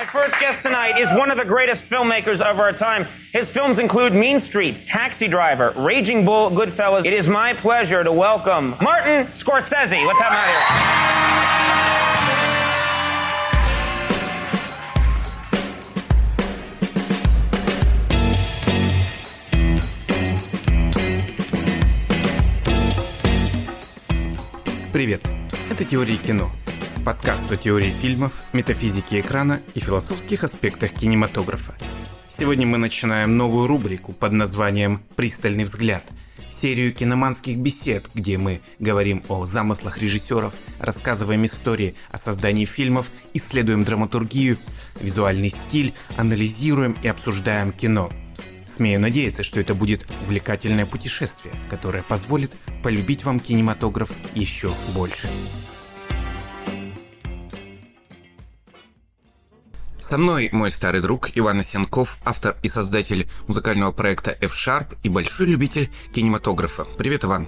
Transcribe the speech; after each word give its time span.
My 0.00 0.04
first 0.12 0.34
guest 0.40 0.62
tonight 0.62 0.98
is 1.00 1.08
one 1.16 1.30
of 1.30 1.38
the 1.38 1.44
greatest 1.44 1.82
filmmakers 1.90 2.40
of 2.40 2.58
our 2.58 2.72
time. 2.72 3.06
His 3.32 3.48
films 3.50 3.78
include 3.78 4.12
Mean 4.12 4.40
Streets, 4.40 4.84
Taxi 4.88 5.26
Driver, 5.26 5.72
Raging 5.76 6.24
Bull, 6.24 6.50
Goodfellas. 6.50 7.06
It 7.06 7.14
is 7.14 7.26
my 7.26 7.54
pleasure 7.54 8.04
to 8.04 8.12
welcome 8.12 8.74
Martin 8.82 9.26
Scorsese. 9.38 10.06
Let's 10.06 10.20
have 10.20 10.32
him 10.32 10.38
out 10.38 10.48
here. 10.48 10.66
Привет! 24.92 25.22
Это 25.70 25.84
«Теории 25.84 26.16
кино» – 26.16 26.59
Подкаст 27.03 27.51
о 27.51 27.57
теории 27.57 27.89
фильмов, 27.89 28.31
метафизике 28.53 29.21
экрана 29.21 29.59
и 29.73 29.79
философских 29.79 30.43
аспектах 30.43 30.91
кинематографа. 30.91 31.75
Сегодня 32.37 32.67
мы 32.67 32.77
начинаем 32.77 33.37
новую 33.37 33.67
рубрику 33.67 34.11
под 34.11 34.33
названием 34.33 35.01
«Пристальный 35.15 35.63
взгляд», 35.63 36.03
серию 36.55 36.93
киноманских 36.93 37.57
бесед, 37.57 38.07
где 38.13 38.37
мы 38.37 38.61
говорим 38.77 39.23
о 39.29 39.45
замыслах 39.45 39.97
режиссеров, 39.97 40.53
рассказываем 40.79 41.43
истории 41.45 41.95
о 42.11 42.19
создании 42.19 42.65
фильмов, 42.65 43.09
исследуем 43.33 43.83
драматургию, 43.83 44.59
визуальный 44.99 45.49
стиль, 45.49 45.93
анализируем 46.17 46.95
и 47.01 47.07
обсуждаем 47.07 47.71
кино. 47.71 48.11
Смею 48.69 48.99
надеяться, 48.99 49.41
что 49.41 49.59
это 49.59 49.73
будет 49.73 50.05
увлекательное 50.23 50.85
путешествие, 50.85 51.53
которое 51.69 52.03
позволит 52.03 52.55
полюбить 52.83 53.23
вам 53.23 53.39
кинематограф 53.39 54.11
еще 54.35 54.71
больше. 54.93 55.29
Со 60.11 60.17
мной 60.17 60.49
мой 60.51 60.71
старый 60.71 60.99
друг 60.99 61.29
Иван 61.35 61.61
Осенков, 61.61 62.17
автор 62.25 62.57
и 62.63 62.67
создатель 62.67 63.29
музыкального 63.47 63.93
проекта 63.93 64.37
F-Sharp 64.41 64.97
и 65.03 65.07
большой 65.07 65.45
любитель 65.47 65.89
кинематографа. 66.13 66.83
Привет, 66.97 67.23
Иван. 67.23 67.47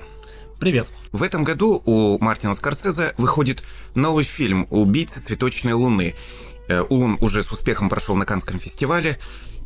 Привет. 0.61 0.87
В 1.11 1.23
этом 1.23 1.43
году 1.43 1.83
у 1.83 2.17
Мартина 2.23 2.53
Скорсезе 2.53 3.15
выходит 3.17 3.63
новый 3.95 4.23
фильм 4.23 4.65
«Убийцы 4.69 5.19
цветочной 5.19 5.73
луны». 5.73 6.15
Э, 6.69 6.85
Он 6.89 7.17
уже 7.19 7.43
с 7.43 7.51
успехом 7.51 7.89
прошел 7.89 8.15
на 8.15 8.25
Канском 8.25 8.61
фестивале, 8.61 9.19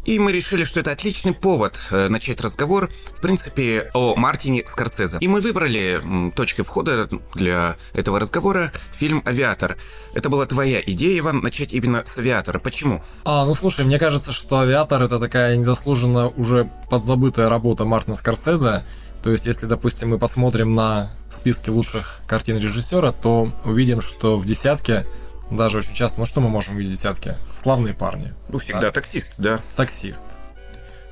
и 0.08 0.20
мы 0.20 0.32
решили, 0.32 0.64
что 0.64 0.80
это 0.80 0.92
отличный 0.92 1.34
повод 1.34 1.78
э, 1.92 2.08
начать 2.08 2.40
разговор, 2.40 2.90
в 3.18 3.22
принципе, 3.22 3.92
о 3.94 4.16
Мартине 4.16 4.64
Скорсезе. 4.66 5.18
И 5.20 5.28
мы 5.28 5.42
выбрали 5.42 6.32
точкой 6.34 6.64
входа 6.64 7.10
для 7.36 7.76
этого 7.94 8.18
разговора 8.18 8.72
фильм 8.94 9.22
«Авиатор». 9.26 9.78
Это 10.14 10.30
была 10.30 10.46
твоя 10.46 10.80
идея, 10.80 11.20
Иван, 11.20 11.42
начать 11.42 11.74
именно 11.74 12.06
с 12.06 12.18
«Авиатора». 12.18 12.60
Почему? 12.60 13.04
А, 13.26 13.46
ну 13.46 13.54
слушай, 13.54 13.84
мне 13.84 14.00
кажется, 14.00 14.32
что 14.32 14.60
«Авиатор»— 14.60 15.04
это 15.04 15.20
такая 15.20 15.58
незаслуженно 15.58 16.30
уже 16.30 16.72
подзабытая 16.90 17.50
работа 17.50 17.84
Мартина 17.84 18.16
Скорсезе. 18.16 18.86
То 19.22 19.32
есть, 19.32 19.46
если, 19.46 19.66
допустим, 19.66 20.12
мы 20.12 20.18
посмотрим 20.18 20.74
на 20.74 21.12
списки 21.36 21.70
лучших 21.70 22.22
картин 22.28 22.58
режиссера, 22.60 23.12
то 23.12 23.52
увидим, 23.66 24.00
что 24.02 24.40
в 24.40 24.46
десятке 24.46 25.06
даже 25.52 25.80
очень 25.80 25.96
часто, 25.96 26.22
ну 26.22 26.26
что 26.26 26.40
мы 26.40 26.48
можем 26.48 26.76
увидеть 26.76 26.94
в 26.94 26.98
десятке? 26.98 27.36
Славные 27.68 27.94
парни. 27.94 28.34
Ну, 28.48 28.60
всегда 28.60 28.92
таксист, 28.94 29.34
да. 29.38 29.60
Таксист. 29.76 30.24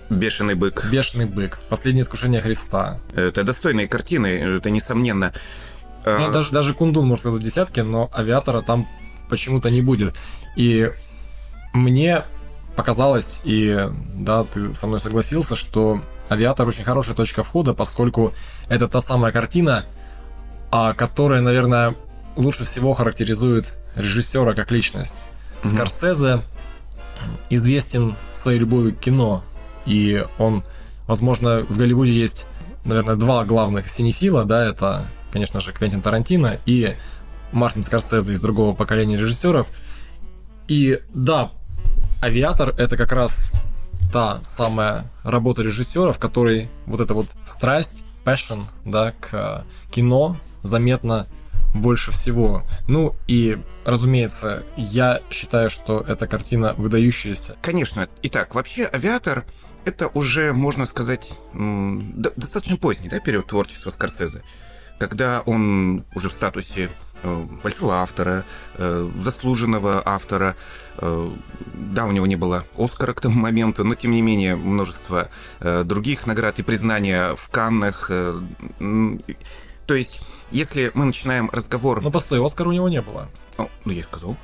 Бешеный 0.09 0.55
бык. 0.55 0.85
Бешеный 0.89 1.25
бык. 1.25 1.59
Последнее 1.67 2.03
искушение 2.03 2.41
Христа. 2.41 3.01
Это 3.13 3.43
достойные 3.43 3.89
картины, 3.89 4.27
это 4.27 4.69
несомненно. 4.69 5.33
А, 6.05 6.17
Ну, 6.17 6.31
даже, 6.31 6.51
даже 6.51 6.73
Кундун, 6.73 7.07
может 7.07 7.23
сказать, 7.23 7.41
в 7.41 7.43
десятке, 7.43 7.83
но 7.83 8.09
авиатора 8.13 8.61
там 8.61 8.87
почему-то 9.29 9.69
не 9.69 9.81
будет. 9.81 10.15
И 10.55 10.93
мне 11.73 12.23
показалось, 12.77 13.41
и 13.43 13.89
да, 14.13 14.45
ты 14.45 14.73
со 14.75 14.87
мной 14.87 15.01
согласился, 15.01 15.57
что 15.57 16.03
авиатор 16.29 16.65
очень 16.65 16.85
хорошая 16.85 17.15
точка 17.15 17.43
входа, 17.43 17.73
поскольку 17.73 18.33
это 18.69 18.87
та 18.87 19.01
самая 19.01 19.33
картина, 19.33 19.83
а, 20.71 20.93
которая, 20.93 21.41
наверное, 21.41 21.95
лучше 22.37 22.63
всего 22.63 22.93
характеризует 22.93 23.73
режиссера 23.97 24.53
как 24.53 24.71
личность. 24.71 25.25
Мгм. 25.65 25.75
Скорсезе 25.75 26.41
известен 27.49 28.15
своей 28.33 28.59
любовью 28.59 28.95
к 28.95 28.99
кино, 28.99 29.43
и 29.85 30.25
он, 30.37 30.63
возможно, 31.07 31.65
в 31.67 31.77
Голливуде 31.77 32.11
есть, 32.11 32.47
наверное, 32.83 33.15
два 33.15 33.45
главных 33.45 33.89
синефила, 33.89 34.45
да, 34.45 34.65
это, 34.65 35.07
конечно 35.31 35.61
же, 35.61 35.71
Квентин 35.71 36.01
Тарантино 36.01 36.57
и 36.65 36.93
Мартин 37.51 37.83
Скорсезе 37.83 38.33
из 38.33 38.39
другого 38.39 38.75
поколения 38.75 39.17
режиссеров. 39.17 39.67
И 40.67 40.99
да, 41.13 41.51
«Авиатор»— 42.21 42.73
это 42.77 42.97
как 42.97 43.11
раз 43.11 43.51
та 44.11 44.39
самая 44.43 45.11
работа 45.23 45.61
режиссера, 45.61 46.11
в 46.11 46.19
которой 46.19 46.69
вот 46.85 47.01
эта 47.01 47.13
вот 47.13 47.27
страсть, 47.47 48.03
passion, 48.23 48.63
да, 48.83 49.11
к 49.11 49.29
э, 49.33 49.91
кино 49.91 50.37
заметно 50.63 51.27
больше 51.75 52.11
всего. 52.11 52.63
Ну 52.87 53.15
и, 53.27 53.57
разумеется, 53.83 54.63
я 54.77 55.21
считаю, 55.29 55.69
что 55.69 55.99
эта 56.07 56.27
картина 56.27 56.73
выдающаяся. 56.77 57.57
Конечно. 57.61 58.07
Итак, 58.23 58.55
вообще 58.55 58.85
«Авиатор»— 58.85 59.45
это 59.85 60.07
уже, 60.07 60.53
можно 60.53 60.85
сказать, 60.85 61.31
достаточно 61.53 62.77
поздний 62.77 63.09
да, 63.09 63.19
период 63.19 63.47
творчества 63.47 63.91
Скорсезе, 63.91 64.41
когда 64.97 65.41
он 65.41 66.05
уже 66.15 66.29
в 66.29 66.33
статусе 66.33 66.89
э, 67.21 67.45
большого 67.63 67.95
автора, 67.95 68.45
э, 68.75 69.11
заслуженного 69.19 70.01
автора. 70.05 70.55
Э, 70.97 71.29
Да, 71.73 72.05
у 72.05 72.11
него 72.11 72.25
не 72.25 72.37
было 72.37 72.63
Оскара 72.77 73.13
к 73.13 73.21
тому 73.21 73.39
моменту, 73.39 73.83
но 73.83 73.95
тем 73.95 74.11
не 74.11 74.21
менее 74.21 74.55
множество 74.55 75.29
других 75.59 76.25
наград 76.25 76.59
и 76.59 76.63
признания 76.63 77.35
в 77.35 77.49
Каннах. 77.49 78.09
Э, 79.85 79.87
То 79.87 79.95
есть, 79.95 80.21
если 80.51 80.91
мы 80.93 81.05
начинаем 81.05 81.49
разговор... 81.51 82.01
Ну 82.01 82.11
постой, 82.11 82.45
Оскара 82.45 82.69
у 82.69 82.71
него 82.71 82.89
не 82.89 83.01
было. 83.01 83.29
О, 83.57 83.67
ну, 83.85 83.91
я 83.91 84.01
и 84.01 84.03
сказал. 84.03 84.37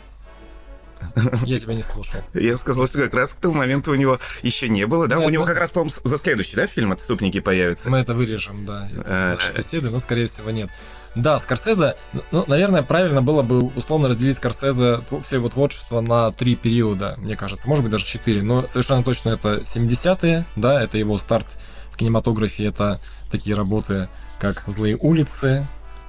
Я 1.45 1.57
тебя 1.57 1.73
не 1.73 1.83
слушал. 1.83 2.21
Я 2.33 2.57
сказал, 2.57 2.87
что 2.87 2.99
как 2.99 3.13
раз 3.13 3.31
к 3.31 3.37
тому 3.37 3.55
моменту 3.55 3.91
у 3.91 3.95
него 3.95 4.19
еще 4.43 4.69
не 4.69 4.85
было, 4.85 5.07
да? 5.07 5.17
Нет, 5.17 5.25
у 5.25 5.29
него 5.29 5.43
ну- 5.43 5.47
как 5.47 5.59
раз, 5.59 5.71
по-моему, 5.71 5.91
за 6.03 6.17
следующий, 6.17 6.55
да, 6.55 6.67
фильм 6.67 6.91
«Отступники» 6.91 7.39
появится. 7.39 7.89
Мы 7.89 7.97
это 7.97 8.13
вырежем, 8.13 8.65
да, 8.65 8.87
из 8.93 9.03
Э, 9.05 9.31
нашей 9.31 9.55
беседы, 9.55 9.89
но, 9.89 9.99
скорее 9.99 10.27
всего, 10.27 10.51
нет. 10.51 10.69
Да, 11.15 11.39
Скорсезе, 11.39 11.95
ну, 12.31 12.45
наверное, 12.47 12.83
правильно 12.83 13.21
было 13.21 13.41
бы 13.41 13.59
условно 13.75 14.07
разделить 14.07 14.37
Скорсезе 14.37 15.01
все 15.25 15.37
его 15.37 15.49
творчество 15.49 15.99
на 15.99 16.31
три 16.31 16.55
периода, 16.55 17.15
мне 17.17 17.35
кажется, 17.35 17.67
может 17.67 17.83
быть, 17.83 17.91
даже 17.91 18.05
четыре, 18.05 18.43
но 18.43 18.67
совершенно 18.67 19.03
точно 19.03 19.29
это 19.31 19.57
70-е, 19.61 20.45
да, 20.55 20.81
это 20.81 20.97
его 20.97 21.17
старт 21.17 21.47
в 21.91 21.97
кинематографе, 21.97 22.65
это 22.65 23.01
такие 23.29 23.55
работы, 23.57 24.07
как 24.41 24.63
«Злые 24.65 24.97
улицы», 24.99 25.65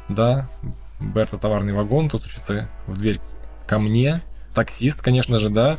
да, 0.08 0.48
«Берта. 0.98 1.36
Товарный 1.36 1.74
вагон», 1.74 2.08
«То 2.08 2.16
стучится 2.18 2.66
в 2.86 2.96
дверь 2.96 3.20
ко 3.68 3.78
мне», 3.78 4.22
«Таксист», 4.54 5.02
конечно 5.02 5.38
же, 5.38 5.50
да, 5.50 5.76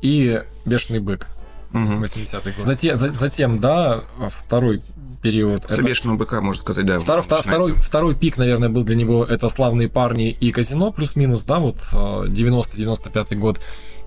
и 0.00 0.42
«Бешеный 0.64 1.00
бык», 1.00 1.26
Мгм. 1.72 2.02
80-й 2.02 2.52
год. 2.52 2.66
Затем, 2.66 2.96
за- 2.96 3.12
затем, 3.12 3.60
да, 3.60 4.00
второй 4.30 4.82
период. 5.22 5.70
С 5.70 5.76
«Бешеного 5.76 6.16
быка», 6.16 6.40
можно 6.40 6.62
сказать, 6.62 6.86
да. 6.86 6.96
Втор- 6.96 7.22
втор- 7.22 7.42
второй, 7.42 7.74
второй 7.74 8.14
пик, 8.16 8.38
наверное, 8.38 8.70
был 8.70 8.82
для 8.82 8.96
него 8.96 9.24
это 9.24 9.50
«Славные 9.50 9.88
парни» 9.90 10.30
и 10.30 10.50
«Казино» 10.52 10.90
плюс-минус, 10.92 11.44
да, 11.44 11.58
вот 11.58 11.76
э, 11.92 12.24
90-95 12.28 13.36
год. 13.36 13.60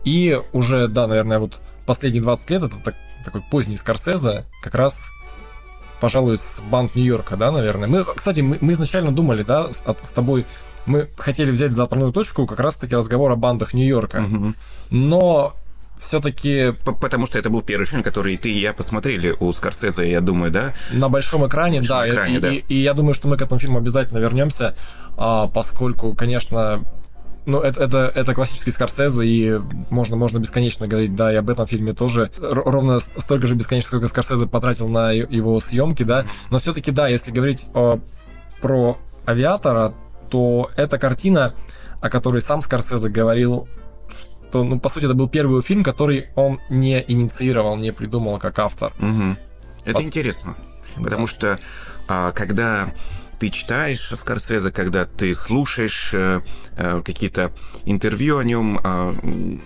И 0.04 0.42
уже, 0.54 0.88
да, 0.88 1.06
наверное, 1.08 1.38
вот 1.40 1.62
последние 1.86 2.24
20 2.24 2.50
лет 2.50 2.64
это 2.64 2.78
так- 2.84 2.96
такой 3.24 3.42
поздний 3.52 3.78
Скорсезе, 3.78 4.46
как 4.64 4.74
раз 4.76 5.06
пожалуй, 6.04 6.38
с 6.38 6.60
Банк 6.70 6.96
Нью-Йорка, 6.96 7.38
да, 7.38 7.50
наверное. 7.50 7.88
Мы, 7.88 8.04
кстати, 8.04 8.42
мы, 8.42 8.58
мы 8.60 8.74
изначально 8.74 9.14
думали, 9.14 9.42
да, 9.44 9.72
с, 9.72 9.86
с 9.86 10.10
тобой, 10.10 10.46
мы 10.86 11.08
хотели 11.16 11.50
взять 11.50 11.72
за 11.72 11.84
отправную 11.84 12.12
точку 12.12 12.46
как 12.46 12.60
раз-таки 12.60 12.94
разговор 12.94 13.32
о 13.32 13.38
бандах 13.38 13.74
Нью-Йорка. 13.74 14.20
Мгм. 14.20 14.56
Но 14.90 15.56
все-таки 16.02 16.74
Потому 16.84 17.26
что 17.26 17.40
это 17.40 17.50
был 17.50 17.62
первый 17.62 17.86
фильм, 17.86 18.04
который 18.04 18.36
ты 18.36 18.52
и 18.52 18.60
я 18.60 18.74
посмотрели 18.74 19.34
у 19.40 19.54
Скорсезе, 19.54 20.12
я 20.12 20.20
думаю, 20.20 20.52
да? 20.52 20.74
На 20.92 21.08
большом 21.08 21.48
экране, 21.48 21.80
большом 21.80 22.00
да. 22.00 22.10
экране, 22.10 22.36
и, 22.36 22.40
да. 22.40 22.52
И, 22.52 22.64
и 22.68 22.76
я 22.82 22.94
думаю, 22.94 23.14
что 23.14 23.30
мы 23.30 23.38
к 23.38 23.42
этому 23.42 23.62
фильму 23.62 23.78
обязательно 23.78 24.18
вернемся, 24.18 24.76
а, 25.16 25.48
поскольку, 25.48 26.14
конечно, 26.16 26.84
ну, 27.46 27.60
это, 27.60 27.84
это, 27.84 28.12
это 28.16 28.34
классический 28.34 28.72
Скорсезе, 28.72 29.26
и 29.26 29.60
можно, 29.90 30.16
можно 30.16 30.40
бесконечно 30.40 30.88
говорить, 30.88 31.16
да, 31.16 31.32
и 31.34 31.36
об 31.36 31.50
этом 31.50 31.68
фильме 31.68 31.94
тоже. 31.94 32.32
Р- 32.38 32.64
ровно 32.66 33.00
столько 33.00 33.48
же 33.48 33.56
бесконечно, 33.56 33.88
сколько 33.88 34.08
Скорсезе 34.08 34.48
потратил 34.48 34.88
на 34.88 35.12
его 35.12 35.60
съемки, 35.60 36.04
да. 36.04 36.26
Но 36.52 36.60
все-таки, 36.60 36.92
да, 36.92 37.08
если 37.08 37.32
говорить 37.32 37.66
о- 37.74 38.00
про 38.62 38.98
авиатора, 39.26 39.94
то 40.30 40.70
эта 40.76 40.98
картина, 40.98 41.54
о 42.02 42.10
которой 42.10 42.42
сам 42.42 42.62
Скорсезе 42.62 43.10
говорил, 43.10 43.68
что, 44.10 44.64
ну, 44.64 44.80
по 44.80 44.90
сути, 44.90 45.06
это 45.06 45.14
был 45.14 45.28
первый 45.28 45.62
фильм, 45.62 45.84
который 45.84 46.28
он 46.36 46.60
не 46.70 47.04
инициировал, 47.08 47.76
не 47.78 47.92
придумал 47.92 48.38
как 48.40 48.60
автор. 48.60 48.94
Мгм. 49.00 49.38
Это 49.86 50.00
Пос- 50.00 50.04
интересно. 50.04 50.56
Да. 50.96 51.04
Потому 51.04 51.28
что 51.28 51.58
а, 52.08 52.32
когда 52.32 52.88
ты 53.44 53.50
читаешь 53.50 54.00
Скорсезе, 54.00 54.72
когда 54.72 55.04
ты 55.04 55.36
слушаешь 55.36 56.12
э, 56.14 56.40
э, 56.78 57.02
какие-то 57.04 57.52
интервью 57.84 58.38
о 58.38 58.44
нем, 58.46 58.80
э, 58.82 59.58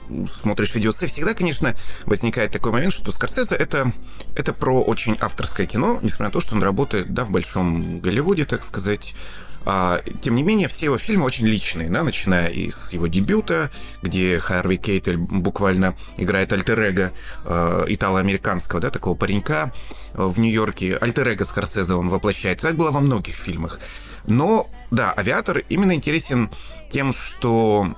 смотришь 0.42 0.74
видеосы, 0.74 1.06
всегда, 1.06 1.36
конечно, 1.36 1.76
возникает 2.06 2.52
такой 2.52 2.72
момент, 2.72 2.92
что 2.92 3.12
Скорсезе 3.12 3.54
это, 3.54 3.92
это 4.36 4.52
про 4.54 4.82
очень 4.82 5.16
авторское 5.22 5.68
кино, 5.68 6.00
несмотря 6.02 6.26
на 6.26 6.32
то, 6.32 6.42
что 6.42 6.56
он 6.56 6.64
работает 6.64 7.14
да, 7.14 7.24
в 7.24 7.30
большом 7.30 8.00
Голливуде, 8.00 8.46
так 8.46 8.66
сказать, 8.66 9.14
а, 9.14 9.47
тем 10.22 10.36
не 10.36 10.44
менее, 10.44 10.70
все 10.70 10.86
его 10.86 10.98
фильмы 10.98 11.26
очень 11.26 11.46
личные, 11.46 11.90
да, 11.90 12.04
начиная 12.04 12.48
из 12.48 12.94
его 12.94 13.08
дебюта, 13.08 13.70
где 14.02 14.40
Харви 14.40 14.78
Кейтель 14.78 15.18
буквально 15.18 15.96
играет 16.16 16.54
альтер 16.54 16.80
э, 16.80 17.86
итало-американского, 17.88 18.80
да, 18.80 18.90
такого 18.90 19.16
паренька 19.16 19.74
в 20.14 20.40
Нью-Йорке. 20.40 20.96
альтер 20.96 21.44
Скорсезе 21.44 21.94
он 21.96 22.08
воплощает. 22.08 22.62
Так 22.62 22.76
было 22.76 22.92
во 22.92 23.02
многих 23.02 23.36
фильмах. 23.36 23.80
Но, 24.26 24.70
да, 24.90 25.14
«Авиатор» 25.14 25.60
именно 25.70 25.94
интересен 25.94 26.50
тем, 26.92 27.12
что 27.12 27.94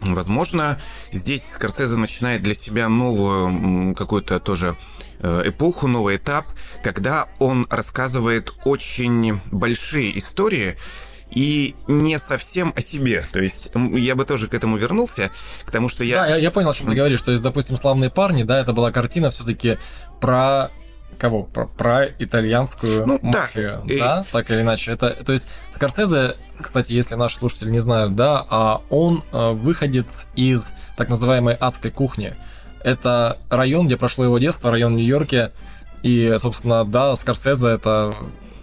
Возможно, 0.00 0.78
здесь 1.10 1.42
Скорсезе 1.54 1.96
начинает 1.96 2.42
для 2.42 2.54
себя 2.54 2.88
новую 2.88 3.94
какую-то 3.94 4.38
тоже 4.40 4.76
э, 5.20 5.42
эпоху, 5.46 5.88
новый 5.88 6.16
этап, 6.16 6.46
когда 6.82 7.28
он 7.38 7.66
рассказывает 7.70 8.52
очень 8.64 9.40
большие 9.50 10.16
истории, 10.18 10.76
и 11.30 11.74
не 11.88 12.18
совсем 12.18 12.72
о 12.76 12.80
себе. 12.80 13.24
То 13.32 13.40
есть 13.40 13.70
я 13.74 14.14
бы 14.14 14.24
тоже 14.24 14.48
к 14.48 14.54
этому 14.54 14.76
вернулся, 14.76 15.30
к 15.64 15.70
тому, 15.70 15.88
что 15.88 16.04
я... 16.04 16.16
Да, 16.16 16.26
я, 16.28 16.36
я 16.36 16.50
понял, 16.50 16.70
о 16.70 16.74
чем 16.74 16.88
ты 16.88 16.94
говоришь. 16.94 17.22
То 17.22 17.32
есть, 17.32 17.42
допустим, 17.42 17.76
«Славные 17.76 18.10
парни», 18.10 18.44
да, 18.44 18.60
это 18.60 18.72
была 18.72 18.92
картина 18.92 19.30
все-таки 19.30 19.78
про 20.20 20.70
кого? 21.18 21.44
Про, 21.44 21.66
про 21.66 22.06
итальянскую 22.18 23.06
ну, 23.06 23.18
мафию, 23.22 23.82
да, 23.86 23.96
да? 23.98 24.24
И... 24.28 24.32
так 24.32 24.50
или 24.50 24.60
иначе. 24.60 24.92
Это, 24.92 25.10
то 25.24 25.32
есть 25.32 25.46
Скорсезе, 25.74 26.36
кстати, 26.60 26.92
если 26.92 27.14
наши 27.14 27.38
слушатели 27.38 27.70
не 27.70 27.78
знают, 27.78 28.14
да, 28.14 28.44
а 28.48 28.82
он 28.90 29.22
э, 29.32 29.52
выходец 29.52 30.26
из 30.36 30.68
так 30.96 31.08
называемой 31.08 31.54
адской 31.54 31.90
кухни. 31.90 32.34
Это 32.82 33.38
район, 33.50 33.86
где 33.86 33.96
прошло 33.96 34.24
его 34.24 34.38
детство, 34.38 34.70
район 34.70 34.96
Нью-Йорке. 34.96 35.52
И, 36.02 36.36
собственно, 36.40 36.84
да, 36.84 37.16
Скорсезе 37.16 37.68
это... 37.68 38.14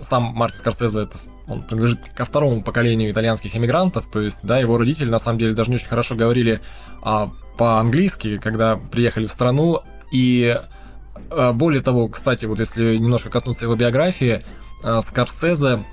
Сам 0.01 0.23
Мартин 0.23 0.59
Скорсезе 0.59 1.03
это 1.03 1.17
он 1.47 1.61
принадлежит 1.63 1.99
ко 2.15 2.25
второму 2.25 2.61
поколению 2.61 3.11
итальянских 3.11 3.55
иммигрантов, 3.55 4.07
то 4.07 4.21
есть, 4.21 4.39
да, 4.43 4.59
его 4.59 4.77
родители, 4.77 5.09
на 5.09 5.19
самом 5.19 5.39
деле, 5.39 5.53
даже 5.53 5.69
не 5.69 5.75
очень 5.75 5.87
хорошо 5.87 6.15
говорили 6.15 6.61
а, 7.01 7.31
по-английски, 7.57 8.37
когда 8.37 8.77
приехали 8.77 9.27
в 9.27 9.31
страну, 9.31 9.81
и 10.11 10.57
а, 11.29 11.53
более 11.53 11.81
того, 11.81 12.07
кстати, 12.07 12.45
вот 12.45 12.59
если 12.59 12.97
немножко 12.97 13.29
коснуться 13.29 13.65
его 13.65 13.75
биографии, 13.75 14.43
а, 14.83 15.01
Скорсезе 15.01 15.83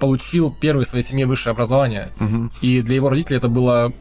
получил 0.00 0.52
первое 0.52 0.84
в 0.84 0.88
своей 0.88 1.04
семье 1.04 1.26
высшее 1.26 1.52
образование, 1.52 2.12
угу. 2.20 2.50
и 2.60 2.82
для 2.82 2.96
его 2.96 3.08
родителей 3.08 3.38
это 3.38 3.48
было 3.48 3.92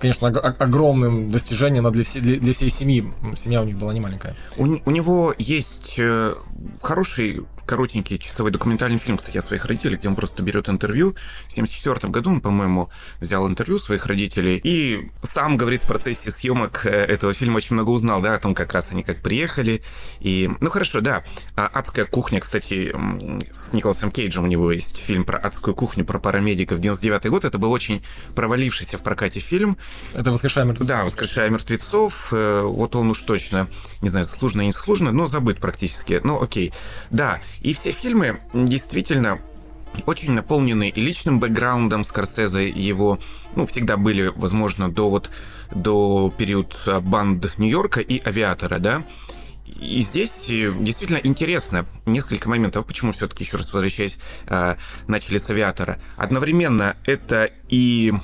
конечно, 0.00 0.28
огромным 0.28 1.30
достижением 1.30 1.90
для, 1.90 2.04
всей, 2.04 2.20
для, 2.20 2.38
для 2.38 2.52
всей 2.52 2.70
семьи. 2.70 3.10
Семья 3.42 3.62
у 3.62 3.64
них 3.64 3.78
была 3.78 3.94
не 3.94 4.00
маленькая. 4.00 4.36
У, 4.58 4.64
у 4.64 4.90
него 4.90 5.34
есть 5.38 5.94
э, 5.96 6.34
хороший 6.82 7.46
коротенький 7.66 8.18
часовой 8.18 8.50
документальный 8.50 8.98
фильм, 8.98 9.18
кстати, 9.18 9.38
о 9.38 9.42
своих 9.42 9.64
родителях, 9.64 9.98
где 9.98 10.08
он 10.08 10.16
просто 10.16 10.42
берет 10.42 10.68
интервью. 10.68 11.12
В 11.48 11.52
1974 11.52 12.12
году 12.12 12.30
он, 12.30 12.40
по-моему, 12.40 12.88
взял 13.20 13.46
интервью 13.48 13.78
своих 13.78 14.06
родителей 14.06 14.60
и 14.62 15.10
сам 15.22 15.56
говорит 15.56 15.82
в 15.82 15.86
процессе 15.86 16.30
съемок 16.30 16.86
э, 16.86 16.90
этого 16.90 17.34
фильма 17.34 17.58
очень 17.58 17.74
много 17.74 17.90
узнал, 17.90 18.20
да, 18.20 18.34
о 18.34 18.38
том, 18.38 18.54
как 18.54 18.72
раз 18.72 18.88
они 18.92 19.02
как 19.02 19.20
приехали. 19.20 19.82
И, 20.20 20.50
ну 20.60 20.70
хорошо, 20.70 21.00
да, 21.00 21.22
а 21.56 21.66
адская 21.66 22.04
кухня, 22.04 22.40
кстати, 22.40 22.94
с 23.52 23.72
Николасом 23.72 24.10
Кейджем 24.10 24.44
у 24.44 24.46
него 24.46 24.72
есть 24.72 24.96
фильм 24.96 25.24
про 25.24 25.38
адскую 25.38 25.74
кухню, 25.74 26.04
про 26.04 26.18
парамедиков, 26.18 26.80
99 26.80 27.26
год. 27.26 27.44
Это 27.44 27.58
был 27.58 27.72
очень 27.72 28.02
провалившийся 28.34 28.98
в 28.98 29.02
прокате 29.02 29.40
фильм. 29.40 29.76
Это 30.14 30.30
«Воскрешая 30.30 30.64
мертвецов». 30.64 30.88
Да, 30.88 31.04
«Воскрешая 31.04 31.50
мертвецов». 31.50 32.28
Э, 32.32 32.62
вот 32.62 32.96
он 32.96 33.10
уж 33.10 33.20
точно, 33.22 33.68
не 34.02 34.08
знаю, 34.08 34.24
заслуженно 34.24 34.62
или 34.62 34.68
не 34.68 34.72
заслуженно, 34.72 35.12
но 35.12 35.26
забыт 35.26 35.58
практически. 35.58 36.20
Ну, 36.22 36.42
окей. 36.42 36.72
Да, 37.10 37.40
и 37.66 37.74
все 37.74 37.90
фильмы 37.90 38.38
действительно 38.54 39.40
очень 40.06 40.32
наполнены 40.32 40.88
и 40.88 41.00
личным 41.00 41.40
бэкграундом 41.40 42.04
Скорсезе, 42.04 42.68
его, 42.68 43.18
ну, 43.56 43.66
всегда 43.66 43.96
были, 43.96 44.32
возможно, 44.36 44.88
до 44.88 45.10
вот, 45.10 45.32
до 45.74 46.32
период 46.38 46.78
а, 46.86 47.00
банд 47.00 47.58
Нью-Йорка 47.58 48.00
и 48.00 48.24
Авиатора, 48.24 48.78
да, 48.78 49.02
и 49.66 50.02
здесь 50.02 50.48
э, 50.48 50.72
действительно 50.78 51.18
интересно 51.18 51.86
несколько 52.04 52.48
моментов, 52.48 52.86
почему 52.86 53.10
все-таки, 53.10 53.42
еще 53.42 53.56
раз 53.56 53.72
возвращаясь, 53.72 54.16
а, 54.46 54.76
начали 55.08 55.38
с 55.38 55.50
авиатора. 55.50 55.98
Одновременно 56.16 56.96
это 57.04 57.50
и 57.68 58.14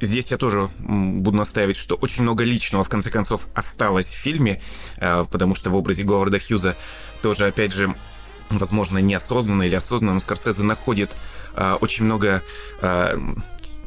здесь 0.00 0.32
я 0.32 0.36
тоже 0.36 0.68
буду 0.80 1.36
настаивать, 1.36 1.76
что 1.76 1.94
очень 1.94 2.24
много 2.24 2.42
личного, 2.42 2.82
в 2.82 2.88
конце 2.88 3.10
концов, 3.10 3.46
осталось 3.54 4.06
в 4.06 4.16
фильме, 4.16 4.60
а, 4.98 5.22
потому 5.22 5.54
что 5.54 5.70
в 5.70 5.76
образе 5.76 6.02
Говарда 6.02 6.40
Хьюза 6.40 6.76
тоже, 7.22 7.46
опять 7.46 7.72
же, 7.72 7.94
возможно, 8.58 8.98
неосознанно 8.98 9.62
или 9.62 9.74
осознанно, 9.74 10.14
но 10.14 10.20
Скорсезе 10.20 10.62
находит 10.62 11.10
э, 11.54 11.76
очень 11.80 12.04
много 12.04 12.42
э, 12.80 13.18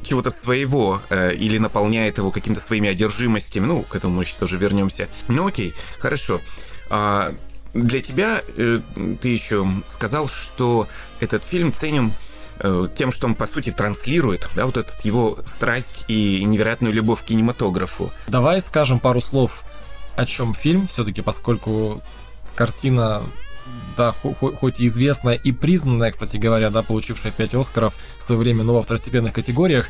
чего-то 0.03 0.31
своего 0.31 1.01
э, 1.09 1.33
или 1.33 1.57
наполняет 1.57 2.17
его 2.17 2.31
какими-то 2.31 2.61
своими 2.61 2.89
одержимостями. 2.89 3.65
Ну, 3.65 3.83
к 3.83 3.95
этому 3.95 4.15
мы 4.15 4.23
еще 4.23 4.35
тоже 4.39 4.57
вернемся. 4.57 5.07
Ну, 5.27 5.47
окей, 5.47 5.73
хорошо. 5.99 6.41
А, 6.89 7.33
для 7.73 7.99
тебя 7.99 8.41
э, 8.55 8.79
ты 9.21 9.27
еще 9.27 9.67
сказал, 9.87 10.27
что 10.27 10.87
этот 11.19 11.43
фильм 11.43 11.73
ценен 11.73 12.13
э, 12.59 12.87
тем, 12.97 13.11
что 13.11 13.27
он, 13.27 13.35
по 13.35 13.47
сути, 13.47 13.71
транслирует, 13.71 14.49
да, 14.55 14.65
вот 14.65 14.77
этот 14.77 15.03
его 15.05 15.39
страсть 15.45 16.05
и 16.07 16.43
невероятную 16.43 16.93
любовь 16.93 17.21
к 17.21 17.25
кинематографу. 17.25 18.11
Давай 18.27 18.61
скажем 18.61 18.99
пару 18.99 19.21
слов, 19.21 19.63
о 20.15 20.25
чем 20.25 20.55
фильм, 20.55 20.87
все-таки, 20.87 21.21
поскольку 21.21 22.01
картина 22.55 23.23
да, 23.97 24.11
хоть 24.11 24.79
и 24.79 24.87
известная 24.87 25.35
и 25.35 25.51
признанная, 25.51 26.11
кстати 26.11 26.37
говоря, 26.37 26.69
да, 26.69 26.83
получившая 26.83 27.31
5 27.31 27.55
Оскаров 27.55 27.95
в 28.19 28.23
свое 28.23 28.39
время, 28.39 28.63
но 28.63 28.75
во 28.75 28.83
второстепенных 28.83 29.33
категориях, 29.33 29.87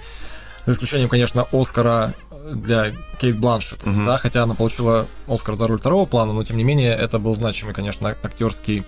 за 0.66 0.74
исключением, 0.74 1.10
конечно, 1.10 1.48
Оскара 1.52 2.14
для 2.52 2.94
Кейт 3.20 3.38
Бланшет, 3.38 3.86
угу. 3.86 4.06
да, 4.06 4.18
хотя 4.18 4.44
она 4.44 4.54
получила 4.54 5.08
Оскар 5.28 5.56
за 5.56 5.68
роль 5.68 5.80
второго 5.80 6.06
плана, 6.06 6.34
но 6.34 6.44
тем 6.44 6.58
не 6.58 6.64
менее 6.64 6.94
это 6.96 7.20
был 7.20 7.36
значимый, 7.36 7.74
конечно, 7.74 8.10
актерский 8.24 8.86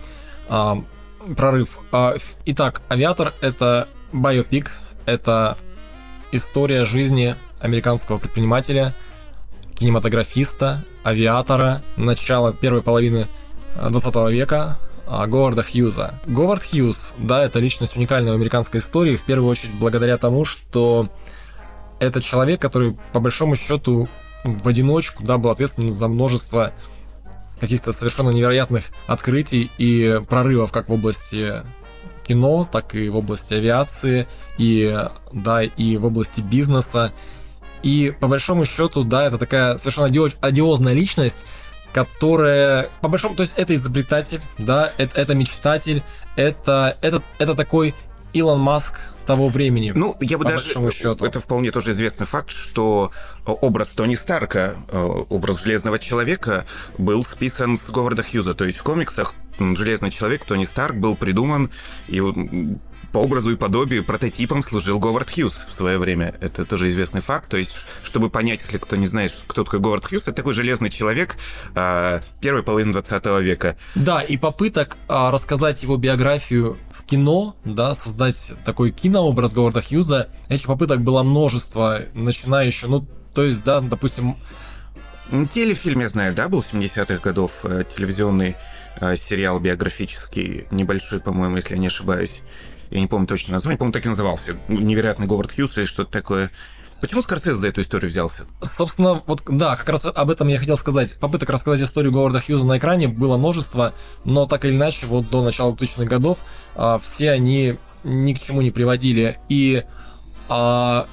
а, 0.48 0.82
прорыв. 1.36 1.80
А, 1.92 2.16
итак, 2.46 2.82
Авиатор 2.90 3.34
это 3.42 3.88
биопик, 4.14 4.72
это 5.06 5.58
история 6.32 6.86
жизни 6.86 7.36
американского 7.60 8.18
предпринимателя, 8.18 8.94
кинематографиста, 9.78 10.84
авиатора, 11.04 11.81
начала 11.96 12.54
первой 12.54 12.81
половины 12.81 13.28
20 13.76 14.31
века, 14.31 14.78
а, 15.07 15.26
Говарда 15.28 15.64
Хьюза. 15.64 16.16
Говард 16.26 16.64
Хьюз, 16.64 17.14
да, 17.18 17.44
это 17.44 17.59
личность 17.59 17.95
уникальная 17.95 18.31
в 18.31 18.35
американской 18.35 18.80
истории, 18.80 19.16
в 19.16 19.23
первую 19.23 19.49
очередь 19.49 19.73
благодаря 19.73 20.18
тому, 20.18 20.45
что 20.45 21.09
это 21.99 22.21
человек, 22.21 22.61
который, 22.61 22.97
по 23.14 23.19
большому 23.19 23.56
счету, 23.56 24.07
в 24.44 24.68
одиночку, 24.68 25.23
да, 25.23 25.38
был 25.38 25.49
ответственен 25.49 25.94
за 25.94 26.07
множество 26.07 26.73
каких-то 27.59 27.92
совершенно 27.92 28.30
невероятных 28.30 28.85
открытий 29.07 29.69
и 29.78 30.21
прорывов 30.30 30.71
как 30.71 30.88
в 30.88 30.94
области 30.94 31.56
кино, 32.26 32.68
так 32.71 32.95
и 32.95 33.09
в 33.09 33.18
области 33.18 33.56
авиации, 33.56 34.28
и, 34.57 35.07
да, 35.33 35.64
и 35.64 35.97
в 35.97 36.06
области 36.06 36.42
бизнеса. 36.42 37.11
И 37.81 38.14
по 38.19 38.28
большому 38.28 38.66
счету, 38.66 39.04
да, 39.04 39.26
это 39.26 39.38
такая 39.38 39.78
совершенно 39.78 40.07
одиозная 40.42 40.94
личность, 40.94 41.45
которая, 41.94 42.90
по 43.02 43.08
большому, 43.08 43.36
то 43.36 43.44
есть 43.44 43.54
это 43.56 43.76
изобретатель, 43.76 44.42
да, 44.58 44.94
это, 44.98 45.19
это 45.19 45.36
мечтатель, 45.36 46.04
это, 46.36 46.98
это, 47.02 47.24
это 47.38 47.56
такой 47.56 47.96
Илон 48.34 48.60
Маск 48.60 49.00
того 49.26 49.50
времени. 49.50 49.92
Ну, 49.96 50.16
я 50.22 50.38
бы 50.38 50.46
даже... 50.46 50.74
Счету. 50.92 51.24
Это 51.24 51.40
вполне 51.40 51.72
тоже 51.72 51.92
известный 51.92 52.26
факт, 52.26 52.50
что 52.50 53.12
образ 53.46 53.90
Тони 53.90 54.16
Старка, 54.16 54.76
э, 54.88 54.98
образ 54.98 55.64
Железного 55.64 56.00
Человека 56.00 56.66
был 56.98 57.24
списан 57.24 57.78
с 57.78 57.90
Говарда 57.92 58.24
Хьюза. 58.24 58.56
То 58.56 58.66
есть 58.66 58.80
в 58.80 58.84
комиксах 58.84 59.36
Железный 59.60 60.10
Человек, 60.10 60.46
Тони 60.46 60.66
Старк 60.66 60.96
был 60.96 61.16
придуман 61.16 61.69
и 62.08 62.22
по 63.11 63.18
образу 63.19 63.51
и 63.51 63.56
подобию 63.56 64.04
прототипом 64.04 64.63
служил 64.63 64.99
Говард 64.99 65.31
Хьюз 65.31 65.54
в 65.69 65.73
свое 65.73 65.97
время. 65.97 66.35
Это 66.42 66.66
тоже 66.66 66.89
известный 66.89 67.21
факт. 67.21 67.49
То 67.49 67.57
есть, 67.57 67.85
чтобы 68.04 68.30
понять, 68.30 68.61
если 68.63 68.78
кто 68.78 68.95
не 68.95 69.07
знает, 69.07 69.31
кто 69.47 69.63
такой 69.63 69.80
Говард 69.80 70.06
Хьюз, 70.06 70.23
это 70.23 70.33
такой 70.33 70.54
железный 70.54 70.89
человек 70.89 71.35
э, 71.75 72.21
первой 72.42 72.63
половины 72.63 72.94
20 72.94 73.25
века. 73.42 73.78
Да, 73.95 74.21
и 74.21 74.37
попыток 74.37 74.97
э, 75.07 75.30
рассказать 75.31 75.81
его 75.83 75.97
биографию 75.97 76.78
в 76.92 77.06
кино, 77.06 77.56
да, 77.66 77.95
создать 77.95 78.51
такой 78.66 78.92
кинообраз 78.92 79.54
Говарда 79.54 79.81
Хьюза, 79.81 80.30
этих 80.47 80.68
попыток 80.68 81.01
было 81.01 81.23
множество, 81.23 82.01
начиная 82.13 82.68
еще, 82.68 82.87
ну, 82.87 83.07
то 83.33 83.44
есть, 83.44 83.63
да, 83.63 83.81
допустим... 83.81 84.37
Телефильм, 85.54 86.01
я 86.01 86.09
знаю, 86.09 86.33
да, 86.33 86.49
был 86.49 86.61
70-х 86.61 87.18
годов, 87.18 87.59
э, 87.63 87.83
телевизионный 87.95 88.56
э, 88.99 89.16
сериал 89.16 89.59
биографический, 89.59 90.66
небольшой, 90.71 91.19
по-моему, 91.19 91.57
если 91.57 91.75
я 91.75 91.80
не 91.80 91.87
ошибаюсь. 91.87 92.42
Я 92.92 93.00
не 93.00 93.08
помню 93.08 93.28
точно 93.28 93.54
название, 93.54 93.78
по-моему, 93.78 93.94
так 93.94 94.06
и 94.06 94.10
назывался, 94.10 94.58
невероятный 94.68 95.28
Говард 95.28 95.52
Хьюз 95.52 95.78
или 95.78 95.86
что-то 95.86 96.12
такое. 96.12 96.52
Почему 97.02 97.22
Скорсезе 97.22 97.56
за 97.56 97.68
эту 97.68 97.81
историю 97.81 98.10
взялся? 98.10 98.44
Собственно, 98.62 99.24
вот 99.26 99.44
да, 99.48 99.78
как 99.78 99.88
раз 99.88 100.06
об 100.06 100.30
этом 100.30 100.50
я 100.50 100.60
хотел 100.60 100.78
сказать. 100.78 101.18
Попыток 101.19 101.50
рассказать 101.50 101.80
историю 101.81 102.12
Говарда 102.12 102.42
Хьюза 102.42 102.68
на 102.68 102.78
экране 102.78 103.08
было 103.08 103.38
множество, 103.38 103.94
но 104.26 104.46
так 104.46 104.66
или 104.66 104.74
иначе, 104.74 105.06
вот 105.06 105.30
до 105.30 105.44
начала 105.44 105.72
2000-х 105.72 106.06
годов 106.06 106.40
а, 106.76 107.00
все 107.00 107.31
они 107.31 107.78
ни 108.04 108.34
к 108.34 108.40
чему 108.42 108.62
не 108.62 108.72
приводили. 108.72 109.40
И 109.48 109.86
а, 110.50 111.08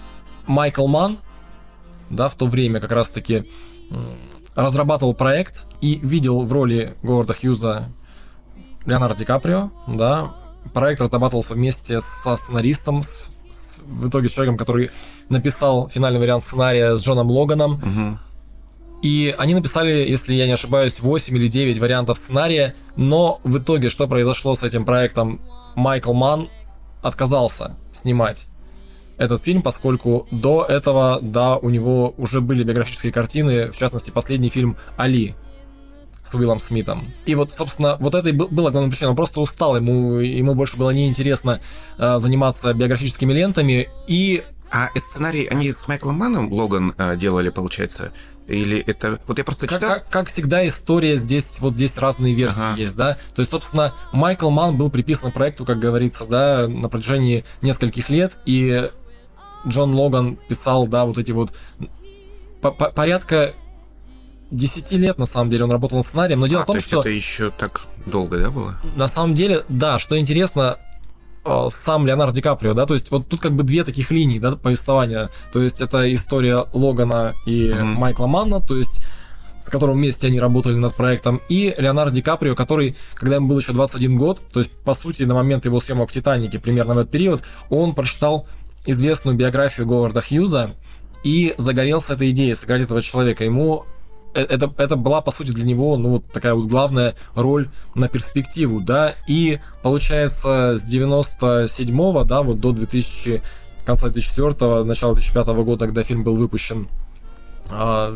Майкл 0.47 0.89
Ман, 0.89 1.19
да, 2.11 2.29
в 2.29 2.35
то 2.35 2.47
время 2.47 2.81
как 2.81 2.91
раз-таки 2.91 3.49
разрабатывал 4.57 5.15
проект 5.15 5.67
и 5.81 6.01
видел 6.03 6.41
в 6.41 6.53
роли 6.53 6.97
Говарда 7.03 7.35
Хьюза 7.35 7.93
Леонардо 8.87 9.19
Ди 9.19 9.25
Каприо, 9.25 9.71
да, 9.87 10.35
проект 10.73 11.01
разрабатывался 11.01 11.55
вместе 11.55 12.01
со 12.01 12.37
сценаристом, 12.37 13.03
с, 13.03 13.27
с, 13.51 13.79
в 13.85 14.09
итоге 14.09 14.29
человеком, 14.29 14.57
который 14.57 14.91
написал 15.29 15.89
финальный 15.89 16.21
вариант 16.21 16.45
сценария 16.45 16.97
с 16.97 17.03
Джоном 17.03 17.31
Логаном. 17.31 17.75
Угу. 17.75 18.19
И 19.03 19.35
они 19.39 19.55
написали, 19.55 19.93
если 20.09 20.35
я 20.35 20.47
не 20.47 20.53
ошибаюсь, 20.53 21.01
8 21.01 21.37
или 21.37 21.47
9 21.47 21.79
вариантов 21.79 22.19
сценария, 22.19 22.75
но 22.97 23.41
в 23.45 23.59
итоге 23.59 23.91
что 23.91 24.09
произошло 24.09 24.55
с 24.55 24.63
этим 24.63 24.85
проектом? 24.85 25.41
Майкл 25.75 26.13
Ман 26.13 26.49
отказался 27.03 27.77
снимать 27.93 28.47
этот 29.19 29.43
фильм, 29.43 29.63
поскольку 29.63 30.27
до 30.31 30.65
этого, 30.65 31.19
да, 31.23 31.57
у 31.57 31.71
него 31.71 32.15
уже 32.17 32.41
были 32.41 32.65
биографические 32.65 33.13
картины, 33.13 33.71
в 33.71 33.77
частности, 33.77 34.11
последний 34.11 34.49
фильм 34.49 34.77
«Али», 34.97 35.35
с 36.31 36.35
Уиллом 36.35 36.61
Смитом. 36.61 37.13
И 37.25 37.35
вот, 37.35 37.53
собственно, 37.53 37.97
вот 38.01 38.15
это 38.15 38.29
и 38.29 38.33
было 38.33 38.71
главной 38.71 38.91
причиной. 38.91 39.11
Он 39.11 39.17
просто 39.17 39.41
устал, 39.41 39.77
ему, 39.77 40.19
ему 40.19 40.55
больше 40.55 40.77
было 40.77 40.91
неинтересно 40.91 41.61
э, 41.99 42.19
заниматься 42.19 42.73
биографическими 42.75 43.33
лентами. 43.33 43.89
И 44.07 44.43
а 44.71 44.89
сценарий 44.97 45.47
они 45.47 45.71
с 45.71 45.87
Майклом 45.87 46.17
Маном 46.17 46.53
Логан 46.53 46.95
э, 46.99 47.17
делали, 47.17 47.51
получается? 47.51 48.13
Или 48.49 48.79
это... 48.79 49.19
Вот 49.27 49.39
я 49.39 49.45
просто 49.45 49.67
читал... 49.67 49.81
Как, 49.81 50.05
как, 50.05 50.09
как 50.11 50.29
всегда, 50.29 50.67
история 50.67 51.17
здесь... 51.17 51.59
Вот 51.61 51.75
здесь 51.75 51.97
разные 51.99 52.35
версии 52.35 52.61
ага. 52.61 52.77
есть, 52.77 52.97
да? 52.97 53.17
То 53.35 53.43
есть, 53.43 53.51
собственно, 53.51 53.93
Майкл 54.13 54.51
Ман 54.51 54.77
был 54.77 54.91
приписан 54.91 55.33
проекту, 55.33 55.65
как 55.65 55.79
говорится, 55.79 56.27
да, 56.27 56.69
на 56.69 56.89
протяжении 56.89 57.45
нескольких 57.63 58.09
лет, 58.09 58.37
и 58.45 58.89
Джон 59.67 59.95
Логан 59.95 60.39
писал, 60.49 60.87
да, 60.87 61.05
вот 61.05 61.19
эти 61.19 61.33
вот... 61.33 61.53
Порядка 62.61 63.55
10 64.51 64.93
лет, 64.93 65.19
на 65.19 65.27
самом 65.27 65.51
деле, 65.51 65.65
он 65.65 65.73
работал 65.73 65.99
над 65.99 66.07
сценарием, 66.07 66.41
но 66.41 66.47
дело 66.47 66.63
а, 66.63 66.65
в 66.65 66.67
том, 66.67 66.75
то 66.75 66.79
есть 66.79 66.89
что... 66.89 67.01
это 67.01 67.09
еще 67.11 67.51
так 67.51 67.83
долго, 68.07 68.39
да, 68.39 68.51
было? 68.51 68.77
На 68.95 69.09
самом 69.09 69.35
деле, 69.35 69.65
да, 69.69 69.99
что 69.99 70.19
интересно, 70.19 70.79
э, 71.45 71.69
сам 71.71 72.07
Леонардо 72.07 72.35
Ди 72.35 72.43
Каприо, 72.43 72.75
да, 72.75 72.87
то 72.87 72.95
есть 72.95 73.11
вот 73.11 73.29
тут 73.29 73.41
как 73.41 73.53
бы 73.53 73.65
две 73.65 73.83
таких 73.85 74.11
линии, 74.11 74.39
да, 74.39 74.53
повествования, 74.53 75.31
то 75.53 75.61
есть 75.61 75.81
это 75.81 76.13
история 76.15 76.67
Логана 76.73 77.35
и 77.45 77.69
mm-hmm. 77.69 77.83
Майкла 77.83 78.27
Манна, 78.27 78.61
то 78.61 78.77
есть 78.77 79.01
с 79.67 79.69
которым 79.69 79.97
вместе 79.97 80.29
они 80.29 80.39
работали 80.39 80.77
над 80.77 80.95
проектом, 80.95 81.41
и 81.49 81.75
Леонардо 81.77 82.15
Ди 82.15 82.23
Каприо, 82.23 82.55
который, 82.55 82.95
когда 83.15 83.37
ему 83.37 83.49
был 83.49 83.59
еще 83.59 83.73
21 83.73 84.17
год, 84.17 84.41
то 84.53 84.61
есть, 84.61 84.71
по 84.71 84.95
сути, 84.95 85.25
на 85.25 85.35
момент 85.35 85.65
его 85.65 85.81
съемок 85.81 86.11
в 86.11 86.13
«Титанике», 86.13 86.61
примерно 86.61 86.95
в 86.95 86.99
этот 86.99 87.11
период, 87.11 87.43
он 87.69 87.97
прочитал 87.97 88.47
известную 88.87 89.37
биографию 89.37 89.85
Говарда 89.89 90.21
Хьюза 90.21 90.77
и 91.25 91.55
загорелся 91.59 92.13
этой 92.13 92.31
идеей 92.31 92.55
сыграть 92.55 92.83
этого 92.83 93.03
человека. 93.03 93.43
Ему 93.43 93.85
это, 94.41 94.73
это 94.79 94.97
была, 94.97 95.21
по 95.21 95.33
сути, 95.33 95.51
для 95.51 95.65
него, 95.65 95.97
ну, 95.97 96.11
вот 96.11 96.27
такая 96.33 96.55
вот 96.55 96.67
главная 96.67 97.15
роль 97.35 97.69
на 97.95 98.09
перспективу, 98.09 98.81
да, 98.81 99.15
и 99.27 99.59
получается 99.83 100.77
с 100.77 100.93
97-го, 100.93 102.25
да, 102.25 102.43
вот 102.43 102.61
до 102.61 102.73
2000, 102.73 103.43
конца 103.85 104.09
2004 104.09 104.85
начала 104.85 105.15
2005 105.15 105.47
года, 105.47 105.87
когда 105.87 106.03
фильм 106.03 106.23
был 106.23 106.37
выпущен, 106.37 106.89
а, 107.71 108.15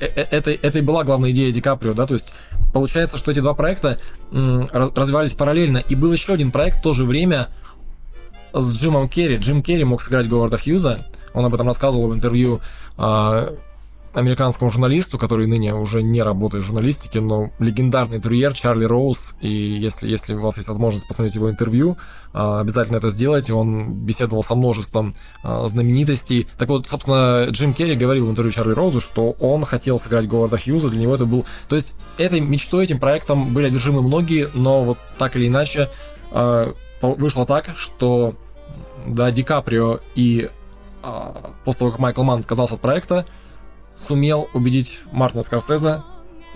э, 0.00 0.06
э, 0.06 0.26
это 0.30 0.78
и 0.78 0.82
была 0.82 1.04
главная 1.04 1.30
идея 1.30 1.52
Ди 1.52 1.60
Каприо, 1.60 1.94
да, 1.94 2.06
то 2.06 2.14
есть 2.14 2.28
получается, 2.72 3.16
что 3.16 3.30
эти 3.30 3.40
два 3.40 3.54
проекта 3.54 3.98
развивались 4.30 5.32
параллельно, 5.32 5.78
и 5.78 5.94
был 5.94 6.12
еще 6.12 6.34
один 6.34 6.50
проект 6.50 6.78
в 6.78 6.82
то 6.82 6.94
же 6.94 7.04
время 7.04 7.48
с 8.52 8.74
Джимом 8.74 9.08
Керри. 9.08 9.36
Джим 9.36 9.62
Керри 9.62 9.84
мог 9.84 10.02
сыграть 10.02 10.28
Говарда 10.28 10.58
Хьюза, 10.58 11.06
он 11.34 11.44
об 11.44 11.54
этом 11.54 11.66
рассказывал 11.66 12.08
в 12.08 12.14
интервью 12.14 12.60
а, 12.96 13.54
американскому 14.16 14.70
журналисту, 14.70 15.18
который 15.18 15.46
ныне 15.46 15.74
уже 15.74 16.02
не 16.02 16.22
работает 16.22 16.64
в 16.64 16.66
журналистике, 16.66 17.20
но 17.20 17.50
легендарный 17.58 18.16
интервьюер 18.16 18.54
Чарли 18.54 18.86
Роуз, 18.86 19.34
и 19.42 19.48
если, 19.48 20.08
если 20.08 20.34
у 20.34 20.40
вас 20.40 20.56
есть 20.56 20.68
возможность 20.68 21.06
посмотреть 21.06 21.34
его 21.34 21.50
интервью, 21.50 21.98
а, 22.32 22.60
обязательно 22.60 22.96
это 22.96 23.10
сделайте, 23.10 23.52
он 23.52 23.92
беседовал 23.92 24.42
со 24.42 24.54
множеством 24.54 25.14
а, 25.42 25.66
знаменитостей. 25.68 26.48
Так 26.56 26.70
вот, 26.70 26.86
собственно, 26.86 27.46
Джим 27.50 27.74
Керри 27.74 27.94
говорил 27.94 28.26
в 28.26 28.30
интервью 28.30 28.52
Чарли 28.52 28.72
Роузу, 28.72 29.02
что 29.02 29.32
он 29.32 29.66
хотел 29.66 29.98
сыграть 29.98 30.26
Говарда 30.26 30.56
Хьюза, 30.56 30.88
для 30.88 31.00
него 31.00 31.14
это 31.14 31.26
был... 31.26 31.44
То 31.68 31.76
есть 31.76 31.92
этой 32.16 32.40
мечтой, 32.40 32.84
этим 32.84 32.98
проектом 32.98 33.52
были 33.52 33.66
одержимы 33.66 34.00
многие, 34.00 34.48
но 34.54 34.82
вот 34.82 34.98
так 35.18 35.36
или 35.36 35.46
иначе 35.46 35.90
а, 36.32 36.72
вышло 37.02 37.44
так, 37.44 37.76
что 37.76 38.34
да, 39.06 39.30
Ди 39.30 39.42
Каприо 39.42 40.00
и 40.14 40.48
после 41.64 41.78
того, 41.78 41.90
как 41.92 42.00
Майкл 42.00 42.22
Манн 42.24 42.40
отказался 42.40 42.74
от 42.74 42.80
проекта, 42.80 43.26
сумел 43.96 44.48
убедить 44.54 45.00
Мартина 45.12 45.42
Скорсезе 45.42 46.02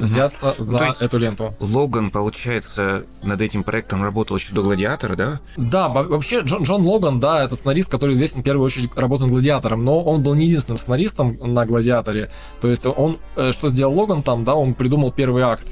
взяться 0.00 0.54
за 0.58 0.78
ну, 0.78 1.04
эту 1.04 1.18
ленту. 1.18 1.54
Логан, 1.60 2.10
получается, 2.10 3.04
над 3.22 3.40
этим 3.40 3.62
проектом 3.64 4.02
работал 4.02 4.36
еще 4.36 4.52
до 4.52 4.62
«Гладиатора», 4.62 5.14
да? 5.14 5.40
Да, 5.56 5.88
вообще 5.88 6.40
Джон, 6.40 6.62
Джон 6.62 6.82
Логан, 6.82 7.20
да, 7.20 7.44
это 7.44 7.54
сценарист, 7.54 7.90
который 7.90 8.14
известен 8.14 8.40
в 8.40 8.44
первую 8.44 8.64
очередь 8.64 8.94
над 8.94 9.30
«Гладиатором», 9.30 9.84
но 9.84 10.02
он 10.02 10.22
был 10.22 10.34
не 10.34 10.46
единственным 10.46 10.78
сценаристом 10.78 11.36
на 11.40 11.66
«Гладиаторе». 11.66 12.30
То 12.60 12.68
есть 12.68 12.86
он, 12.86 13.18
э, 13.36 13.52
что 13.52 13.68
сделал 13.68 13.94
Логан 13.94 14.22
там, 14.22 14.44
да, 14.44 14.54
он 14.54 14.74
придумал 14.74 15.12
первый 15.12 15.42
акт. 15.42 15.66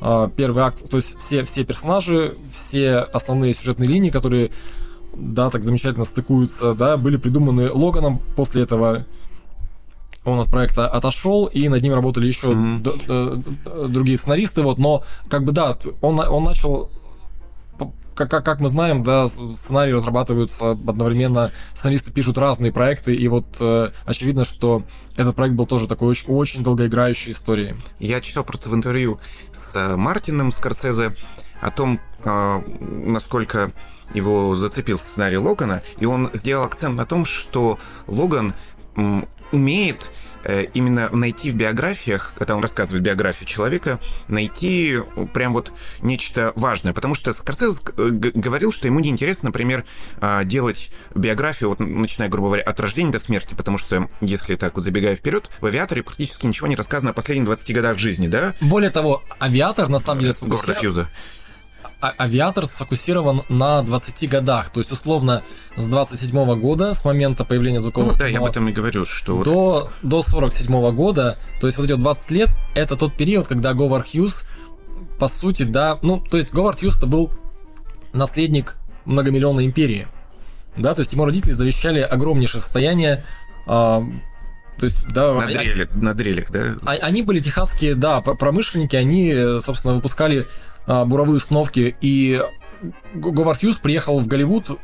А, 0.00 0.28
первый 0.28 0.62
акт, 0.62 0.88
то 0.90 0.96
есть 0.96 1.16
все, 1.20 1.44
все 1.44 1.64
персонажи, 1.64 2.36
все 2.54 2.98
основные 2.98 3.54
сюжетные 3.54 3.88
линии, 3.88 4.10
которые, 4.10 4.50
да, 5.14 5.48
так 5.50 5.64
замечательно 5.64 6.04
стыкуются, 6.04 6.74
да, 6.74 6.96
были 6.96 7.16
придуманы 7.16 7.70
Логаном 7.70 8.20
после 8.36 8.62
этого 8.62 9.06
он 10.26 10.40
от 10.40 10.50
проекта 10.50 10.88
отошел, 10.88 11.46
и 11.46 11.68
над 11.68 11.82
ним 11.82 11.94
работали 11.94 12.26
еще 12.26 12.48
mm-hmm. 12.48 13.88
другие 13.88 14.18
сценаристы, 14.18 14.62
вот, 14.62 14.78
но 14.78 15.02
как 15.28 15.44
бы 15.44 15.52
да, 15.52 15.78
он, 16.00 16.18
он 16.18 16.44
начал 16.44 16.90
как, 18.16 18.30
как, 18.30 18.44
как 18.44 18.60
мы 18.60 18.68
знаем, 18.68 19.02
да, 19.02 19.28
сценарии 19.28 19.92
разрабатываются 19.92 20.70
одновременно, 20.70 21.52
сценаристы 21.76 22.12
пишут 22.12 22.38
разные 22.38 22.72
проекты, 22.72 23.14
и 23.14 23.28
вот 23.28 23.44
э, 23.60 23.90
очевидно, 24.06 24.44
что 24.46 24.82
этот 25.16 25.36
проект 25.36 25.54
был 25.54 25.66
тоже 25.66 25.86
такой 25.86 26.08
очень, 26.08 26.32
очень 26.32 26.64
долгоиграющей 26.64 27.32
историей. 27.32 27.76
Я 27.98 28.20
читал 28.20 28.42
просто 28.42 28.70
в 28.70 28.74
интервью 28.74 29.20
с 29.54 29.96
Мартином 29.96 30.50
Скорсезе 30.50 31.14
о 31.60 31.70
том, 31.70 32.00
э, 32.24 32.62
насколько 32.80 33.72
его 34.14 34.54
зацепил 34.54 34.98
сценарий 34.98 35.36
Логана, 35.36 35.82
и 35.98 36.06
он 36.06 36.30
сделал 36.32 36.64
акцент 36.64 36.96
на 36.96 37.04
том, 37.04 37.24
что 37.26 37.78
Логан 38.06 38.54
умеет 39.56 40.12
э, 40.44 40.64
именно 40.74 41.08
найти 41.10 41.50
в 41.50 41.56
биографиях, 41.56 42.34
когда 42.38 42.54
он 42.54 42.62
рассказывает 42.62 43.02
биографию 43.02 43.48
человека, 43.48 43.98
найти 44.28 44.98
прям 45.32 45.52
вот 45.52 45.72
нечто 46.02 46.52
важное. 46.54 46.92
Потому 46.92 47.14
что 47.14 47.32
Скорсезе 47.32 47.78
э, 47.96 48.08
говорил, 48.10 48.72
что 48.72 48.86
ему 48.86 49.00
неинтересно, 49.00 49.48
например, 49.48 49.84
а, 50.20 50.44
делать 50.44 50.90
биографию, 51.14 51.70
вот, 51.70 51.80
начиная, 51.80 52.28
грубо 52.28 52.48
говоря, 52.48 52.62
от 52.62 52.78
рождения 52.78 53.10
до 53.10 53.18
смерти, 53.18 53.54
потому 53.54 53.78
что, 53.78 54.08
если 54.20 54.54
так 54.54 54.76
вот 54.76 54.84
забегая 54.84 55.16
вперед, 55.16 55.50
в 55.60 55.66
«Авиаторе» 55.66 56.02
практически 56.02 56.46
ничего 56.46 56.66
не 56.66 56.76
рассказано 56.76 57.10
о 57.10 57.14
последних 57.14 57.46
20 57.46 57.74
годах 57.74 57.98
жизни, 57.98 58.28
да? 58.28 58.54
Более 58.60 58.90
того, 58.90 59.22
«Авиатор» 59.40 59.88
на 59.88 59.98
самом 59.98 60.20
деле... 60.20 60.34
Говарда 60.40 60.74
Хьюза. 60.74 61.08
А, 62.06 62.14
авиатор 62.22 62.66
сфокусирован 62.66 63.42
на 63.48 63.82
20 63.82 64.28
годах, 64.28 64.70
то 64.70 64.78
есть 64.78 64.92
условно 64.92 65.42
с 65.76 65.84
27 65.86 66.60
года, 66.60 66.94
с 66.94 67.04
момента 67.04 67.44
появления 67.44 67.80
звукового... 67.80 68.12
Ну, 68.12 68.18
да, 68.18 68.28
я 68.28 68.38
об 68.38 68.44
этом 68.44 68.68
и 68.68 68.72
говорю, 68.72 69.04
что... 69.04 69.42
До, 69.42 69.90
до 70.02 70.22
47 70.22 70.92
года, 70.92 71.36
то 71.60 71.66
есть 71.66 71.78
вот 71.78 71.84
эти 71.84 71.92
вот 71.92 72.00
20 72.02 72.30
лет, 72.30 72.50
это 72.76 72.96
тот 72.96 73.16
период, 73.16 73.48
когда 73.48 73.74
Говард 73.74 74.08
Хьюз, 74.08 74.44
по 75.18 75.26
сути, 75.26 75.64
да, 75.64 75.98
ну, 76.02 76.20
то 76.20 76.36
есть 76.36 76.52
Говард 76.52 76.78
Хьюз 76.78 76.98
это 76.98 77.06
был 77.06 77.32
наследник 78.12 78.76
многомиллионной 79.04 79.64
империи, 79.66 80.06
да, 80.76 80.94
то 80.94 81.00
есть 81.00 81.12
ему 81.12 81.24
родители 81.24 81.52
завещали 81.52 82.00
огромнейшее 82.00 82.60
состояние, 82.60 83.24
а, 83.66 84.04
то 84.78 84.84
есть, 84.84 85.08
да, 85.08 85.34
на, 85.34 85.46
дрелик, 85.46 85.94
на 85.94 86.14
дрелик, 86.14 86.50
да? 86.52 86.76
А, 86.84 86.92
они 86.92 87.22
были 87.22 87.40
техасские, 87.40 87.96
да, 87.96 88.20
промышленники, 88.20 88.94
они, 88.94 89.34
собственно, 89.60 89.94
выпускали 89.94 90.46
буровые 90.86 91.36
установки, 91.36 91.96
и 92.00 92.42
Говард 93.14 93.60
Хьюз 93.60 93.76
приехал 93.76 94.20
в 94.20 94.26
Голливуд, 94.26 94.78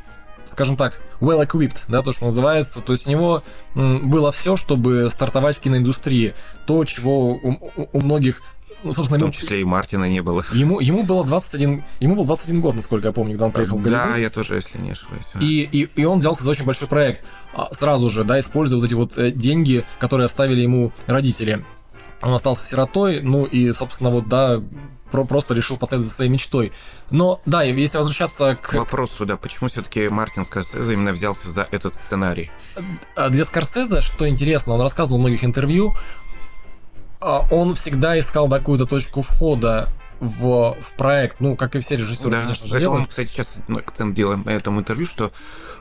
скажем 0.47 0.75
так, 0.77 0.99
well 1.19 1.45
equipped, 1.45 1.77
да, 1.87 2.01
то, 2.01 2.13
что 2.13 2.25
называется. 2.25 2.81
То 2.81 2.93
есть 2.93 3.07
у 3.07 3.11
него 3.11 3.43
было 3.75 4.31
все, 4.31 4.57
чтобы 4.57 5.09
стартовать 5.09 5.57
в 5.57 5.59
киноиндустрии. 5.61 6.33
То, 6.65 6.83
чего 6.85 7.31
у, 7.35 7.71
у 7.91 8.01
многих 8.01 8.41
ну, 8.83 8.91
В 8.91 8.95
собственно, 8.95 9.19
том 9.19 9.29
ему, 9.29 9.39
числе 9.39 9.61
и 9.61 9.63
Мартина 9.63 10.09
не 10.09 10.21
было. 10.21 10.43
ему, 10.51 10.81
ему 10.81 11.03
было 11.03 11.23
21, 11.23 11.83
ему 12.01 12.15
был 12.15 12.25
21 12.25 12.59
год, 12.59 12.75
насколько 12.75 13.07
я 13.07 13.13
помню, 13.13 13.33
когда 13.33 13.45
он 13.45 13.51
приехал 13.53 13.77
в 13.77 13.81
Голливуд. 13.81 14.09
Да, 14.09 14.17
я 14.17 14.29
тоже, 14.29 14.55
если 14.55 14.77
не 14.77 14.91
ошибаюсь. 14.91 15.23
И, 15.39 15.69
и, 15.71 15.89
и 15.95 16.03
он 16.03 16.19
взялся 16.19 16.43
за 16.43 16.49
очень 16.51 16.65
большой 16.65 16.89
проект. 16.89 17.23
А, 17.53 17.69
Сразу 17.73 18.09
же, 18.09 18.25
да, 18.25 18.39
используя 18.41 18.79
вот 18.79 18.85
эти 18.85 18.93
вот 18.93 19.17
э, 19.17 19.31
деньги, 19.31 19.85
которые 19.99 20.25
оставили 20.25 20.61
ему 20.61 20.91
родители. 21.07 21.63
Он 22.21 22.33
остался 22.33 22.65
сиротой, 22.65 23.21
ну 23.21 23.45
и, 23.45 23.71
собственно, 23.71 24.09
вот, 24.09 24.27
да, 24.27 24.61
про- 25.13 25.25
просто 25.25 25.53
решил 25.53 25.77
последовать 25.77 26.09
за 26.09 26.15
своей 26.15 26.31
мечтой. 26.31 26.73
Но, 27.11 27.39
да, 27.45 27.61
если 27.61 27.97
возвращаться 27.97 28.55
К 28.55 28.73
вопросу, 28.73 29.27
да, 29.27 29.37
почему 29.37 29.69
все-таки 29.69 30.09
Мартин 30.09 30.43
Скорсезе 30.43 30.93
именно 30.93 31.13
взялся 31.13 31.51
за 31.51 31.67
этот 31.69 31.93
сценарий? 31.93 32.51
А 33.15 33.29
Для 33.29 33.45
Скорсезе, 33.45 34.01
что 34.01 34.27
интересно, 34.27 34.73
он 34.73 34.81
рассказывал 34.81 35.19
в 35.19 35.21
многих 35.21 35.45
интервью, 35.45 35.95
а, 37.21 37.47
он 37.51 37.75
всегда 37.75 38.19
искал 38.19 38.49
какую-то 38.49 38.87
точку 38.87 39.21
входа 39.21 39.89
в, 40.19 40.75
в 40.81 40.97
проект, 40.97 41.39
ну, 41.39 41.55
как 41.55 41.75
и 41.75 41.79
все 41.79 41.95
режиссеры, 41.95 42.31
да, 42.31 42.41
конечно 42.41 42.65
же, 42.65 42.73
это 42.73 42.79
делают. 42.79 43.01
он, 43.01 43.07
кстати, 43.07 43.29
сейчас 43.29 43.47
ну, 43.67 43.77
акцент 43.77 44.15
делаем 44.15 44.41
на 44.45 44.49
этом 44.49 44.79
интервью, 44.79 45.05
что 45.05 45.31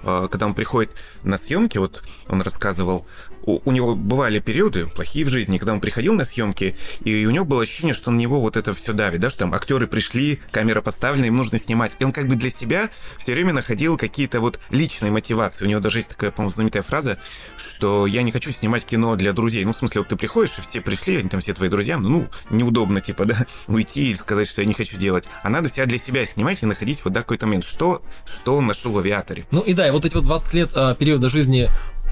э, 0.02 0.28
когда 0.30 0.44
он 0.44 0.54
приходит 0.54 0.92
на 1.22 1.38
съемки, 1.38 1.78
вот 1.78 2.02
он 2.28 2.42
рассказывал, 2.42 3.06
у, 3.44 3.60
у 3.64 3.72
него 3.72 3.94
бывали 3.94 4.38
периоды 4.38 4.86
плохие 4.86 5.24
в 5.24 5.28
жизни, 5.28 5.58
когда 5.58 5.72
он 5.72 5.80
приходил 5.80 6.14
на 6.14 6.24
съемки, 6.24 6.76
и 7.04 7.26
у 7.26 7.30
него 7.30 7.44
было 7.44 7.62
ощущение, 7.62 7.94
что 7.94 8.10
на 8.10 8.18
него 8.18 8.40
вот 8.40 8.56
это 8.56 8.74
все 8.74 8.92
давит, 8.92 9.20
да, 9.20 9.30
что 9.30 9.40
там 9.40 9.54
актеры 9.54 9.86
пришли, 9.86 10.40
камера 10.50 10.80
поставлена, 10.80 11.26
им 11.26 11.36
нужно 11.36 11.58
снимать. 11.58 11.92
И 11.98 12.04
он 12.04 12.12
как 12.12 12.28
бы 12.28 12.34
для 12.34 12.50
себя 12.50 12.90
все 13.18 13.32
время 13.32 13.52
находил 13.52 13.96
какие-то 13.96 14.40
вот 14.40 14.60
личные 14.70 15.10
мотивации. 15.10 15.64
У 15.64 15.68
него 15.68 15.80
даже 15.80 15.98
есть 15.98 16.08
такая, 16.08 16.30
по-моему, 16.30 16.54
знаменитая 16.54 16.82
фраза, 16.82 17.18
что 17.56 18.06
я 18.06 18.22
не 18.22 18.32
хочу 18.32 18.50
снимать 18.50 18.84
кино 18.84 19.16
для 19.16 19.32
друзей. 19.32 19.64
Ну, 19.64 19.72
в 19.72 19.76
смысле, 19.76 20.02
вот 20.02 20.08
ты 20.08 20.16
приходишь, 20.16 20.58
и 20.58 20.62
все 20.62 20.80
пришли, 20.80 21.16
они 21.16 21.28
там 21.28 21.40
все 21.40 21.54
твои 21.54 21.68
друзья, 21.68 21.98
ну, 21.98 22.28
неудобно, 22.50 23.00
типа, 23.00 23.24
да, 23.24 23.46
уйти 23.66 24.10
или 24.10 24.14
сказать, 24.14 24.48
что 24.48 24.62
я 24.62 24.68
не 24.68 24.74
хочу 24.74 24.96
делать. 24.96 25.24
А 25.42 25.50
надо 25.50 25.68
себя 25.68 25.86
для 25.86 25.98
себя 25.98 26.26
снимать 26.26 26.62
и 26.62 26.66
находить 26.66 27.00
вот 27.04 27.12
да, 27.12 27.20
какой-то 27.20 27.46
момент. 27.46 27.64
Что, 27.64 28.02
что 28.26 28.56
он 28.56 28.66
нашел 28.66 28.92
в 28.92 28.98
авиаторе? 28.98 29.46
Ну 29.50 29.60
и 29.60 29.74
да, 29.74 29.86
и 29.86 29.90
вот 29.90 30.04
эти 30.04 30.14
вот 30.14 30.24
20 30.24 30.54
лет 30.54 30.70
э, 30.74 30.94
периода 30.98 31.30
жизни 31.30 31.68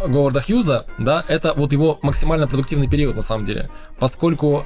Говарда 0.06 0.40
Хьюза, 0.40 0.86
да, 0.98 1.24
это 1.28 1.52
вот 1.54 1.72
его 1.72 1.98
максимально 2.02 2.46
продуктивный 2.48 2.88
период 2.88 3.16
на 3.16 3.22
самом 3.22 3.46
деле, 3.46 3.70
поскольку 3.98 4.64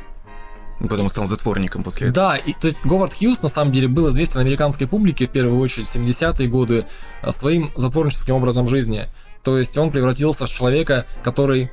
Ну, 0.81 0.89
Потом 0.89 1.09
стал 1.09 1.27
затворником 1.27 1.83
после 1.85 2.09
этого. 2.09 2.31
Да, 2.31 2.37
и, 2.37 2.53
то 2.53 2.67
есть 2.67 2.85
Говард 2.85 3.15
Хьюз 3.15 3.43
на 3.43 3.49
самом 3.49 3.73
деле 3.73 3.89
был 3.89 4.09
известен 4.11 4.41
американской 4.41 4.87
публике 4.87 5.27
в 5.27 5.31
первую 5.31 5.61
очередь 5.61 5.89
в 5.89 5.95
70-е 5.95 6.49
годы 6.49 6.87
а, 7.23 7.33
своим 7.33 7.71
затворническим 7.77 8.35
образом 8.35 8.69
жизни. 8.69 9.09
То 9.43 9.59
есть 9.59 9.77
он 9.77 9.91
превратился 9.91 10.47
в 10.47 10.51
человека, 10.51 11.07
который 11.23 11.71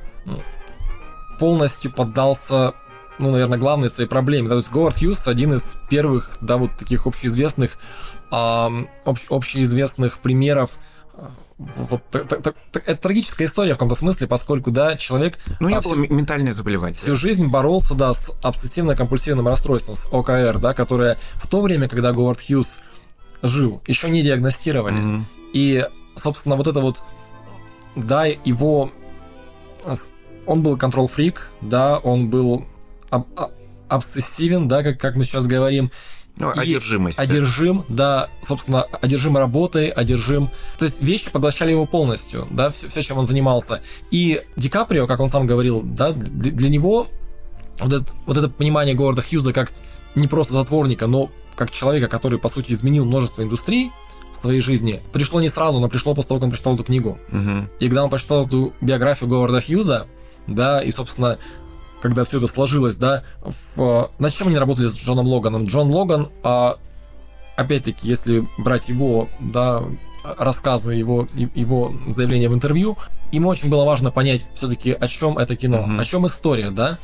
полностью 1.38 1.90
поддался, 1.90 2.74
ну, 3.18 3.30
наверное, 3.30 3.58
главной 3.58 3.90
своей 3.90 4.08
проблеме. 4.08 4.48
Да, 4.48 4.54
то 4.54 4.58
есть 4.58 4.70
Говард 4.70 4.98
Хьюз 4.98 5.26
один 5.26 5.54
из 5.54 5.80
первых, 5.90 6.36
да, 6.40 6.56
вот 6.56 6.70
таких 6.78 7.06
общеизвестных, 7.06 7.78
ам, 8.30 8.88
общ- 9.04 9.26
общеизвестных 9.30 10.18
примеров 10.18 10.70
а, 11.14 11.30
вот 11.76 12.02
та- 12.10 12.24
та- 12.24 12.36
та- 12.36 12.52
та- 12.72 12.80
это 12.80 12.96
трагическая 12.96 13.46
история 13.46 13.72
в 13.74 13.76
каком-то 13.76 13.94
смысле, 13.94 14.26
поскольку, 14.26 14.70
да, 14.70 14.96
человек 14.96 15.38
Ну, 15.60 15.68
него 15.68 15.78
а, 15.80 15.82
было 15.82 15.94
ментальное 15.94 16.52
заболевание. 16.52 16.98
всю 17.02 17.16
жизнь 17.16 17.46
боролся, 17.48 17.94
да, 17.94 18.12
с 18.14 18.30
обсессивно-компульсивным 18.42 19.48
расстройством, 19.48 19.96
с 19.96 20.06
ОКР, 20.12 20.58
да, 20.58 20.74
которое 20.74 21.18
в 21.34 21.46
то 21.48 21.62
время, 21.62 21.88
когда 21.88 22.12
Говард 22.12 22.40
Хьюз 22.46 22.78
жил, 23.42 23.80
еще 23.86 24.08
не 24.10 24.22
диагностировали. 24.22 24.94
Мгм. 24.94 25.26
И, 25.52 25.84
собственно, 26.22 26.56
вот 26.56 26.66
это 26.66 26.80
вот, 26.80 27.00
да, 27.96 28.24
его... 28.26 28.90
с- 29.84 30.08
Он 30.46 30.62
был 30.62 30.76
контрол-фрик, 30.76 31.50
да, 31.60 31.98
он 31.98 32.28
был 32.28 32.64
об- 33.10 33.26
а- 33.36 33.50
обсессивен, 33.88 34.68
да, 34.68 34.82
как, 34.82 34.98
как 34.98 35.14
мы 35.16 35.24
сейчас 35.24 35.46
говорим, 35.46 35.90
Ну, 36.36 36.50
одержимость. 36.56 37.18
одержим, 37.18 37.84
да, 37.88 38.30
собственно, 38.46 38.82
одержим 38.84 39.36
работой, 39.36 39.88
одержим. 39.88 40.50
То 40.78 40.86
есть 40.86 41.02
вещи 41.02 41.30
поглощали 41.30 41.70
его 41.70 41.86
полностью, 41.86 42.48
да, 42.50 42.70
все, 42.70 43.02
чем 43.02 43.18
он 43.18 43.26
занимался. 43.26 43.82
И 44.10 44.42
Ди 44.56 44.68
Каприо, 44.68 45.06
как 45.06 45.20
он 45.20 45.28
сам 45.28 45.46
говорил, 45.46 45.82
да, 45.84 46.12
для, 46.12 46.50
для 46.50 46.68
него 46.70 47.08
вот 47.78 47.92
это, 47.92 48.04
вот 48.26 48.36
это 48.36 48.48
понимание 48.48 48.94
Говарда 48.94 49.22
Хьюза 49.22 49.52
как 49.52 49.72
не 50.14 50.26
просто 50.26 50.54
затворника, 50.54 51.06
но 51.06 51.30
как 51.54 51.70
человека, 51.70 52.08
который, 52.08 52.38
по 52.38 52.48
сути, 52.48 52.72
изменил 52.72 53.04
множество 53.04 53.42
индустрий 53.42 53.92
в 54.34 54.38
своей 54.38 54.60
жизни, 54.60 55.02
пришло 55.12 55.40
не 55.40 55.48
сразу, 55.48 55.80
но 55.80 55.88
пришло 55.88 56.14
после 56.14 56.28
того, 56.28 56.40
как 56.40 56.44
он 56.44 56.50
прочитал 56.50 56.74
эту 56.74 56.84
книгу. 56.84 57.18
Мгм. 57.30 57.68
И 57.78 57.86
когда 57.86 58.04
он 58.04 58.10
прочитал 58.10 58.46
эту 58.46 58.72
биографию 58.80 59.28
Говарда 59.28 59.60
Хьюза, 59.60 60.06
да, 60.46 60.82
и, 60.82 60.90
собственно, 60.90 61.38
когда 62.02 62.24
все 62.24 62.38
это 62.38 62.48
сложилось, 62.48 62.96
да, 62.96 63.22
в... 63.76 64.10
над 64.18 64.34
чем 64.34 64.48
они 64.48 64.58
работали 64.58 64.88
с 64.88 64.98
Джоном 64.98 65.26
Логаном? 65.28 65.66
Джон 65.66 65.88
Логан, 65.90 66.28
а, 66.42 66.76
опять-таки, 67.56 68.08
если 68.08 68.46
брать 68.58 68.88
его, 68.88 69.28
да, 69.40 69.82
рассказы, 70.38 70.94
его, 70.94 71.28
его 71.54 71.94
заявления 72.08 72.48
в 72.48 72.54
интервью, 72.54 72.98
ему 73.30 73.48
очень 73.48 73.70
было 73.70 73.84
важно 73.84 74.10
понять 74.10 74.46
все-таки, 74.56 74.92
о 74.92 75.06
чем 75.08 75.38
это 75.38 75.56
кино, 75.56 75.82
Мгм. 75.82 76.00
о 76.00 76.04
чем 76.04 76.26
история, 76.26 76.70
да, 76.70 76.98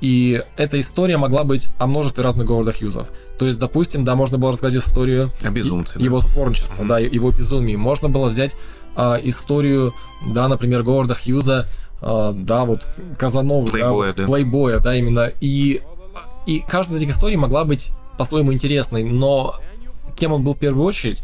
и 0.00 0.42
эта 0.56 0.80
история 0.80 1.16
могла 1.16 1.44
быть 1.44 1.68
о 1.78 1.86
множестве 1.86 2.22
разных 2.22 2.46
Говарда 2.46 2.72
Хьюзов. 2.72 3.08
То 3.38 3.46
есть, 3.46 3.58
допустим, 3.58 4.04
да, 4.04 4.14
можно 4.14 4.38
было 4.38 4.52
рассказать 4.52 4.82
историю 4.82 5.30
О 5.42 5.50
безумце, 5.50 5.98
да. 5.98 6.04
его 6.04 6.20
сотворничество, 6.20 6.82
Мгм. 6.82 6.88
да, 6.88 6.98
его 7.00 7.30
безумие. 7.32 7.76
Можно 7.76 8.08
было 8.08 8.28
взять 8.28 8.54
а, 8.96 9.18
историю, 9.20 9.92
да, 10.24 10.46
например, 10.46 10.84
Говарда 10.84 11.14
Хьюза, 11.16 11.66
да, 12.04 12.64
вот 12.64 12.86
Казановы, 13.18 13.70
Плейбоя, 13.70 14.12
да, 14.12 14.22
да. 14.22 14.26
плейбоя, 14.28 14.78
да, 14.80 14.94
именно. 14.94 15.32
И, 15.40 15.80
и 16.46 16.62
каждая 16.68 16.98
из 16.98 17.02
этих 17.02 17.14
историй 17.14 17.36
могла 17.36 17.64
быть 17.64 17.92
по-своему 18.18 18.52
интересной, 18.52 19.04
но 19.04 19.56
кем 20.16 20.32
он 20.32 20.42
был 20.42 20.54
в 20.54 20.58
первую 20.58 20.86
очередь? 20.86 21.22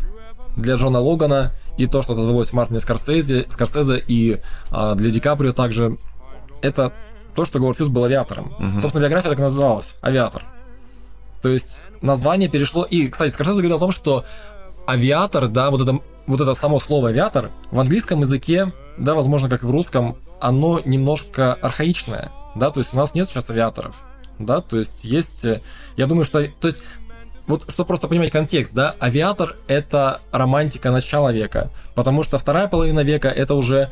Для 0.57 0.75
Джона 0.75 1.01
Логана 1.01 1.53
и 1.77 1.87
то, 1.87 2.03
что 2.03 2.15
отозвалось 2.15 2.53
Мартине 2.53 2.81
Скорсезе, 2.81 3.47
Скорсезе 3.51 4.03
и 4.07 4.39
а, 4.71 4.95
для 4.95 5.11
Ди 5.11 5.21
Каприо 5.21 5.53
также, 5.53 5.97
это 6.61 6.93
то, 7.35 7.47
что 7.47 7.59
Говард 7.59 7.79
Хьюз 7.79 7.89
был 7.89 8.05
авиатором. 8.05 8.53
Мгм. 8.59 8.81
Собственно, 8.81 9.03
биография 9.03 9.31
так 9.31 9.39
и 9.39 9.43
называлась 9.43 9.95
«Авиатор». 10.03 10.43
То 11.43 11.49
есть 11.49 11.79
название 12.03 12.49
перешло... 12.49 12.85
И, 12.85 13.09
кстати, 13.09 13.33
Скорсезе 13.33 13.59
говорил 13.59 13.77
о 13.77 13.81
том, 13.81 13.93
что 13.93 14.25
авиатор, 14.87 15.49
да, 15.49 15.71
вот 15.71 15.81
это, 15.81 16.01
вот 16.27 16.41
это 16.41 16.55
само 16.55 16.81
слово 16.81 17.11
авиатор 17.11 17.51
в 17.71 17.79
английском 17.79 18.21
языке, 18.21 18.73
да, 18.99 19.15
возможно, 19.15 19.49
как 19.49 19.63
и 19.63 19.67
в 19.67 19.71
русском, 19.71 20.17
оно 20.41 20.81
немножко 20.85 21.55
архаичное, 21.55 22.33
да, 22.55 22.71
то 22.71 22.81
есть 22.81 22.93
у 22.93 22.97
нас 22.97 23.15
нет 23.15 23.29
сейчас 23.29 23.51
авиаторов, 23.51 23.97
да, 24.39 24.61
то 24.61 24.79
есть 24.79 25.05
есть, 25.05 25.45
э, 25.45 25.61
я 25.97 26.07
думаю, 26.07 26.25
что, 26.25 26.47
то 26.61 26.69
есть 26.69 26.83
вот 27.47 27.65
чтобы 27.69 27.89
просто 27.89 28.07
понимать 28.09 28.31
контекст, 28.31 28.73
да, 28.75 28.95
авиатор 29.01 29.57
это 29.67 30.21
романтика 30.31 30.91
начала 30.91 31.33
века, 31.33 31.71
потому 31.95 32.23
что 32.23 32.39
вторая 32.39 32.69
половина 32.69 33.01
века 33.01 33.29
это 33.29 33.55
уже 33.55 33.91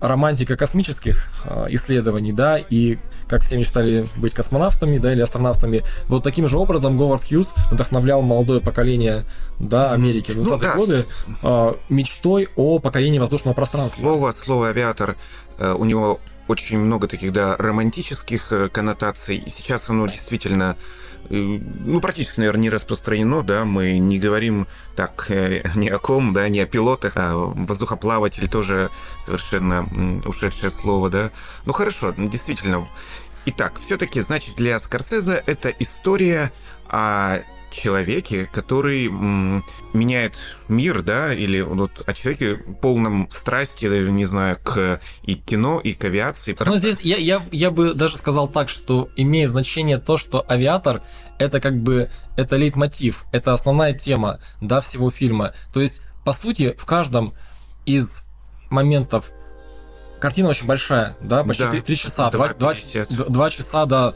романтика 0.00 0.56
космических 0.56 1.30
э, 1.44 1.66
исследований, 1.70 2.32
да, 2.32 2.58
и 2.58 2.98
как 3.28 3.42
все 3.42 3.58
мечтали 3.58 4.06
быть 4.16 4.34
космонавтами, 4.34 4.98
да, 4.98 5.12
или 5.12 5.20
астронавтами. 5.20 5.82
Вот 6.08 6.24
таким 6.24 6.48
же 6.48 6.56
образом 6.56 6.96
Говард 6.96 7.24
Хьюз 7.24 7.52
вдохновлял 7.70 8.22
молодое 8.22 8.60
поколение, 8.60 9.24
да, 9.58 9.92
Америки 9.92 10.32
в 10.32 10.40
20-е 10.40 10.50
Ну 10.50 10.58
да, 10.58 10.74
годы 10.74 11.06
э, 11.42 11.74
мечтой 11.90 12.48
о 12.56 12.78
покорении 12.78 13.18
воздушного 13.18 13.54
пространства. 13.54 14.00
Слово, 14.00 14.32
слово 14.32 14.68
авиатор, 14.68 15.16
э, 15.58 15.72
у 15.72 15.84
него 15.84 16.20
очень 16.48 16.78
много 16.78 17.06
таких, 17.06 17.32
да, 17.32 17.56
романтических 17.56 18.52
э, 18.52 18.68
коннотаций. 18.68 19.36
И 19.36 19.50
сейчас 19.50 19.88
оно 19.88 20.06
действительно, 20.06 20.76
ну, 21.30 22.00
практически, 22.00 22.40
наверное, 22.40 22.62
не 22.62 22.70
распространено, 22.70 23.42
да, 23.42 23.64
мы 23.64 23.98
не 23.98 24.18
говорим 24.18 24.66
так 24.96 25.30
э, 25.30 25.62
ни 25.76 25.88
о 25.88 25.98
ком, 25.98 26.32
да, 26.32 26.48
ни 26.48 26.58
о 26.58 26.66
пилотах, 26.66 27.12
а 27.16 27.36
воздухоплаватель 27.36 28.48
тоже 28.48 28.90
совершенно 29.24 29.88
ушедшее 30.24 30.70
слово, 30.70 31.08
да. 31.08 31.30
Ну, 31.66 31.72
хорошо, 31.72 32.12
действительно. 32.16 32.88
Итак, 33.46 33.74
все-таки, 33.80 34.20
значит, 34.20 34.56
для 34.56 34.78
Скорсезе 34.80 35.42
это 35.46 35.70
история 35.70 36.52
о 36.88 37.38
человеке, 37.70 38.48
который 38.52 39.06
м, 39.06 39.64
меняет 39.92 40.34
мир, 40.68 41.02
да, 41.02 41.34
или 41.34 41.60
вот 41.60 42.02
о 42.06 42.12
человеке 42.12 42.56
полном 42.80 43.28
страсти, 43.30 43.86
не 43.86 44.24
знаю, 44.24 44.58
к 44.62 45.00
и 45.22 45.34
кино, 45.34 45.80
и 45.80 45.92
к 45.92 46.04
авиации. 46.04 46.56
Но 46.58 46.76
здесь 46.76 47.00
я, 47.02 47.16
я, 47.16 47.42
я 47.52 47.70
бы 47.70 47.94
даже 47.94 48.16
сказал 48.16 48.48
так, 48.48 48.68
что 48.68 49.08
имеет 49.16 49.50
значение 49.50 49.98
то, 49.98 50.16
что 50.18 50.44
авиатор 50.48 51.02
это 51.38 51.60
как 51.60 51.80
бы 51.80 52.10
это 52.36 52.56
лейтмотив, 52.56 53.24
это 53.32 53.52
основная 53.54 53.92
тема 53.94 54.40
да, 54.60 54.80
всего 54.80 55.10
фильма. 55.10 55.54
То 55.72 55.80
есть, 55.80 56.00
по 56.24 56.32
сути, 56.32 56.74
в 56.78 56.84
каждом 56.84 57.34
из 57.86 58.24
моментов 58.68 59.30
картина 60.20 60.50
очень 60.50 60.66
большая, 60.66 61.16
да, 61.20 61.42
почти 61.42 61.64
Да, 61.64 61.70
3, 61.70 61.96
часа, 61.96 62.30
2, 62.30 62.48
2,50. 62.52 63.50
часа, 63.50 63.86
да, 63.86 64.14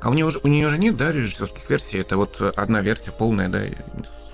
а, 0.00 0.06
А 0.06 0.10
у 0.10 0.14
него 0.14 0.30
же, 0.30 0.40
у 0.42 0.48
нее 0.48 0.68
же 0.68 0.78
нет, 0.78 0.96
да, 0.96 1.12
режиссерских 1.12 1.68
версий, 1.68 1.98
это 1.98 2.16
вот 2.16 2.40
одна 2.56 2.80
версия 2.80 3.12
полная, 3.12 3.48
да, 3.48 3.62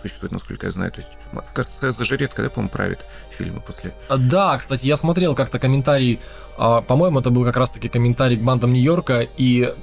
существует, 0.00 0.32
насколько 0.32 0.66
я 0.66 0.72
знаю. 0.72 0.92
То 0.92 1.00
есть 1.00 1.10
Скорсезе 1.50 2.04
же 2.04 2.16
редко, 2.16 2.42
да, 2.42 2.50
по-моему, 2.50 2.70
правит 2.70 3.00
фильмы 3.30 3.60
после. 3.60 3.94
Да, 4.08 4.56
кстати, 4.58 4.86
я 4.86 4.96
смотрел 4.96 5.34
как-то 5.34 5.58
комментарий, 5.58 6.20
а, 6.58 6.82
по-моему, 6.82 7.20
это 7.20 7.30
был 7.30 7.44
как 7.44 7.56
раз-таки 7.56 7.88
комментарий 7.88 8.36
к 8.36 8.40
бандам 8.40 8.72
Нью-Йорка, 8.72 9.26
и 9.36 9.74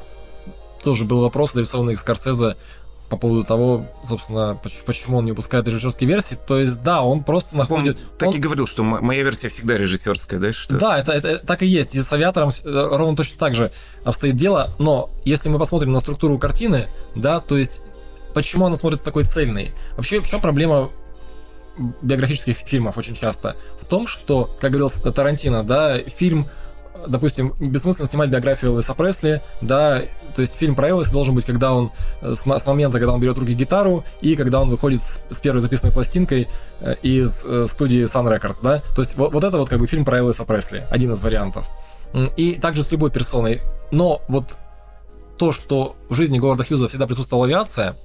тоже 0.84 1.06
был 1.06 1.22
вопрос, 1.22 1.52
адресованный 1.52 1.96
к 1.96 2.00
Скорсезе 2.00 2.56
по 3.14 3.18
поводу 3.18 3.44
того, 3.44 3.86
собственно, 4.08 4.60
почему 4.86 5.18
он 5.18 5.26
не 5.26 5.32
выпускает 5.32 5.68
режиссерские 5.68 6.08
версии. 6.08 6.36
То 6.36 6.60
есть, 6.60 6.82
да, 6.84 7.04
он 7.04 7.24
просто 7.24 7.58
находит... 7.58 7.98
Он 7.98 8.18
так 8.18 8.30
он... 8.30 8.36
и 8.36 8.40
говорил, 8.40 8.68
что 8.68 8.84
моя 8.84 9.24
версия 9.24 9.50
всегда 9.50 9.78
режиссерская, 9.78 10.40
да? 10.40 10.54
Что... 10.54 10.78
Да, 10.78 11.00
это, 11.00 11.12
это 11.12 11.40
так 11.40 11.64
и 11.64 11.66
есть. 11.66 11.96
И 11.96 12.02
с 12.02 12.12
авиатором 12.12 12.50
э, 12.50 12.88
ровно 12.92 13.16
точно 13.16 13.38
так 13.38 13.56
же 13.56 13.72
обстоит 14.04 14.36
дело. 14.36 14.74
Но 14.80 15.10
если 15.26 15.50
мы 15.50 15.60
посмотрим 15.60 15.92
на 15.92 16.00
структуру 16.00 16.38
картины, 16.38 16.88
да, 17.16 17.40
то 17.40 17.58
есть 17.58 17.82
почему 18.34 18.66
она 18.66 18.78
смотрится 18.78 19.06
такой 19.06 19.24
цельной? 19.24 19.72
Вообще, 19.96 20.20
в 20.20 20.28
чем 20.28 20.42
проблема 20.42 20.90
биографических 22.02 22.58
фильмов 22.58 22.98
очень 22.98 23.16
часто? 23.16 23.56
В 23.82 23.86
том, 23.86 24.08
что, 24.08 24.56
как 24.60 24.72
говорил 24.72 24.90
Тарантино, 24.90 25.64
да, 25.64 26.00
фильм 26.00 26.48
допустим, 27.08 27.54
бессмысленно 27.60 28.08
снимать 28.08 28.30
биографию 28.30 28.72
Элвиса 28.72 28.94
Пресли, 28.94 29.42
да, 29.62 30.04
то 30.36 30.42
есть 30.42 30.54
фильм 30.56 30.76
про 30.76 30.90
Элвиса 30.90 31.12
должен 31.12 31.36
быть, 31.36 31.46
когда 31.46 31.74
он, 31.74 31.92
э, 32.22 32.36
с, 32.36 32.42
с 32.42 32.68
момента, 32.68 33.00
когда 33.00 33.14
он 33.14 33.20
берет 33.20 33.38
в 33.38 33.40
руки 33.40 33.54
гитару, 33.54 34.04
и 34.22 34.36
когда 34.36 34.62
он 34.62 34.70
выходит 34.70 35.02
с, 35.02 35.22
с 35.32 35.38
первой 35.38 35.62
записанной 35.62 35.94
пластинкой 35.94 36.48
э, 36.80 36.96
из 37.02 37.46
э, 37.46 37.68
студии 37.68 38.04
Sun 38.04 38.28
Records, 38.28 38.58
да, 38.64 38.82
то 38.96 39.02
есть 39.02 39.16
вот, 39.18 39.34
вот 39.34 39.44
это 39.44 39.58
вот 39.58 39.70
как 39.70 39.80
бы 39.80 39.88
фильм 39.88 40.06
про 40.06 40.20
Элвиса 40.20 40.46
Пресли, 40.46 40.86
один 40.90 41.12
из 41.12 41.22
вариантов. 41.22 41.70
И 42.38 42.54
также 42.54 42.84
с 42.84 42.92
любой 42.92 43.10
персоной. 43.10 43.62
Но 43.90 44.22
вот 44.28 44.56
то, 45.38 45.52
что 45.52 45.96
в 46.10 46.14
жизни 46.14 46.38
Говарда 46.38 46.64
Хьюза 46.64 46.88
всегда 46.88 47.08
присутствовала 47.08 47.48
авиация, 47.48 47.98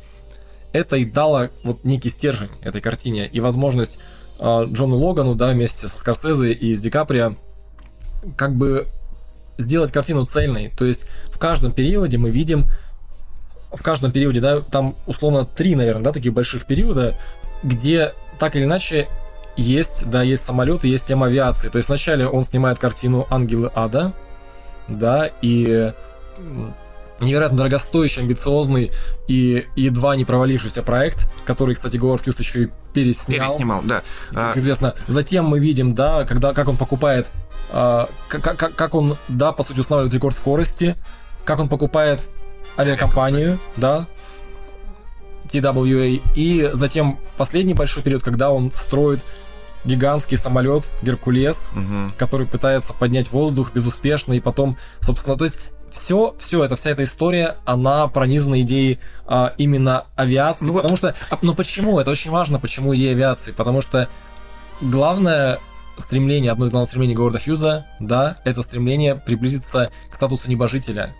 это 0.73 0.97
и 0.97 1.05
дало 1.05 1.51
вот 1.63 1.85
некий 1.85 2.09
стержень 2.09 2.51
этой 2.63 2.81
картине 2.81 3.27
и 3.27 3.41
возможность 3.41 3.99
э, 4.39 4.65
Джону 4.65 4.97
Логану, 4.97 5.35
да, 5.35 5.53
вместе 5.53 5.89
со 5.89 5.99
Скорсезе 5.99 6.53
и 6.53 6.75
с 6.75 6.81
Ди 6.81 6.91
Каприо 6.91 7.37
как 8.37 8.55
бы 8.55 8.89
сделать 9.59 9.93
картину 9.93 10.25
цельной. 10.25 10.73
То 10.77 10.85
есть 10.85 11.07
в 11.33 11.39
каждом 11.39 11.73
периоде 11.73 12.19
мы 12.19 12.31
видим, 12.31 12.67
в 13.73 13.83
каждом 13.83 14.13
периоде, 14.13 14.41
да, 14.41 14.61
там 14.61 14.97
условно 15.07 15.45
три, 15.45 15.75
наверное, 15.75 16.05
да, 16.05 16.13
таких 16.13 16.33
больших 16.33 16.65
периода, 16.65 17.17
где 17.63 18.15
так 18.39 18.57
или 18.57 18.65
иначе 18.65 19.09
есть, 19.57 20.09
да, 20.09 20.23
есть 20.23 20.45
самолеты, 20.45 20.89
есть 20.89 21.07
тема 21.07 21.27
авиации. 21.27 21.69
То 21.69 21.79
есть 21.79 21.89
вначале 21.89 22.27
он 22.27 22.45
снимает 22.45 22.79
картину 22.79 23.27
«Ангелы 23.31 23.71
ада», 23.75 24.13
да, 24.87 25.31
и 25.43 25.93
невероятно 27.21 27.59
дорогостоящий, 27.59 28.23
амбициозный 28.23 28.93
и 29.27 29.67
едва 29.75 30.17
не 30.17 30.25
провалившийся 30.25 30.83
проект, 30.83 31.29
который, 31.45 31.75
кстати, 31.75 31.97
Говард 31.97 32.23
Хьюз 32.23 32.39
еще 32.39 32.65
и 32.65 32.69
переснял. 32.95 33.49
Переснимал, 33.49 33.81
да. 33.83 34.03
Как 34.31 34.57
а... 34.57 34.59
известно. 34.59 34.95
Затем 35.09 35.45
мы 35.45 35.59
видим, 35.59 35.95
да, 35.95 36.25
когда, 36.25 36.55
как 36.55 36.69
он 36.69 36.77
покупает 36.77 37.29
как, 37.71 38.43
как, 38.43 38.75
как 38.75 38.95
он, 38.95 39.19
да, 39.29 39.53
по 39.53 39.63
сути, 39.63 39.81
устанавливает 39.81 40.15
рекорд 40.15 40.37
скорости, 40.37 40.97
как 41.45 41.59
он 41.59 41.69
покупает 41.69 42.21
авиакомпанию, 42.79 43.59
да, 43.77 44.07
TWA, 45.51 46.23
и 46.35 46.71
затем 46.73 47.19
последний 47.37 47.75
большой 47.75 48.03
период, 48.03 48.23
когда 48.23 48.51
он 48.51 48.73
строит 48.75 49.25
гигантский 49.85 50.37
самолет 50.37 50.85
Геркулес, 51.03 51.73
угу. 51.75 52.13
который 52.19 52.47
пытается 52.47 52.93
поднять 52.95 53.31
воздух 53.33 53.73
безуспешно, 53.73 54.35
и 54.35 54.41
потом, 54.41 54.77
собственно, 55.01 55.37
то 55.37 55.45
есть 55.45 55.59
все, 55.95 56.37
все 56.39 56.65
это, 56.65 56.77
вся 56.77 56.91
эта 56.91 57.05
история, 57.05 57.57
она 57.65 58.07
пронизана 58.09 58.61
идеей 58.61 58.99
а, 59.27 59.55
именно 59.57 60.07
авиации, 60.17 60.67
ну, 60.67 60.75
потому 60.75 60.91
вот. 60.93 60.99
что, 60.99 61.15
а, 61.31 61.39
но 61.43 61.55
почему? 61.55 61.99
Это 61.99 62.11
очень 62.11 62.31
важно, 62.31 62.59
почему 62.61 62.95
идея 62.95 63.13
авиации, 63.13 63.53
потому 63.53 63.83
что 63.83 64.09
главное 64.81 65.61
стремление, 65.99 66.53
одно 66.53 66.67
из 66.67 66.71
главных 66.71 66.89
стремлений 66.89 67.15
Говарда 67.15 67.39
Хьюза, 67.39 67.87
да, 68.01 68.39
это 68.45 68.63
стремление 68.63 69.15
приблизиться 69.15 69.91
к 70.11 70.15
статусу 70.15 70.49
небожителя. 70.49 71.15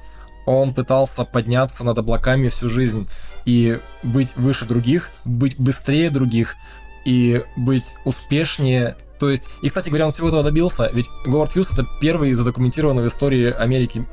Он 0.47 0.73
пытался 0.73 1.25
подняться 1.25 1.85
над 1.85 1.99
облаками 1.99 2.49
всю 2.49 2.71
жизнь 2.71 3.09
и 3.45 3.79
быть 4.03 4.35
выше 4.37 4.65
других, 4.65 5.11
быть 5.25 5.59
быстрее 5.59 6.11
других 6.11 6.57
и 7.05 7.45
быть 7.57 7.95
успешнее. 8.05 8.97
То 9.21 9.31
есть, 9.31 9.45
и, 9.63 9.69
кстати 9.69 9.89
говоря, 9.89 10.07
он 10.07 10.13
всего 10.13 10.29
этого 10.29 10.43
добился, 10.43 10.91
ведь 10.93 11.07
Говард 11.27 11.53
Хьюз 11.53 11.73
это 11.73 11.87
первый 12.01 12.33
задокументированный 12.33 13.03
в 13.03 13.09
истории 13.09 13.53
Америки 13.53 14.07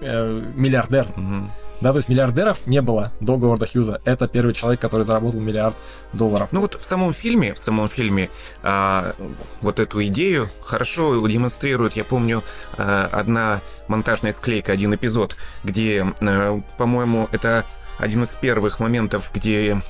э, 0.00 0.52
миллиардер. 0.54 1.08
Угу. 1.16 1.50
Да, 1.80 1.92
то 1.92 1.98
есть 1.98 2.08
миллиардеров 2.08 2.66
не 2.66 2.80
было 2.80 3.12
до 3.20 3.36
Говарда 3.36 3.66
Хьюза. 3.66 4.00
Это 4.04 4.28
первый 4.28 4.54
человек, 4.54 4.80
который 4.80 5.02
заработал 5.02 5.40
миллиард 5.40 5.76
долларов. 6.12 6.48
Ну 6.52 6.60
вот 6.60 6.74
в 6.74 6.86
самом 6.86 7.12
фильме, 7.12 7.54
в 7.54 7.58
самом 7.58 7.88
фильме 7.88 8.30
а, 8.62 9.14
вот 9.60 9.78
эту 9.78 10.02
идею 10.06 10.48
хорошо 10.62 11.26
демонстрирует, 11.26 11.94
я 11.94 12.04
помню, 12.04 12.42
а, 12.78 13.08
одна 13.12 13.60
монтажная 13.88 14.32
склейка, 14.32 14.72
один 14.72 14.94
эпизод, 14.94 15.36
где, 15.64 16.06
а, 16.20 16.60
по-моему, 16.78 17.28
это 17.32 17.64
один 17.98 18.22
из 18.24 18.28
первых 18.28 18.80
моментов, 18.80 19.30
где 19.34 19.80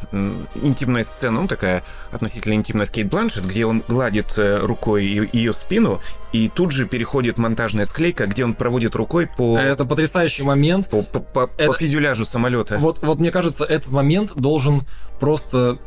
интимная 0.55 1.05
сцена, 1.05 1.43
ну 1.43 1.49
такая 1.49 1.83
относительно 2.11 2.55
интимная 2.55 2.87
с 2.87 2.91
Кейт 2.91 3.09
Бланшет, 3.09 3.47
где 3.47 3.67
он 3.67 3.83
гладит 3.89 4.35
э, 4.37 4.59
рукой 4.59 5.05
ее 5.33 5.53
спину, 5.53 6.01
и 6.33 6.49
тут 6.49 6.71
же 6.71 6.87
переходит 6.87 7.39
монтажная 7.39 7.85
склейка, 7.85 8.27
где 8.27 8.45
он 8.45 8.55
проводит 8.55 8.95
рукой 8.95 9.27
по... 9.27 9.59
Это 9.59 9.85
потрясающий 9.85 10.43
момент. 10.43 10.89
По, 10.89 11.03
по, 11.03 11.21
по, 11.21 11.51
это... 11.57 11.73
по 11.73 11.79
фюзеляжу 11.79 12.25
самолета. 12.27 12.79
Вот, 12.79 13.03
вот 13.03 13.19
мне 13.19 13.31
кажется, 13.31 13.65
этот 13.65 13.91
момент 13.91 14.35
должен 14.37 14.83
просто 15.19 15.79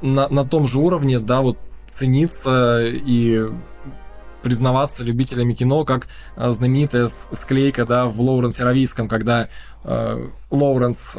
на, 0.00 0.28
на 0.28 0.44
том 0.44 0.66
же 0.68 0.78
уровне, 0.78 1.18
да, 1.18 1.42
вот 1.42 1.58
цениться 1.98 2.80
и 2.82 3.48
признаваться 4.42 5.04
любителями 5.04 5.54
кино, 5.54 5.84
как 5.84 6.08
э, 6.36 6.50
знаменитая 6.50 7.08
склейка, 7.08 7.84
да, 7.86 8.06
в 8.06 8.20
Лоуренсе 8.20 8.64
Равийском, 8.64 9.08
когда 9.08 9.48
э, 9.84 10.28
Лоуренс 10.50 11.16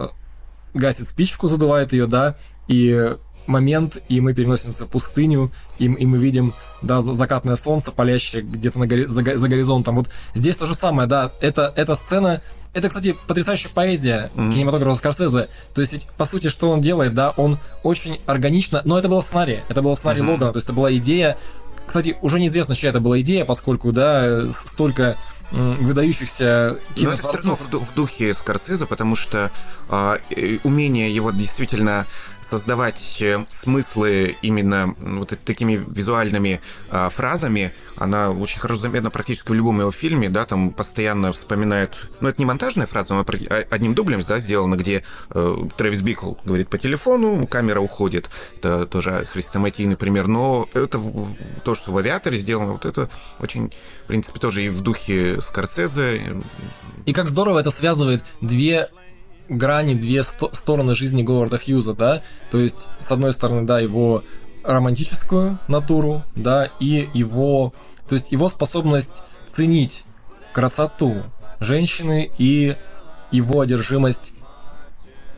гасит 0.73 1.09
спичку, 1.09 1.47
задувает 1.47 1.93
ее, 1.93 2.07
да, 2.07 2.35
и 2.67 3.15
момент, 3.47 3.97
и 4.09 4.21
мы 4.21 4.33
переносимся 4.33 4.85
в 4.85 4.87
пустыню, 4.87 5.51
и, 5.77 5.85
и 5.85 6.05
мы 6.05 6.17
видим, 6.17 6.53
да, 6.81 7.01
закатное 7.01 7.55
солнце, 7.55 7.91
палящее 7.91 8.41
где-то 8.41 8.79
на 8.79 8.87
гори, 8.87 9.05
за, 9.05 9.37
за 9.37 9.47
горизонтом. 9.47 9.95
Вот 9.95 10.09
здесь 10.33 10.55
то 10.55 10.65
же 10.65 10.75
самое, 10.75 11.07
да, 11.07 11.31
это, 11.41 11.73
эта 11.75 11.95
сцена, 11.95 12.41
это, 12.73 12.87
кстати, 12.87 13.15
потрясающая 13.27 13.69
поэзия 13.69 14.31
mm-hmm. 14.33 14.53
кинематографа 14.53 14.97
Скорсезе. 14.97 15.49
То 15.73 15.81
есть, 15.81 15.93
ведь, 15.93 16.07
по 16.17 16.25
сути, 16.25 16.47
что 16.47 16.69
он 16.69 16.81
делает, 16.81 17.13
да, 17.13 17.31
он 17.37 17.59
очень 17.83 18.19
органично, 18.25 18.81
но 18.85 18.97
это 18.97 19.09
было 19.09 19.21
в 19.21 19.25
сценарии, 19.25 19.63
это 19.69 19.81
было 19.81 19.95
в 19.95 19.99
сценарии 19.99 20.21
mm-hmm. 20.21 20.31
Логана, 20.31 20.51
то 20.53 20.57
есть 20.57 20.67
это 20.67 20.73
была 20.73 20.93
идея, 20.95 21.37
кстати, 21.85 22.17
уже 22.21 22.39
неизвестно, 22.39 22.75
чья 22.75 22.89
это 22.89 23.01
была 23.01 23.19
идея, 23.19 23.45
поскольку, 23.45 23.91
да, 23.91 24.49
столько 24.51 25.17
выдающихся 25.53 26.79
кинотворцов. 26.95 27.03
Но 27.03 27.13
это 27.13 27.27
все 27.27 27.37
равно 27.37 27.55
в, 27.55 27.91
в 27.91 27.93
духе 27.93 28.33
Скорсезе, 28.33 28.85
потому 28.85 29.15
что 29.15 29.51
э, 29.89 30.57
умение 30.63 31.13
его 31.13 31.31
действительно 31.31 32.07
создавать 32.53 33.17
э, 33.19 33.43
смыслы 33.49 34.35
именно 34.43 34.95
вот 34.99 35.33
такими 35.43 35.73
визуальными 35.87 36.61
а, 36.91 37.09
фразами, 37.09 37.73
она 37.95 38.29
очень 38.29 38.59
хорошо 38.59 38.79
заметна 38.79 39.09
практически 39.09 39.49
в 39.49 39.55
любом 39.55 39.79
его 39.79 39.89
фильме, 39.89 40.29
да, 40.29 40.45
там 40.45 40.69
постоянно 40.69 41.31
вспоминает, 41.31 41.97
ну 42.21 42.29
это 42.29 42.39
не 42.39 42.45
монтажная 42.45 42.85
фраза, 42.85 43.15
но 43.15 43.21
а, 43.21 43.63
одним 43.71 43.95
дублем, 43.95 44.21
да, 44.27 44.37
сделана, 44.37 44.75
где 44.75 45.03
э, 45.31 45.55
Трэвис 45.75 46.01
Бикл 46.01 46.33
говорит 46.45 46.69
по 46.69 46.77
телефону, 46.77 47.47
камера 47.47 47.79
уходит, 47.79 48.29
это 48.57 48.85
тоже 48.85 49.27
хрестоматийный 49.31 49.97
пример, 49.97 50.27
но 50.27 50.69
это 50.75 51.01
то, 51.63 51.73
что 51.73 51.91
в 51.91 51.97
авиаторе 51.97 52.37
сделано, 52.37 52.73
вот 52.73 52.85
это 52.85 53.09
очень, 53.39 53.71
в 54.03 54.07
принципе, 54.07 54.39
тоже 54.39 54.63
и 54.63 54.69
в 54.69 54.81
духе 54.81 55.41
Скорсезе. 55.41 56.43
И 57.07 57.13
как 57.13 57.29
здорово 57.29 57.57
это 57.57 57.71
связывает 57.71 58.23
две 58.41 58.89
грани, 59.49 59.95
две 59.95 60.23
сто- 60.23 60.53
стороны 60.53 60.95
жизни 60.95 61.23
Говарда 61.23 61.57
Хьюза, 61.57 61.93
да, 61.93 62.23
то 62.51 62.59
есть, 62.59 62.85
с 62.99 63.11
одной 63.11 63.33
стороны, 63.33 63.65
да, 63.65 63.79
его 63.79 64.23
романтическую 64.63 65.59
натуру, 65.67 66.23
да, 66.35 66.69
и 66.79 67.09
его, 67.13 67.73
то 68.07 68.15
есть 68.15 68.31
его 68.31 68.49
способность 68.49 69.21
ценить 69.53 70.03
красоту 70.53 71.23
женщины 71.59 72.31
и 72.37 72.75
его 73.31 73.61
одержимость 73.61 74.31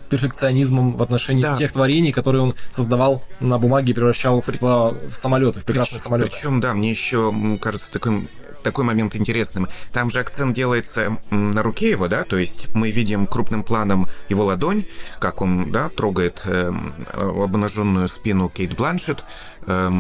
перфекционизмом 0.10 0.96
в 0.96 1.02
отношении 1.02 1.42
да. 1.42 1.56
тех 1.56 1.72
творений, 1.72 2.12
которые 2.12 2.44
он 2.44 2.56
создавал 2.76 3.24
на 3.40 3.58
бумаге 3.58 3.92
и 3.92 3.96
превращал 3.96 4.42
в, 4.42 4.48
в 4.48 5.14
самолеты, 5.14 5.62
в 5.62 5.64
прекрасные 5.64 6.00
самолеты. 6.00 6.32
Причем, 6.32 6.60
да, 6.60 6.74
мне 6.74 6.90
еще 6.90 7.34
кажется 7.60 7.92
таким 7.92 8.30
такой 8.66 8.84
момент 8.84 9.16
интересным. 9.16 9.68
Там 9.94 10.10
же 10.10 10.20
акцент 10.20 10.56
делается 10.56 11.18
на 11.30 11.64
руке 11.64 11.92
его, 11.92 12.08
да, 12.08 12.24
то 12.24 12.38
есть 12.38 12.68
мы 12.74 12.92
видим 12.92 13.28
крупным 13.28 13.64
планом 13.64 14.08
его 14.28 14.44
ладонь, 14.44 14.86
как 15.20 15.42
он, 15.42 15.72
да, 15.72 15.90
трогает 15.90 16.42
э, 16.46 16.74
обнаженную 17.14 18.08
спину 18.08 18.50
Кейт 18.50 18.76
Бланшет. 18.76 19.24
Э, 19.68 19.92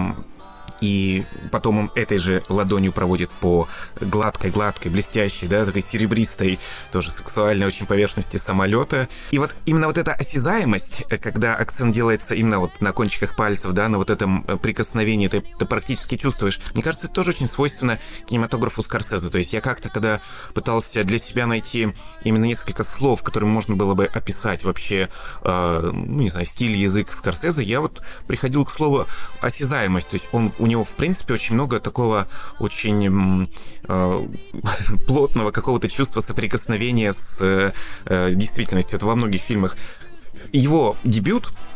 и 0.81 1.25
потом 1.51 1.79
он 1.79 1.91
этой 1.95 2.17
же 2.17 2.43
ладонью 2.49 2.91
проводит 2.91 3.29
по 3.29 3.67
гладкой-гладкой, 3.99 4.91
блестящей, 4.91 5.47
да, 5.47 5.65
такой 5.65 5.81
серебристой, 5.81 6.59
тоже 6.91 7.11
сексуальной 7.11 7.67
очень 7.67 7.85
поверхности 7.85 8.37
самолета. 8.37 9.07
И 9.31 9.39
вот 9.39 9.55
именно 9.65 9.87
вот 9.87 9.97
эта 9.97 10.13
осязаемость, 10.13 11.05
э, 11.09 11.17
когда 11.17 11.55
акцент 11.55 11.93
делается 11.93 12.35
именно 12.35 12.59
вот 12.59 12.81
на 12.81 12.91
кончиках 12.91 13.35
пальцев, 13.35 13.71
да, 13.71 13.87
на 13.89 13.97
вот 13.97 14.09
этом 14.09 14.45
э, 14.47 14.57
прикосновении, 14.57 15.27
ты, 15.27 15.41
ты 15.41 15.65
практически 15.65 16.17
чувствуешь. 16.17 16.59
Мне 16.73 16.83
кажется, 16.83 17.07
это 17.07 17.15
тоже 17.15 17.31
очень 17.31 17.49
свойственно 17.49 17.99
кинематографу 18.27 18.83
Скорсезе. 18.83 19.29
То 19.29 19.37
есть 19.37 19.53
я 19.53 19.61
как-то, 19.61 19.89
когда 19.89 20.21
пытался 20.53 21.03
для 21.03 21.17
себя 21.17 21.47
найти 21.47 21.93
именно 22.23 22.45
несколько 22.45 22.83
слов, 22.83 23.23
которыми 23.23 23.49
можно 23.49 23.75
было 23.75 23.93
бы 23.93 24.05
описать 24.05 24.63
вообще, 24.63 25.09
э, 25.43 25.91
ну, 25.93 26.21
не 26.21 26.29
знаю, 26.29 26.45
стиль, 26.45 26.75
язык 26.75 27.11
Скорсезе, 27.11 27.63
я 27.63 27.81
вот 27.81 28.01
приходил 28.27 28.65
к 28.65 28.71
слову 28.71 29.05
осязаемость. 29.41 30.09
То 30.09 30.15
есть 30.15 30.29
он 30.31 30.51
у 30.65 30.67
него, 30.67 30.83
в 30.83 30.93
принципе, 30.95 31.35
очень 31.35 31.53
много 31.53 31.79
такого 31.79 32.27
очень 32.59 33.47
э, 33.87 34.27
плотного 35.07 35.51
какого-то 35.51 35.87
чувства 35.87 36.21
соприкосновения 36.21 37.13
с 37.13 37.39
э, 37.41 38.31
действительностью. 38.33 38.97
Это 38.97 39.05
во 39.05 39.15
многих 39.15 39.41
фильмах. 39.41 39.77
Его 40.51 40.97
дебют 41.03 41.53
Э, 41.53 41.74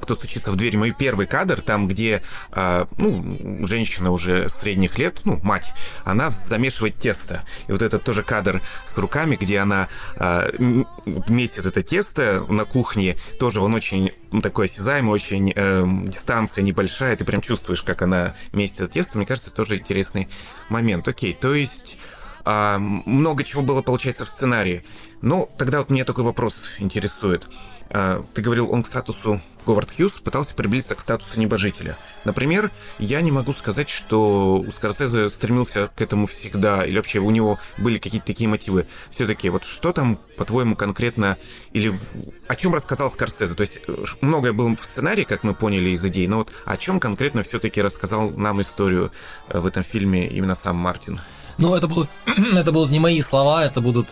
кто 0.00 0.14
стучится 0.14 0.50
в 0.50 0.56
дверь, 0.56 0.76
мой 0.76 0.92
первый 0.92 1.26
кадр, 1.26 1.60
там, 1.60 1.88
где, 1.88 2.22
э, 2.52 2.86
ну, 2.98 3.66
женщина 3.66 4.10
уже 4.10 4.48
средних 4.48 4.98
лет, 4.98 5.20
ну, 5.24 5.40
мать, 5.42 5.72
она 6.04 6.30
замешивает 6.30 6.96
тесто. 6.96 7.42
И 7.68 7.72
вот 7.72 7.82
этот 7.82 8.04
тоже 8.04 8.22
кадр 8.22 8.62
с 8.86 8.96
руками, 8.98 9.36
где 9.36 9.58
она 9.58 9.88
э, 10.16 10.50
месит 11.28 11.66
это 11.66 11.82
тесто 11.82 12.44
на 12.48 12.64
кухне, 12.64 13.16
тоже 13.38 13.60
он 13.60 13.74
очень 13.74 14.12
такой 14.42 14.66
осязаемый, 14.66 15.12
очень 15.12 15.52
э, 15.54 15.84
дистанция 16.04 16.62
небольшая, 16.62 17.16
ты 17.16 17.24
прям 17.24 17.40
чувствуешь, 17.40 17.82
как 17.82 18.02
она 18.02 18.34
месит 18.52 18.80
это 18.80 18.92
тесто. 18.92 19.18
Мне 19.18 19.26
кажется, 19.26 19.50
тоже 19.50 19.78
интересный 19.78 20.28
момент. 20.68 21.08
Окей, 21.08 21.32
то 21.32 21.54
есть 21.54 21.98
э, 22.44 22.78
много 22.78 23.42
чего 23.44 23.62
было, 23.62 23.82
получается, 23.82 24.24
в 24.24 24.28
сценарии. 24.28 24.84
Ну, 25.22 25.50
тогда 25.58 25.78
вот 25.78 25.90
меня 25.90 26.04
такой 26.04 26.24
вопрос 26.24 26.54
интересует. 26.78 27.46
Э, 27.90 28.22
ты 28.34 28.42
говорил, 28.42 28.70
он 28.70 28.82
к 28.82 28.86
статусу 28.86 29.40
Говард 29.66 29.90
Хьюз 29.96 30.12
пытался 30.12 30.54
приблизиться 30.54 30.94
к 30.94 31.00
статусу 31.00 31.38
небожителя. 31.38 31.96
Например, 32.24 32.70
я 32.98 33.20
не 33.20 33.32
могу 33.32 33.52
сказать, 33.52 33.88
что 33.88 34.56
у 34.56 34.70
Скорсезе 34.70 35.28
стремился 35.28 35.90
к 35.94 36.00
этому 36.00 36.26
всегда, 36.26 36.84
или 36.84 36.96
вообще 36.96 37.18
у 37.18 37.30
него 37.30 37.58
были 37.78 37.98
какие-то 37.98 38.26
такие 38.26 38.48
мотивы. 38.48 38.86
Все-таки, 39.10 39.48
вот 39.48 39.64
что 39.64 39.92
там, 39.92 40.18
по-твоему, 40.36 40.76
конкретно, 40.76 41.38
или 41.72 41.92
о 42.48 42.56
чем 42.56 42.74
рассказал 42.74 43.10
Скорсезе? 43.10 43.54
То 43.54 43.62
есть 43.62 43.82
многое 44.20 44.52
было 44.52 44.74
в 44.76 44.84
сценарии, 44.84 45.24
как 45.24 45.42
мы 45.42 45.54
поняли 45.54 45.90
из 45.90 46.04
идей, 46.04 46.26
но 46.26 46.38
вот 46.38 46.52
о 46.64 46.76
чем 46.76 47.00
конкретно 47.00 47.42
все-таки 47.42 47.82
рассказал 47.82 48.30
нам 48.30 48.60
историю 48.60 49.12
э, 49.48 49.58
в 49.58 49.66
этом 49.66 49.82
фильме 49.82 50.28
именно 50.28 50.54
сам 50.54 50.76
Мартин? 50.76 51.20
Ну, 51.58 51.74
это 51.74 51.88
будут, 51.88 52.08
это 52.26 52.72
будут 52.72 52.90
не 52.90 52.98
мои 52.98 53.20
слова, 53.22 53.64
это 53.64 53.80
будут 53.80 54.08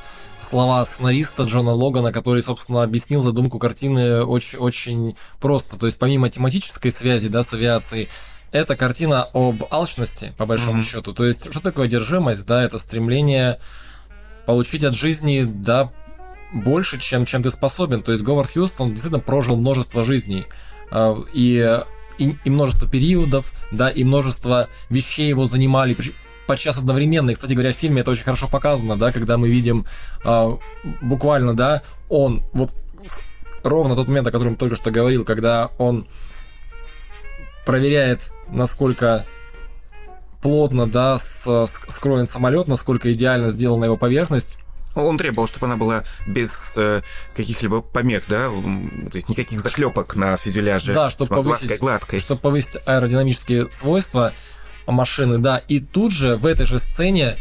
слова 0.48 0.84
сценариста 0.84 1.42
Джона 1.44 1.72
Логана, 1.72 2.12
который, 2.12 2.42
собственно, 2.42 2.82
объяснил 2.82 3.22
задумку 3.22 3.58
картины 3.58 4.22
очень, 4.24 4.58
очень 4.58 5.16
просто. 5.40 5.76
То 5.76 5.86
есть 5.86 5.98
помимо 5.98 6.30
тематической 6.30 6.90
связи 6.90 7.28
да, 7.28 7.42
с 7.42 7.52
авиацией, 7.52 8.08
это 8.50 8.76
картина 8.76 9.28
об 9.34 9.64
алчности, 9.70 10.32
по 10.38 10.46
большому 10.46 10.80
mm-hmm. 10.80 10.84
счету. 10.84 11.12
То 11.12 11.26
есть, 11.26 11.50
что 11.50 11.60
такое 11.60 11.86
одержимость? 11.86 12.46
Да, 12.46 12.64
это 12.64 12.78
стремление 12.78 13.60
получить 14.46 14.84
от 14.84 14.94
жизни, 14.94 15.44
да, 15.46 15.92
больше, 16.52 16.98
чем, 16.98 17.26
чем 17.26 17.42
ты 17.42 17.50
способен. 17.50 18.02
То 18.02 18.12
есть 18.12 18.24
Говард 18.24 18.50
Хьюз, 18.50 18.76
он 18.78 18.90
действительно 18.90 19.20
прожил 19.20 19.56
множество 19.56 20.04
жизней. 20.04 20.46
А, 20.90 21.22
и, 21.34 21.82
и, 22.16 22.36
и 22.42 22.50
множество 22.50 22.88
периодов, 22.88 23.52
да, 23.70 23.90
и 23.90 24.02
множество 24.02 24.68
вещей 24.88 25.28
его 25.28 25.46
занимали 25.46 25.92
подчас 26.48 26.78
одновременно. 26.78 27.30
И, 27.30 27.34
кстати 27.34 27.52
говоря, 27.52 27.72
в 27.72 27.76
фильме 27.76 28.00
это 28.00 28.10
очень 28.10 28.24
хорошо 28.24 28.48
показано, 28.48 28.96
да, 28.96 29.12
когда 29.12 29.36
мы 29.36 29.48
видим 29.48 29.86
э, 30.24 30.56
буквально, 31.02 31.54
да, 31.54 31.82
он 32.08 32.42
вот 32.52 32.72
ровно 33.62 33.94
тот 33.94 34.08
момент, 34.08 34.26
о 34.26 34.32
котором 34.32 34.56
только 34.56 34.74
что 34.74 34.90
говорил, 34.90 35.24
когда 35.24 35.70
он 35.78 36.08
проверяет, 37.66 38.32
насколько 38.48 39.26
плотно, 40.40 40.88
да, 40.88 41.18
скроен 41.18 42.26
самолет, 42.26 42.66
насколько 42.66 43.12
идеально 43.12 43.50
сделана 43.50 43.84
его 43.84 43.96
поверхность. 43.96 44.58
Он 44.94 45.18
требовал, 45.18 45.46
чтобы 45.46 45.66
она 45.66 45.76
была 45.76 46.04
без 46.26 46.50
э, 46.76 47.02
каких-либо 47.36 47.82
помех, 47.82 48.24
да, 48.26 48.48
то 48.48 49.16
есть 49.16 49.28
никаких 49.28 49.60
заклепок 49.62 50.16
на 50.16 50.36
фюзеляже. 50.38 50.94
Да, 50.94 51.10
чтобы 51.10 51.36
повысить, 51.36 51.78
гладкой. 51.78 52.20
чтобы 52.20 52.40
повысить 52.40 52.78
аэродинамические 52.86 53.70
свойства 53.70 54.32
машины, 54.92 55.38
да, 55.38 55.58
и 55.68 55.80
тут 55.80 56.12
же 56.12 56.36
в 56.36 56.46
этой 56.46 56.66
же 56.66 56.78
сцене 56.78 57.36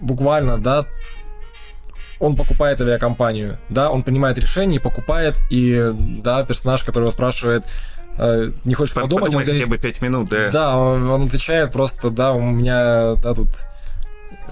буквально, 0.00 0.58
да, 0.58 0.86
он 2.20 2.36
покупает 2.36 2.80
авиакомпанию, 2.80 3.58
да, 3.68 3.90
он 3.90 4.02
принимает 4.02 4.38
решение 4.38 4.80
и 4.80 4.82
покупает, 4.82 5.36
и, 5.50 5.90
да, 5.94 6.44
персонаж, 6.44 6.82
который 6.82 7.04
его 7.04 7.12
спрашивает, 7.12 7.64
э, 8.16 8.52
не 8.64 8.74
хочешь 8.74 8.94
Под, 8.94 9.04
подумать, 9.04 9.34
он 9.34 9.42
говорит, 9.42 9.54
хотя 9.54 9.66
бы 9.66 9.78
5 9.78 10.02
минут, 10.02 10.28
да. 10.28 10.50
Да, 10.50 10.76
он, 10.76 11.08
он 11.08 11.26
отвечает 11.26 11.72
просто, 11.72 12.10
да, 12.10 12.32
у 12.32 12.40
меня, 12.40 13.14
да, 13.16 13.34
тут 13.34 13.48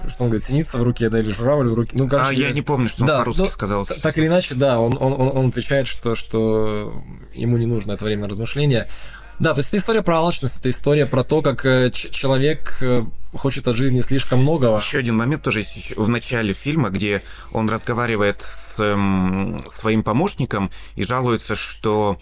что 0.09 0.23
он 0.23 0.29
говорит, 0.29 0.47
синица 0.47 0.77
в 0.77 0.83
руке, 0.83 1.09
да, 1.09 1.19
или 1.19 1.31
журавль 1.31 1.69
в 1.69 1.73
руке. 1.73 1.91
Ну, 1.93 2.07
короче, 2.07 2.29
а 2.29 2.33
я 2.33 2.51
не 2.51 2.61
помню, 2.61 2.87
что 2.87 3.05
да, 3.05 3.13
он 3.17 3.19
по-русски 3.19 3.41
ну, 3.41 3.47
сказал. 3.47 3.85
Так 3.85 4.17
или 4.17 4.27
иначе, 4.27 4.55
да, 4.55 4.79
он, 4.79 4.97
он, 4.99 5.37
он 5.37 5.47
отвечает, 5.49 5.87
что, 5.87 6.15
что 6.15 7.03
ему 7.33 7.57
не 7.57 7.65
нужно 7.65 7.93
это 7.93 8.05
время 8.05 8.27
размышления. 8.27 8.87
Да, 9.39 9.53
то 9.53 9.59
есть 9.59 9.69
это 9.69 9.77
история 9.77 10.01
про 10.01 10.17
алчность, 10.17 10.59
это 10.59 10.69
история 10.69 11.05
про 11.05 11.23
то, 11.23 11.41
как 11.41 11.63
э, 11.65 11.91
человек 11.91 12.77
э, 12.81 13.05
хочет 13.33 13.67
от 13.67 13.77
жизни 13.77 14.01
слишком 14.01 14.41
многого. 14.41 14.79
Еще 14.79 14.97
один 14.97 15.15
момент 15.15 15.43
тоже 15.43 15.59
есть 15.59 15.95
в 15.95 16.09
начале 16.09 16.53
фильма, 16.53 16.89
где 16.89 17.21
он 17.51 17.69
разговаривает 17.69 18.41
с 18.41 18.79
эм, 18.79 19.63
своим 19.71 20.01
помощником 20.01 20.71
и 20.95 21.03
жалуется, 21.03 21.55
что 21.55 22.17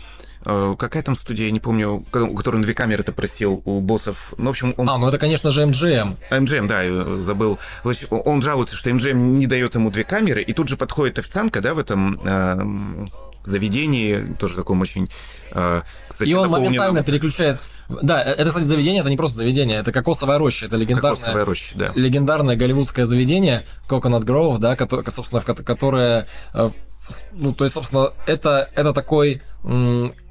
э, 0.45 0.75
какая 0.77 1.03
там 1.03 1.15
студия, 1.15 1.45
я 1.45 1.51
не 1.51 1.61
помню, 1.61 2.05
у 2.13 2.35
которой 2.35 2.57
он 2.57 2.63
две 2.63 2.73
камеры 2.73 3.01
это 3.01 3.13
просил 3.13 3.61
у 3.63 3.79
боссов. 3.79 4.33
Ну, 4.37 4.47
в 4.47 4.49
общем, 4.49 4.73
он... 4.75 4.89
А, 4.89 4.97
ну 4.97 5.07
это, 5.07 5.17
конечно 5.17 5.51
же, 5.51 5.63
MGM. 5.63 6.17
MGM, 6.31 6.67
да, 6.67 7.17
забыл. 7.17 7.59
Он 8.09 8.41
жалуется, 8.41 8.75
что 8.75 8.89
MGM 8.89 9.13
не 9.13 9.47
дает 9.47 9.75
ему 9.75 9.89
две 9.89 10.03
камеры, 10.03 10.41
и 10.41 10.51
тут 10.51 10.67
же 10.67 10.75
подходит 10.75 11.17
официантка, 11.17 11.61
да, 11.61 11.75
в 11.75 11.79
этом 11.79 12.19
э, 12.25 13.07
заведении, 13.45 14.35
тоже 14.39 14.55
таком 14.55 14.81
очень 14.81 15.09
э, 15.51 15.81
кстати, 16.07 16.29
и 16.29 16.33
он 16.33 16.49
моментально 16.49 17.03
переключает 17.03 17.59
да, 17.87 18.23
э, 18.23 18.31
это, 18.31 18.49
кстати, 18.49 18.65
заведение, 18.65 19.01
это 19.01 19.09
не 19.09 19.17
просто 19.17 19.37
заведение, 19.37 19.77
это 19.77 19.91
кокосовая 19.91 20.37
роща, 20.37 20.65
это 20.65 20.75
легендарное, 20.77 21.45
роща, 21.45 21.73
да. 21.75 21.91
легендарное 21.95 22.55
голливудское 22.55 23.05
заведение, 23.05 23.65
Coconut 23.87 24.23
Grove, 24.23 24.57
да, 24.57 24.75
которое, 24.75 25.05
собственно, 25.11 25.41
которое, 25.41 26.27
э, 26.53 26.69
ну, 27.33 27.53
то 27.53 27.63
есть, 27.63 27.75
собственно, 27.75 28.13
это, 28.25 28.69
это 28.75 28.93
такой 28.93 29.41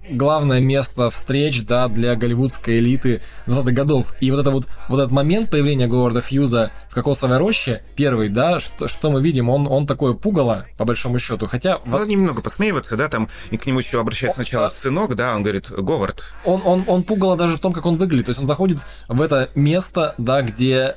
главное 0.09 0.61
место 0.61 1.11
встреч, 1.11 1.65
да, 1.65 1.89
для 1.89 2.15
голливудской 2.17 2.79
элиты 2.79 3.23
20-х 3.47 3.73
годов. 3.73 4.15
И 4.21 4.31
вот 4.31 4.41
это 4.41 4.51
вот, 4.51 4.67
вот 4.89 4.99
этот 4.99 5.13
момент 5.13 5.51
появления 5.51 5.87
Говарда 5.87 6.21
Хьюза 6.21 6.71
в 6.91 6.95
кокосовой 6.95 7.39
роще, 7.39 7.83
первый, 7.97 8.29
да, 8.29 8.61
что, 8.61 8.89
что 8.89 9.11
мы 9.11 9.23
видим, 9.23 9.49
он, 9.49 9.67
он 9.67 9.87
такое 9.87 10.15
пугало, 10.15 10.67
по 10.77 10.85
большому 10.85 11.19
счету, 11.19 11.47
хотя... 11.47 11.79
Ну, 11.85 11.97
он 11.97 12.09
немного 12.09 12.43
посмеивается, 12.43 12.97
да, 12.97 13.09
там, 13.09 13.29
и 13.51 13.57
к 13.57 13.67
нему 13.67 13.79
еще 13.81 14.01
обращается 14.01 14.37
сначала 14.37 14.69
сынок, 14.69 15.15
да, 15.15 15.35
он 15.35 15.43
говорит, 15.43 15.71
Говард. 15.71 16.23
Он, 16.45 16.61
он, 16.65 16.85
он 16.87 17.03
пугало 17.03 17.37
даже 17.37 17.57
в 17.57 17.61
том, 17.61 17.73
как 17.73 17.87
он 17.87 17.97
выглядит, 17.97 18.27
то 18.27 18.31
есть 18.31 18.41
он 18.41 18.47
заходит 18.47 18.79
в 19.09 19.21
это 19.21 19.51
место, 19.55 20.15
да, 20.19 20.43
где 20.43 20.97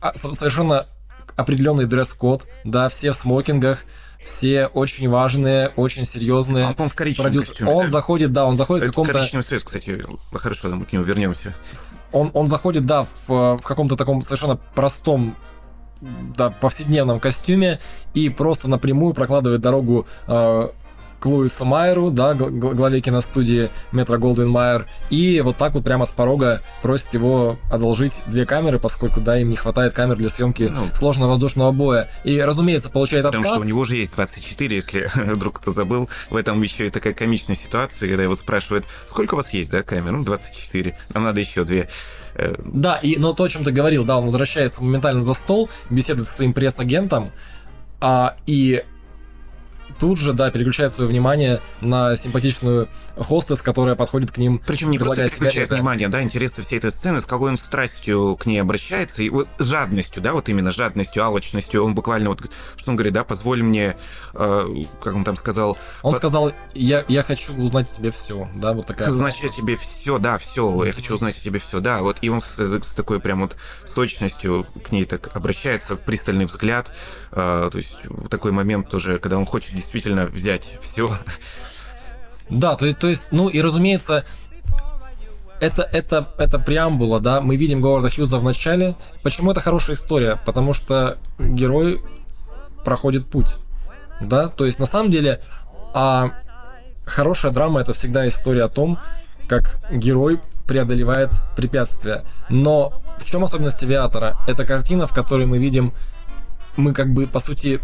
а, 0.00 0.14
совершенно 0.16 0.86
определенный 1.36 1.86
дресс-код, 1.86 2.46
да, 2.64 2.88
все 2.88 3.12
в 3.12 3.16
смокингах, 3.16 3.84
все 4.24 4.66
очень 4.66 5.08
важные, 5.08 5.68
очень 5.76 6.04
серьезные. 6.04 6.66
А 6.66 6.74
он 6.82 6.88
в 6.88 6.94
коричневом 6.94 7.32
продюс... 7.32 7.48
костюме. 7.48 7.70
Он 7.70 7.86
да? 7.86 7.88
заходит, 7.90 8.32
да, 8.32 8.46
он 8.46 8.56
заходит 8.56 8.84
Это 8.84 8.92
в 8.92 8.94
каком-то... 8.94 9.12
Коричневый 9.14 9.44
цвет, 9.44 9.64
кстати, 9.64 10.02
хорошо, 10.32 10.68
мы 10.68 10.84
к 10.84 10.92
нему 10.92 11.04
вернемся. 11.04 11.54
Он, 12.12 12.30
он 12.34 12.46
заходит, 12.46 12.86
да, 12.86 13.04
в, 13.04 13.28
в 13.28 13.62
каком-то 13.62 13.96
таком 13.96 14.22
совершенно 14.22 14.56
простом 14.74 15.36
да, 16.00 16.50
повседневном 16.50 17.20
костюме 17.20 17.78
и 18.14 18.28
просто 18.28 18.68
напрямую 18.68 19.14
прокладывает 19.14 19.60
дорогу 19.60 20.06
э, 20.26 20.68
к 21.20 21.26
Луису 21.26 21.64
Майеру, 21.64 22.10
да, 22.10 22.34
главе 22.34 23.00
киностудии 23.00 23.70
Метро 23.92 24.18
Голден 24.18 24.48
Майер, 24.48 24.88
и 25.10 25.40
вот 25.42 25.58
так 25.58 25.74
вот 25.74 25.84
прямо 25.84 26.06
с 26.06 26.10
порога 26.10 26.62
просит 26.82 27.12
его 27.14 27.58
одолжить 27.70 28.14
две 28.26 28.46
камеры, 28.46 28.78
поскольку, 28.78 29.20
да, 29.20 29.38
им 29.38 29.50
не 29.50 29.56
хватает 29.56 29.92
камер 29.92 30.16
для 30.16 30.30
съемки 30.30 30.64
ну, 30.64 30.88
сложного 30.96 31.30
воздушного 31.30 31.72
боя. 31.72 32.10
И, 32.24 32.40
разумеется, 32.40 32.88
получает 32.88 33.26
отказ. 33.26 33.42
Потому 33.42 33.56
что 33.56 33.64
у 33.64 33.68
него 33.68 33.84
же 33.84 33.96
есть 33.96 34.14
24, 34.14 34.74
если 34.74 35.10
вдруг 35.32 35.60
кто 35.60 35.72
забыл. 35.72 36.08
В 36.30 36.36
этом 36.36 36.60
еще 36.62 36.86
и 36.86 36.90
такая 36.90 37.12
комичная 37.12 37.56
ситуация, 37.56 38.08
когда 38.08 38.22
его 38.22 38.34
спрашивают, 38.34 38.86
сколько 39.08 39.34
у 39.34 39.36
вас 39.36 39.52
есть, 39.52 39.70
да, 39.70 39.82
камер? 39.82 40.12
Ну, 40.12 40.24
24, 40.24 40.96
нам 41.12 41.24
надо 41.24 41.40
еще 41.40 41.64
две. 41.64 41.88
Э, 42.34 42.54
да, 42.64 42.96
и, 42.96 43.16
но 43.18 43.34
то, 43.34 43.44
о 43.44 43.48
чем 43.48 43.64
ты 43.64 43.72
говорил, 43.72 44.04
да, 44.04 44.18
он 44.18 44.24
возвращается 44.24 44.82
моментально 44.82 45.20
за 45.20 45.34
стол, 45.34 45.68
беседует 45.90 46.28
со 46.28 46.36
своим 46.36 46.54
пресс-агентом, 46.54 47.32
а, 48.00 48.36
и 48.46 48.82
тут 50.00 50.18
же, 50.18 50.32
да, 50.32 50.50
переключает 50.50 50.92
свое 50.92 51.08
внимание 51.08 51.60
на 51.80 52.16
симпатичную 52.16 52.88
хостес, 53.16 53.60
которая 53.60 53.94
подходит 53.94 54.32
к 54.32 54.38
ним. 54.38 54.60
Причем 54.66 54.90
не 54.90 54.98
просто 54.98 55.28
переключает 55.28 55.52
сигареты. 55.52 55.74
внимание, 55.74 56.08
да, 56.08 56.22
интересно 56.22 56.64
всей 56.64 56.78
этой 56.78 56.90
сцены, 56.90 57.20
с 57.20 57.24
какой 57.24 57.50
он 57.50 57.58
страстью 57.58 58.36
к 58.40 58.46
ней 58.46 58.58
обращается, 58.58 59.22
и 59.22 59.28
вот 59.28 59.48
жадностью, 59.58 60.22
да, 60.22 60.32
вот 60.32 60.48
именно 60.48 60.72
жадностью, 60.72 61.22
алчностью, 61.22 61.84
он 61.84 61.94
буквально 61.94 62.30
вот, 62.30 62.40
что 62.76 62.90
он 62.90 62.96
говорит, 62.96 63.12
да, 63.12 63.24
позволь 63.24 63.62
мне, 63.62 63.94
э, 64.32 64.66
как 65.02 65.14
он 65.14 65.24
там 65.24 65.36
сказал... 65.36 65.76
Он 66.02 66.12
по... 66.12 66.18
сказал, 66.18 66.52
я, 66.74 67.04
я 67.08 67.22
хочу 67.22 67.54
узнать 67.54 67.90
о 67.92 67.96
тебе 67.96 68.10
все, 68.10 68.48
да, 68.54 68.72
вот 68.72 68.86
такая... 68.86 69.10
Значит, 69.10 69.44
о 69.44 69.48
тебе 69.54 69.76
все, 69.76 70.18
да, 70.18 70.38
все, 70.38 70.84
я 70.84 70.92
хочу 70.92 71.14
узнать 71.14 71.36
о 71.36 71.40
тебе 71.40 71.58
все, 71.58 71.80
да, 71.80 72.00
вот, 72.00 72.18
и 72.22 72.30
он 72.30 72.40
с, 72.40 72.58
с 72.58 72.94
такой 72.94 73.20
прям 73.20 73.42
вот 73.42 73.56
сочностью 73.94 74.66
к 74.84 74.92
ней 74.92 75.04
так 75.04 75.34
обращается, 75.34 75.96
пристальный 75.96 76.46
взгляд, 76.46 76.90
э, 77.32 77.68
то 77.70 77.78
есть 77.78 77.96
такой 78.30 78.52
момент 78.52 78.88
тоже, 78.88 79.18
когда 79.18 79.38
он 79.38 79.46
хочет 79.46 79.74
действительно 79.74 80.26
взять 80.26 80.68
все. 80.82 81.10
Да, 82.48 82.76
то, 82.76 82.92
то 82.94 83.08
есть, 83.08 83.28
ну 83.30 83.48
и 83.48 83.60
разумеется, 83.60 84.24
это, 85.60 85.82
это, 85.82 86.34
это 86.38 86.58
преамбула, 86.58 87.20
да, 87.20 87.40
мы 87.40 87.56
видим 87.56 87.80
Говарда 87.80 88.10
Хьюза 88.10 88.38
в 88.38 88.44
начале. 88.44 88.96
Почему 89.22 89.52
это 89.52 89.60
хорошая 89.60 89.94
история? 89.96 90.40
Потому 90.44 90.74
что 90.74 91.18
герой 91.38 92.02
проходит 92.84 93.26
путь, 93.26 93.54
да, 94.20 94.48
то 94.48 94.66
есть 94.66 94.78
на 94.78 94.86
самом 94.86 95.10
деле 95.10 95.40
а 95.92 96.30
хорошая 97.04 97.52
драма 97.52 97.80
это 97.80 97.92
всегда 97.92 98.26
история 98.28 98.64
о 98.64 98.68
том, 98.68 98.98
как 99.48 99.80
герой 99.90 100.40
преодолевает 100.66 101.30
препятствия. 101.56 102.24
Но 102.48 103.02
в 103.20 103.24
чем 103.24 103.44
особенность 103.44 103.82
авиатора? 103.82 104.38
Это 104.46 104.64
картина, 104.64 105.06
в 105.06 105.12
которой 105.12 105.46
мы 105.46 105.58
видим, 105.58 105.92
мы 106.76 106.92
как 106.92 107.12
бы 107.12 107.26
по 107.26 107.40
сути 107.40 107.80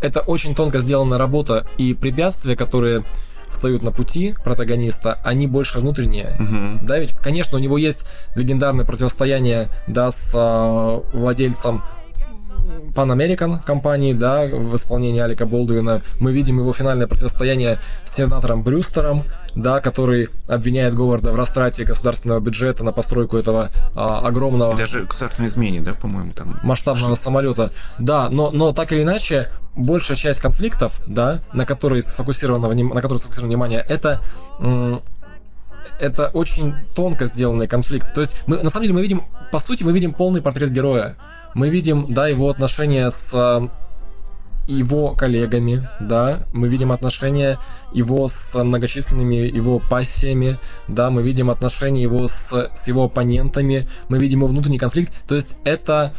это 0.00 0.20
очень 0.20 0.54
тонко 0.54 0.80
сделанная 0.80 1.18
работа, 1.18 1.64
и 1.78 1.94
препятствия, 1.94 2.56
которые 2.56 3.04
встают 3.48 3.82
на 3.82 3.92
пути 3.92 4.34
протагониста, 4.44 5.18
они 5.22 5.46
больше 5.46 5.78
внутренние. 5.78 6.36
Угу. 6.40 6.86
Да, 6.86 6.98
ведь, 6.98 7.12
конечно, 7.12 7.56
у 7.56 7.60
него 7.60 7.78
есть 7.78 8.04
легендарное 8.34 8.84
противостояние, 8.84 9.68
да, 9.86 10.10
с 10.10 10.32
э, 10.34 11.16
владельцем 11.16 11.84
Pan 12.94 13.10
American 13.10 13.64
компании, 13.64 14.12
да, 14.12 14.44
в 14.46 14.76
исполнении 14.76 15.20
Алика 15.20 15.46
Болдуина. 15.46 16.02
Мы 16.20 16.32
видим 16.32 16.58
его 16.58 16.72
финальное 16.72 17.06
противостояние 17.06 17.78
с 18.06 18.16
сенатором 18.16 18.62
Брюстером, 18.62 19.24
да, 19.54 19.80
который 19.80 20.28
обвиняет 20.48 20.94
Говарда 20.94 21.32
в 21.32 21.36
растрате 21.36 21.84
государственного 21.84 22.40
бюджета 22.40 22.84
на 22.84 22.92
постройку 22.92 23.36
этого 23.36 23.70
а, 23.94 24.20
огромного... 24.26 24.74
И 24.74 24.76
даже 24.76 25.04
государственной 25.04 25.48
измене, 25.48 25.80
да, 25.80 25.94
по-моему, 25.94 26.32
там... 26.32 26.60
Масштабного 26.62 27.14
самолета. 27.14 27.72
Да, 27.98 28.28
но, 28.30 28.50
но 28.50 28.72
так 28.72 28.92
или 28.92 29.02
иначе, 29.02 29.50
большая 29.74 30.16
часть 30.16 30.40
конфликтов, 30.40 31.00
да, 31.06 31.40
на 31.52 31.66
которые 31.66 32.02
сфокусировано, 32.02 32.68
на 32.68 33.00
которые 33.00 33.18
сфокусировано 33.18 33.48
внимание, 33.48 33.84
это 33.88 34.20
это 35.98 36.28
очень 36.28 36.74
тонко 36.94 37.26
сделанный 37.26 37.66
конфликт. 37.66 38.14
То 38.14 38.20
есть 38.20 38.34
мы, 38.46 38.62
на 38.62 38.70
самом 38.70 38.82
деле 38.82 38.94
мы 38.94 39.02
видим, 39.02 39.24
по 39.50 39.58
сути, 39.58 39.82
мы 39.82 39.92
видим 39.92 40.12
полный 40.12 40.40
портрет 40.42 40.70
героя 40.70 41.16
мы 41.54 41.68
видим, 41.68 42.12
да, 42.12 42.28
его 42.28 42.48
отношения 42.48 43.10
с 43.10 43.30
э, 43.32 43.68
его 44.66 45.10
коллегами, 45.10 45.88
да, 46.00 46.46
мы 46.52 46.68
видим 46.68 46.92
отношения 46.92 47.58
его 47.92 48.28
с 48.28 48.54
многочисленными 48.62 49.34
его 49.34 49.78
пассиями, 49.78 50.58
да, 50.88 51.10
мы 51.10 51.22
видим 51.22 51.50
отношения 51.50 52.02
его 52.02 52.28
с, 52.28 52.52
с 52.52 52.86
его 52.86 53.04
оппонентами, 53.04 53.88
мы 54.08 54.18
видим 54.18 54.40
его 54.40 54.48
внутренний 54.48 54.78
конфликт, 54.78 55.12
то 55.26 55.34
есть 55.34 55.56
это 55.64 56.12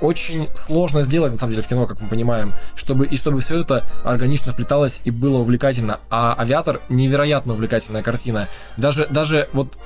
очень 0.00 0.48
сложно 0.54 1.02
сделать, 1.02 1.32
на 1.32 1.38
самом 1.38 1.52
деле, 1.52 1.62
в 1.64 1.68
кино, 1.68 1.86
как 1.86 2.00
мы 2.00 2.08
понимаем, 2.08 2.52
чтобы, 2.74 3.06
и 3.06 3.16
чтобы 3.16 3.40
все 3.40 3.62
это 3.62 3.86
органично 4.04 4.52
вплеталось 4.52 5.00
и 5.04 5.10
было 5.10 5.38
увлекательно. 5.38 6.00
А 6.10 6.34
«Авиатор»— 6.38 6.80
невероятно 6.88 7.54
увлекательная 7.54 8.02
картина. 8.02 8.48
Даже, 8.76 9.06
даже 9.06 9.48
вот 9.52 9.78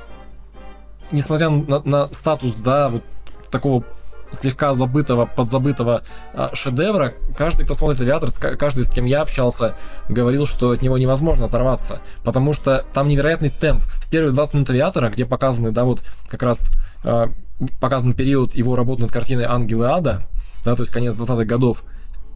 несмотря 1.12 1.50
на, 1.50 1.80
на 1.80 2.08
статус, 2.12 2.54
да, 2.54 2.88
вот 2.88 3.02
такого 3.50 3.84
слегка 4.32 4.74
забытого, 4.74 5.26
подзабытого 5.26 6.02
а, 6.34 6.50
шедевра, 6.54 7.14
каждый, 7.36 7.64
кто 7.64 7.74
смотрит 7.74 8.00
«Авиатор», 8.00 8.30
каждый, 8.58 8.84
с 8.84 8.90
кем 8.90 9.04
я 9.04 9.22
общался, 9.22 9.74
говорил, 10.08 10.46
что 10.46 10.70
от 10.70 10.82
него 10.82 10.98
невозможно 10.98 11.46
оторваться, 11.46 12.00
потому 12.24 12.52
что 12.52 12.84
там 12.92 13.08
невероятный 13.08 13.50
темп. 13.50 13.82
В 13.84 14.10
первые 14.10 14.32
20 14.32 14.54
минут 14.54 14.70
«Авиатора», 14.70 15.08
где 15.10 15.24
показаны, 15.24 15.70
да, 15.70 15.84
вот 15.84 16.02
как 16.28 16.42
раз 16.42 16.70
а, 17.04 17.32
показан 17.80 18.12
период 18.12 18.54
его 18.54 18.76
работы 18.76 19.02
над 19.02 19.12
картиной 19.12 19.44
«Ангелы 19.44 19.86
ада», 19.86 20.26
да, 20.64 20.74
то 20.76 20.82
есть 20.82 20.92
конец 20.92 21.14
20-х 21.14 21.44
годов, 21.44 21.84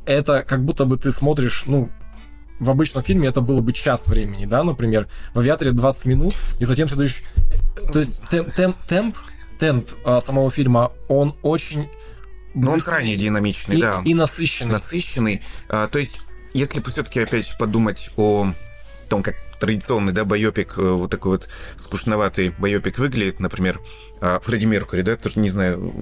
это 0.06 0.42
как 0.42 0.64
будто 0.64 0.84
бы 0.84 0.96
ты 0.96 1.10
смотришь, 1.10 1.64
ну, 1.66 1.90
в 2.62 2.70
обычном 2.70 3.02
фильме 3.02 3.28
это 3.28 3.40
было 3.40 3.60
бы 3.60 3.72
час 3.72 4.06
времени, 4.06 4.46
да, 4.46 4.62
например, 4.62 5.08
в 5.34 5.40
авиаторе 5.40 5.72
20 5.72 6.06
минут, 6.06 6.34
и 6.60 6.64
затем 6.64 6.88
следующий... 6.88 7.24
То 7.92 7.98
есть 7.98 8.22
темп, 8.28 8.54
темп, 8.54 8.76
темп, 8.88 9.16
темп 9.58 9.90
а, 10.04 10.20
самого 10.20 10.50
фильма, 10.50 10.92
он 11.08 11.34
очень... 11.42 11.88
Но 12.54 12.72
он 12.72 12.80
крайне 12.80 13.16
динамичный, 13.16 13.78
и, 13.78 13.80
да. 13.80 14.02
И 14.04 14.14
насыщенный. 14.14 14.72
Насыщенный. 14.72 15.42
А, 15.68 15.88
то 15.88 15.98
есть, 15.98 16.20
если 16.54 16.80
все-таки 16.80 17.20
опять 17.20 17.52
подумать 17.58 18.10
о 18.16 18.52
том, 19.08 19.24
как 19.24 19.34
традиционный, 19.58 20.12
да, 20.12 20.24
байопик, 20.24 20.74
э, 20.76 20.82
вот 20.82 21.10
такой 21.10 21.32
вот 21.32 21.48
скучноватый 21.78 22.50
байопик 22.58 22.98
выглядит, 22.98 23.40
например, 23.40 23.80
а, 24.24 24.38
Фредди 24.38 24.66
Меркури, 24.66 25.02
да, 25.02 25.16
тоже 25.16 25.40
не 25.40 25.48
знаю, 25.48 25.92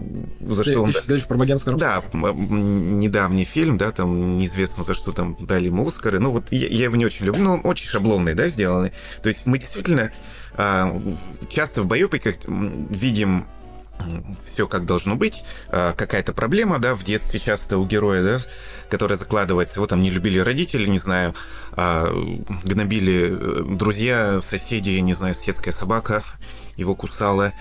за 0.40 0.62
ты, 0.62 0.72
что 0.72 0.82
он... 0.82 0.92
Ты 0.92 1.20
про 1.22 1.38
богемскую 1.38 1.78
Да, 1.78 2.02
недавний 2.12 3.46
фильм, 3.46 3.78
да, 3.78 3.92
там 3.92 4.36
неизвестно 4.36 4.84
за 4.84 4.92
что 4.92 5.12
там 5.12 5.38
дали 5.40 5.66
ему 5.66 5.88
Оскары, 5.88 6.18
ну 6.18 6.30
вот 6.30 6.44
я, 6.50 6.68
я 6.68 6.84
его 6.84 6.96
не 6.96 7.06
очень 7.06 7.24
люблю, 7.24 7.42
но 7.42 7.54
он 7.54 7.60
очень 7.64 7.88
шаблонный, 7.88 8.34
да, 8.34 8.48
сделанный. 8.48 8.92
То 9.22 9.30
есть 9.30 9.46
мы 9.46 9.58
действительно 9.58 10.12
а, 10.52 11.00
часто 11.48 11.80
в 11.80 11.86
байопиках 11.86 12.34
видим 12.46 13.46
все 14.44 14.66
как 14.66 14.84
должно 14.84 15.16
быть, 15.16 15.42
а, 15.68 15.94
какая-то 15.94 16.34
проблема, 16.34 16.78
да, 16.78 16.94
в 16.94 17.02
детстве 17.04 17.40
часто 17.40 17.78
у 17.78 17.86
героя, 17.86 18.22
да, 18.22 18.38
которая 18.90 19.16
закладывается, 19.16 19.76
его 19.76 19.86
там 19.86 20.02
не 20.02 20.10
любили 20.10 20.38
родители, 20.38 20.86
не 20.86 20.98
знаю, 20.98 21.34
а, 21.72 22.12
гнобили 22.64 23.30
э, 23.32 23.76
друзья, 23.76 24.40
соседи, 24.42 24.90
не 24.90 25.14
знаю, 25.14 25.34
соседская 25.34 25.72
собака 25.72 26.22
его 26.76 26.94
кусала, 26.94 27.52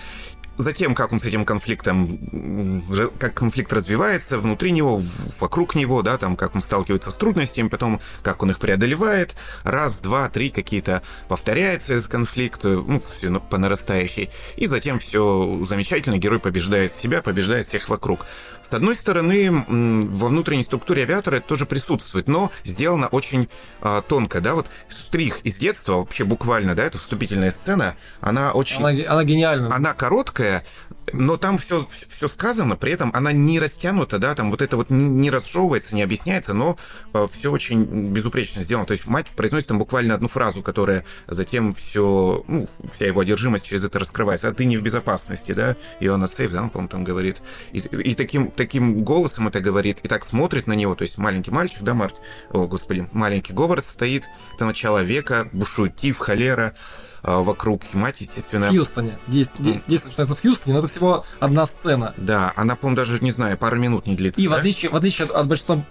затем, 0.62 0.94
как 0.94 1.12
он 1.12 1.20
с 1.20 1.24
этим 1.24 1.44
конфликтом, 1.44 2.84
как 3.18 3.34
конфликт 3.34 3.72
развивается 3.72 4.38
внутри 4.38 4.70
него, 4.70 5.00
вокруг 5.38 5.74
него, 5.74 6.02
да, 6.02 6.18
там, 6.18 6.36
как 6.36 6.54
он 6.54 6.60
сталкивается 6.60 7.10
с 7.10 7.14
трудностями, 7.14 7.68
потом, 7.68 8.00
как 8.22 8.42
он 8.42 8.50
их 8.50 8.58
преодолевает, 8.58 9.34
раз, 9.64 9.98
два, 9.98 10.28
три 10.28 10.50
какие-то 10.50 11.02
повторяется 11.28 11.94
этот 11.94 12.10
конфликт, 12.10 12.64
ну, 12.64 13.00
все 13.00 13.40
по 13.40 13.58
нарастающей, 13.58 14.30
и 14.56 14.66
затем 14.66 14.98
все 14.98 15.60
замечательно, 15.68 16.18
герой 16.18 16.38
побеждает 16.38 16.96
себя, 16.96 17.22
побеждает 17.22 17.68
всех 17.68 17.88
вокруг. 17.88 18.26
С 18.70 18.74
одной 18.74 18.94
стороны, 18.94 19.50
во 19.50 20.28
внутренней 20.28 20.62
структуре 20.62 21.02
авиатора 21.02 21.38
это 21.38 21.48
тоже 21.48 21.66
присутствует, 21.66 22.28
но 22.28 22.52
сделано 22.64 23.08
очень 23.08 23.48
а, 23.80 24.00
тонко, 24.00 24.40
да, 24.40 24.54
вот 24.54 24.68
штрих 24.88 25.40
из 25.42 25.56
детства, 25.56 25.94
вообще 25.94 26.22
буквально, 26.22 26.76
да, 26.76 26.84
это 26.84 26.96
вступительная 26.96 27.50
сцена, 27.50 27.96
она 28.20 28.52
очень... 28.52 28.76
Она, 28.76 28.90
она 29.12 29.24
гениальна. 29.24 29.74
Она 29.74 29.92
короткая, 29.92 30.64
но 31.12 31.36
там 31.36 31.58
все, 31.58 31.86
все 32.08 32.28
сказано, 32.28 32.76
при 32.76 32.92
этом 32.92 33.10
она 33.14 33.32
не 33.32 33.58
растянута, 33.58 34.18
да, 34.18 34.34
там 34.34 34.50
вот 34.50 34.62
это 34.62 34.76
вот 34.76 34.90
не 34.90 35.30
разжевывается, 35.30 35.94
не 35.94 36.02
объясняется, 36.02 36.54
но 36.54 36.76
э, 37.12 37.26
все 37.32 37.50
очень 37.50 37.84
безупречно 38.10 38.62
сделано. 38.62 38.86
То 38.86 38.92
есть 38.92 39.06
мать 39.06 39.26
произносит 39.28 39.68
там 39.68 39.78
буквально 39.78 40.14
одну 40.14 40.28
фразу, 40.28 40.62
которая 40.62 41.04
затем 41.26 41.74
все, 41.74 42.44
ну, 42.46 42.68
вся 42.94 43.06
его 43.06 43.20
одержимость 43.20 43.66
через 43.66 43.84
это 43.84 43.98
раскрывается. 43.98 44.48
А 44.48 44.52
ты 44.52 44.64
не 44.64 44.76
в 44.76 44.82
безопасности, 44.82 45.52
да, 45.52 45.76
и 46.00 46.08
он 46.08 46.26
сейф, 46.28 46.52
да, 46.52 46.62
он, 46.62 46.70
по-моему, 46.70 46.88
там 46.88 47.04
говорит. 47.04 47.40
И, 47.72 47.78
и 47.78 48.14
таким, 48.14 48.50
таким 48.50 49.02
голосом 49.02 49.48
это 49.48 49.60
говорит, 49.60 50.00
и 50.02 50.08
так 50.08 50.24
смотрит 50.24 50.66
на 50.66 50.74
него, 50.74 50.94
то 50.94 51.02
есть 51.02 51.18
маленький 51.18 51.50
мальчик, 51.50 51.82
да, 51.82 51.94
Март, 51.94 52.16
о, 52.50 52.66
господи, 52.66 53.08
маленький 53.12 53.52
Говард 53.52 53.84
стоит, 53.84 54.24
это 54.54 54.64
начало 54.64 55.02
века, 55.02 55.48
бушует 55.52 55.96
тиф, 55.96 56.18
холера, 56.18 56.74
вокруг 57.22 57.82
мать, 57.92 58.16
естественно... 58.20 58.68
В 58.68 58.70
Хьюстоне. 58.70 59.18
Действие, 59.26 59.82
действие 59.86 60.10
начинается 60.10 60.34
в 60.34 60.40
Хьюстоне, 60.40 60.74
но 60.74 60.78
это 60.80 60.88
всего 60.88 61.24
одна 61.38 61.66
сцена. 61.66 62.14
Да, 62.16 62.52
она, 62.56 62.76
по-моему, 62.76 62.96
даже, 62.96 63.18
не 63.20 63.30
знаю, 63.30 63.58
пару 63.58 63.76
минут 63.78 64.06
не 64.06 64.14
длится. 64.14 64.40
И 64.40 64.48
да? 64.48 64.54
в 64.54 64.58
отличие, 64.58 64.90
в 64.90 64.96
отличие 64.96 65.26
от, 65.26 65.32
от 65.32 65.46
большинства... 65.46 65.84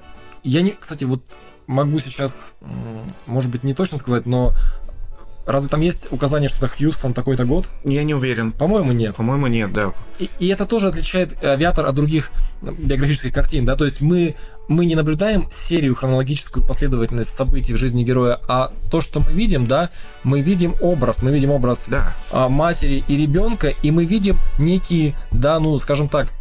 Я 0.44 0.62
не... 0.62 0.72
Кстати, 0.72 1.04
вот 1.04 1.24
могу 1.68 2.00
сейчас, 2.00 2.54
может 3.26 3.52
быть, 3.52 3.63
не 3.63 3.74
точно 3.74 3.98
сказать, 3.98 4.26
но 4.26 4.54
Разве 5.45 5.69
там 5.69 5.82
есть 5.82 6.12
указание, 6.12 6.49
что 6.49 6.65
это 6.65 6.75
Хьюстон 6.75 7.13
такой-то 7.13 7.45
год? 7.45 7.67
Я 7.84 8.04
не 8.04 8.13
уверен. 8.13 8.52
По-моему, 8.52 8.91
нет. 8.91 9.15
По-моему, 9.15 9.47
нет, 9.47 9.73
да. 9.73 9.93
И, 10.19 10.30
и 10.39 10.47
это 10.47 10.65
тоже 10.65 10.88
отличает 10.88 11.43
авиатор 11.43 11.86
от 11.86 11.95
других 11.95 12.32
биографических 12.62 13.34
картин, 13.34 13.65
да, 13.65 13.75
то 13.75 13.86
есть 13.86 14.02
мы, 14.02 14.36
мы 14.67 14.86
не 14.86 14.95
наблюдаем 14.95 15.49
серию, 15.52 15.95
хронологическую 15.95 16.65
последовательность 16.65 17.34
событий 17.34 17.73
в 17.73 17.78
жизни 17.78 18.04
героя, 18.04 18.39
а 18.47 18.73
то, 18.91 19.02
что 19.02 19.21
мы 19.21 19.32
видим, 19.32 19.65
да, 19.65 19.90
мы 20.23 20.42
видим 20.42 20.75
образ, 20.81 21.21
мы 21.21 21.31
видим 21.31 21.52
образ 21.52 21.85
да. 21.87 22.13
а, 22.31 22.50
матери 22.50 23.04
и 23.08 23.15
ребенка, 23.15 23.69
и 23.69 23.92
мы 23.92 24.06
видим 24.06 24.40
некий, 24.58 25.15
да, 25.31 25.60
ну, 25.60 25.77
скажем 25.79 26.10
так, 26.10 26.31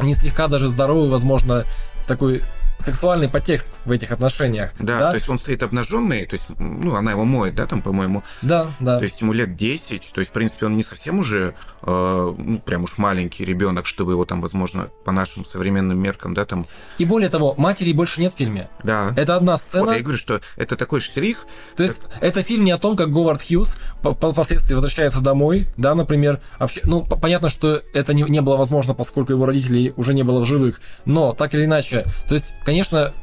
не 0.00 0.14
слегка 0.14 0.48
даже 0.48 0.66
здоровый, 0.66 1.08
возможно, 1.08 1.64
такой 2.06 2.42
сексуальный 2.78 3.28
подтекст 3.28 3.70
в 3.84 3.90
этих 3.90 4.10
отношениях. 4.12 4.72
Да, 4.78 4.98
да, 4.98 5.10
то 5.10 5.16
есть 5.16 5.28
он 5.28 5.38
стоит 5.38 5.62
обнаженный, 5.62 6.26
то 6.26 6.34
есть, 6.36 6.46
ну, 6.58 6.94
она 6.94 7.10
его 7.12 7.24
моет, 7.24 7.54
да, 7.54 7.66
там, 7.66 7.82
по-моему. 7.82 8.22
Да, 8.42 8.68
да. 8.80 8.98
То 8.98 9.04
есть 9.04 9.20
ему 9.20 9.32
лет 9.32 9.56
10, 9.56 10.10
то 10.12 10.20
есть, 10.20 10.30
в 10.30 10.34
принципе, 10.34 10.66
он 10.66 10.76
не 10.76 10.82
совсем 10.82 11.18
уже, 11.18 11.54
э, 11.82 12.34
ну, 12.38 12.58
прям 12.60 12.84
уж 12.84 12.98
маленький 12.98 13.44
ребенок, 13.44 13.86
чтобы 13.86 14.12
его 14.12 14.24
там, 14.24 14.40
возможно, 14.40 14.88
по 15.04 15.12
нашим 15.12 15.44
современным 15.44 15.98
меркам, 15.98 16.34
да, 16.34 16.44
там. 16.44 16.66
И 16.98 17.04
более 17.04 17.28
того, 17.28 17.54
матери 17.56 17.92
больше 17.92 18.20
нет 18.20 18.32
в 18.32 18.36
фильме. 18.36 18.68
Да. 18.82 19.12
Это 19.16 19.36
одна 19.36 19.58
сцена. 19.58 19.84
Вот 19.86 19.96
я 19.96 20.02
говорю, 20.02 20.18
что 20.18 20.40
это 20.56 20.76
такой 20.76 21.00
штрих. 21.00 21.46
То 21.76 21.82
есть 21.82 22.00
это 22.20 22.42
фильм 22.42 22.64
не 22.64 22.70
о 22.70 22.78
том, 22.78 22.96
как 22.96 23.10
Говард 23.10 23.42
Хьюз 23.42 23.76
по- 24.02 24.14
по- 24.14 24.32
впоследствии 24.32 24.74
возвращается 24.74 25.20
домой, 25.20 25.66
да, 25.76 25.94
например. 25.94 26.40
Вообще, 26.58 26.80
ну, 26.84 27.04
понятно, 27.04 27.50
что 27.50 27.82
это 27.92 28.14
не, 28.14 28.22
не 28.22 28.40
было 28.40 28.56
возможно, 28.56 28.94
поскольку 28.94 29.32
его 29.32 29.46
родителей 29.46 29.92
уже 29.96 30.14
не 30.14 30.22
было 30.22 30.40
в 30.40 30.46
живых. 30.46 30.80
Но, 31.04 31.34
так 31.34 31.54
или 31.54 31.64
иначе, 31.64 32.04
то 32.28 32.34
есть, 32.34 32.52
конечно, 32.68 33.14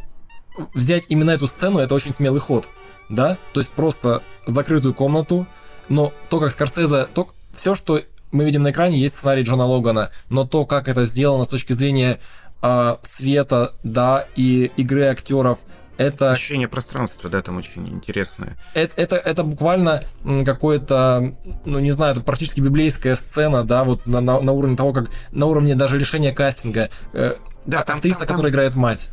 взять 0.74 1.06
именно 1.10 1.30
эту 1.30 1.46
сцену, 1.46 1.78
это 1.78 1.94
очень 1.94 2.12
смелый 2.12 2.42
ход, 2.42 2.68
да? 3.10 3.38
То 3.54 3.60
есть 3.60 3.72
просто 3.74 4.24
закрытую 4.48 4.96
комнату, 4.96 5.46
но 5.88 6.12
то, 6.30 6.40
как 6.40 6.52
Скорсезе, 6.52 7.06
то, 7.06 7.30
все, 7.56 7.76
что 7.76 8.02
мы 8.32 8.44
видим 8.44 8.64
на 8.64 8.72
экране, 8.72 8.98
есть 8.98 9.18
сценарий 9.18 9.44
Джона 9.44 9.66
Логана, 9.66 10.10
но 10.30 10.48
то, 10.48 10.66
как 10.66 10.88
это 10.88 11.04
сделано 11.04 11.46
с 11.46 11.50
точки 11.50 11.74
зрения 11.74 12.20
а, 12.64 12.98
света, 13.04 13.76
да, 13.84 14.26
и 14.36 14.72
игры 14.78 15.04
актеров, 15.04 15.60
это 15.98 16.32
Ощущение 16.32 16.68
пространства, 16.68 17.30
да, 17.30 17.44
там 17.44 17.58
очень 17.58 17.88
интересное. 17.88 18.58
это, 18.74 19.00
это, 19.00 19.16
это 19.16 19.44
буквально 19.44 20.06
какое-то, 20.44 21.36
ну 21.66 21.78
не 21.78 21.92
знаю, 21.92 22.14
это 22.14 22.22
практически 22.22 22.62
библейская 22.62 23.16
сцена, 23.16 23.64
да, 23.64 23.84
вот 23.84 24.08
на, 24.08 24.22
на, 24.22 24.42
на 24.42 24.52
уровне 24.54 24.76
того, 24.76 24.92
как 24.92 25.12
на 25.32 25.46
уровне 25.46 25.76
даже 25.76 26.00
решения 26.00 26.32
кастинга. 26.34 26.90
Э, 27.14 27.36
Да, 27.68 27.84
там- 27.84 27.98
актриса, 27.98 28.18
там- 28.18 28.28
там- 28.28 28.36
которая 28.38 28.52
играет 28.52 28.76
мать. 28.76 29.10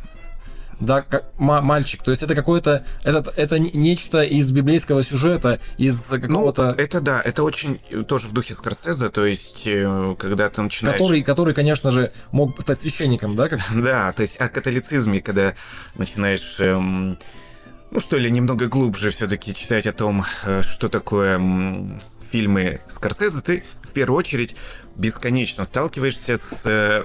Да, 0.79 1.01
как 1.01 1.25
ма- 1.37 1.61
мальчик. 1.61 2.03
То 2.03 2.11
есть 2.11 2.23
это 2.23 2.35
какое-то, 2.35 2.85
это, 3.03 3.31
это 3.35 3.59
не- 3.59 3.71
нечто 3.71 4.21
из 4.23 4.51
библейского 4.51 5.03
сюжета, 5.03 5.59
из 5.77 6.09
Ну, 6.09 6.19
какого-то, 6.19 6.75
это 6.77 6.99
да, 7.01 7.21
это 7.21 7.43
очень 7.43 7.79
э, 7.89 8.03
тоже 8.03 8.27
в 8.27 8.33
духе 8.33 8.53
Скорсезе, 8.53 9.09
то 9.09 9.25
есть, 9.25 9.61
э, 9.65 10.15
когда 10.17 10.49
ты 10.49 10.61
начинаешь... 10.61 10.97
который, 10.97 11.21
который, 11.23 11.53
конечно 11.53 11.91
же, 11.91 12.11
мог 12.31 12.59
стать 12.61 12.81
священником, 12.81 13.35
да, 13.35 13.49
как 13.49 13.59
Да, 13.73 14.11
то 14.13 14.21
есть 14.21 14.39
о 14.39 14.49
католицизме, 14.49 15.21
когда 15.21 15.53
начинаешь, 15.95 16.55
эм, 16.59 17.17
ну 17.91 17.99
что 17.99 18.17
ли, 18.17 18.29
немного 18.31 18.67
глубже 18.67 19.11
все-таки 19.11 19.53
читать 19.53 19.85
о 19.85 19.93
том, 19.93 20.25
э, 20.43 20.61
что 20.63 20.89
такое 20.89 21.39
фильмы 22.31 22.81
Скорсезе, 22.89 23.41
ты 23.41 23.63
в 23.83 23.91
первую 23.91 24.17
очередь 24.17 24.55
бесконечно 24.95 25.63
сталкиваешься 25.63 26.37
с 26.37 26.61
э, 26.65 27.03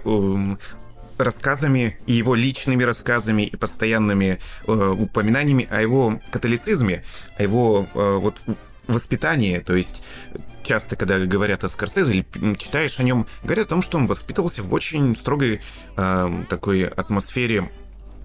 рассказами 1.18 1.98
и 2.06 2.12
его 2.12 2.34
личными 2.34 2.82
рассказами 2.84 3.42
и 3.42 3.56
постоянными 3.56 4.38
э, 4.66 4.72
упоминаниями 4.72 5.66
о 5.70 5.80
его 5.80 6.20
католицизме, 6.30 7.04
о 7.36 7.42
его 7.42 7.86
э, 7.94 8.16
вот 8.16 8.40
воспитании, 8.86 9.58
то 9.58 9.74
есть 9.74 10.02
часто, 10.64 10.96
когда 10.96 11.18
говорят 11.18 11.64
о 11.64 11.68
Скорсезе 11.68 12.12
или 12.12 12.54
читаешь 12.56 12.98
о 12.98 13.02
нем, 13.02 13.26
говорят 13.42 13.66
о 13.66 13.70
том, 13.70 13.82
что 13.82 13.98
он 13.98 14.06
воспитывался 14.06 14.62
в 14.62 14.72
очень 14.72 15.16
строгой 15.16 15.60
э, 15.96 16.44
такой 16.48 16.86
атмосфере 16.86 17.70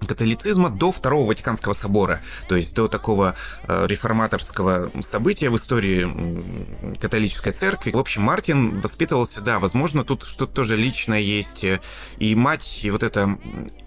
католицизма 0.06 0.70
до 0.70 0.92
Второго 0.92 1.28
Ватиканского 1.28 1.72
собора, 1.72 2.20
то 2.48 2.56
есть 2.56 2.74
до 2.74 2.88
такого 2.88 3.34
э, 3.66 3.86
реформаторского 3.88 4.90
события 5.08 5.50
в 5.50 5.56
истории 5.56 6.96
католической 7.00 7.52
церкви. 7.52 7.92
В 7.92 7.98
общем, 7.98 8.22
Мартин 8.22 8.80
воспитывался, 8.80 9.40
да, 9.40 9.58
возможно, 9.58 10.04
тут 10.04 10.24
что-то 10.24 10.52
тоже 10.52 10.76
личное 10.76 11.20
есть, 11.20 11.64
э, 11.64 11.80
и 12.18 12.34
мать, 12.34 12.80
и 12.82 12.90
вот 12.90 13.02
это, 13.02 13.38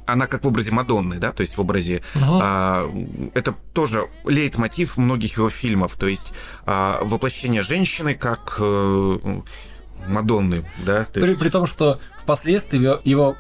она 0.06 0.28
как 0.28 0.44
в 0.44 0.48
образе 0.48 0.72
Мадонны, 0.72 1.18
да, 1.18 1.32
то 1.32 1.42
есть 1.42 1.58
в 1.58 1.62
образе, 1.62 2.02
Ага. 2.16 2.40
а, 2.42 2.92
это 3.34 3.54
тоже 3.74 4.08
лейтмотив 4.26 4.98
многих 4.98 5.38
его 5.38 5.50
фильмов, 5.50 5.96
то 5.98 6.08
есть 6.08 6.32
а, 6.66 7.00
воплощение 7.04 7.62
женщины 7.62 8.14
как 8.16 8.58
э, 8.60 9.18
Мадонны, 10.08 10.70
да, 10.86 11.06
то 11.06 11.20
При, 11.20 11.28
есть... 11.30 11.40
при 11.40 11.50
том, 11.50 11.66
что 11.66 12.00
впоследствии 12.22 12.78
его- 13.08 13.36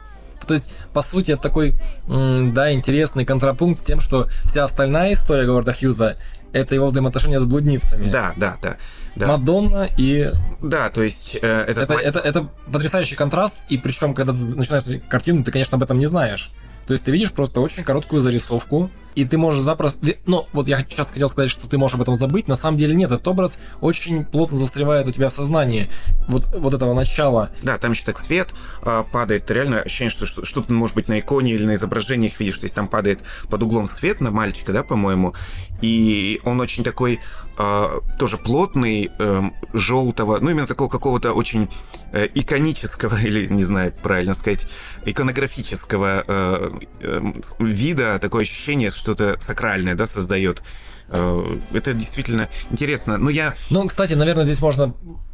то 0.48 0.54
есть, 0.54 0.70
по 0.94 1.02
сути, 1.02 1.32
это 1.32 1.42
такой, 1.42 1.76
да, 2.08 2.72
интересный 2.72 3.26
контрапункт 3.26 3.82
с 3.82 3.86
тем, 3.86 4.00
что 4.00 4.28
вся 4.46 4.64
остальная 4.64 5.14
история 5.14 5.46
Говарда 5.46 5.74
Хьюза 5.74 6.18
это 6.54 6.76
его 6.76 6.88
взаимоотношения 6.88 7.40
с 7.40 7.46
блудницами. 7.46 8.10
Да, 8.10 8.34
да, 8.36 8.58
да. 8.62 8.78
да. 9.16 9.28
Мадонна 9.28 9.90
и 9.98 10.32
Да, 10.62 10.90
то 10.90 11.04
есть 11.04 11.38
э, 11.42 11.66
этот 11.68 11.90
это, 11.90 11.94
это, 11.96 12.20
это 12.20 12.50
потрясающий 12.72 13.16
контраст, 13.16 13.60
и 13.70 13.78
причем, 13.78 14.14
когда 14.14 14.34
ты 14.34 14.40
начинаешь 14.40 15.02
картину, 15.10 15.44
ты, 15.44 15.52
конечно, 15.52 15.76
об 15.76 15.84
этом 15.84 16.00
не 16.00 16.06
знаешь. 16.06 16.52
То 16.88 16.94
есть 16.94 17.04
ты 17.04 17.12
видишь 17.12 17.32
просто 17.32 17.60
очень 17.60 17.84
короткую 17.84 18.22
зарисовку, 18.22 18.90
и 19.18 19.26
ты 19.26 19.40
можешь 19.40 19.62
запросто... 19.62 19.98
Ну, 20.28 20.46
вот 20.54 20.68
я 20.68 20.78
сейчас 20.88 21.08
хотел 21.08 21.28
сказать, 21.28 21.50
что 21.50 21.68
ты 21.68 21.80
можешь 21.80 21.96
об 21.96 22.04
этом 22.04 22.16
забыть, 22.16 22.48
на 22.48 22.56
самом 22.56 22.78
деле 22.78 22.94
нет, 22.94 23.12
этот 23.12 23.28
образ 23.28 23.58
очень 23.82 24.24
плотно 24.24 24.60
застревает 24.60 25.08
у 25.08 25.12
тебя 25.12 25.30
в 25.30 25.34
сознании. 25.34 25.90
Вот, 26.28 26.46
вот 26.54 26.76
этого 26.76 26.94
начала. 26.94 27.50
Да, 27.64 27.80
там 27.80 27.94
еще 27.94 28.04
так 28.04 28.20
свет 28.20 28.54
а, 28.84 29.02
падает. 29.02 29.50
Реально 29.50 29.82
ощущение, 29.82 30.12
что 30.12 30.28
что- 30.28 30.46
что-то, 30.46 30.72
может 30.72 30.96
быть, 30.96 31.08
на 31.08 31.20
иконе 31.20 31.54
или 31.54 31.66
на 31.66 31.74
изображениях 31.74 32.40
видишь. 32.40 32.60
То 32.60 32.66
есть 32.66 32.76
там 32.76 32.88
падает 32.88 33.22
под 33.50 33.64
углом 33.64 33.88
свет 33.88 34.22
на 34.22 34.30
мальчика, 34.30 34.72
да, 34.72 34.84
по-моему. 34.84 35.34
И 35.82 36.40
он 36.44 36.62
очень 36.62 36.84
такой 36.84 37.20
а, 37.60 38.02
тоже 38.20 38.38
плотный, 38.38 39.10
эм, 39.18 39.52
желтого, 39.74 40.38
ну, 40.40 40.52
именно 40.52 40.68
такого 40.68 40.90
какого-то 40.90 41.34
очень 41.34 41.70
э, 42.12 42.28
иконического, 42.36 43.18
или, 43.24 43.48
не 43.48 43.64
знаю, 43.64 43.94
правильно 44.04 44.36
сказать, 44.36 44.68
иконографического 45.06 46.24
э, 46.28 46.72
эм, 47.02 47.36
вида. 47.58 48.20
Такое 48.20 48.44
ощущение, 48.44 48.92
что-то 49.08 49.38
сакральное, 49.40 49.96
да, 49.96 50.06
создает. 50.06 50.62
Э, 51.10 51.58
Это 51.74 51.94
действительно 51.94 52.50
интересно. 52.70 53.18
Но 53.18 53.30
я 53.30 53.54
Ну, 53.70 53.88
кстати, 53.88 54.14
наверное, 54.14 54.44
здесь 54.44 54.60
можно 54.60 54.94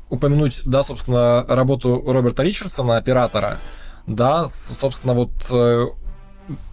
упомянуть, 0.09 0.61
да, 0.63 0.83
собственно, 0.83 1.43
работу 1.47 2.03
Роберта 2.05 2.43
Ричардсона, 2.43 2.97
оператора. 2.97 3.57
Да, 4.05 4.45
собственно, 4.47 5.13
вот 5.15 5.31
э, 5.49 5.85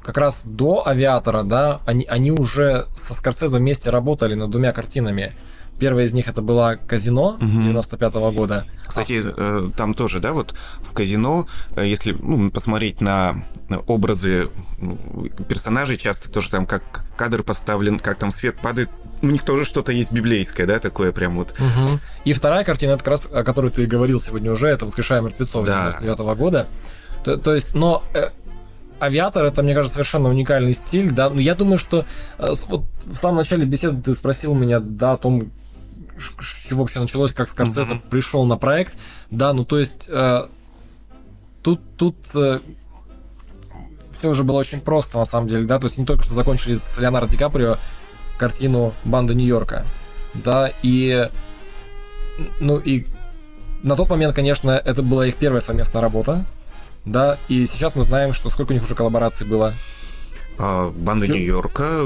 как 0.03 0.19
раз 0.19 0.45
до 0.45 0.87
«Авиатора», 0.87 1.43
да, 1.43 1.81
они, 1.87 2.05
они 2.05 2.33
уже 2.33 2.87
со 2.99 3.15
Скорсезе 3.15 3.57
вместе 3.57 3.89
работали 3.89 4.35
над 4.35 4.51
двумя 4.51 4.73
картинами. 4.73 5.33
Первая 5.81 6.05
из 6.05 6.13
них 6.13 6.29
это 6.29 6.43
была 6.43 6.77
«Казино» 6.77 7.39
95 7.41 8.15
года. 8.35 8.67
Кстати, 8.87 9.23
э, 9.25 9.71
там 9.77 9.95
тоже, 9.95 10.21
да, 10.21 10.33
вот 10.33 10.55
в 10.81 10.93
казино, 10.93 11.47
э, 11.77 11.87
если 11.87 12.13
ну, 12.13 12.51
посмотреть 12.51 13.01
на 13.01 13.45
образы 13.87 14.49
ну, 14.81 14.99
персонажей, 15.49 15.97
часто 15.97 16.29
тоже 16.29 16.51
там 16.51 16.67
как 16.67 17.05
кадр 17.17 17.43
поставлен, 17.43 17.99
как 17.99 18.19
там 18.19 18.31
свет 18.31 18.57
падает, 18.57 18.91
у 19.23 19.27
них 19.27 19.45
тоже 19.45 19.65
что-то 19.65 19.93
есть 19.93 20.13
библейское, 20.13 20.67
да, 20.67 20.81
такое 20.81 21.13
прям 21.13 21.37
вот. 21.37 21.55
Мгм. 21.59 22.01
И 22.25 22.33
вторая 22.33 22.65
картина, 22.65 22.93
это 22.93 23.05
как 23.05 23.13
раз, 23.13 23.29
о 23.31 23.45
которой 23.45 23.71
ты 23.71 23.87
говорил 23.87 24.21
сегодня 24.21 24.53
уже, 24.53 24.67
это 24.67 24.87
«Воскрешая 24.87 25.21
мертвецов» 25.21 25.67
Да. 25.67 25.93
99 25.93 26.37
года. 26.37 26.67
То, 27.25 27.37
то 27.37 27.55
есть, 27.55 27.75
но 27.75 28.03
э, 28.15 28.31
«Авиатор» 29.01 29.45
это, 29.45 29.63
мне 29.63 29.75
кажется, 29.75 29.95
совершенно 29.95 30.29
уникальный 30.29 30.73
стиль, 30.73 31.11
да, 31.11 31.31
но 31.31 31.41
я 31.41 31.55
думаю, 31.55 31.79
что 31.79 32.07
э, 32.39 32.55
вот 32.67 32.85
в 33.05 33.17
самом 33.17 33.37
начале 33.37 33.65
беседы 33.65 34.03
ты 34.03 34.15
спросил 34.15 34.55
меня, 34.55 34.81
да, 34.81 35.13
о 35.13 35.17
том, 35.17 35.53
с 36.21 36.69
чего 36.69 36.81
вообще 36.81 37.01
началось, 37.01 37.33
как 37.33 37.49
Скорсезе 37.49 37.95
Мгм. 37.95 38.01
пришел 38.11 38.45
на 38.45 38.57
проект, 38.57 38.97
да, 39.31 39.53
ну 39.53 39.65
то 39.65 39.79
есть 39.79 40.05
э, 40.09 40.47
тут, 41.63 41.81
тут 41.97 42.17
все 42.29 44.29
уже 44.29 44.45
было 44.45 44.59
очень 44.59 44.81
просто, 44.81 45.19
на 45.19 45.25
самом 45.25 45.49
деле, 45.49 45.65
да, 45.65 45.79
то 45.79 45.87
есть 45.87 45.99
не 45.99 46.05
только 46.05 46.25
что 46.25 46.35
закончили 46.35 46.77
с 46.77 46.99
Леонардо 46.99 47.31
Ди 47.31 47.37
Каприо 47.37 47.79
картину 48.39 48.95
«Банда 49.05 49.35
Нью-Йорка», 49.35 49.87
да, 50.35 50.73
и 50.83 51.29
ну 52.61 52.79
и 52.79 53.07
на 53.83 53.97
тот 53.97 54.09
момент, 54.11 54.35
конечно, 54.35 54.71
это 54.71 55.03
была 55.03 55.27
их 55.27 55.37
первая 55.37 55.61
совместная 55.61 56.03
работа, 56.03 56.45
да, 57.05 57.39
и 57.49 57.67
сейчас 57.67 57.97
мы 57.97 58.05
знаем, 58.05 58.35
что 58.35 58.51
сколько 58.51 58.73
у 58.73 58.75
них 58.75 58.85
уже 58.85 58.95
коллабораций 58.95 59.47
было. 59.47 59.75
А, 60.59 60.91
Банда 60.91 61.27
Нью-Йорка, 61.27 62.03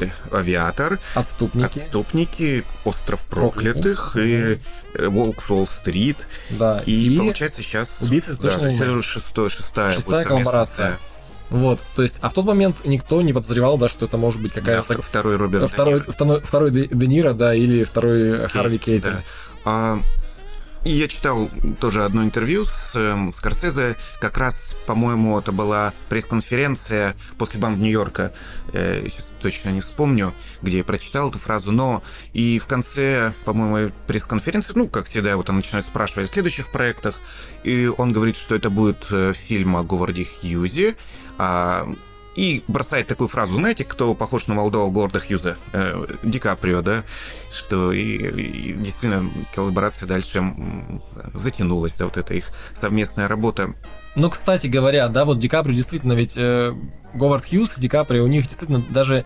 э, 0.00 0.06
Авиатор, 0.32 0.98
Отступники, 1.14 1.78
Отступники, 1.80 2.64
Остров 2.84 3.22
Проклятых. 3.26 4.12
проклятых 4.12 4.16
и 4.16 4.58
э, 4.94 5.08
Волк 5.08 5.42
с 5.46 5.50
Уолл-стрит. 5.50 6.16
да, 6.50 6.82
И, 6.86 7.16
получается 7.18 7.62
сейчас... 7.62 7.98
Убийцы 8.00 8.30
из 8.32 8.38
да, 8.38 8.50
шестая, 9.02 9.50
Шестая 9.50 9.90
совместная, 9.92 10.24
коллаборация. 10.24 10.98
Вот, 11.50 11.80
то 11.96 12.02
есть, 12.02 12.16
а 12.20 12.30
в 12.30 12.32
тот 12.34 12.44
момент 12.46 12.76
никто 12.84 13.20
не 13.22 13.32
подозревал, 13.32 13.76
да, 13.76 13.88
что 13.88 14.06
это 14.06 14.16
может 14.16 14.40
быть 14.40 14.54
Да, 14.54 14.60
какая-то... 14.60 14.94
вт- 14.94 15.02
второй 15.02 15.36
Роберт. 15.36 15.62
Де 15.64 15.68
второй, 15.68 16.00
второй, 16.06 16.40
второй 16.40 16.70
Де, 16.70 16.86
Де 16.86 17.06
Ниро, 17.06 17.32
да, 17.34 17.54
или 17.54 17.82
второй 17.84 18.48
Харви 18.48 18.78
Да. 18.78 18.84
Кейтель. 18.84 19.16
А, 19.64 19.98
я 20.84 21.08
читал 21.08 21.50
тоже 21.78 22.04
одно 22.04 22.24
интервью 22.24 22.64
с 22.64 22.92
эм, 22.94 23.32
Скорсезе. 23.32 23.96
Как 24.20 24.38
раз, 24.38 24.76
по-моему, 24.86 25.38
это 25.38 25.52
была 25.52 25.92
пресс-конференция 26.08 27.16
после 27.38 27.60
Банд 27.60 27.78
Нью-Йорка. 27.78 28.32
Э, 28.72 29.02
сейчас 29.04 29.28
точно 29.42 29.70
не 29.70 29.80
вспомню, 29.80 30.34
где 30.62 30.78
я 30.78 30.84
прочитал 30.84 31.28
эту 31.28 31.38
фразу. 31.38 31.70
Но 31.70 32.02
и 32.32 32.58
в 32.58 32.66
конце, 32.66 33.32
по-моему, 33.44 33.92
пресс-конференции, 34.06 34.72
ну, 34.74 34.88
как 34.88 35.06
всегда, 35.06 35.36
вот 35.36 35.50
он 35.50 35.56
начинает 35.56 35.86
спрашивать 35.86 36.30
о 36.30 36.32
следующих 36.32 36.68
проектах. 36.68 37.20
И 37.62 37.86
он 37.86 38.12
говорит, 38.12 38.36
что 38.36 38.54
это 38.54 38.70
будет 38.70 39.06
э, 39.10 39.34
фильм 39.34 39.76
о 39.76 39.82
Говарде 39.82 40.24
Хьюзе. 40.24 40.96
А 41.36 41.86
и 42.36 42.62
бросает 42.68 43.08
такую 43.08 43.28
фразу, 43.28 43.56
знаете, 43.56 43.84
кто 43.84 44.14
похож 44.14 44.46
на 44.46 44.54
молодого 44.54 44.90
Горда 44.90 45.20
Хьюза? 45.20 45.56
Э, 45.72 46.06
Ди 46.22 46.38
Каприо, 46.38 46.80
да? 46.80 47.04
Что 47.52 47.92
и, 47.92 48.00
и 48.00 48.72
действительно 48.74 49.30
коллаборация 49.54 50.06
дальше 50.06 50.42
затянулась, 51.34 51.94
да, 51.94 52.04
вот 52.04 52.16
эта 52.16 52.34
их 52.34 52.50
совместная 52.80 53.28
работа. 53.28 53.74
Ну, 54.14 54.30
кстати 54.30 54.66
говоря, 54.68 55.08
да, 55.08 55.24
вот 55.24 55.38
Ди 55.38 55.48
Каприо 55.48 55.74
действительно, 55.74 56.12
ведь 56.12 56.36
э, 56.36 56.72
Говард 57.14 57.44
Хьюз 57.44 57.78
и 57.78 57.80
Ди 57.80 57.88
Каприо, 57.88 58.24
у 58.24 58.28
них 58.28 58.46
действительно 58.46 58.84
даже 58.90 59.24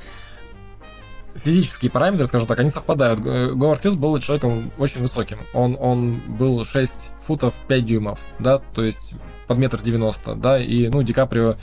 физические 1.34 1.90
параметры, 1.90 2.26
скажем 2.26 2.46
так, 2.46 2.60
они 2.60 2.70
совпадают. 2.70 3.20
Говард 3.20 3.82
Хьюз 3.82 3.96
был 3.96 4.18
человеком 4.20 4.70
очень 4.78 5.00
высоким. 5.00 5.38
Он, 5.52 5.76
он 5.78 6.20
был 6.38 6.64
6 6.64 6.92
футов 7.26 7.54
5 7.68 7.84
дюймов, 7.84 8.20
да, 8.38 8.58
то 8.58 8.82
есть 8.82 9.12
под 9.46 9.58
метр 9.58 9.80
девяносто, 9.80 10.34
да, 10.34 10.58
и, 10.58 10.88
ну, 10.88 11.02
Ди 11.02 11.12
Каприо 11.12 11.56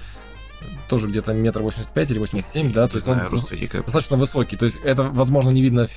тоже 0.91 1.07
где-то 1.07 1.33
метр 1.33 1.61
восемьдесят 1.61 1.93
пять 1.93 2.11
или 2.11 2.19
восемьдесят 2.19 2.51
семь, 2.51 2.73
да, 2.73 2.89
то 2.89 2.95
есть 2.95 3.05
знаю, 3.05 3.25
он 3.31 3.39
достаточно 3.85 4.17
высокий, 4.17 4.57
то 4.57 4.65
есть 4.65 4.81
это, 4.83 5.03
возможно, 5.03 5.49
не 5.49 5.61
видно 5.61 5.87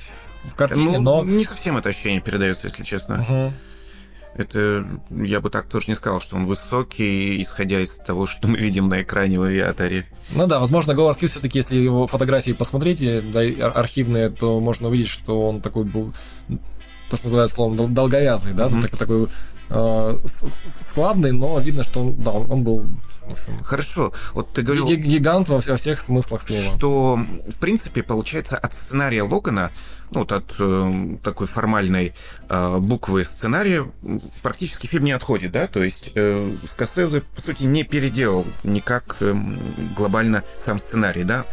в 0.45 0.55
картине, 0.55 0.99
ну, 0.99 1.21
но... 1.21 1.23
не 1.25 1.43
совсем 1.43 1.75
это 1.75 1.89
ощущение 1.89 2.21
передается, 2.21 2.67
если 2.67 2.83
честно. 2.83 3.21
Угу. 3.21 3.53
Это, 4.37 4.85
я 5.09 5.41
бы 5.41 5.49
так 5.49 5.65
тоже 5.65 5.87
не 5.89 5.95
сказал, 5.95 6.21
что 6.21 6.37
он 6.37 6.45
высокий, 6.45 7.41
исходя 7.41 7.81
из 7.81 7.89
того, 7.89 8.25
что 8.25 8.47
мы 8.47 8.57
видим 8.57 8.87
на 8.87 9.01
экране 9.01 9.37
в 9.37 9.43
авиаторе. 9.43 10.05
Ну 10.31 10.47
да, 10.47 10.59
возможно, 10.59 10.93
Говард 10.93 11.19
Хьюз 11.19 11.31
все-таки, 11.31 11.59
если 11.59 11.75
его 11.75 12.07
фотографии 12.07 12.51
посмотрите, 12.51 13.21
да, 13.21 13.41
архивные, 13.71 14.29
то 14.29 14.61
можно 14.61 14.87
увидеть, 14.87 15.09
что 15.09 15.41
он 15.49 15.59
такой 15.59 15.83
был, 15.83 16.13
то, 17.09 17.17
что 17.17 17.25
называется 17.25 17.55
словом, 17.55 17.93
долговязый, 17.93 18.53
да, 18.53 18.67
mm-hmm. 18.67 18.81
такой, 18.81 18.99
такой 18.99 19.27
э, 19.69 20.17
складный, 20.79 21.33
но 21.33 21.59
видно, 21.59 21.83
что 21.83 21.99
он, 21.99 22.15
да, 22.15 22.31
он 22.31 22.63
был 22.63 22.85
общем, 23.31 23.63
Хорошо, 23.63 24.13
вот 24.33 24.51
ты 24.53 24.61
говорил... 24.61 24.87
Гигант 24.87 25.49
во 25.49 25.59
всех 25.59 25.99
смыслах 25.99 26.41
слова. 26.41 26.77
Что, 26.77 27.15
в 27.15 27.59
принципе, 27.59 28.03
получается, 28.03 28.57
от 28.57 28.73
сценария 28.73 29.23
Логана, 29.23 29.71
ну, 30.11 30.19
вот 30.19 30.31
от 30.31 30.53
э, 30.59 31.17
такой 31.23 31.47
формальной 31.47 32.13
э, 32.47 32.77
буквы 32.77 33.23
сценария, 33.23 33.85
практически 34.43 34.87
фильм 34.87 35.05
не 35.05 35.11
отходит, 35.11 35.51
да? 35.51 35.67
То 35.67 35.83
есть 35.83 36.11
э, 36.15 36.51
Скорсезе, 36.71 37.21
по 37.21 37.41
сути, 37.41 37.63
не 37.63 37.83
переделал 37.83 38.45
никак 38.63 39.17
э, 39.19 39.35
глобально 39.95 40.43
сам 40.63 40.79
сценарий, 40.79 41.23
да? 41.23 41.45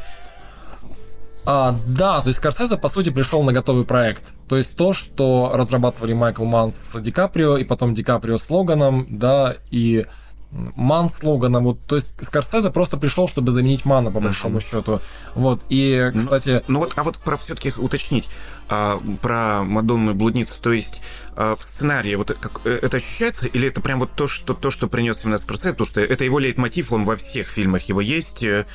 А, 1.45 1.75
да, 1.87 2.21
то 2.21 2.29
есть 2.29 2.39
Скорсезе, 2.39 2.77
по 2.77 2.89
сути, 2.89 3.11
пришел 3.11 3.43
на 3.43 3.53
готовый 3.53 3.85
проект. 3.85 4.33
То 4.49 4.57
есть 4.57 4.77
то, 4.77 4.93
что 4.93 5.51
разрабатывали 5.55 6.13
Майкл 6.13 6.45
Манс 6.45 6.77
с 6.77 7.01
Ди 7.01 7.11
Каприо, 7.11 7.57
и 7.57 7.65
потом 7.65 7.95
Ди 7.95 8.05
Каприо 8.05 8.39
с 8.39 8.49
Логаном, 8.49 9.07
да, 9.09 9.57
и 9.71 10.07
Ман 10.53 11.09
слогана, 11.09 11.61
вот, 11.61 11.87
то 11.87 11.97
есть 11.97 12.23
Скорсезе 12.25 12.71
просто 12.71 12.99
пришел, 12.99 13.27
чтобы 13.27 13.53
заменить 13.53 13.87
Мана, 13.87 14.11
по 14.11 14.21
большому 14.21 14.59
uh-huh. 14.59 14.71
счету. 14.71 15.01
Вот, 15.35 15.65
и, 15.71 16.11
ну, 16.13 16.21
кстати... 16.21 16.63
Ну, 16.69 16.75
ну 16.75 16.81
вот, 16.81 16.93
а 16.97 17.03
вот 17.05 17.17
про 17.17 17.39
все-таки 17.39 17.73
уточнить, 17.77 18.29
а, 18.69 19.01
про 19.23 19.63
Мадонну 19.65 20.11
и 20.11 20.15
блудницу, 20.15 20.53
то 20.61 20.73
есть 20.73 21.01
а, 21.35 21.57
в 21.57 21.65
сценарии 21.65 22.15
вот 22.15 22.37
как, 22.39 22.61
э, 22.65 22.79
это 22.83 22.99
ощущается, 22.99 23.47
или 23.47 23.69
это 23.69 23.81
прям 23.81 24.01
вот 24.01 24.13
то, 24.15 24.29
что, 24.29 24.53
то, 24.53 24.71
что 24.71 24.89
принес 24.89 25.25
именно 25.25 25.39
Скорсезе, 25.39 25.71
потому 25.71 25.89
что 25.89 26.03
это 26.03 26.25
его 26.25 26.39
лейтмотив, 26.39 26.93
он 26.93 27.05
во 27.05 27.17
всех 27.17 27.49
фильмах 27.49 27.85
его 27.85 28.03
есть, 28.03 28.43
э, 28.43 28.67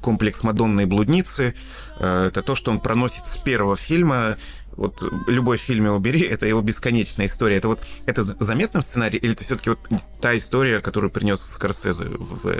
комплекс 0.00 0.42
Мадонны 0.42 0.82
и 0.82 0.86
блудницы, 0.86 1.54
э, 1.98 2.26
это 2.28 2.40
то, 2.40 2.54
что 2.54 2.70
он 2.70 2.80
проносит 2.80 3.26
с 3.26 3.36
первого 3.36 3.76
фильма, 3.76 4.38
вот 4.76 5.02
любой 5.26 5.56
фильм 5.56 5.86
его 5.86 5.98
бери, 5.98 6.20
это 6.20 6.46
его 6.46 6.60
бесконечная 6.60 7.26
история. 7.26 7.56
Это 7.56 7.68
вот 7.68 7.80
это 8.06 8.22
заметно 8.22 8.80
в 8.80 8.84
сценарии, 8.84 9.18
или 9.18 9.32
это 9.32 9.44
все-таки 9.44 9.70
вот 9.70 9.78
та 10.20 10.36
история, 10.36 10.80
которую 10.80 11.10
принес 11.10 11.40
Скорсезе 11.40 12.04
в, 12.04 12.42
в 12.42 12.54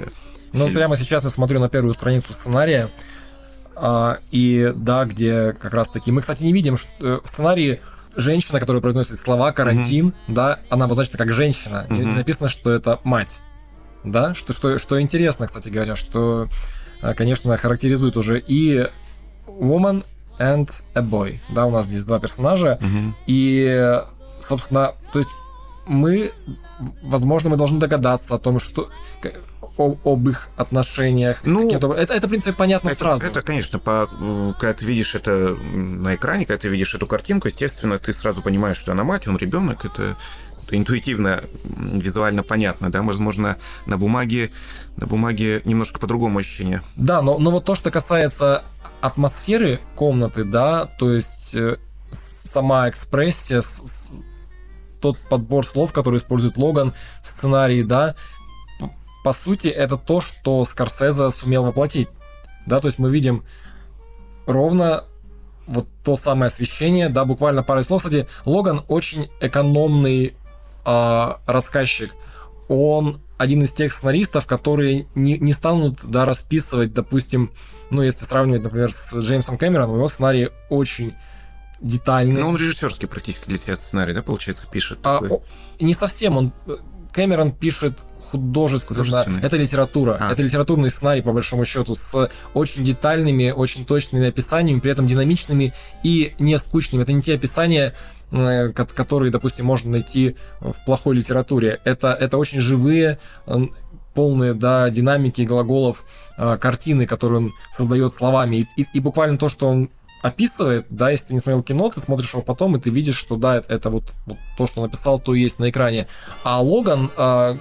Ну, 0.52 0.64
фильм? 0.64 0.74
прямо 0.74 0.96
сейчас 0.96 1.24
я 1.24 1.30
смотрю 1.30 1.60
на 1.60 1.68
первую 1.68 1.94
страницу 1.94 2.32
сценария, 2.32 2.90
а, 3.74 4.18
и 4.30 4.72
да, 4.74 5.04
где 5.04 5.52
как 5.52 5.74
раз 5.74 5.90
таки... 5.90 6.10
Мы, 6.10 6.22
кстати, 6.22 6.42
не 6.42 6.52
видим 6.52 6.78
что, 6.78 6.90
э, 7.00 7.20
в 7.22 7.28
сценарии 7.28 7.80
женщина, 8.14 8.58
которая 8.58 8.80
произносит 8.80 9.20
слова 9.20 9.52
карантин, 9.52 10.08
mm-hmm. 10.08 10.34
да, 10.34 10.60
она 10.70 10.86
обозначена 10.86 11.18
как 11.18 11.34
женщина. 11.34 11.86
Mm-hmm. 11.88 12.02
И 12.02 12.06
написано, 12.06 12.48
что 12.48 12.70
это 12.70 12.98
мать. 13.04 13.38
Да, 14.04 14.34
что, 14.34 14.54
что, 14.54 14.78
что 14.78 15.00
интересно, 15.00 15.46
кстати 15.46 15.68
говоря, 15.68 15.96
что, 15.96 16.46
э, 17.02 17.12
конечно, 17.12 17.54
характеризует 17.58 18.16
уже 18.16 18.40
и 18.40 18.88
woman 19.46 20.04
and 20.38 20.70
a 20.94 21.02
boy. 21.02 21.38
Да, 21.48 21.66
у 21.66 21.70
нас 21.70 21.86
здесь 21.86 22.04
два 22.04 22.18
персонажа. 22.20 22.78
Угу. 22.80 23.14
И, 23.26 24.02
собственно, 24.46 24.94
то 25.12 25.18
есть 25.18 25.30
мы, 25.86 26.32
возможно, 27.02 27.50
мы 27.50 27.56
должны 27.56 27.78
догадаться 27.78 28.34
о 28.34 28.38
том, 28.38 28.58
что 28.60 28.88
о, 29.78 29.96
об 30.04 30.28
их 30.28 30.48
отношениях. 30.56 31.40
Ну, 31.44 31.70
это, 31.70 31.92
это, 31.92 32.26
в 32.26 32.30
принципе, 32.30 32.52
понятно 32.52 32.88
это, 32.88 32.98
сразу. 32.98 33.26
Это, 33.26 33.42
конечно, 33.42 33.78
по, 33.78 34.08
когда 34.58 34.72
ты 34.72 34.84
видишь 34.84 35.14
это 35.14 35.54
на 35.54 36.14
экране, 36.14 36.46
когда 36.46 36.58
ты 36.58 36.68
видишь 36.68 36.94
эту 36.94 37.06
картинку, 37.06 37.48
естественно, 37.48 37.98
ты 37.98 38.12
сразу 38.12 38.42
понимаешь, 38.42 38.78
что 38.78 38.92
она 38.92 39.04
мать, 39.04 39.28
он 39.28 39.36
ребенок, 39.36 39.84
это, 39.84 40.02
это 40.02 40.16
интуитивно, 40.70 41.44
визуально 41.64 42.42
понятно, 42.42 42.90
да, 42.90 43.02
возможно, 43.02 43.56
на 43.86 43.98
бумаге, 43.98 44.50
на 44.96 45.06
бумаге 45.06 45.62
немножко 45.64 45.98
по-другому 45.98 46.38
ощущение. 46.38 46.82
Да, 46.96 47.22
но, 47.22 47.38
но 47.38 47.50
вот 47.50 47.64
то, 47.64 47.74
что 47.74 47.90
касается 47.90 48.64
атмосферы 49.00 49.80
комнаты, 49.94 50.44
да, 50.44 50.86
то 50.86 51.12
есть 51.12 51.54
э, 51.54 51.76
сама 52.12 52.88
экспрессия, 52.88 53.62
с, 53.62 53.82
с, 53.84 54.12
тот 55.00 55.18
подбор 55.28 55.66
слов, 55.66 55.92
который 55.92 56.18
использует 56.18 56.56
Логан 56.56 56.92
в 57.24 57.30
сценарии, 57.30 57.82
да, 57.82 58.14
по 59.22 59.32
сути, 59.32 59.66
это 59.66 59.96
то, 59.96 60.20
что 60.20 60.64
Скорсезе 60.64 61.30
сумел 61.32 61.64
воплотить. 61.64 62.08
Да, 62.64 62.78
то 62.78 62.86
есть 62.86 62.98
мы 62.98 63.10
видим 63.10 63.42
ровно 64.46 65.04
вот 65.66 65.88
то 66.04 66.16
самое 66.16 66.46
освещение, 66.46 67.08
да, 67.08 67.24
буквально 67.24 67.62
пару 67.62 67.82
слов. 67.82 68.04
Кстати, 68.04 68.28
Логан 68.44 68.84
очень 68.88 69.28
экономный 69.40 70.36
э, 70.86 71.32
рассказчик. 71.46 72.14
Он 72.68 73.20
один 73.38 73.62
из 73.62 73.72
тех 73.72 73.92
сценаристов, 73.92 74.46
которые 74.46 75.06
не, 75.14 75.38
не 75.38 75.52
станут 75.52 76.00
да, 76.04 76.24
расписывать, 76.24 76.94
допустим, 76.94 77.52
ну, 77.90 78.02
если 78.02 78.24
сравнивать, 78.24 78.62
например, 78.62 78.92
с 78.92 79.14
Джеймсом 79.14 79.58
Кэмероном, 79.58 79.96
его 79.96 80.08
сценарий 80.08 80.48
очень 80.70 81.14
детальный. 81.80 82.40
Ну, 82.40 82.48
он 82.48 82.56
режиссерский 82.56 83.06
практически 83.06 83.48
для 83.48 83.58
себя 83.58 83.76
сценарий, 83.76 84.14
да, 84.14 84.22
получается, 84.22 84.66
пишет? 84.70 84.98
А, 85.02 85.20
такой? 85.20 85.40
не 85.78 85.94
совсем. 85.94 86.36
Он 86.36 86.52
Кэмерон 87.12 87.52
пишет 87.52 87.98
художественно. 88.30 89.38
Это 89.42 89.56
литература. 89.56 90.16
А. 90.18 90.32
Это 90.32 90.42
литературный 90.42 90.90
сценарий, 90.90 91.22
по 91.22 91.32
большому 91.32 91.64
счету, 91.64 91.94
с 91.94 92.30
очень 92.54 92.84
детальными, 92.84 93.50
очень 93.50 93.84
точными 93.84 94.28
описаниями, 94.28 94.80
при 94.80 94.90
этом 94.90 95.06
динамичными 95.06 95.72
и 96.02 96.34
не 96.38 96.58
скучными. 96.58 97.02
Это 97.02 97.12
не 97.12 97.22
те 97.22 97.34
описания, 97.34 97.92
Э, 97.92 98.15
которые, 98.30 99.30
допустим, 99.30 99.66
можно 99.66 99.92
найти 99.92 100.36
в 100.60 100.74
плохой 100.84 101.16
литературе. 101.16 101.80
Это, 101.84 102.12
это 102.12 102.38
очень 102.38 102.60
живые, 102.60 103.18
полные 104.14 104.54
да, 104.54 104.90
динамики 104.90 105.42
глаголов 105.42 106.04
э, 106.38 106.56
картины, 106.56 107.06
которые 107.06 107.38
он 107.38 107.52
создает 107.76 108.12
словами. 108.12 108.56
И, 108.56 108.82
и, 108.82 108.86
и 108.94 109.00
буквально 109.00 109.36
то, 109.36 109.50
что 109.50 109.68
он 109.68 109.90
описывает, 110.22 110.86
да, 110.88 111.10
если 111.10 111.26
ты 111.26 111.34
не 111.34 111.40
смотрел 111.40 111.62
кино, 111.62 111.90
ты 111.90 112.00
смотришь 112.00 112.32
его 112.32 112.42
потом, 112.42 112.76
и 112.76 112.80
ты 112.80 112.90
видишь, 112.90 113.16
что 113.18 113.36
да, 113.36 113.58
это, 113.58 113.72
это 113.72 113.90
вот, 113.90 114.14
вот 114.24 114.38
то, 114.56 114.66
что 114.66 114.82
написал, 114.82 115.18
то 115.18 115.34
есть 115.34 115.58
на 115.58 115.70
экране. 115.70 116.08
А 116.42 116.60
Логан, 116.62 117.10
э, 117.16 117.56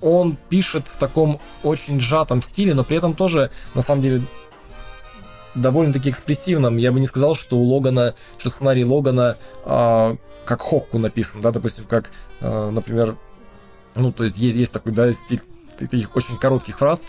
он 0.00 0.38
пишет 0.48 0.88
в 0.88 0.96
таком 0.96 1.40
очень 1.62 2.00
сжатом 2.00 2.42
стиле, 2.42 2.74
но 2.74 2.82
при 2.82 2.96
этом 2.96 3.14
тоже, 3.14 3.50
на 3.74 3.82
самом 3.82 4.02
деле, 4.02 4.22
довольно-таки 5.54 6.10
экспрессивном. 6.10 6.76
Я 6.76 6.92
бы 6.92 7.00
не 7.00 7.06
сказал, 7.06 7.34
что 7.34 7.56
у 7.56 7.64
Логана, 7.64 8.14
что 8.38 8.50
сценарий 8.50 8.84
Логана 8.84 9.36
э, 9.64 10.16
как 10.44 10.62
Хокку 10.62 10.98
написан, 10.98 11.40
да, 11.40 11.50
допустим, 11.50 11.84
как, 11.84 12.10
э, 12.40 12.70
например, 12.70 13.16
ну, 13.94 14.12
то 14.12 14.24
есть 14.24 14.36
есть, 14.36 14.56
есть 14.56 14.72
такой, 14.72 14.92
да, 14.92 15.12
стиль 15.12 15.42
таких 15.78 16.14
очень 16.14 16.36
коротких 16.36 16.78
фраз, 16.78 17.06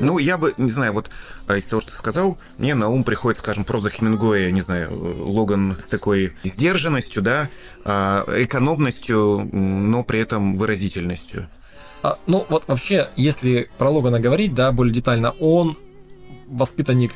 ну, 0.00 0.18
я 0.18 0.36
бы, 0.38 0.54
не 0.58 0.70
знаю, 0.70 0.92
вот 0.92 1.10
а 1.46 1.56
из 1.56 1.64
того, 1.64 1.80
что 1.80 1.92
ты 1.92 1.98
сказал, 1.98 2.38
мне 2.58 2.74
на 2.74 2.88
ум 2.88 3.04
приходит, 3.04 3.40
скажем, 3.40 3.64
проза 3.64 3.90
Хемингуэя, 3.90 4.50
не 4.50 4.60
знаю, 4.60 4.90
Логан 5.26 5.76
с 5.80 5.84
такой 5.84 6.34
сдержанностью, 6.44 7.22
да, 7.22 7.48
экономностью, 7.84 9.48
но 9.50 10.04
при 10.04 10.20
этом 10.20 10.56
выразительностью. 10.58 11.48
А, 12.02 12.18
ну, 12.26 12.46
вот 12.48 12.68
вообще, 12.68 13.08
если 13.16 13.70
про 13.78 13.90
Логана 13.90 14.20
говорить, 14.20 14.54
да, 14.54 14.70
более 14.72 14.94
детально, 14.94 15.30
он 15.40 15.76
воспитанник 16.46 17.12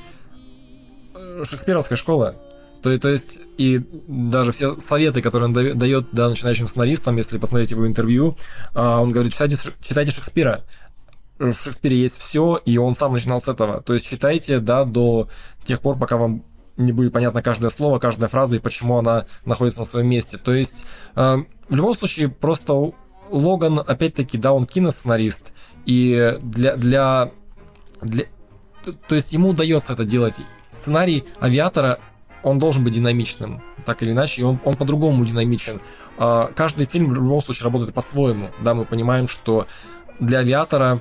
шекспировская 1.45 1.97
школа. 1.97 2.37
То, 2.83 2.99
то 2.99 3.09
есть, 3.09 3.39
и 3.59 3.81
даже 4.09 4.51
все 4.51 4.79
советы, 4.81 5.23
которые 5.23 5.49
он 5.49 5.79
дает 5.79 6.09
да, 6.13 6.29
начинающим 6.29 6.67
сценаристам, 6.67 7.17
если 7.17 7.39
посмотреть 7.39 7.71
его 7.71 7.87
интервью, 7.87 8.37
а, 8.75 9.01
он 9.01 9.11
говорит, 9.11 9.33
читайте, 9.33 9.57
читайте 9.81 10.11
Шекспира. 10.11 10.65
В 11.39 11.55
Шекспире 11.55 11.97
есть 11.97 12.19
все, 12.19 12.61
и 12.65 12.77
он 12.79 12.95
сам 12.95 13.13
начинал 13.13 13.41
с 13.41 13.47
этого. 13.47 13.83
То 13.83 13.95
есть 13.95 14.07
читайте, 14.07 14.59
да, 14.59 14.85
до 14.85 15.29
тех 15.65 15.81
пор, 15.81 15.97
пока 15.97 16.17
вам 16.17 16.45
не 16.77 16.91
будет 16.93 17.13
понятно 17.13 17.43
каждое 17.43 17.71
слово, 17.71 17.99
каждая 18.01 18.29
фраза 18.29 18.57
и 18.57 18.59
почему 18.59 18.99
она 18.99 19.27
находится 19.45 19.81
на 19.81 19.87
своем 19.87 20.09
месте. 20.09 20.39
То 20.39 20.53
есть, 20.53 20.83
э, 21.15 21.37
в 21.69 21.75
любом 21.75 21.97
случае, 21.97 22.29
просто 22.29 22.93
Логан, 23.31 23.79
опять-таки, 23.79 24.39
да, 24.39 24.53
он 24.53 24.67
киносценарист, 24.67 25.53
и 25.87 26.37
для, 26.43 26.77
для 26.77 27.31
для... 28.03 28.25
То 29.09 29.15
есть 29.15 29.33
ему 29.33 29.51
удается 29.51 29.93
это 29.93 30.05
делать. 30.05 30.35
Сценарий 30.73 31.25
авиатора, 31.41 31.99
он 32.43 32.59
должен 32.59 32.83
быть 32.83 32.95
динамичным, 32.95 33.63
так 33.87 34.03
или 34.03 34.11
иначе, 34.11 34.41
и 34.41 34.45
он, 34.45 34.59
он 34.65 34.75
по-другому 34.75 35.25
динамичен. 35.25 35.81
А, 36.19 36.51
каждый 36.55 36.87
фильм 36.87 37.11
в 37.11 37.15
любом 37.15 37.43
случае 37.43 37.65
работает 37.65 37.95
по-своему. 37.95 38.51
Да, 38.61 38.75
мы 38.75 38.85
понимаем, 38.85 39.29
что 39.29 39.67
для 40.19 40.39
авиатора 40.39 41.01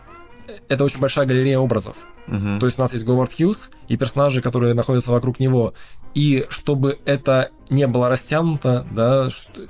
это 0.67 0.83
очень 0.83 0.99
большая 0.99 1.25
галерея 1.25 1.59
образов. 1.59 1.95
Мгм. 2.27 2.59
То 2.59 2.67
есть 2.67 2.77
у 2.77 2.81
нас 2.81 2.93
есть 2.93 3.05
Говард 3.05 3.33
Хьюз 3.33 3.71
и 3.87 3.97
персонажи, 3.97 4.41
которые 4.41 4.73
находятся 4.73 5.11
вокруг 5.11 5.39
него. 5.39 5.73
И 6.13 6.45
чтобы 6.49 6.99
это 7.05 7.49
не 7.69 7.87
было 7.87 8.09
растянуто, 8.09 8.85
да, 8.91 9.29
что- 9.29 9.67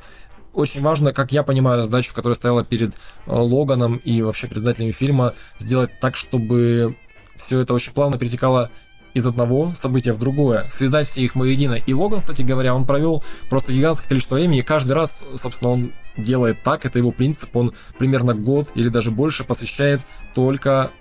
очень 0.53 0.81
важно, 0.81 1.13
как 1.13 1.31
я 1.31 1.43
понимаю, 1.43 1.83
задачу, 1.83 2.13
которая 2.13 2.35
стояла 2.35 2.65
перед 2.65 2.93
э, 2.93 2.95
Логаном 3.27 3.95
и 3.95 4.21
вообще 4.21 4.47
перед 4.47 4.59
издателями 4.59 4.91
фильма, 4.91 5.33
сделать 5.59 5.91
так, 6.01 6.17
чтобы 6.17 6.97
все 7.37 7.61
это 7.61 7.73
очень 7.73 7.93
плавно 7.93 8.17
перетекало 8.17 8.69
из 9.13 9.25
одного 9.25 9.73
события 9.75 10.13
в 10.13 10.19
другое, 10.19 10.69
связать 10.69 11.07
все 11.07 11.21
их 11.21 11.35
воедино. 11.35 11.73
И 11.73 11.93
Логан, 11.93 12.19
кстати 12.19 12.41
говоря, 12.41 12.75
он 12.75 12.85
провел 12.85 13.23
просто 13.49 13.73
гигантское 13.73 14.07
количество 14.07 14.35
времени, 14.35 14.59
и 14.59 14.63
каждый 14.63 14.93
раз, 14.93 15.25
собственно, 15.41 15.71
он 15.71 15.93
делает 16.17 16.63
так, 16.63 16.85
это 16.85 16.99
его 16.99 17.11
принцип, 17.11 17.55
он 17.55 17.73
примерно 17.97 18.33
год 18.33 18.69
или 18.75 18.89
даже 18.89 19.11
больше 19.11 19.43
посвящает 19.43 20.01
только 20.33 20.91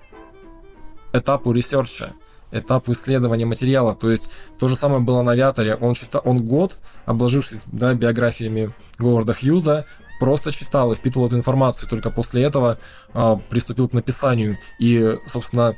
этапу 1.12 1.52
research 1.53 2.01
а, 2.01 2.12
этапу 2.52 2.92
исследования 2.92 3.46
материала. 3.46 3.94
То 3.94 4.11
есть 4.11 4.30
то 4.58 4.68
же 4.68 4.76
самое 4.76 5.00
было 5.00 5.22
на 5.22 5.32
авиаторе. 5.32 5.74
Он, 5.76 5.94
читал, 5.94 6.22
он 6.24 6.44
год, 6.44 6.78
обложившись 7.06 7.62
да, 7.66 7.94
биографиями 7.94 8.72
Говарда 8.98 9.34
Хьюза, 9.34 9.86
просто 10.18 10.52
читал 10.52 10.92
и 10.92 10.96
впитывал 10.96 11.26
эту 11.26 11.36
информацию. 11.36 11.88
Только 11.88 12.11
после 12.11 12.42
этого 12.42 12.78
а, 13.12 13.36
приступил 13.36 13.88
к 13.88 13.92
написанию. 13.92 14.58
И, 14.78 15.18
собственно, 15.26 15.74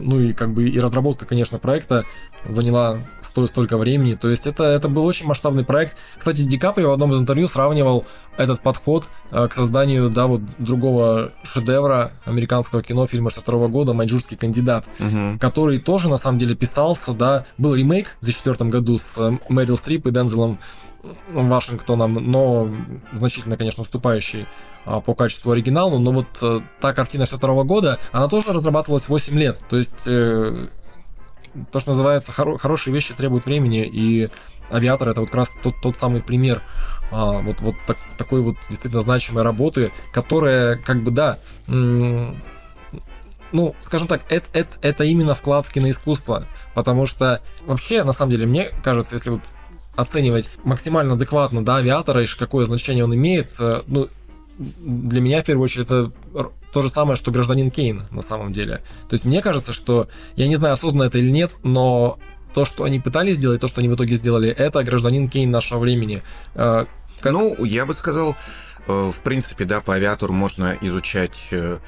ну 0.00 0.20
и 0.20 0.32
как 0.32 0.52
бы 0.52 0.68
и 0.68 0.78
разработка, 0.78 1.26
конечно, 1.26 1.58
проекта 1.58 2.04
заняла 2.48 2.98
сто- 3.22 3.46
столько 3.46 3.76
времени. 3.78 4.14
То 4.14 4.28
есть 4.28 4.46
это, 4.46 4.64
это 4.64 4.88
был 4.88 5.04
очень 5.04 5.26
масштабный 5.26 5.64
проект. 5.64 5.96
Кстати, 6.18 6.42
Ди 6.42 6.58
Каприо 6.58 6.90
в 6.90 6.92
одном 6.92 7.12
из 7.14 7.20
интервью 7.20 7.48
сравнивал 7.48 8.04
этот 8.36 8.60
подход 8.62 9.06
э, 9.30 9.48
к 9.48 9.52
созданию, 9.54 10.08
да, 10.10 10.26
вот 10.26 10.40
другого 10.58 11.32
шедевра 11.44 12.12
американского 12.24 12.82
кино 12.82 13.06
фильма 13.06 13.30
62 13.30 13.68
года 13.68 13.92
«Маньчжурский 13.92 14.36
кандидат», 14.36 14.86
Мгм. 14.98 15.38
который 15.38 15.78
тоже, 15.78 16.08
на 16.08 16.16
самом 16.16 16.38
деле, 16.38 16.54
писался, 16.54 17.12
да, 17.12 17.44
был 17.58 17.74
ремейк 17.74 18.16
в 18.20 18.24
2004 18.24 18.70
году 18.70 18.96
с 18.98 19.18
э, 19.18 19.38
Мэрил 19.48 19.76
Стрип 19.76 20.06
и 20.06 20.10
Дензелом 20.10 20.58
Вашингтоном, 21.28 22.14
но 22.14 22.68
значительно, 23.12 23.56
конечно, 23.56 23.82
уступающий 23.82 24.46
по 24.84 25.14
качеству 25.14 25.52
оригиналу, 25.52 25.98
но 25.98 26.10
вот 26.12 26.26
э, 26.40 26.60
та 26.80 26.92
картина 26.92 27.24
62 27.24 27.64
года, 27.64 27.98
она 28.12 28.28
тоже 28.28 28.52
разрабатывалась 28.52 29.08
8 29.08 29.38
лет, 29.38 29.58
то 29.68 29.76
есть 29.76 30.06
э, 30.06 30.68
то, 31.72 31.80
что 31.80 31.90
называется, 31.90 32.32
хоро- 32.32 32.58
хорошие 32.58 32.94
вещи 32.94 33.14
требуют 33.14 33.46
времени, 33.46 33.84
и 33.84 34.30
авиатор 34.70 35.08
это 35.08 35.20
вот 35.20 35.30
как 35.30 35.36
раз 35.36 35.50
тот, 35.62 35.74
тот 35.82 35.96
самый 35.96 36.22
пример 36.22 36.62
а, 37.10 37.40
вот, 37.40 37.60
вот 37.60 37.74
так- 37.86 37.98
такой 38.16 38.40
вот 38.40 38.56
действительно 38.68 39.02
значимой 39.02 39.42
работы, 39.42 39.92
которая, 40.12 40.76
как 40.76 41.02
бы, 41.02 41.10
да, 41.10 41.38
ну, 43.52 43.74
скажем 43.80 44.06
так, 44.06 44.22
это, 44.28 44.46
это, 44.52 44.76
это 44.80 45.04
именно 45.04 45.34
вклад 45.34 45.66
в 45.66 45.72
киноискусство, 45.72 46.46
потому 46.74 47.06
что 47.06 47.42
вообще, 47.66 48.04
на 48.04 48.12
самом 48.12 48.30
деле, 48.30 48.46
мне 48.46 48.70
кажется, 48.84 49.16
если 49.16 49.30
вот 49.30 49.40
оценивать 49.96 50.48
максимально 50.62 51.14
адекватно, 51.14 51.64
да, 51.64 51.76
авиатора 51.76 52.22
и 52.22 52.26
какое 52.26 52.64
значение 52.66 53.04
он 53.04 53.14
имеет, 53.14 53.54
э, 53.58 53.82
ну, 53.88 54.08
для 54.60 55.20
меня, 55.20 55.40
в 55.42 55.44
первую 55.44 55.64
очередь, 55.64 55.86
это 55.86 56.12
то 56.72 56.82
же 56.82 56.90
самое, 56.90 57.16
что 57.16 57.30
гражданин 57.30 57.70
Кейн, 57.70 58.04
на 58.10 58.22
самом 58.22 58.52
деле. 58.52 58.82
То 59.08 59.14
есть 59.14 59.24
мне 59.24 59.40
кажется, 59.42 59.72
что, 59.72 60.08
я 60.36 60.46
не 60.46 60.56
знаю, 60.56 60.74
осознанно 60.74 61.04
это 61.08 61.18
или 61.18 61.30
нет, 61.30 61.56
но 61.62 62.18
то, 62.54 62.64
что 62.64 62.84
они 62.84 63.00
пытались 63.00 63.38
сделать, 63.38 63.60
то, 63.60 63.68
что 63.68 63.80
они 63.80 63.88
в 63.88 63.94
итоге 63.94 64.16
сделали, 64.16 64.50
это 64.50 64.82
гражданин 64.84 65.28
Кейн 65.28 65.50
нашего 65.50 65.78
времени. 65.78 66.22
Э, 66.54 66.84
как- 67.20 67.32
Ну, 67.32 67.64
я 67.64 67.86
бы 67.86 67.94
сказал, 67.94 68.36
э, 68.86 69.10
в 69.16 69.22
принципе, 69.22 69.64
да, 69.64 69.80
по 69.80 69.94
авиатору 69.94 70.32
можно 70.32 70.76
изучать 70.80 71.38
э, 71.52 71.78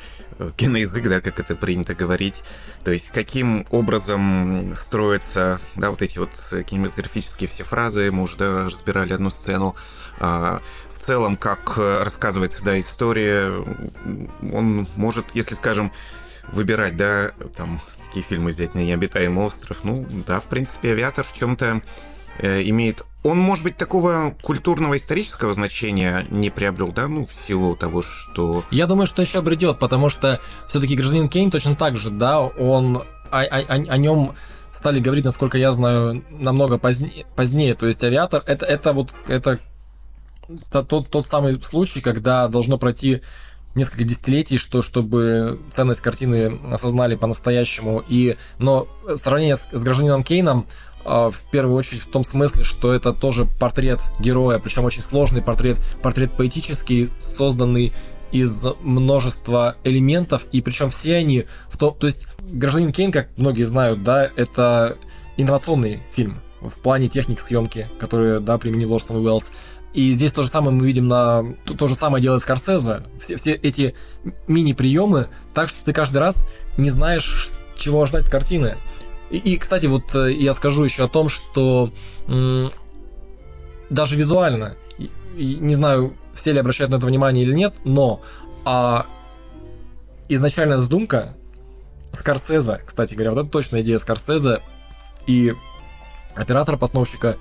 киноязык, 0.56 1.08
да, 1.08 1.20
как 1.20 1.38
это 1.38 1.54
принято 1.54 1.94
говорить. 1.94 2.42
То 2.84 2.90
есть, 2.90 3.10
каким 3.10 3.66
образом 3.70 4.74
строятся, 4.74 5.60
да, 5.76 5.90
вот 5.90 6.00
эти 6.02 6.18
вот 6.18 6.30
кинематографические 6.66 7.48
все 7.48 7.64
фразы. 7.64 8.10
Мы 8.10 8.22
уже 8.22 8.36
да, 8.38 8.64
разбирали 8.64 9.12
одну 9.12 9.30
сцену. 9.30 9.76
В 11.02 11.04
целом, 11.04 11.36
как 11.36 11.74
э, 11.78 12.04
рассказывается, 12.04 12.62
да, 12.64 12.78
история, 12.78 13.52
он 14.52 14.86
может, 14.94 15.26
если, 15.34 15.56
скажем, 15.56 15.90
выбирать, 16.52 16.96
да, 16.96 17.32
там, 17.56 17.80
какие 18.06 18.22
фильмы 18.22 18.50
взять 18.50 18.76
на 18.76 18.78
необитаемый 18.78 19.44
остров, 19.44 19.78
ну, 19.82 20.06
да, 20.28 20.38
в 20.38 20.44
принципе, 20.44 20.92
авиатор 20.92 21.24
в 21.24 21.32
чем-то 21.32 21.82
э, 22.38 22.62
имеет... 22.62 23.04
Он, 23.24 23.36
может 23.36 23.64
быть, 23.64 23.76
такого 23.76 24.36
культурного 24.42 24.96
исторического 24.96 25.52
значения 25.54 26.24
не 26.30 26.50
приобрел, 26.50 26.92
да, 26.92 27.08
ну, 27.08 27.26
в 27.26 27.32
силу 27.32 27.74
того, 27.74 28.02
что... 28.02 28.62
Я 28.70 28.86
думаю, 28.86 29.08
что 29.08 29.22
еще 29.22 29.40
обретет, 29.40 29.80
потому 29.80 30.08
что 30.08 30.40
все-таки 30.68 30.94
гражданин 30.94 31.28
Кейн 31.28 31.50
точно 31.50 31.74
так 31.74 31.96
же, 31.96 32.10
да, 32.10 32.40
он 32.40 33.02
о, 33.32 33.40
о, 33.40 33.96
нем 33.96 34.36
стали 34.72 35.00
говорить, 35.00 35.24
насколько 35.24 35.58
я 35.58 35.72
знаю, 35.72 36.22
намного 36.30 36.78
позднее, 36.78 37.26
позднее. 37.34 37.74
То 37.74 37.88
есть 37.88 38.04
авиатор 38.04 38.42
это, 38.46 38.66
это 38.66 38.92
вот 38.92 39.12
это 39.26 39.58
та- 40.70 40.82
тот, 40.82 41.08
тот 41.08 41.26
самый 41.26 41.60
случай, 41.62 42.00
когда 42.00 42.48
должно 42.48 42.78
пройти 42.78 43.22
несколько 43.74 44.04
десятилетий, 44.04 44.58
что, 44.58 44.82
чтобы 44.82 45.60
ценность 45.74 46.00
картины 46.00 46.60
осознали 46.70 47.16
по-настоящему. 47.16 48.02
И, 48.08 48.36
но 48.58 48.88
сравнение 49.16 49.56
с, 49.56 49.68
с 49.72 49.80
гражданином 49.80 50.24
Кейном 50.24 50.66
а, 51.04 51.30
в 51.30 51.40
первую 51.50 51.76
очередь 51.76 52.02
в 52.02 52.10
том 52.10 52.24
смысле, 52.24 52.64
что 52.64 52.92
это 52.92 53.12
тоже 53.12 53.46
портрет 53.58 54.00
героя, 54.20 54.58
причем 54.58 54.84
очень 54.84 55.02
сложный 55.02 55.42
портрет, 55.42 55.78
портрет 56.02 56.36
поэтический, 56.36 57.10
созданный 57.20 57.92
из 58.30 58.64
множества 58.80 59.76
элементов, 59.84 60.46
и 60.52 60.62
причем 60.62 60.90
все 60.90 61.16
они 61.16 61.44
в 61.68 61.76
том, 61.76 61.94
то 61.94 62.06
есть 62.06 62.26
гражданин 62.40 62.92
Кейн, 62.92 63.12
как 63.12 63.28
многие 63.36 63.64
знают, 63.64 64.02
да, 64.02 64.30
это 64.36 64.96
инновационный 65.36 66.02
фильм 66.14 66.40
в 66.60 66.80
плане 66.80 67.08
техник 67.08 67.40
съемки, 67.40 67.88
которые, 67.98 68.40
да, 68.40 68.56
применил 68.56 68.94
Орсон 68.94 69.16
Уэллс. 69.16 69.50
И 69.92 70.10
здесь 70.12 70.32
то 70.32 70.42
же 70.42 70.48
самое 70.48 70.74
мы 70.74 70.86
видим 70.86 71.06
на... 71.08 71.44
То, 71.64 71.74
то 71.74 71.86
же 71.86 71.94
самое 71.94 72.22
делает 72.22 72.42
Скорсезе. 72.42 73.02
Все, 73.22 73.36
все 73.36 73.52
эти 73.52 73.94
мини-приемы, 74.46 75.28
так 75.52 75.68
что 75.68 75.84
ты 75.84 75.92
каждый 75.92 76.18
раз 76.18 76.46
не 76.78 76.90
знаешь, 76.90 77.50
чего 77.76 78.02
ожидать 78.02 78.24
от 78.24 78.30
картины. 78.30 78.76
И, 79.30 79.36
и, 79.36 79.56
кстати, 79.58 79.86
вот 79.86 80.14
э, 80.14 80.32
я 80.32 80.54
скажу 80.54 80.84
еще 80.84 81.04
о 81.04 81.08
том, 81.08 81.28
что 81.28 81.92
м, 82.26 82.70
даже 83.90 84.16
визуально, 84.16 84.76
и- 84.98 85.10
и 85.36 85.56
не 85.56 85.74
знаю, 85.74 86.14
все 86.34 86.52
ли 86.52 86.58
обращают 86.58 86.90
на 86.90 86.96
это 86.96 87.06
внимание 87.06 87.44
или 87.44 87.52
нет, 87.52 87.74
но 87.84 88.22
а, 88.64 89.06
изначальная 90.28 90.78
задумка 90.78 91.34
Скорсезе, 92.12 92.80
кстати 92.86 93.14
говоря, 93.14 93.32
вот 93.32 93.40
это 93.40 93.48
точная 93.50 93.82
идея 93.82 93.98
Скорсезе 93.98 94.60
и 95.26 95.54
оператора-постановщика, 96.34 97.36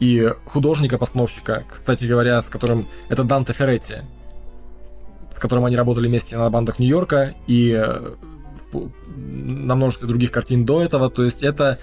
и 0.00 0.32
художника-постановщика, 0.46 1.64
кстати 1.70 2.04
говоря, 2.06 2.40
с 2.40 2.46
которым 2.46 2.88
это 3.08 3.22
Данте 3.22 3.52
Ферретти, 3.52 3.98
с 5.30 5.38
которым 5.38 5.66
они 5.66 5.76
работали 5.76 6.08
вместе 6.08 6.36
на 6.36 6.48
бандах 6.50 6.78
Нью-Йорка 6.78 7.34
и 7.46 7.72
э, 7.78 8.14
на 8.72 9.74
множестве 9.74 10.08
других 10.08 10.32
картин 10.32 10.64
до 10.64 10.82
этого. 10.82 11.10
То 11.10 11.24
есть 11.24 11.42
это 11.42 11.78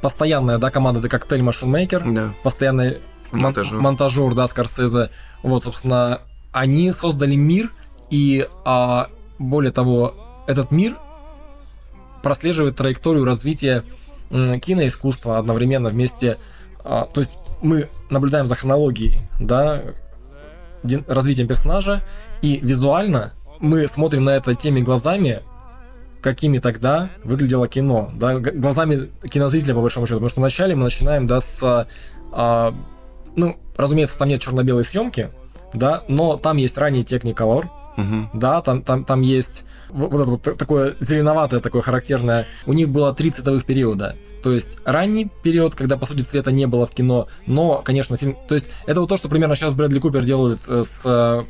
постоянная, 0.00 0.58
да, 0.58 0.70
команда, 0.70 1.00
это 1.00 1.08
коктейль 1.08 1.42
Maker, 1.42 2.14
Да. 2.14 2.34
постоянный 2.42 2.98
мон- 3.32 3.42
Монтажер. 3.42 3.80
монтажер, 3.80 4.34
да, 4.34 4.46
Скорсезе. 4.48 5.10
Вот, 5.42 5.64
собственно, 5.64 6.20
они 6.52 6.92
создали 6.92 7.34
мир, 7.34 7.72
и 8.10 8.48
а, 8.64 9.08
более 9.38 9.72
того, 9.72 10.14
этот 10.46 10.70
мир 10.70 10.96
прослеживает 12.22 12.76
траекторию 12.76 13.24
развития 13.24 13.84
киноискусства 14.30 15.38
одновременно 15.38 15.88
вместе. 15.88 16.38
А, 16.84 17.08
то 17.12 17.20
есть 17.20 17.36
мы 17.62 17.88
наблюдаем 18.10 18.46
за 18.46 18.54
хронологией, 18.54 19.20
да, 19.38 19.82
развитием 21.06 21.46
персонажа, 21.48 22.02
и 22.42 22.58
визуально 22.62 23.32
мы 23.58 23.86
смотрим 23.86 24.24
на 24.24 24.30
это 24.30 24.54
теми 24.54 24.80
глазами, 24.80 25.42
какими 26.22 26.58
тогда 26.58 27.10
выглядело 27.24 27.68
кино, 27.68 28.10
да, 28.14 28.38
глазами 28.38 29.10
кинозрителя, 29.28 29.74
по 29.74 29.80
большому 29.82 30.06
счету, 30.06 30.16
потому 30.16 30.30
что 30.30 30.40
вначале 30.40 30.74
мы 30.74 30.84
начинаем, 30.84 31.26
да, 31.26 31.40
с, 31.40 31.86
а, 32.32 32.74
ну, 33.36 33.56
разумеется, 33.76 34.18
там 34.18 34.28
нет 34.28 34.40
черно-белой 34.40 34.84
съемки, 34.84 35.30
да, 35.74 36.02
но 36.08 36.36
там 36.36 36.56
есть 36.56 36.76
ранний 36.78 37.02
Technicolor, 37.04 37.68
Мгм. 37.96 38.30
да, 38.34 38.62
там, 38.62 38.82
там, 38.82 39.04
там 39.04 39.20
есть 39.20 39.64
вот, 39.90 40.12
вот 40.12 40.20
это 40.22 40.30
вот 40.30 40.42
та- 40.42 40.54
такое 40.54 40.94
зеленоватое, 41.00 41.60
такое 41.60 41.82
характерное. 41.82 42.46
У 42.64 42.72
них 42.72 42.88
было 42.88 43.12
три 43.14 43.30
цветовых 43.30 43.64
периода. 43.64 44.16
То 44.42 44.52
есть 44.52 44.78
ранний 44.84 45.30
период, 45.42 45.74
когда, 45.74 45.96
по 45.96 46.06
сути, 46.06 46.22
цвета 46.22 46.52
не 46.52 46.66
было 46.66 46.86
в 46.86 46.90
кино, 46.90 47.28
но, 47.46 47.82
конечно, 47.84 48.16
фильм... 48.16 48.36
То 48.48 48.54
есть 48.54 48.70
это 48.86 49.00
вот 49.00 49.08
то, 49.08 49.16
что 49.16 49.28
примерно 49.28 49.56
сейчас 49.56 49.72
Брэдли 49.74 49.98
Купер 49.98 50.24
делает 50.24 50.58
э, 50.68 50.84
с 50.86 51.02
э, 51.04 51.42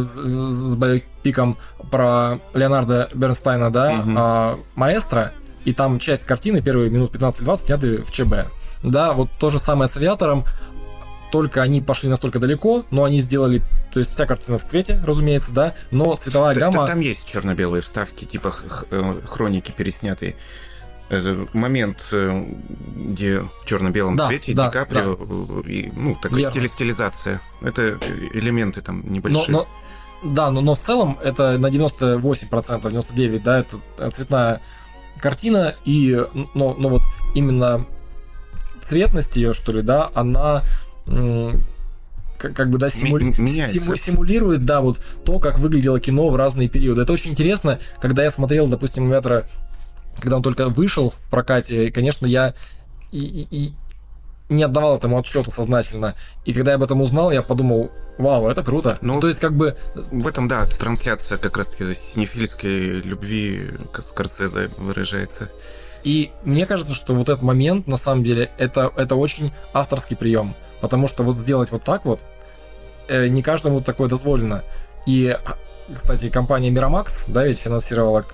с, 0.00 0.04
с 0.04 0.76
боепиком 0.76 1.58
про 1.90 2.38
Леонардо 2.54 3.10
Бернстайна, 3.14 3.70
да, 3.70 3.92
Мгм. 3.92 4.16
а, 4.18 4.58
маэстро, 4.74 5.32
и 5.64 5.74
там 5.74 5.98
часть 5.98 6.24
картины, 6.24 6.62
первые 6.62 6.90
минут 6.90 7.14
15-20 7.14 7.66
сняты 7.66 8.02
в 8.02 8.10
ЧБ. 8.10 8.50
Да, 8.82 9.12
вот 9.12 9.28
то 9.38 9.50
же 9.50 9.58
самое 9.58 9.88
с 9.88 9.96
авиатором, 9.96 10.44
только 11.30 11.60
они 11.62 11.82
пошли 11.82 12.08
настолько 12.08 12.38
далеко, 12.38 12.84
но 12.90 13.04
они 13.04 13.20
сделали, 13.20 13.62
то 13.92 14.00
есть 14.00 14.12
вся 14.12 14.24
картина 14.24 14.58
в 14.58 14.64
цвете, 14.64 15.00
разумеется, 15.04 15.52
да, 15.52 15.74
но 15.90 16.16
цветовая 16.16 16.54
гамма... 16.54 16.86
Там 16.86 17.00
есть 17.00 17.28
черно-белые 17.28 17.82
вставки, 17.82 18.24
типа 18.24 18.54
э, 18.90 19.20
хроники 19.26 19.70
переснятые. 19.76 20.36
Это 21.08 21.46
момент, 21.54 22.04
э, 22.12 22.44
где 22.96 23.40
в 23.40 23.64
черно-белом 23.64 24.16
Да, 24.16 24.26
цвете 24.28 24.52
да, 24.54 24.66
Ди 24.66 24.72
Каприо, 24.72 25.16
э, 25.64 25.68
и, 25.68 25.92
ну, 25.96 26.14
такая 26.16 26.38
Верно. 26.38 26.50
стили- 26.52 26.66
стилизация. 26.66 27.40
Это 27.62 27.98
элементы 28.34 28.82
там 28.82 29.02
Но, 29.06 29.10
небольшие. 29.14 29.50
но- 29.52 29.68
да, 30.22 30.50
но, 30.50 30.60
но 30.60 30.74
в 30.74 30.78
целом 30.78 31.18
это 31.22 31.56
на 31.58 31.70
98%, 31.70 32.90
99%, 32.92 33.38
да, 33.42 33.60
это 33.60 34.10
цветная 34.10 34.60
картина, 35.18 35.74
и, 35.84 36.22
но, 36.54 36.74
но 36.78 36.88
вот 36.90 37.02
именно 37.34 37.86
цветность 38.86 39.36
ее, 39.36 39.54
что 39.54 39.72
ли, 39.72 39.82
да, 39.82 40.10
она 40.14 40.62
как, 41.06 42.54
как 42.54 42.70
бы, 42.70 42.78
да, 42.78 42.88
симу- 42.90 43.32
симулирует, 43.34 44.64
да, 44.64 44.80
вот 44.80 45.00
то, 45.24 45.38
как 45.40 45.58
выглядело 45.58 45.98
кино 46.00 46.28
в 46.28 46.36
разные 46.36 46.68
периоды. 46.68 47.02
Это 47.02 47.12
очень 47.12 47.32
интересно, 47.32 47.78
когда 48.00 48.22
я 48.22 48.30
смотрел, 48.30 48.66
допустим, 48.68 49.06
«Авиатора», 49.06 49.46
когда 50.20 50.36
он 50.36 50.42
только 50.42 50.68
вышел 50.68 51.10
в 51.10 51.18
прокате, 51.30 51.86
и, 51.88 51.90
конечно, 51.90 52.26
я 52.26 52.54
и, 53.12 53.18
и- 53.18 53.48
и 53.50 53.72
не 54.48 54.62
отдавал 54.62 54.96
этому 54.96 55.18
отчету 55.18 55.50
сознательно. 55.50 56.14
И 56.44 56.52
когда 56.52 56.72
я 56.72 56.76
об 56.76 56.82
этом 56.82 57.00
узнал, 57.02 57.30
я 57.30 57.42
подумал, 57.42 57.90
вау, 58.18 58.48
это 58.48 58.62
круто. 58.62 58.98
Ну, 59.02 59.20
то 59.20 59.28
есть, 59.28 59.40
как 59.40 59.54
бы, 59.54 59.76
В 60.10 60.26
этом, 60.26 60.48
да, 60.48 60.64
трансляция 60.66 61.38
как 61.38 61.56
раз-таки 61.58 61.94
синефильской 62.14 63.00
любви 63.02 63.70
Скорсезе 64.08 64.70
выражается. 64.78 65.50
И 66.04 66.30
мне 66.44 66.64
кажется, 66.66 66.94
что 66.94 67.14
вот 67.14 67.28
этот 67.28 67.42
момент, 67.42 67.86
на 67.88 67.96
самом 67.96 68.24
деле, 68.24 68.50
это, 68.56 68.90
это 68.96 69.16
очень 69.16 69.52
авторский 69.72 70.16
прием. 70.16 70.54
Потому 70.80 71.08
что 71.08 71.22
вот 71.24 71.36
сделать 71.36 71.70
вот 71.70 71.82
так 71.82 72.04
вот, 72.04 72.20
э, 73.08 73.28
не 73.28 73.42
каждому 73.42 73.80
такое 73.82 74.08
дозволено. 74.08 74.62
И, 75.06 75.36
кстати, 75.94 76.30
компания 76.30 76.70
Miramax, 76.70 77.24
да, 77.28 77.44
ведь 77.44 77.58
финансировала 77.58 78.24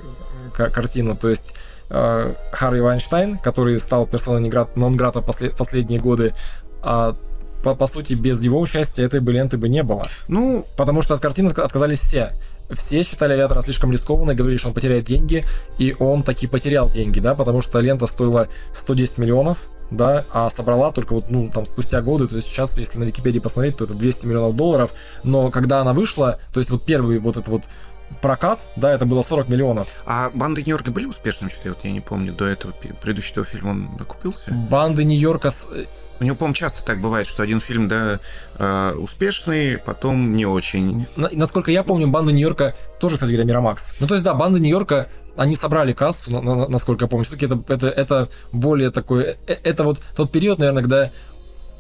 картину, 0.53 1.17
то 1.17 1.29
есть 1.29 1.55
э, 1.91 2.35
Харви 2.53 2.81
Вайнштейн, 2.81 3.39
который 3.39 3.79
стал 3.81 4.07
персоной 4.07 4.51
нон-грата 4.75 5.21
после- 5.21 5.51
последние 5.51 6.01
годы, 6.01 6.35
а, 6.83 7.17
по, 7.63 7.75
по 7.75 7.87
сути, 7.87 8.13
без 8.15 8.43
его 8.43 8.61
участия 8.61 9.05
этой 9.05 9.21
бы 9.21 9.33
ленты 9.33 9.57
бы 9.57 9.69
не 9.69 9.83
было. 9.83 10.07
Ну, 10.29 10.67
Потому 10.77 11.03
что 11.03 11.15
от 11.15 11.21
картины 11.21 11.49
отка- 11.49 11.63
отказались 11.63 12.01
все. 12.01 12.33
Все 12.71 13.03
считали 13.03 13.33
авиатора 13.33 13.63
слишком 13.63 13.93
рискованной, 13.93 14.35
говорили, 14.35 14.59
что 14.59 14.69
он 14.69 14.75
потеряет 14.75 15.05
деньги, 15.05 15.45
и 15.79 15.95
он 15.99 16.23
таки 16.23 16.47
потерял 16.47 16.91
деньги, 16.91 17.21
да, 17.21 17.35
потому 17.35 17.61
что 17.61 17.81
лента 17.81 18.07
стоила 18.07 18.49
110 18.75 19.19
миллионов, 19.19 19.59
да, 19.91 20.25
а 20.33 20.49
собрала 20.51 20.91
только 20.91 21.15
вот, 21.15 21.31
ну, 21.31 21.51
там, 21.51 21.67
спустя 21.67 22.01
годы, 22.01 22.27
то 22.27 22.37
есть 22.37 22.49
сейчас, 22.49 22.79
если 22.79 22.99
на 22.99 23.05
Википедии 23.05 23.39
посмотреть, 23.39 23.77
то 23.77 23.85
это 23.85 23.93
200 23.95 24.27
миллионов 24.27 24.57
долларов, 24.57 24.93
но 25.23 25.51
когда 25.51 25.81
она 25.81 25.93
вышла, 25.93 26.41
то 26.53 26.61
есть 26.61 26.71
вот 26.71 26.85
первый 26.85 27.19
вот 27.19 27.37
этот 27.37 27.49
вот 27.49 27.63
прокат, 28.21 28.61
да, 28.77 28.93
это 28.93 29.05
было 29.07 29.23
40 29.23 29.49
миллионов. 29.49 29.89
а 30.07 30.31
банды 30.33 30.63
Нью-Йорка 30.63 30.91
были 30.91 31.07
успешными, 31.07 31.51
что-то 31.51 31.69
я 31.69 31.75
вот 31.75 31.85
я 31.85 31.93
не 31.93 32.01
помню, 32.01 32.33
до 32.33 32.47
этого 32.47 32.73
предыдущего 32.73 33.45
фильма 33.45 33.71
он 33.71 33.89
окупился? 34.01 34.51
Банды 34.53 35.05
Нью-Йорка 35.05 35.51
с- 35.51 35.67
У 36.21 36.25
него, 36.25 36.37
по-моему, 36.37 36.55
часто 36.55 36.85
так 36.85 37.01
бывает, 37.01 37.27
что 37.27 37.43
один 37.43 37.61
фильм, 37.61 37.89
да, 37.89 38.21
э, 38.57 38.93
успешный, 38.97 39.79
потом 39.79 40.37
не 40.37 40.47
очень. 40.47 41.07
На- 41.17 41.29
насколько 41.33 41.73
я 41.73 41.83
помню, 41.83 42.07
банды 42.09 42.33
Нью-Йорка 42.33 42.75
тоже, 43.01 43.17
кстати 43.17 43.31
говоря, 43.33 43.45
Мирамакс. 43.49 43.95
Ну, 43.99 44.07
то 44.07 44.15
есть, 44.15 44.25
да, 44.25 44.33
банды 44.33 44.61
Нью-Йорка, 44.61 45.09
они 45.37 45.57
собрали 45.57 45.93
кассу, 45.93 46.31
на- 46.31 46.41
на- 46.41 46.69
насколько 46.69 47.07
я 47.07 47.09
помню. 47.09 47.25
Все-таки 47.27 47.47
это, 47.47 47.61
это, 47.67 47.89
это 47.89 48.29
более 48.53 48.91
такой... 48.93 49.37
э, 49.47 49.55
Это 49.65 49.83
вот 49.83 50.01
тот 50.17 50.31
период, 50.31 50.59
наверное, 50.61 50.83
когда 50.83 51.11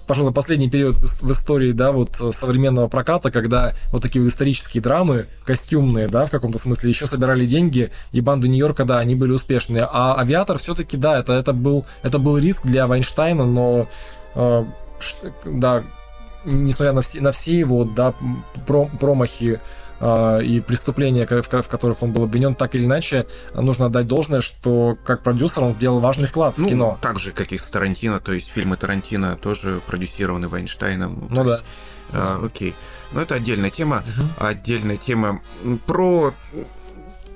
пожалуй, 0.07 0.33
последний 0.33 0.69
период 0.71 0.97
в, 0.97 1.05
ис- 1.05 1.27
в 1.27 1.33
истории, 1.33 1.73
да, 1.73 1.93
вот 1.93 2.11
э, 2.21 2.31
современного 2.33 2.89
проката, 2.89 3.31
когда 3.31 3.75
вот 3.91 4.03
такие 4.03 4.23
вот 4.23 4.31
исторические 4.31 4.83
драмы, 4.83 5.27
костюмные, 5.45 6.09
да, 6.09 6.27
в 6.27 6.31
каком-то 6.31 6.59
смысле, 6.59 6.91
еще 6.91 7.07
собирали 7.07 7.47
деньги, 7.47 7.91
и 8.13 8.21
банды 8.21 8.49
Нью-Йорка, 8.49 8.85
да, 8.85 8.99
они 8.99 9.15
были 9.15 9.33
успешные. 9.33 9.89
А 9.91 10.19
авиатор 10.19 10.59
все-таки, 10.59 10.97
да, 10.97 11.19
это, 11.19 11.33
это, 11.33 11.53
был, 11.53 11.87
это 12.03 12.19
был 12.19 12.39
риск 12.39 12.65
для 12.65 12.87
Вайнштейна, 12.87 13.45
но, 13.47 13.89
э, 14.35 14.65
да, 15.47 15.85
несмотря 16.45 16.93
на 16.93 17.03
все, 17.03 17.21
на 17.21 17.33
все 17.33 17.59
его, 17.59 17.85
да, 17.85 18.15
про- 18.67 18.91
промахи 19.01 19.61
и 20.45 20.61
преступления, 20.61 21.27
в, 21.27 21.49
ко- 21.49 21.63
в 21.63 21.69
которых 21.69 22.03
он 22.03 22.13
был 22.13 22.25
обвинен, 22.25 22.55
так 22.55 22.75
или 22.75 22.85
иначе, 22.85 23.27
нужно 23.55 23.87
отдать 23.87 24.07
должное, 24.07 24.41
что 24.43 24.99
как 25.05 25.23
продюсер 25.23 25.63
он 25.63 25.73
сделал 25.73 26.01
важный 26.01 26.27
вклад 26.29 26.55
в 26.57 26.59
Ну, 26.59 26.69
кино. 26.69 26.99
так 27.01 27.19
же, 27.19 27.33
как 27.33 27.53
и 27.53 27.59
с 27.59 27.63
Тарантино, 27.65 28.21
то 28.21 28.33
есть 28.33 28.49
фильмы 28.49 28.77
Тарантино 28.77 29.37
тоже 29.37 29.81
продюсированы 29.87 30.49
Вайнштейном. 30.49 31.29
Ну 31.31 31.45
да. 31.45 31.53
есть, 31.53 31.65
а, 32.13 32.43
окей. 32.45 32.75
Но 33.13 33.21
это 33.23 33.35
отдельная 33.37 33.71
тема. 33.71 34.03
Отдельная 34.39 34.97
тема 34.97 35.41
про 35.87 36.35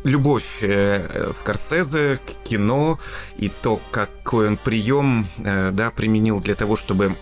любовь 0.05 0.59
э, 0.62 1.33
Скорсезе 1.39 2.19
к 2.19 2.49
кино 2.49 2.99
и 3.37 3.49
то, 3.49 3.81
какой 3.91 4.49
он 4.49 4.57
прием 4.57 5.27
э, 5.39 5.71
да, 5.73 5.91
применил 5.91 6.41
для 6.41 6.55
того, 6.55 6.77
чтобы 6.77 7.14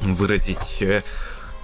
выразить 0.00 0.80
э, 0.82 1.02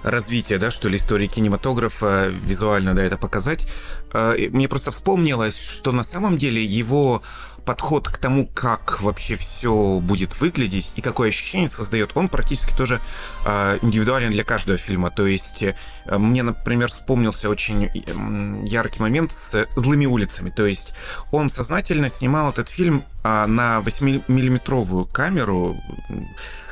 развитие, 0.03 0.59
да, 0.59 0.71
что 0.71 0.89
ли, 0.89 0.97
истории 0.97 1.27
кинематографа, 1.27 2.27
визуально, 2.27 2.95
да, 2.95 3.03
это 3.03 3.17
показать. 3.17 3.67
Э, 4.13 4.35
и 4.37 4.49
Мне 4.49 4.67
просто 4.67 4.91
вспомнилось, 4.91 5.57
что 5.57 5.91
на 5.91 6.03
самом 6.03 6.37
деле 6.37 6.63
его 6.63 7.21
подход 7.65 8.07
к 8.09 8.17
тому, 8.17 8.47
как 8.47 9.01
вообще 9.01 9.35
все 9.35 9.99
будет 10.01 10.39
выглядеть 10.39 10.91
и 10.95 11.01
какое 11.01 11.29
ощущение 11.29 11.69
создает, 11.69 12.11
он 12.15 12.29
практически 12.29 12.75
тоже 12.75 12.99
э, 13.45 13.79
индивидуален 13.81 14.31
для 14.31 14.43
каждого 14.43 14.77
фильма. 14.77 15.11
То 15.11 15.25
есть 15.25 15.63
э, 15.63 15.73
мне, 16.05 16.43
например, 16.43 16.89
вспомнился 16.89 17.49
очень 17.49 17.85
м, 18.07 18.63
яркий 18.65 19.01
момент 19.01 19.31
с 19.31 19.67
«Злыми 19.75 20.05
улицами». 20.05 20.49
То 20.49 20.65
есть 20.65 20.93
он 21.31 21.49
сознательно 21.49 22.09
снимал 22.09 22.51
этот 22.51 22.69
фильм 22.69 23.03
а, 23.23 23.47
на 23.47 23.79
8-миллиметровую 23.79 25.05
камеру, 25.05 25.81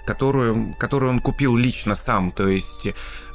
которую, 0.06 0.76
которую 0.78 1.12
он 1.12 1.20
купил 1.20 1.56
лично 1.56 1.96
сам. 1.96 2.32
То 2.32 2.48
есть 2.48 2.94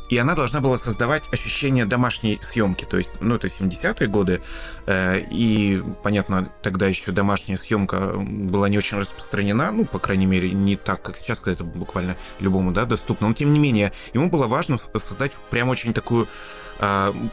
и 0.08 0.18
она 0.18 0.34
должна 0.34 0.60
была 0.60 0.76
создавать 0.76 1.24
ощущение 1.32 1.84
домашней 1.84 2.38
съемки. 2.42 2.84
То 2.84 2.96
есть, 2.96 3.10
ну, 3.20 3.34
это 3.34 3.48
70-е 3.48 4.06
годы, 4.06 4.40
э, 4.86 5.20
и, 5.30 5.82
понятно, 6.02 6.52
тогда 6.62 6.86
еще 6.86 7.12
домашняя 7.12 7.56
съемка 7.56 8.12
была 8.16 8.68
не 8.68 8.78
очень 8.78 8.98
распространена, 8.98 9.72
ну, 9.72 9.84
по 9.84 9.98
крайней 9.98 10.26
мере, 10.26 10.50
не 10.52 10.76
так, 10.76 11.02
как 11.02 11.16
сейчас, 11.18 11.38
когда 11.38 11.52
это 11.52 11.64
буквально 11.64 12.16
любому, 12.38 12.72
да, 12.72 12.84
доступно. 12.84 13.28
Но, 13.28 13.34
тем 13.34 13.52
не 13.52 13.58
менее, 13.58 13.92
ему 14.12 14.30
было 14.30 14.46
важно 14.46 14.78
создать 14.78 15.32
прям 15.50 15.68
очень 15.68 15.92
такую 15.92 16.28
м, 16.78 17.30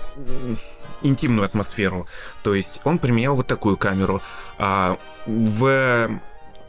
интимную 1.04 1.46
атмосферу. 1.46 2.08
То 2.44 2.56
есть 2.56 2.80
он 2.86 2.98
применял 2.98 3.36
вот 3.36 3.46
такую 3.46 3.78
камеру. 3.78 4.22
А, 4.58 4.98
в 5.26 6.10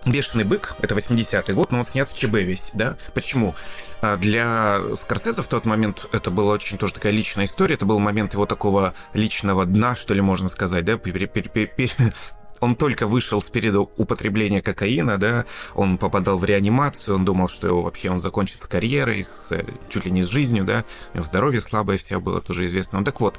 Бешеный 0.07 0.45
бык, 0.45 0.77
это 0.83 0.95
80-й 0.95 1.55
год, 1.55 1.73
но 1.73 1.81
он 1.81 1.87
снят 1.87 2.09
в 2.09 2.17
ЧБ 2.17 2.35
весь, 2.35 2.71
да? 2.75 2.97
Почему? 3.15 3.55
А, 4.03 4.19
Для 4.19 4.81
Скорсезе 5.01 5.41
в 5.41 5.47
тот 5.47 5.65
момент 5.65 6.07
это 6.13 6.31
была 6.31 6.53
очень 6.53 6.77
тоже 6.77 6.93
такая 6.93 7.13
личная 7.13 7.47
история, 7.47 7.75
это 7.75 7.87
был 7.87 7.99
момент 7.99 8.35
его 8.35 8.45
такого 8.45 8.95
личного 9.15 9.65
дна, 9.65 9.95
что 9.95 10.13
ли, 10.13 10.21
можно 10.21 10.49
сказать, 10.49 10.85
да? 10.85 11.01
Он 12.61 12.77
только 12.77 13.07
вышел 13.07 13.43
с 13.43 13.51
периода 13.51 13.81
употребления 13.81 14.63
кокаина, 14.63 15.19
да, 15.19 15.45
он 15.75 15.99
попадал 15.99 16.39
в 16.39 16.45
реанимацию, 16.45 17.17
он 17.17 17.25
думал, 17.25 17.49
что 17.49 17.67
его 17.67 17.83
вообще 17.83 18.11
он 18.11 18.19
закончит 18.19 18.63
с 18.63 18.67
карьерой, 18.67 19.23
с, 19.23 19.53
э, 19.53 19.67
чуть 19.89 20.05
ли 20.05 20.11
не 20.11 20.23
с 20.23 20.29
жизнью, 20.29 20.65
да, 20.65 20.85
у 21.13 21.17
него 21.17 21.27
здоровье 21.27 21.61
слабое 21.61 21.99
все 21.99 22.21
было 22.21 22.41
тоже 22.41 22.67
известно. 22.67 23.01
Ну 23.01 23.05
так 23.05 23.21
вот, 23.21 23.39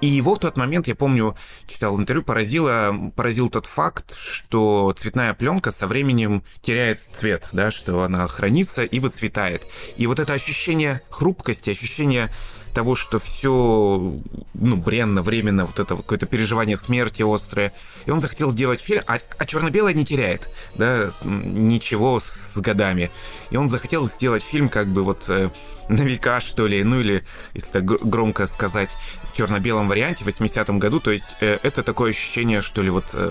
и 0.00 0.06
его 0.06 0.34
в 0.34 0.38
тот 0.38 0.56
момент, 0.56 0.86
я 0.86 0.94
помню, 0.94 1.36
читал 1.66 1.98
интервью, 1.98 2.24
поразило, 2.24 3.10
поразил 3.16 3.50
тот 3.50 3.66
факт, 3.66 4.14
что 4.14 4.94
цветная 4.98 5.34
пленка 5.34 5.72
со 5.72 5.86
временем 5.86 6.44
теряет 6.62 7.00
цвет, 7.18 7.48
да, 7.52 7.70
что 7.70 8.02
она 8.02 8.26
хранится 8.28 8.84
и 8.84 9.00
выцветает. 9.00 9.66
И 9.96 10.06
вот 10.06 10.20
это 10.20 10.32
ощущение 10.34 11.02
хрупкости, 11.10 11.70
ощущение 11.70 12.30
того, 12.78 12.94
что 12.94 13.18
все, 13.18 14.20
ну, 14.54 14.76
бренно, 14.76 15.22
временно, 15.22 15.66
вот 15.66 15.80
это 15.80 15.96
какое-то 15.96 16.26
переживание 16.26 16.76
смерти 16.76 17.24
острое. 17.26 17.72
И 18.06 18.10
он 18.12 18.20
захотел 18.20 18.52
сделать 18.52 18.80
фильм, 18.80 19.02
а, 19.08 19.18
а 19.36 19.46
черно-белое 19.46 19.94
не 19.94 20.04
теряет, 20.04 20.48
да, 20.76 21.12
ничего 21.24 22.20
с 22.20 22.56
годами. 22.56 23.10
И 23.50 23.56
он 23.56 23.68
захотел 23.68 24.06
сделать 24.06 24.44
фильм 24.44 24.68
как 24.68 24.86
бы 24.86 25.02
вот 25.02 25.24
э, 25.28 25.50
на 25.88 26.02
века, 26.02 26.40
что 26.40 26.68
ли, 26.68 26.84
ну 26.84 27.00
или, 27.00 27.24
если 27.54 27.68
так 27.68 27.84
гр- 27.84 28.00
громко 28.02 28.46
сказать, 28.46 28.90
черно-белом 29.38 29.88
варианте 29.88 30.24
в 30.24 30.28
80-м 30.28 30.80
году. 30.80 30.98
То 30.98 31.12
есть 31.12 31.36
э, 31.40 31.58
это 31.62 31.82
такое 31.84 32.10
ощущение, 32.10 32.60
что 32.60 32.82
ли, 32.82 32.90
вот 32.90 33.04
э, 33.12 33.30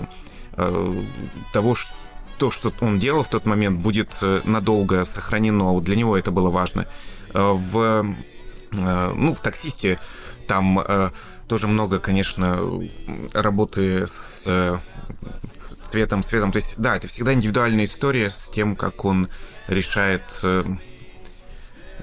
э, 0.52 1.02
того, 1.52 1.74
что 1.74 1.92
то, 2.38 2.50
что 2.52 2.72
он 2.80 2.98
делал 2.98 3.24
в 3.24 3.28
тот 3.28 3.46
момент, 3.46 3.80
будет 3.80 4.10
э, 4.22 4.40
надолго 4.44 5.04
сохранено. 5.04 5.72
Вот 5.72 5.84
для 5.84 5.96
него 5.96 6.16
это 6.16 6.30
было 6.30 6.50
важно. 6.50 6.86
Э, 7.34 7.52
В, 7.52 8.16
ну, 8.70 9.34
в 9.34 9.40
«Таксисте» 9.40 9.98
Там 10.46 10.82
тоже 11.46 11.68
много, 11.68 11.98
конечно, 11.98 12.80
работы 13.34 14.06
с, 14.06 14.80
цветом, 15.90 16.22
цветом. 16.22 16.52
То 16.52 16.56
есть, 16.56 16.74
да, 16.78 16.96
это 16.96 17.06
всегда 17.06 17.34
индивидуальная 17.34 17.84
история 17.84 18.30
с 18.30 18.48
тем, 18.54 18.74
как 18.74 19.04
он 19.04 19.28
решает 19.66 20.22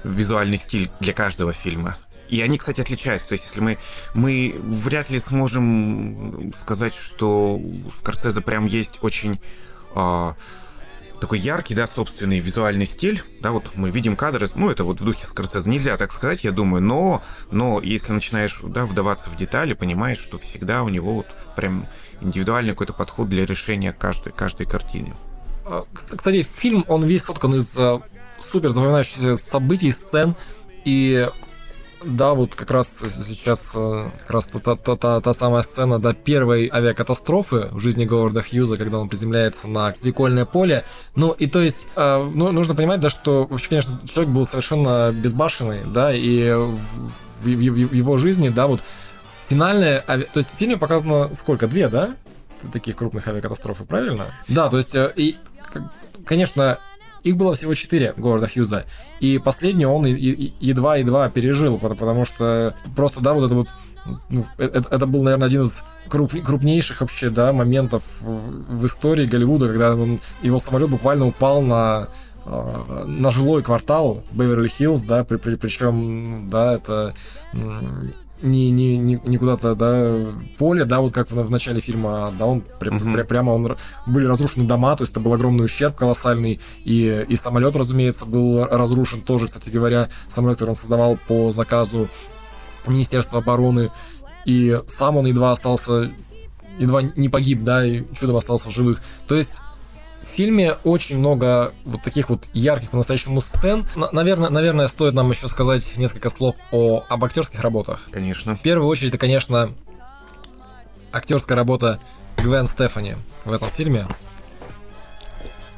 визуальный 0.04 0.58
стиль 0.58 0.90
для 1.00 1.12
каждого 1.12 1.52
фильма. 1.52 1.96
И 2.28 2.40
они, 2.40 2.58
кстати, 2.58 2.80
отличаются. 2.80 3.28
То 3.28 3.32
есть, 3.34 3.46
если 3.46 3.60
мы, 3.60 3.78
мы 4.14 4.54
вряд 4.62 5.10
ли 5.10 5.18
сможем 5.18 6.52
сказать, 6.60 6.94
что 6.94 7.56
у 7.56 7.90
Скорсезе 7.90 8.40
прям 8.40 8.66
есть 8.66 8.98
очень 9.02 9.40
э, 9.94 10.32
такой 11.20 11.38
яркий, 11.38 11.74
да, 11.74 11.86
собственный 11.86 12.40
визуальный 12.40 12.86
стиль, 12.86 13.22
да, 13.40 13.52
вот 13.52 13.70
мы 13.74 13.90
видим 13.90 14.16
кадры, 14.16 14.48
ну, 14.54 14.70
это 14.70 14.84
вот 14.84 15.00
в 15.00 15.04
духе 15.04 15.26
Скорсезе, 15.26 15.68
нельзя 15.68 15.96
так 15.96 16.12
сказать, 16.12 16.44
я 16.44 16.52
думаю, 16.52 16.82
но, 16.82 17.22
но 17.50 17.80
если 17.80 18.12
начинаешь, 18.12 18.60
да, 18.62 18.86
вдаваться 18.86 19.30
в 19.30 19.36
детали, 19.36 19.74
понимаешь, 19.74 20.18
что 20.18 20.38
всегда 20.38 20.82
у 20.82 20.88
него 20.88 21.14
вот 21.14 21.26
прям 21.54 21.86
индивидуальный 22.20 22.72
какой-то 22.72 22.92
подход 22.92 23.28
для 23.28 23.46
решения 23.46 23.92
каждой, 23.92 24.32
каждой 24.32 24.66
картины. 24.66 25.14
А, 25.64 25.84
кстати, 25.92 26.42
фильм, 26.42 26.84
он 26.88 27.04
весь 27.04 27.24
соткан 27.24 27.54
из 27.54 27.76
э, 27.76 27.98
супер 28.50 28.70
запоминающихся 28.70 29.36
событий, 29.36 29.92
сцен, 29.92 30.36
и 30.84 31.28
да, 32.04 32.34
вот 32.34 32.54
как 32.54 32.70
раз 32.70 33.00
сейчас 33.26 33.72
э, 33.74 34.10
как 34.20 34.30
раз 34.30 34.46
та, 34.46 34.76
та, 34.76 34.96
та, 34.96 35.20
та 35.20 35.34
самая 35.34 35.62
сцена 35.62 35.98
до 35.98 36.12
первой 36.12 36.68
авиакатастрофы 36.72 37.68
в 37.70 37.80
жизни 37.80 38.04
Говарда 38.04 38.42
Хьюза, 38.42 38.76
когда 38.76 38.98
он 38.98 39.08
приземляется 39.08 39.66
на 39.68 39.94
свекольное 39.94 40.44
поле. 40.44 40.84
Ну, 41.14 41.32
и 41.32 41.46
то 41.46 41.60
есть, 41.60 41.86
э, 41.96 42.30
ну, 42.34 42.52
нужно 42.52 42.74
понимать, 42.74 43.00
да, 43.00 43.10
что 43.10 43.46
вообще, 43.46 43.68
конечно, 43.70 44.00
человек 44.06 44.32
был 44.32 44.46
совершенно 44.46 45.12
безбашенный, 45.12 45.84
да, 45.84 46.14
и 46.14 46.50
в, 46.52 46.78
в, 47.42 47.44
в, 47.44 47.48
в 47.48 47.92
его 47.92 48.18
жизни, 48.18 48.50
да, 48.50 48.66
вот 48.66 48.82
финальная, 49.48 50.04
ави... 50.06 50.28
то 50.32 50.40
есть 50.40 50.52
в 50.52 50.58
фильме 50.58 50.76
показано 50.76 51.34
сколько, 51.34 51.66
две, 51.66 51.88
да, 51.88 52.14
таких 52.72 52.96
крупных 52.96 53.26
авиакатастрофы, 53.28 53.84
правильно? 53.84 54.26
Да, 54.48 54.68
то 54.68 54.78
есть, 54.78 54.94
э, 54.94 55.12
и, 55.16 55.36
конечно, 56.24 56.78
их 57.26 57.36
было 57.36 57.56
всего 57.56 57.74
четыре 57.74 58.14
Говарда 58.16 58.46
Хьюза. 58.46 58.84
И 59.18 59.38
последний 59.38 59.84
он 59.84 60.04
едва-едва 60.04 61.28
пережил, 61.28 61.78
потому 61.78 62.24
что 62.24 62.76
просто, 62.94 63.20
да, 63.20 63.34
вот 63.34 63.46
это 63.46 63.54
вот 63.56 63.68
ну, 64.30 64.46
это, 64.58 64.88
это 64.88 65.06
был, 65.06 65.24
наверное, 65.24 65.48
один 65.48 65.62
из 65.62 65.82
круп, 66.08 66.32
крупнейших 66.44 67.00
вообще, 67.00 67.30
да, 67.30 67.52
моментов 67.52 68.04
в, 68.20 68.78
в 68.78 68.86
истории 68.86 69.26
Голливуда, 69.26 69.66
когда 69.66 69.96
он, 69.96 70.20
его 70.42 70.60
самолет 70.60 70.90
буквально 70.90 71.26
упал 71.26 71.62
на 71.62 72.08
э, 72.44 73.04
на 73.08 73.32
жилой 73.32 73.64
квартал 73.64 74.22
Беверли-Хиллз, 74.30 75.04
да, 75.08 75.24
при, 75.24 75.36
при, 75.38 75.56
причем, 75.56 76.48
да, 76.48 76.74
это 76.74 77.14
не, 78.42 78.70
не, 78.70 78.98
не, 78.98 79.20
не 79.24 79.38
куда-то, 79.38 79.74
да, 79.74 80.32
поле, 80.58 80.84
да, 80.84 81.00
вот 81.00 81.12
как 81.12 81.30
в, 81.30 81.34
в 81.34 81.50
начале 81.50 81.80
фильма, 81.80 82.32
да, 82.38 82.46
он 82.46 82.62
пря, 82.78 82.92
mm-hmm. 82.92 83.12
пря, 83.12 83.24
прямо 83.24 83.50
он, 83.50 83.76
были 84.06 84.26
разрушены 84.26 84.66
дома, 84.66 84.94
то 84.94 85.02
есть 85.02 85.12
это 85.12 85.20
был 85.20 85.32
огромный 85.32 85.64
ущерб 85.64 85.96
колоссальный, 85.96 86.60
и, 86.84 87.24
и 87.28 87.36
самолет, 87.36 87.76
разумеется, 87.76 88.26
был 88.26 88.64
разрушен 88.64 89.22
тоже, 89.22 89.46
кстати 89.46 89.70
говоря, 89.70 90.10
самолет, 90.28 90.58
который 90.58 90.70
он 90.70 90.76
создавал 90.76 91.18
по 91.28 91.50
заказу 91.50 92.08
Министерства 92.86 93.38
обороны, 93.38 93.90
и 94.44 94.78
сам 94.86 95.16
он 95.16 95.26
едва 95.26 95.52
остался, 95.52 96.12
едва 96.78 97.02
не 97.02 97.28
погиб, 97.28 97.64
да, 97.64 97.84
и 97.84 98.04
чудом 98.18 98.36
остался 98.36 98.68
в 98.68 98.72
живых. 98.72 99.00
То 99.26 99.34
есть 99.34 99.56
фильме 100.36 100.76
очень 100.84 101.18
много 101.18 101.72
вот 101.84 102.02
таких 102.02 102.28
вот 102.28 102.44
ярких 102.52 102.90
по-настоящему 102.90 103.40
сцен. 103.40 103.86
Н- 103.96 104.08
наверное, 104.12 104.50
наверное, 104.50 104.86
стоит 104.88 105.14
нам 105.14 105.30
еще 105.30 105.48
сказать 105.48 105.96
несколько 105.96 106.28
слов 106.28 106.56
о, 106.70 107.04
об 107.08 107.24
актерских 107.24 107.60
работах. 107.60 108.00
Конечно. 108.10 108.54
В 108.54 108.60
первую 108.60 108.86
очередь, 108.88 109.10
это, 109.10 109.18
конечно, 109.18 109.72
актерская 111.10 111.56
работа 111.56 112.00
Гвен 112.36 112.68
Стефани 112.68 113.16
в 113.44 113.52
этом 113.52 113.68
фильме. 113.70 114.06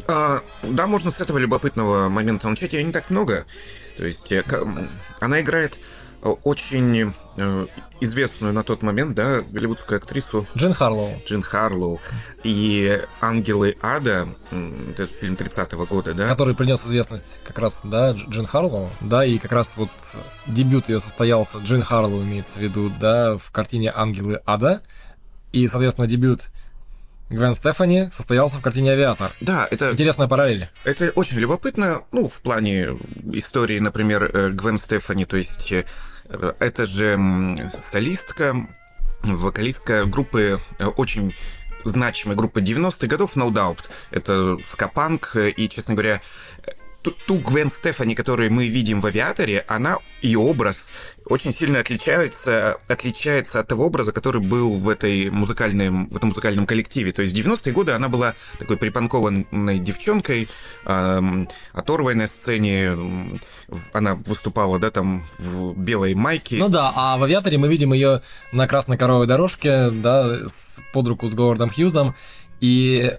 А, 0.09 0.41
да, 0.63 0.87
можно 0.87 1.11
с 1.11 1.21
этого 1.21 1.39
любопытного 1.39 2.09
момента 2.09 2.49
начать. 2.49 2.73
Ее 2.73 2.83
не 2.83 2.93
так 2.93 3.11
много. 3.11 3.47
То 3.97 4.05
есть 4.05 4.33
э, 4.33 4.43
она 5.21 5.41
играет 5.41 5.79
очень 6.23 7.13
э, 7.37 7.67
известную 8.01 8.53
на 8.53 8.63
тот 8.65 8.83
момент, 8.83 9.15
да, 9.15 9.41
голливудскую 9.41 9.99
актрису 9.99 10.47
Джин 10.57 10.73
Харлоу. 10.73 11.21
Джин 11.27 11.43
Харлоу. 11.43 12.01
И 12.45 13.01
«Ангелы 13.21 13.77
ада», 13.81 14.29
этот 14.91 15.11
фильм 15.11 15.35
30-го 15.35 15.87
года, 15.87 16.15
да? 16.15 16.29
Который 16.29 16.55
принес 16.55 16.85
известность 16.85 17.41
как 17.45 17.59
раз, 17.59 17.81
да, 17.85 18.13
Джин 18.13 18.47
Харлоу, 18.47 18.91
да, 19.01 19.25
и 19.25 19.39
как 19.39 19.53
раз 19.53 19.77
вот 19.77 19.91
дебют 20.47 20.89
ее 20.89 21.01
состоялся, 21.01 21.59
Джин 21.59 21.83
Харлоу 21.83 22.23
имеется 22.23 22.59
в 22.59 22.63
виду, 22.63 22.91
да, 23.01 23.37
в 23.37 23.51
картине 23.51 23.93
«Ангелы 23.95 24.41
ада», 24.47 24.83
и, 25.53 25.67
соответственно, 25.67 26.07
дебют 26.07 26.43
Гвен 27.31 27.55
Стефани 27.55 28.11
состоялся 28.13 28.57
в 28.57 28.63
картине 28.63 28.93
«Авиатор». 28.93 29.33
Да, 29.41 29.69
это... 29.71 29.93
Интересная 29.93 30.29
параллель. 30.29 30.69
Это 30.85 31.11
очень 31.15 31.39
любопытно, 31.39 32.03
ну, 32.11 32.29
в 32.29 32.41
плане 32.41 32.99
истории, 33.33 33.79
например, 33.79 34.31
э, 34.33 34.51
Гвен 34.51 34.79
Стефани, 34.79 35.25
то 35.25 35.37
есть 35.37 35.73
это 36.29 36.87
же 36.87 37.71
солистка, 37.91 38.55
вокалистка 39.23 40.05
группы 40.05 40.61
э, 40.79 40.87
очень 40.87 41.35
значимой 41.85 42.37
группы 42.37 42.61
90-х 42.61 43.07
годов 43.07 43.37
No 43.37 43.51
Doubt. 43.51 43.85
Это 44.11 44.59
скапанк, 44.71 45.37
и, 45.37 45.69
честно 45.69 45.95
говоря, 45.95 46.21
ту, 47.11 47.39
Гвен 47.39 47.71
Стефани, 47.71 48.15
которую 48.15 48.53
мы 48.53 48.67
видим 48.67 49.01
в 49.01 49.07
«Авиаторе», 49.07 49.65
она, 49.69 49.99
и 50.23 50.37
образ 50.37 50.93
очень 51.27 51.53
сильно 51.53 51.81
отличается, 51.81 52.77
отличается 52.89 53.61
от 53.61 53.69
того 53.69 53.87
образа, 53.87 54.13
который 54.13 54.41
был 54.41 54.79
в, 54.79 54.89
этой 54.89 55.31
музыкальном, 55.31 56.09
в 56.09 56.17
этом 56.17 56.31
музыкальном 56.31 56.67
коллективе. 56.67 57.13
То 57.13 57.23
есть 57.23 57.35
в 57.35 57.37
90-е 57.37 57.73
годы 57.73 57.93
она 57.93 58.09
была 58.09 58.35
такой 58.59 58.77
припанкованной 58.77 59.79
девчонкой, 59.79 60.49
э, 60.87 61.47
оторвой 61.73 62.15
на 62.15 62.27
сцене, 62.27 62.97
она 63.93 64.15
выступала, 64.15 64.79
да, 64.79 64.91
там 64.91 65.25
в 65.39 65.75
белой 65.77 66.15
майке. 66.15 66.57
Ну 66.57 66.69
да, 66.69 66.93
а 66.95 67.17
в 67.19 67.25
«Авиаторе» 67.25 67.59
мы 67.59 67.69
видим 67.69 67.93
ее 67.93 68.23
на 68.53 68.67
красной 68.67 68.97
коровой 68.97 69.27
дорожке, 69.27 69.91
да, 69.91 70.49
с, 70.49 70.81
под 70.93 71.09
руку 71.09 71.29
с 71.29 71.35
Говардом 71.35 71.71
Хьюзом, 71.71 72.15
и 72.61 73.13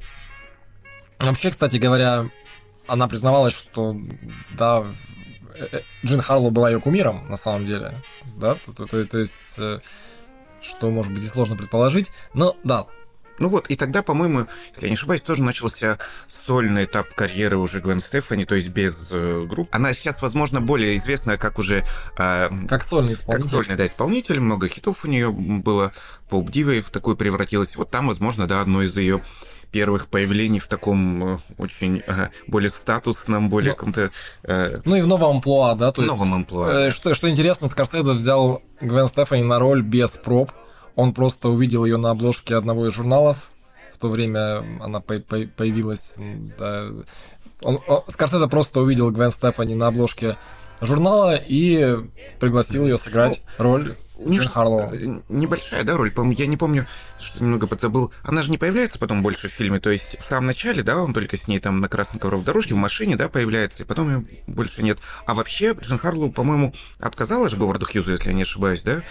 Вообще, 1.20 1.52
кстати 1.52 1.76
говоря, 1.76 2.30
она 2.90 3.08
признавалась, 3.08 3.54
что 3.54 3.96
да, 4.58 4.86
э, 5.56 5.68
э, 5.72 5.82
Джин 6.06 6.22
Харлоу 6.22 6.52
была 6.52 6.70
ее 6.70 6.80
кумиром, 6.80 7.28
на 7.30 7.38
самом 7.38 7.66
деле. 7.66 8.02
Да, 8.38 8.56
то, 8.56 8.86
то, 8.86 9.06
то 9.06 9.18
есть, 9.20 9.56
э, 9.58 9.80
что, 10.62 10.90
может 10.90 11.14
быть, 11.14 11.24
и 11.24 11.28
сложно 11.28 11.56
предположить. 11.56 12.12
Но 12.34 12.56
да, 12.64 12.88
ну 13.40 13.48
вот, 13.48 13.68
и 13.68 13.76
тогда, 13.76 14.04
по-моему, 14.04 14.48
если 14.74 14.86
я 14.86 14.90
не 14.90 14.96
ошибаюсь, 14.96 15.22
тоже 15.22 15.44
начался 15.44 15.98
сольный 16.28 16.84
этап 16.84 17.08
карьеры 17.14 17.58
уже 17.58 17.80
Гвен 17.80 18.02
Стефани, 18.02 18.46
то 18.46 18.56
есть 18.56 18.70
без 18.70 19.08
э, 19.12 19.46
групп. 19.50 19.70
Она 19.72 19.94
сейчас, 19.94 20.22
возможно, 20.22 20.60
более 20.60 20.98
известна 20.98 21.38
как 21.38 21.58
уже... 21.58 21.86
Э, 22.18 22.50
как 22.68 22.84
сольный 22.84 23.14
исполнитель. 23.14 23.50
Как 23.50 23.52
сольный, 23.52 23.76
да, 23.78 23.86
исполнитель. 23.86 24.40
Много 24.42 24.68
хитов 24.68 25.06
у 25.06 25.08
нее 25.08 25.32
было. 25.32 25.94
Поп-дивой 26.30 26.82
в 26.82 26.90
такую 26.90 27.16
превратилась. 27.16 27.76
Вот 27.78 27.90
там, 27.90 28.08
возможно, 28.08 28.46
да, 28.46 28.62
одно 28.62 28.84
из 28.84 28.96
ее 28.98 29.24
первых 29.72 30.07
появлений 30.07 30.59
в 30.59 30.67
таком 30.67 31.36
э, 31.36 31.38
очень 31.57 32.03
более 32.47 32.70
статусном, 32.70 33.49
более 33.49 33.72
ну, 33.72 33.76
каком-то... 33.76 34.11
Э... 34.43 34.78
Ну 34.86 34.95
и 34.95 35.01
в 35.01 35.07
новом 35.07 35.38
амплуа, 35.38 35.76
да? 35.76 35.91
То 35.91 36.01
в 36.01 36.05
новом 36.05 36.34
амплуа. 36.34 36.88
Э, 36.88 36.91
что, 36.91 37.13
что 37.13 37.30
интересно, 37.30 37.67
Скорсезе 37.67 38.11
взял 38.11 38.61
Гвен 38.82 39.07
Стефани 39.07 39.43
на 39.43 39.59
роль 39.59 39.82
без 39.82 40.11
проб. 40.11 40.51
Он 40.95 41.13
просто 41.13 41.49
увидел 41.49 41.86
ее 41.86 41.97
на 41.97 42.11
обложке 42.11 42.55
одного 42.55 42.88
из 42.88 42.93
журналов. 42.93 43.51
В 43.93 43.97
то 43.99 44.09
время 44.09 44.63
она 44.82 45.01
по 45.01 45.20
по 45.20 45.39
появилась... 45.45 46.15
Да, 46.57 46.88
он, 47.61 47.80
он, 47.88 48.01
Скорсезе 48.09 48.47
просто 48.47 48.82
увидел 48.82 49.11
Гвен 49.11 49.32
Стефани 49.32 49.76
на 49.76 49.88
обложке 49.88 50.38
журнала 50.82 51.36
и 51.36 51.97
пригласил 52.39 52.86
ее 52.86 52.97
сыграть 52.97 53.41
ну, 53.57 53.95
Ниш... 54.20 54.47
Харлоу. 54.47 54.93
Э, 54.93 55.22
небольшая, 55.30 55.84
да, 55.84 55.97
роль? 55.97 56.11
Я 56.38 56.47
не 56.47 56.57
помню, 56.57 56.88
что 57.20 57.43
немного 57.43 57.67
подзабыл. 57.67 58.11
Она 58.24 58.41
же 58.43 58.51
не 58.51 58.57
появляется 58.57 58.99
потом 58.99 59.24
больше 59.24 59.49
в 59.49 59.51
фильме, 59.51 59.80
то 59.80 59.89
есть 59.89 60.17
в 60.20 60.28
самом 60.28 60.47
начале, 60.47 60.84
да, 60.84 60.97
он 60.97 61.13
только 61.13 61.38
с 61.38 61.47
ней 61.47 61.59
там 61.59 61.80
на 61.80 61.88
красной 61.88 62.20
ковровой 62.20 62.45
дорожке 62.45 62.74
в 62.74 62.78
машине, 62.78 63.15
да, 63.15 63.30
появляется, 63.30 63.84
и 63.84 63.86
потом 63.86 64.09
ее 64.09 64.26
больше 64.47 64.84
нет. 64.84 64.99
А 65.26 65.34
вообще, 65.34 65.74
Джин 65.80 65.97
Харлоу, 65.97 66.32
по-моему, 66.32 66.74
отказала 66.99 67.49
же 67.49 67.57
Говарду 67.57 67.86
Хьюзу, 67.86 68.11
если 68.11 68.28
я 68.28 68.34
не 68.34 68.43
ошибаюсь, 68.43 68.84
да? 68.84 69.01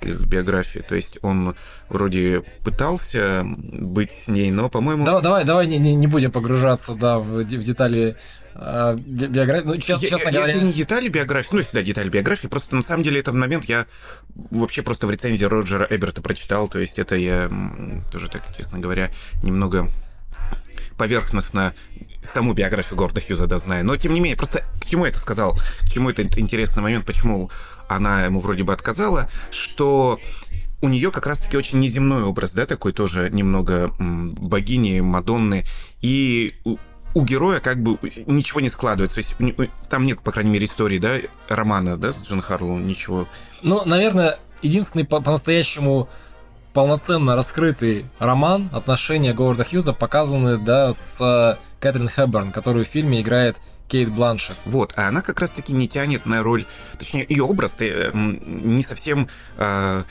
в 0.00 0.26
биографии. 0.26 0.80
То 0.80 0.94
есть 0.94 1.18
он 1.22 1.56
вроде 1.88 2.44
пытался 2.64 3.44
быть 3.44 4.12
с 4.12 4.28
ней, 4.28 4.50
но, 4.50 4.68
по-моему... 4.68 5.04
Давай, 5.04 5.22
давай, 5.22 5.44
давай 5.44 5.66
не, 5.66 5.78
не, 5.78 5.94
не 5.94 6.06
будем 6.06 6.30
погружаться, 6.30 6.94
да, 6.94 7.18
в, 7.18 7.42
в 7.42 7.44
детали 7.44 8.16
биографии. 8.58 9.66
Ну, 9.66 9.76
честно, 9.76 10.04
я, 10.04 10.10
честно 10.10 10.32
говоря... 10.32 10.52
Это 10.52 10.64
не 10.64 10.72
детали 10.72 11.08
биографии, 11.08 11.48
ну, 11.52 11.62
да, 11.72 11.82
детали 11.82 12.08
биографии, 12.08 12.48
просто 12.48 12.74
на 12.74 12.82
самом 12.82 13.04
деле 13.04 13.20
этот 13.20 13.34
момент 13.34 13.64
я 13.66 13.86
вообще 14.50 14.82
просто 14.82 15.06
в 15.06 15.10
рецензии 15.10 15.44
Роджера 15.44 15.86
Эберта 15.88 16.22
прочитал, 16.22 16.68
то 16.68 16.78
есть 16.78 16.98
это 16.98 17.14
я 17.14 17.48
тоже 18.10 18.28
так, 18.28 18.42
честно 18.56 18.78
говоря, 18.78 19.10
немного 19.42 19.88
поверхностно 20.96 21.74
саму 22.34 22.52
биографию 22.52 22.96
Говарда 22.96 23.20
Хьюза, 23.20 23.46
да, 23.46 23.58
знаю. 23.58 23.84
Но, 23.84 23.96
тем 23.96 24.12
не 24.12 24.20
менее, 24.20 24.36
просто 24.36 24.64
к 24.80 24.86
чему 24.86 25.04
я 25.04 25.10
это 25.10 25.20
сказал? 25.20 25.56
К 25.82 25.90
чему 25.90 26.10
это 26.10 26.22
интересный 26.22 26.82
момент, 26.82 27.06
почему 27.06 27.50
она 27.88 28.24
ему 28.24 28.40
вроде 28.40 28.64
бы 28.64 28.72
отказала, 28.72 29.30
что 29.50 30.20
у 30.80 30.88
нее 30.88 31.10
как 31.10 31.26
раз-таки 31.26 31.56
очень 31.56 31.78
неземной 31.78 32.22
образ, 32.22 32.52
да, 32.52 32.66
такой 32.66 32.92
тоже 32.92 33.30
немного 33.30 33.92
богини, 33.98 35.00
Мадонны. 35.00 35.64
И 36.00 36.54
у 37.18 37.24
героя 37.24 37.58
как 37.58 37.82
бы 37.82 37.98
ничего 38.26 38.60
не 38.60 38.68
складывается. 38.68 39.16
То 39.16 39.22
есть 39.22 39.58
там 39.90 40.04
нет, 40.04 40.20
по 40.20 40.30
крайней 40.30 40.50
мере, 40.50 40.66
истории, 40.66 40.98
да, 40.98 41.16
романа, 41.48 41.96
да, 41.96 42.12
с 42.12 42.22
Джон 42.22 42.40
Харлоу, 42.40 42.78
ничего. 42.78 43.26
Ну, 43.62 43.84
наверное, 43.84 44.38
единственный 44.62 45.04
по-настоящему 45.04 46.08
полноценно 46.72 47.34
раскрытый 47.34 48.06
роман 48.20 48.70
отношения 48.72 49.34
Говарда 49.34 49.64
Хьюза 49.64 49.92
показаны, 49.92 50.58
да, 50.58 50.92
с 50.92 51.58
Кэтрин 51.80 52.08
Хэбберн, 52.08 52.52
которую 52.52 52.84
в 52.84 52.88
фильме 52.88 53.20
играет 53.20 53.56
Кейт 53.88 54.10
Бланшет. 54.10 54.56
Вот, 54.64 54.92
а 54.96 55.08
она 55.08 55.20
как 55.22 55.40
раз-таки 55.40 55.72
не 55.72 55.88
тянет 55.88 56.24
на 56.24 56.42
роль, 56.44 56.66
точнее, 56.98 57.26
ее 57.28 57.42
образ 57.42 57.74
э, 57.80 58.12
не 58.14 58.82
совсем 58.82 59.28
э, 59.56 60.04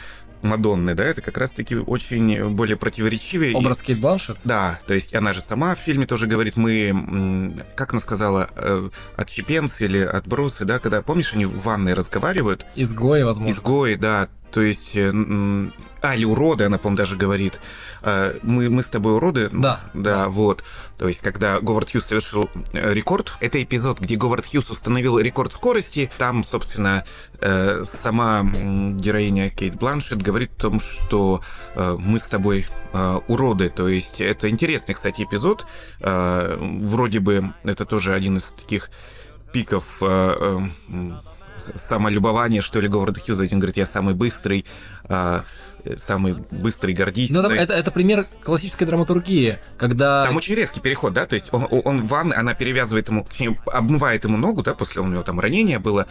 Мадонны, 0.47 0.95
да, 0.95 1.03
это 1.05 1.21
как 1.21 1.37
раз-таки 1.37 1.75
очень 1.75 2.49
более 2.49 2.77
противоречивый. 2.77 3.53
Образ 3.53 3.79
Кейт 3.79 3.99
Бланшет? 3.99 4.37
Да, 4.43 4.79
то 4.87 4.93
есть 4.93 5.13
она 5.13 5.33
же 5.33 5.41
сама 5.41 5.75
в 5.75 5.79
фильме 5.79 6.05
тоже 6.05 6.27
говорит, 6.27 6.55
мы, 6.55 7.63
как 7.75 7.93
она 7.93 8.01
сказала, 8.01 8.49
э, 8.55 8.89
отщепенцы 9.15 9.85
или 9.85 9.99
отбросы, 9.99 10.65
да, 10.65 10.79
когда, 10.79 11.01
помнишь, 11.01 11.33
они 11.33 11.45
в 11.45 11.61
ванной 11.61 11.93
разговаривают? 11.93 12.65
Изгои, 12.75 13.23
возможно. 13.23 13.53
Изгои, 13.53 13.95
да, 13.95 14.29
то 14.51 14.61
есть 14.61 14.95
э, 14.95 15.11
а, 16.01 16.15
или 16.15 16.25
уроды, 16.25 16.63
она, 16.63 16.77
по-моему, 16.77 16.97
даже 16.97 17.15
говорит. 17.15 17.59
А, 18.01 18.37
мы, 18.43 18.69
мы 18.69 18.81
с 18.81 18.85
тобой 18.85 19.15
уроды? 19.15 19.49
Да. 19.51 19.81
Да, 19.93 20.29
вот. 20.29 20.63
То 20.97 21.07
есть, 21.07 21.21
когда 21.21 21.59
Говард 21.59 21.91
Хьюз 21.91 22.05
совершил 22.05 22.49
э, 22.73 22.93
рекорд, 22.93 23.33
это 23.39 23.61
эпизод, 23.61 23.99
где 23.99 24.15
Говард 24.15 24.45
Хьюз 24.45 24.69
установил 24.69 25.19
рекорд 25.19 25.53
скорости. 25.53 26.09
Там, 26.17 26.45
собственно, 26.45 27.03
э, 27.41 27.83
сама 27.85 28.43
героиня 28.43 29.49
Кейт 29.49 29.75
Бланшет 29.75 30.21
говорит 30.21 30.51
о 30.57 30.61
том, 30.61 30.79
что 30.79 31.41
мы 31.75 32.19
с 32.19 32.23
тобой 32.23 32.65
уроды. 33.27 33.69
То 33.69 33.87
есть, 33.87 34.21
это 34.21 34.49
интересный, 34.49 34.95
кстати, 34.95 35.23
эпизод. 35.23 35.65
Вроде 35.99 37.19
бы 37.19 37.53
это 37.63 37.85
тоже 37.85 38.13
один 38.13 38.37
из 38.37 38.43
таких 38.43 38.89
пиков 39.51 40.01
самолюбования, 41.87 42.61
что 42.61 42.79
ли, 42.79 42.87
Говарда 42.87 43.19
Хьюза. 43.19 43.47
Он 43.51 43.59
говорит, 43.59 43.77
я 43.77 43.85
самый 43.85 44.13
быстрый 44.13 44.65
самый 46.05 46.33
быстрый, 46.51 46.93
гордительный. 46.93 47.41
Ну, 47.41 47.49
это, 47.49 47.73
это 47.73 47.91
пример 47.91 48.25
классической 48.43 48.85
драматургии, 48.85 49.59
когда... 49.77 50.25
Там 50.25 50.35
очень 50.35 50.55
резкий 50.55 50.81
переход, 50.81 51.13
да, 51.13 51.25
то 51.25 51.35
есть 51.35 51.47
он, 51.53 51.67
он 51.69 52.01
в 52.01 52.07
ванной, 52.07 52.35
она 52.35 52.53
перевязывает 52.53 53.07
ему, 53.07 53.23
точнее, 53.23 53.57
обмывает 53.67 54.25
ему 54.25 54.37
ногу, 54.37 54.63
да, 54.63 54.73
после 54.73 55.01
у 55.01 55.07
него 55.07 55.23
там 55.23 55.39
ранение 55.39 55.79
было, 55.79 56.07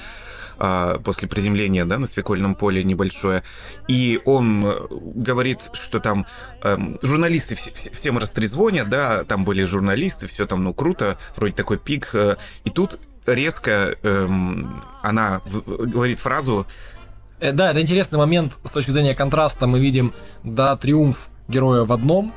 а, 0.59 0.99
после 1.01 1.29
приземления, 1.29 1.85
да, 1.85 1.99
на 1.99 2.07
свекольном 2.07 2.55
поле 2.55 2.83
небольшое, 2.83 3.43
и 3.89 4.21
он 4.25 4.65
э, 4.65 4.87
говорит, 4.91 5.61
что 5.75 6.01
там 6.01 6.27
э, 6.63 6.79
журналисты 7.03 7.57
все, 7.57 7.71
всем 7.93 8.17
растрезвонят, 8.17 8.89
да, 8.89 9.25
там 9.25 9.45
были 9.45 9.65
журналисты, 9.65 10.27
все 10.27 10.47
там, 10.47 10.65
ну, 10.65 10.73
круто, 10.73 11.19
вроде 11.37 11.53
такой 11.53 11.79
пик, 11.79 12.11
э, 12.15 12.37
и 12.65 12.71
тут 12.71 12.99
резко 13.27 13.97
эм, 14.03 14.83
она 15.03 15.41
говорит 15.47 16.19
фразу 16.19 16.67
Э, 17.39 17.53
да, 17.53 17.71
это 17.71 17.83
интересный 17.83 18.19
момент 18.19 18.57
с 18.65 18.71
точки 18.71 18.91
зрения 18.91 19.15
контраста. 19.15 19.67
Мы 19.67 19.81
видим, 19.81 20.15
да, 20.43 20.77
триумф 20.77 21.29
героя 21.49 21.85
в 21.85 21.93
одном, 21.93 22.35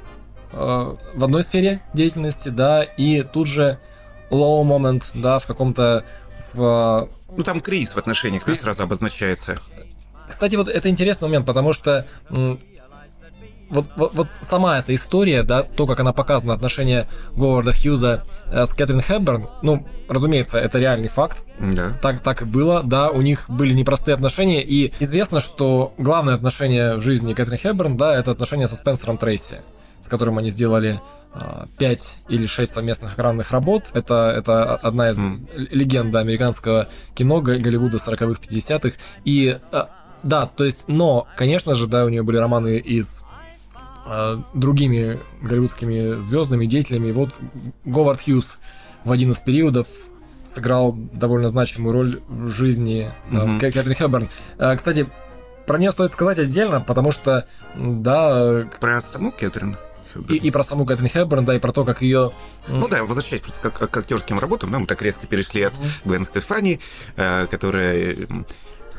э, 0.52 0.96
в 1.16 1.24
одной 1.24 1.44
сфере 1.44 1.82
деятельности, 1.94 2.50
да, 2.50 2.84
и 2.84 3.24
тут 3.24 3.48
же 3.48 3.80
low 4.30 4.64
moment, 4.64 5.04
да, 5.14 5.40
в 5.40 5.46
каком-то 5.46 6.06
в... 6.54 7.10
Ну, 7.36 7.44
там 7.44 7.62
кризис 7.62 7.94
в 7.94 7.98
отношениях, 7.98 8.44
кризис 8.44 8.64
сразу 8.64 8.84
обозначается. 8.84 9.60
Кстати, 10.28 10.56
вот 10.56 10.68
это 10.68 10.90
интересный 10.90 11.28
момент, 11.28 11.46
потому 11.46 11.74
что 11.74 12.06
вот, 13.70 13.88
вот, 13.96 14.14
вот 14.14 14.28
сама 14.42 14.80
эта 14.80 14.96
история, 14.96 15.44
да, 15.44 15.64
то, 15.64 15.86
как 15.86 16.00
она 16.00 16.12
показана, 16.12 16.54
отношения 16.54 17.08
Говарда 17.36 17.74
Хьюза 17.74 18.24
э, 18.48 18.66
с 18.66 18.74
Кэтрин 18.74 19.02
Хэбберн, 19.02 19.48
ну, 19.62 19.88
разумеется, 20.08 20.60
это 20.60 20.80
реальный 20.80 21.10
факт. 21.10 21.44
Да. 21.60 21.94
Так, 22.02 22.22
так 22.22 22.42
и 22.42 22.46
было, 22.46 22.82
да, 22.84 23.10
у 23.10 23.22
них 23.22 23.50
были 23.50 23.74
непростые 23.74 24.16
отношения, 24.16 24.64
и 24.64 24.92
известно, 25.00 25.40
что 25.40 25.94
главное 25.98 26.34
отношение 26.34 26.96
в 26.96 27.02
жизни 27.02 27.34
Кэтрин 27.34 27.60
Хэбберн, 27.60 27.98
да, 27.98 28.16
это 28.16 28.32
отношения 28.32 28.68
со 28.68 28.76
Спенсером 28.76 29.18
Трейси, 29.18 29.58
с 30.04 30.08
которым 30.08 30.40
они 30.40 30.50
сделали 30.50 31.00
5 31.78 32.00
а, 32.00 32.32
или 32.32 32.48
6 32.48 32.72
совместных 32.72 33.14
экранных 33.14 33.52
работ. 33.52 33.84
Это, 33.94 34.34
это 34.36 34.76
одна 34.78 35.12
из 35.12 35.20
mm. 35.20 35.68
легенд 35.70 36.16
американского 36.16 36.88
кино 37.14 37.40
Голливуда 37.42 37.98
40-х, 37.98 38.42
50-х. 38.50 38.98
И 39.26 39.60
а, 39.72 39.90
да, 40.24 40.48
то 40.48 40.66
есть, 40.66 40.86
но, 40.88 41.28
конечно 41.38 41.76
же, 41.76 41.86
да, 41.86 42.06
у 42.06 42.10
нее 42.10 42.24
были 42.24 42.38
романы 42.38 42.78
из 42.78 43.26
Э, 43.29 43.29
другими 44.54 45.20
голливудскими 45.42 46.20
звездами, 46.20 46.66
деятелями. 46.66 47.10
И 47.10 47.12
вот 47.12 47.36
Говард 47.86 48.22
Хьюз 48.22 48.60
в 49.04 49.12
один 49.12 49.32
из 49.32 49.38
периодов 49.38 49.88
сыграл 50.54 50.94
довольно 50.94 51.50
значимую 51.50 51.94
роль 51.94 52.22
в 52.28 52.50
жизни 52.50 53.12
mm-hmm. 53.32 53.60
Кэтрин 53.60 53.96
Хэбберн. 53.96 54.30
Э, 54.58 54.76
кстати, 54.76 55.08
про 55.68 55.78
нее 55.78 55.92
стоит 55.92 56.12
сказать 56.12 56.40
отдельно, 56.40 56.82
потому 56.82 57.12
что, 57.12 57.48
да... 57.76 58.68
Про 58.80 59.02
саму 59.02 59.32
Кэтрин? 59.32 59.78
И, 60.28 60.36
и 60.38 60.52
про 60.52 60.64
саму 60.64 60.86
Кэтрин 60.86 61.10
Хэбберн, 61.10 61.46
да, 61.46 61.56
и 61.56 61.60
про 61.60 61.72
то, 61.72 61.86
как 61.86 62.02
ее... 62.02 62.32
Ну 62.68 62.88
да, 62.88 63.04
возвращаясь 63.04 63.44
просто 63.44 63.70
к, 63.70 63.88
к 63.88 63.98
актерским 63.98 64.40
работам, 64.40 64.72
да, 64.72 64.80
мы 64.80 64.88
так 64.88 65.02
резко 65.02 65.28
перешли 65.28 65.62
от 65.62 65.74
mm-hmm. 65.74 66.02
Гвен 66.06 66.26
Стефани, 66.26 66.80
э, 67.16 67.46
которая 67.46 68.16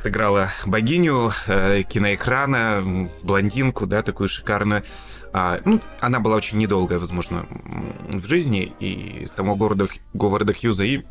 сыграла 0.02 0.50
богиню 0.66 1.32
э, 1.46 1.82
киноэкрана, 1.82 3.08
блондинку, 3.22 3.86
да, 3.86 4.02
такую 4.02 4.28
шикарную. 4.28 4.82
А, 5.32 5.60
ну, 5.64 5.80
она 6.00 6.20
была 6.20 6.36
очень 6.36 6.58
недолгая, 6.58 6.98
возможно, 6.98 7.46
в 8.08 8.26
жизни, 8.26 8.72
и 8.80 9.28
самого 9.36 9.54
города 9.54 9.88
Говарда 10.12 10.52
Хьюза, 10.52 10.84
и 10.84 11.02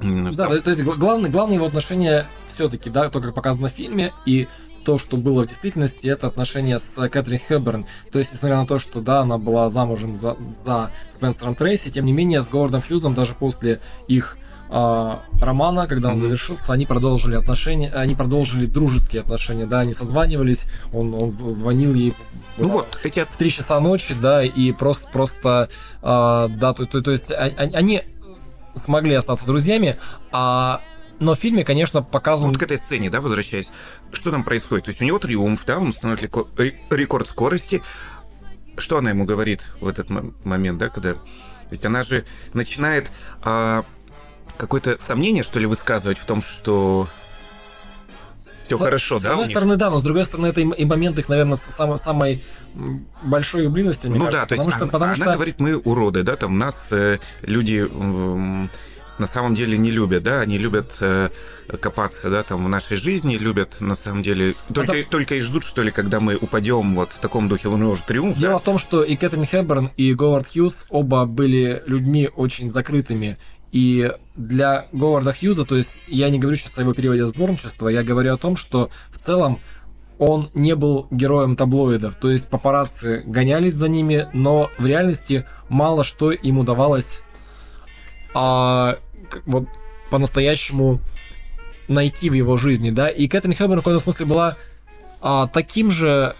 да, 0.00 0.32
сам... 0.32 0.60
то 0.60 0.70
есть 0.70 0.82
главное, 0.82 1.30
главное 1.30 1.56
его 1.56 1.66
отношение 1.66 2.26
все-таки, 2.54 2.90
да, 2.90 3.10
то, 3.10 3.20
как 3.20 3.34
показано 3.34 3.68
в 3.68 3.72
фильме, 3.72 4.12
и 4.26 4.48
то, 4.84 4.98
что 4.98 5.18
было 5.18 5.44
в 5.44 5.46
действительности, 5.46 6.06
это 6.06 6.26
отношение 6.26 6.78
с 6.78 7.08
Кэтрин 7.08 7.38
Хэбберн. 7.46 7.86
То 8.10 8.18
есть, 8.18 8.32
несмотря 8.32 8.56
на 8.56 8.66
то, 8.66 8.78
что, 8.78 9.00
да, 9.00 9.20
она 9.20 9.36
была 9.38 9.68
замужем 9.68 10.14
за, 10.14 10.36
за 10.64 10.90
Спенсером 11.14 11.54
Трейси, 11.54 11.90
тем 11.90 12.06
не 12.06 12.12
менее, 12.12 12.42
с 12.42 12.48
Говардом 12.48 12.82
Хьюзом 12.82 13.14
даже 13.14 13.34
после 13.34 13.80
их 14.08 14.38
а, 14.72 15.24
романа, 15.40 15.88
когда 15.88 16.10
он 16.10 16.18
завершился, 16.18 16.72
они 16.72 16.86
продолжили 16.86 17.34
отношения, 17.34 17.90
они 17.90 18.14
продолжили 18.14 18.66
дружеские 18.66 19.22
отношения, 19.22 19.66
да, 19.66 19.80
они 19.80 19.92
созванивались, 19.92 20.66
он, 20.92 21.12
он 21.12 21.30
звонил 21.30 21.92
ей 21.94 22.14
ну 22.56 22.68
да, 22.68 22.72
вот, 22.74 23.00
эти 23.02 23.24
в 23.24 23.30
3 23.36 23.50
часа 23.50 23.80
ночи, 23.80 24.14
да, 24.14 24.44
и 24.44 24.72
просто, 24.72 25.10
просто, 25.10 25.68
а, 26.02 26.46
да, 26.48 26.72
то, 26.72 26.86
то, 26.86 27.00
то 27.00 27.10
есть 27.10 27.32
они 27.32 28.02
смогли 28.76 29.14
остаться 29.14 29.44
друзьями, 29.44 29.96
а 30.30 30.80
но 31.18 31.34
в 31.34 31.38
фильме, 31.38 31.64
конечно, 31.64 32.02
показан... 32.02 32.48
Вот 32.48 32.58
к 32.58 32.62
этой 32.62 32.78
сцене, 32.78 33.10
да, 33.10 33.20
возвращаясь, 33.20 33.68
что 34.10 34.30
там 34.30 34.42
происходит? 34.42 34.86
То 34.86 34.90
есть 34.90 35.02
у 35.02 35.04
него 35.04 35.18
триумф, 35.18 35.64
да, 35.66 35.78
он 35.78 35.88
устанавливает 35.88 36.46
рекорд 36.88 37.28
скорости. 37.28 37.82
Что 38.78 38.96
она 38.96 39.10
ему 39.10 39.26
говорит 39.26 39.66
в 39.80 39.88
этот 39.88 40.08
момент, 40.08 40.78
да, 40.78 40.88
когда... 40.88 41.12
То 41.12 41.20
есть 41.72 41.84
она 41.84 42.02
же 42.02 42.24
начинает 42.54 43.10
а, 43.42 43.84
какое-то 44.60 44.98
сомнение, 45.04 45.42
что 45.42 45.58
ли, 45.58 45.66
высказывать 45.66 46.18
в 46.18 46.24
том, 46.24 46.42
что 46.42 47.08
все 48.64 48.76
с, 48.76 48.80
хорошо, 48.80 49.18
с 49.18 49.22
да? 49.22 49.30
С 49.30 49.32
одной 49.32 49.46
стороны, 49.46 49.76
да, 49.76 49.90
но 49.90 49.98
с 49.98 50.02
другой 50.02 50.24
стороны, 50.24 50.46
это 50.48 50.60
и 50.60 50.84
момент 50.84 51.18
их, 51.18 51.28
наверное, 51.28 51.56
самой, 51.56 51.98
самой 51.98 52.44
большой 53.22 53.68
близости, 53.68 54.06
мне 54.06 54.18
ну 54.18 54.26
кажется. 54.26 54.42
да, 54.42 54.46
то 54.46 54.54
есть 54.54 54.64
потому, 54.64 54.68
она, 54.68 54.76
что, 54.76 54.86
потому 54.86 55.12
она 55.12 55.24
что... 55.24 55.34
говорит, 55.34 55.58
мы 55.58 55.76
уроды, 55.76 56.22
да, 56.22 56.36
там 56.36 56.58
нас 56.58 56.92
э, 56.92 57.18
люди 57.42 57.88
э, 57.90 58.66
на 59.18 59.26
самом 59.26 59.54
деле 59.54 59.76
не 59.78 59.90
любят, 59.90 60.22
да, 60.22 60.40
они 60.40 60.58
любят 60.58 60.92
э, 61.00 61.30
копаться, 61.80 62.30
да, 62.30 62.42
там 62.42 62.64
в 62.64 62.68
нашей 62.68 62.96
жизни, 62.96 63.36
любят 63.36 63.80
на 63.80 63.94
самом 63.94 64.22
деле 64.22 64.54
только, 64.72 64.96
Это... 64.96 65.10
только 65.10 65.34
и 65.36 65.40
ждут, 65.40 65.64
что 65.64 65.82
ли, 65.82 65.90
когда 65.90 66.20
мы 66.20 66.36
упадем 66.36 66.94
вот 66.94 67.10
в 67.12 67.18
таком 67.18 67.48
духе, 67.48 67.68
он 67.68 67.82
уже 67.82 68.02
триумф. 68.02 68.38
Дело 68.38 68.54
да? 68.54 68.58
в 68.58 68.62
том, 68.62 68.78
что 68.78 69.02
и 69.02 69.16
Кэтрин 69.16 69.46
Хэбберн, 69.46 69.90
и 69.96 70.14
Говард 70.14 70.48
Хьюз 70.52 70.86
оба 70.90 71.26
были 71.26 71.82
людьми 71.86 72.28
очень 72.34 72.70
закрытыми, 72.70 73.36
и 73.72 74.12
для 74.36 74.86
Говарда 74.92 75.32
Хьюза, 75.32 75.64
то 75.64 75.76
есть 75.76 75.90
я 76.06 76.28
не 76.30 76.38
говорю 76.38 76.56
сейчас 76.56 76.78
о 76.78 76.80
его 76.80 76.92
переводе 76.92 77.26
с 77.26 77.32
дворничества, 77.32 77.88
я 77.88 78.02
говорю 78.02 78.34
о 78.34 78.38
том, 78.38 78.56
что 78.56 78.90
в 79.10 79.18
целом 79.18 79.60
он 80.18 80.50
не 80.54 80.74
был 80.74 81.06
героем 81.10 81.56
таблоидов, 81.56 82.14
то 82.16 82.30
есть 82.30 82.48
папарацци 82.48 83.22
гонялись 83.24 83.74
за 83.74 83.88
ними, 83.88 84.28
но 84.32 84.70
в 84.78 84.86
реальности 84.86 85.46
мало 85.68 86.04
что 86.04 86.32
им 86.32 86.58
удавалось 86.58 87.22
а, 88.34 88.98
вот 89.46 89.66
по-настоящему 90.10 91.00
найти 91.88 92.28
в 92.28 92.34
его 92.34 92.56
жизни, 92.56 92.90
да, 92.90 93.08
и 93.08 93.28
Кэтрин 93.28 93.54
Хэбберн 93.54 93.80
в 93.80 93.84
каком-то 93.84 94.02
смысле 94.02 94.26
была 94.26 94.56
а, 95.20 95.46
таким 95.46 95.90
же 95.90 96.34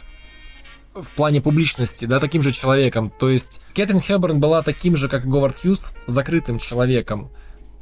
в 1.02 1.08
плане 1.16 1.40
публичности, 1.40 2.04
да, 2.04 2.20
таким 2.20 2.42
же 2.42 2.52
человеком. 2.52 3.10
То 3.10 3.28
есть 3.28 3.60
Кэтрин 3.74 4.00
Хеберн 4.00 4.40
была 4.40 4.62
таким 4.62 4.96
же, 4.96 5.08
как 5.08 5.26
Говард 5.26 5.60
Хьюз, 5.60 5.96
закрытым 6.06 6.58
человеком, 6.58 7.30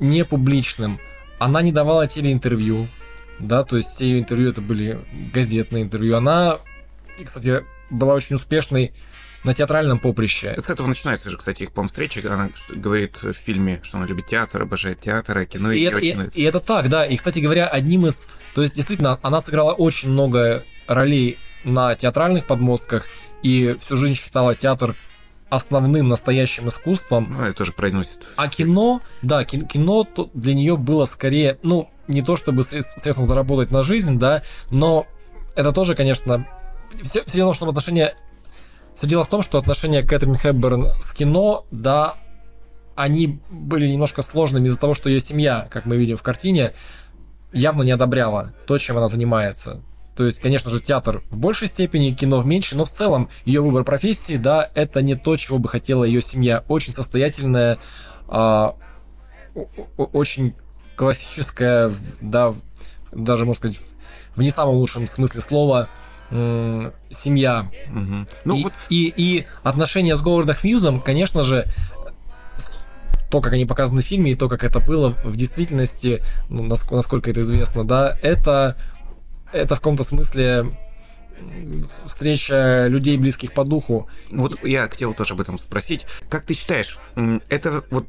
не 0.01 0.25
публичным. 0.25 0.99
Она 1.39 1.63
не 1.63 1.73
давала 1.73 2.07
телеинтервью, 2.07 2.89
да, 3.39 3.65
то 3.65 3.77
есть 3.77 3.91
все 3.91 4.07
ее 4.07 4.19
интервью 4.19 4.51
это 4.51 4.61
были 4.61 4.99
газетные 5.33 5.85
интервью. 5.85 6.17
Она, 6.17 6.59
и, 7.19 7.25
кстати, 7.25 7.65
была 7.91 8.15
очень 8.15 8.37
успешной 8.37 8.93
на 9.45 9.55
театральном 9.55 9.99
поприще. 9.99 10.57
С 10.61 10.69
этого 10.69 10.87
начинается 10.89 11.31
же, 11.31 11.39
кстати, 11.39 11.63
их, 11.63 11.73
по 11.73 11.87
встреча. 11.87 12.21
Она 12.27 12.51
говорит 12.69 13.23
в 13.23 13.33
фильме, 13.33 13.81
что 13.83 13.99
она 13.99 14.07
любит 14.07 14.27
театр, 14.27 14.63
обожает 14.63 15.01
театр, 15.01 15.45
кино. 15.47 15.73
И, 15.73 15.81
И, 15.81 15.83
это, 15.83 15.99
и, 15.99 16.41
и 16.41 16.43
это 16.43 16.61
так, 16.61 16.89
да. 16.89 17.07
И, 17.07 17.17
кстати 17.17 17.39
говоря, 17.39 17.69
одним 17.69 18.07
из... 18.07 18.29
То 18.55 18.63
есть, 18.63 18.75
действительно, 18.75 19.19
она 19.23 19.41
сыграла 19.41 19.73
очень 19.73 20.11
много 20.11 20.65
ролей 20.89 21.39
на 21.65 21.95
театральных 21.95 22.47
подмостках, 22.47 23.07
и 23.43 23.77
всю 23.85 23.97
жизнь 23.97 24.15
считала 24.15 24.55
театр 24.55 24.97
основным 25.49 26.09
настоящим 26.09 26.69
искусством. 26.69 27.29
Ну, 27.31 27.45
это 27.45 27.55
тоже 27.55 27.73
произносит. 27.73 28.27
А 28.37 28.49
кино, 28.49 29.01
да, 29.23 29.45
кин- 29.45 29.67
кино 29.67 30.07
для 30.35 30.55
нее 30.55 30.77
было 30.77 31.07
скорее, 31.07 31.59
ну, 31.63 31.91
не 32.07 32.23
то 32.23 32.37
чтобы 32.37 32.63
средств- 32.63 33.01
средством 33.01 33.27
заработать 33.27 33.71
на 33.71 33.83
жизнь, 33.83 34.19
да, 34.19 34.43
но 34.71 35.07
это 35.57 35.73
тоже, 35.73 35.95
конечно, 35.95 36.47
все, 37.11 37.25
дело 37.33 37.53
в 37.53 37.59
том, 37.59 37.67
что 37.67 37.69
отношения... 37.69 38.15
Все 38.97 39.07
дело 39.07 39.25
в 39.25 39.29
том, 39.29 39.43
что 39.43 39.59
отношения 39.59 40.03
Кэтрин 40.03 40.35
Хэбберн 40.35 40.89
с 41.01 41.13
кино, 41.13 41.65
да, 41.71 42.17
они 42.97 43.39
были 43.49 43.87
немножко 43.87 44.23
сложными 44.23 44.67
из-за 44.67 44.79
того, 44.79 44.95
что 44.95 45.09
ее 45.09 45.21
семья, 45.21 45.69
как 45.71 45.87
мы 45.87 45.97
видим 45.97 46.17
в 46.17 46.23
картине, 46.23 46.73
явно 47.53 47.85
не 47.85 47.93
одобряла 47.93 48.55
то, 48.67 48.77
чем 48.77 48.97
она 48.99 49.07
занимается. 49.07 49.81
То 50.19 50.27
есть, 50.27 50.41
конечно 50.41 50.69
же, 50.73 50.81
театр 50.81 51.23
в 51.31 51.39
большей 51.39 51.69
степени, 51.69 52.11
кино 52.11 52.41
в 52.41 52.45
меньшей, 52.45 52.77
но 52.77 52.85
в 52.85 52.91
целом 52.91 53.29
ее 53.45 53.61
выбор 53.61 53.85
профессии, 53.85 54.37
да, 54.37 54.69
это 54.75 55.01
не 55.01 55.15
то, 55.15 55.37
чего 55.37 55.61
бы 55.61 55.69
хотела 55.69 56.03
ее 56.03 56.23
семья. 56.23 56.65
Очень 56.67 56.93
состоятельная, 56.93 57.79
а, 58.27 58.75
очень 59.97 60.55
классическая, 60.97 61.93
да, 62.21 62.53
даже, 63.13 63.45
можно 63.45 63.61
сказать, 63.61 63.79
в 64.35 64.43
не 64.43 64.51
самом 64.51 64.75
лучшем 64.75 65.07
смысле 65.07 65.41
слова, 65.41 65.89
семья. 66.31 67.71
Мгм. 67.87 68.27
Ну, 68.45 68.57
и, 68.57 68.65
вот 68.65 68.73
и, 68.91 69.15
и 69.17 69.47
отношения 69.63 70.17
с 70.17 70.21
Говардом 70.21 70.57
Хьюзом, 70.57 71.01
конечно 71.01 71.45
же, 71.45 71.65
то, 73.31 73.41
как 73.41 73.53
они 73.53 73.67
показаны 73.67 74.03
в 74.03 74.05
фильме, 74.05 74.33
и 74.33 74.35
то, 74.35 74.49
как 74.49 74.65
это 74.65 74.81
было 74.81 75.11
в 75.23 75.37
действительности, 75.37 76.25
ну, 76.49 76.67
наск- 76.67 76.93
насколько 76.93 77.31
это 77.31 77.43
известно, 77.43 77.85
да, 77.85 78.19
это, 78.21 78.77
это 79.53 79.75
в 79.75 79.79
каком-то 79.79 80.05
смысле 80.05 80.67
встреча 82.07 82.87
людей, 82.89 83.17
близких 83.17 83.53
по 83.53 83.65
духу. 83.65 84.09
Вот 84.31 84.63
я 84.65 84.89
хотел 84.89 85.15
тоже 85.15 85.35
об 85.35 85.41
этом 85.41 85.59
спросить. 85.59 86.07
Как 86.29 86.45
ты 86.45 86.55
считаешь, 86.55 86.99
это 87.49 87.85
вот 87.91 88.07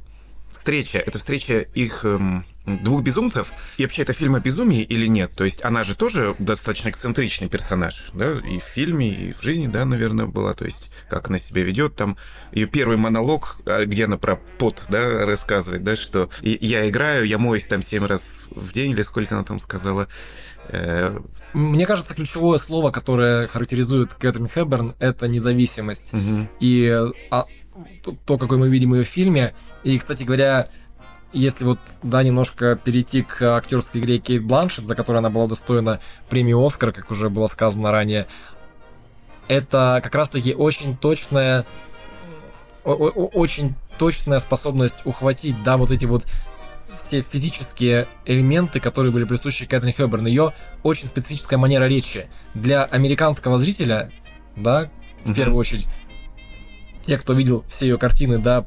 встреча, 0.51 0.97
это 0.97 1.19
встреча 1.19 1.59
их 1.73 2.03
эм, 2.05 2.43
двух 2.65 3.01
безумцев, 3.01 3.51
и 3.77 3.83
вообще 3.83 4.01
это 4.01 4.13
фильм 4.13 4.35
о 4.35 4.39
безумии 4.39 4.81
или 4.81 5.07
нет? 5.07 5.31
То 5.35 5.43
есть 5.43 5.63
она 5.63 5.83
же 5.83 5.95
тоже 5.95 6.35
достаточно 6.39 6.89
эксцентричный 6.89 7.49
персонаж, 7.49 8.09
да, 8.13 8.37
и 8.39 8.59
в 8.59 8.63
фильме, 8.63 9.09
и 9.09 9.33
в 9.33 9.41
жизни, 9.41 9.67
да, 9.67 9.85
наверное, 9.85 10.25
была, 10.25 10.53
то 10.53 10.65
есть 10.65 10.91
как 11.09 11.29
она 11.29 11.39
себя 11.39 11.63
ведет, 11.63 11.95
там 11.95 12.17
ее 12.51 12.67
первый 12.67 12.97
монолог, 12.97 13.57
а, 13.65 13.85
где 13.85 14.05
она 14.05 14.17
про 14.17 14.35
пот, 14.35 14.83
да, 14.89 15.25
рассказывает, 15.25 15.83
да, 15.83 15.95
что 15.95 16.29
я 16.41 16.89
играю, 16.89 17.25
я 17.25 17.37
моюсь 17.37 17.65
там 17.65 17.81
семь 17.81 18.05
раз 18.05 18.23
в 18.49 18.73
день, 18.73 18.91
или 18.91 19.01
сколько 19.03 19.35
она 19.35 19.43
там 19.43 19.59
сказала, 19.59 20.07
Мне 21.53 21.85
кажется, 21.85 22.13
ключевое 22.13 22.59
слово, 22.59 22.91
которое 22.91 23.47
характеризует 23.47 24.13
Кэтрин 24.13 24.47
Хэбберн, 24.47 24.95
это 24.99 25.27
независимость. 25.27 26.13
мгм. 26.13 26.49
И 26.59 26.87
а, 27.31 27.45
то, 28.25 28.37
какой 28.37 28.57
мы 28.57 28.69
видим 28.69 28.93
ее 28.93 29.03
в 29.03 29.07
фильме. 29.07 29.53
И, 29.83 29.97
кстати 29.97 30.23
говоря, 30.23 30.69
если 31.31 31.63
вот, 31.65 31.79
да, 32.03 32.23
немножко 32.23 32.75
перейти 32.75 33.21
к 33.21 33.41
актерской 33.41 34.01
игре 34.01 34.19
Кейт 34.19 34.43
Бланшет, 34.43 34.85
за 34.85 34.95
которой 34.95 35.17
она 35.17 35.29
была 35.29 35.45
удостоена 35.45 35.99
премии 36.29 36.65
Оскар, 36.65 36.91
как 36.91 37.11
уже 37.11 37.29
было 37.29 37.47
сказано 37.47 37.91
ранее, 37.91 38.27
это 39.47 39.99
как 40.03 40.13
раз-таки 40.15 40.53
очень 40.53 40.95
точная, 40.97 41.65
очень 42.83 43.75
точная 43.97 44.39
способность 44.39 45.01
ухватить, 45.05 45.61
да, 45.63 45.77
вот 45.77 45.91
эти 45.91 46.05
вот 46.05 46.25
все 46.99 47.21
физические 47.21 48.07
элементы, 48.25 48.79
которые 48.79 49.11
были 49.11 49.23
присущи 49.23 49.65
Кэтрин 49.65 49.93
Хэбберн. 49.93 50.27
Ее 50.27 50.53
очень 50.83 51.07
специфическая 51.07 51.57
манера 51.57 51.85
речи. 51.85 52.27
Для 52.53 52.83
американского 52.85 53.59
зрителя, 53.59 54.11
да, 54.55 54.89
в 55.25 55.33
первую 55.33 55.57
очередь, 55.57 55.87
те, 57.05 57.17
кто 57.17 57.33
видел 57.33 57.65
все 57.69 57.87
ее 57.87 57.97
картины, 57.97 58.37
да, 58.37 58.65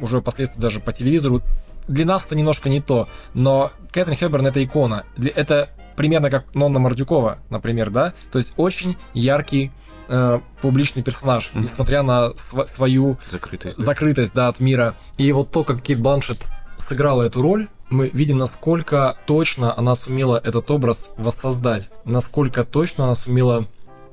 уже 0.00 0.20
впоследствии 0.20 0.60
даже 0.60 0.80
по 0.80 0.92
телевизору, 0.92 1.42
для 1.86 2.04
нас 2.04 2.26
это 2.26 2.36
немножко 2.36 2.68
не 2.68 2.80
то, 2.80 3.08
но 3.34 3.72
Кэтрин 3.92 4.16
Хэбберн 4.16 4.46
это 4.46 4.62
икона. 4.62 5.04
Это 5.34 5.70
примерно 5.96 6.30
как 6.30 6.54
Нонна 6.54 6.78
Мордюкова, 6.78 7.38
например, 7.50 7.90
да, 7.90 8.12
то 8.30 8.38
есть 8.38 8.52
очень 8.56 8.96
яркий 9.14 9.72
э, 10.08 10.38
публичный 10.60 11.02
персонаж, 11.02 11.50
несмотря 11.54 12.02
на 12.02 12.30
св- 12.36 12.68
свою 12.68 13.18
Закрытость. 13.30 13.78
да. 13.78 13.84
закрытость, 13.84 14.34
да, 14.34 14.48
от 14.48 14.60
мира. 14.60 14.94
И 15.16 15.32
вот 15.32 15.50
то, 15.50 15.64
как 15.64 15.82
Кейт 15.82 15.98
Бланшет 16.00 16.38
сыграла 16.78 17.22
эту 17.22 17.42
роль, 17.42 17.68
мы 17.90 18.08
видим, 18.08 18.38
насколько 18.38 19.16
точно 19.26 19.76
она 19.76 19.94
сумела 19.94 20.40
этот 20.42 20.70
образ 20.70 21.12
воссоздать, 21.16 21.88
насколько 22.04 22.64
точно 22.64 23.04
она 23.04 23.14
сумела 23.14 23.66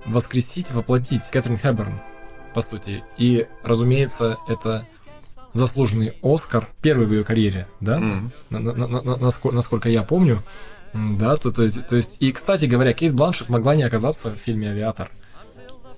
воскресить, 0.06 0.72
воплотить 0.72 1.24
Кэтрин 1.32 1.58
Хэбберн, 1.58 2.00
по 2.54 2.62
сути. 2.62 3.04
И, 3.18 3.48
разумеется, 3.64 4.38
это 4.48 4.88
заслуженный 5.54 6.18
Оскар, 6.22 6.68
первый 6.82 7.08
в 7.08 7.12
ее 7.12 7.24
карьере, 7.24 7.68
да, 7.80 7.98
Мгм. 7.98 8.32
на- 8.50 8.60
на- 8.60 8.74
на- 8.88 9.02
на- 9.02 9.18
насколько, 9.18 9.56
насколько 9.56 9.90
я 9.90 10.04
помню. 10.04 10.42
Да, 10.94 11.36
то, 11.36 11.52
то, 11.52 11.70
то 11.70 11.96
есть, 11.98 12.18
и, 12.22 12.32
кстати 12.32 12.66
говоря, 12.66 12.94
Кейт 12.94 13.14
Бланшет 13.14 13.50
могла 13.50 13.76
не 13.76 13.84
оказаться 13.84 14.32
в 14.32 14.38
фильме 14.38 14.70
«Авиатор», 14.70 15.12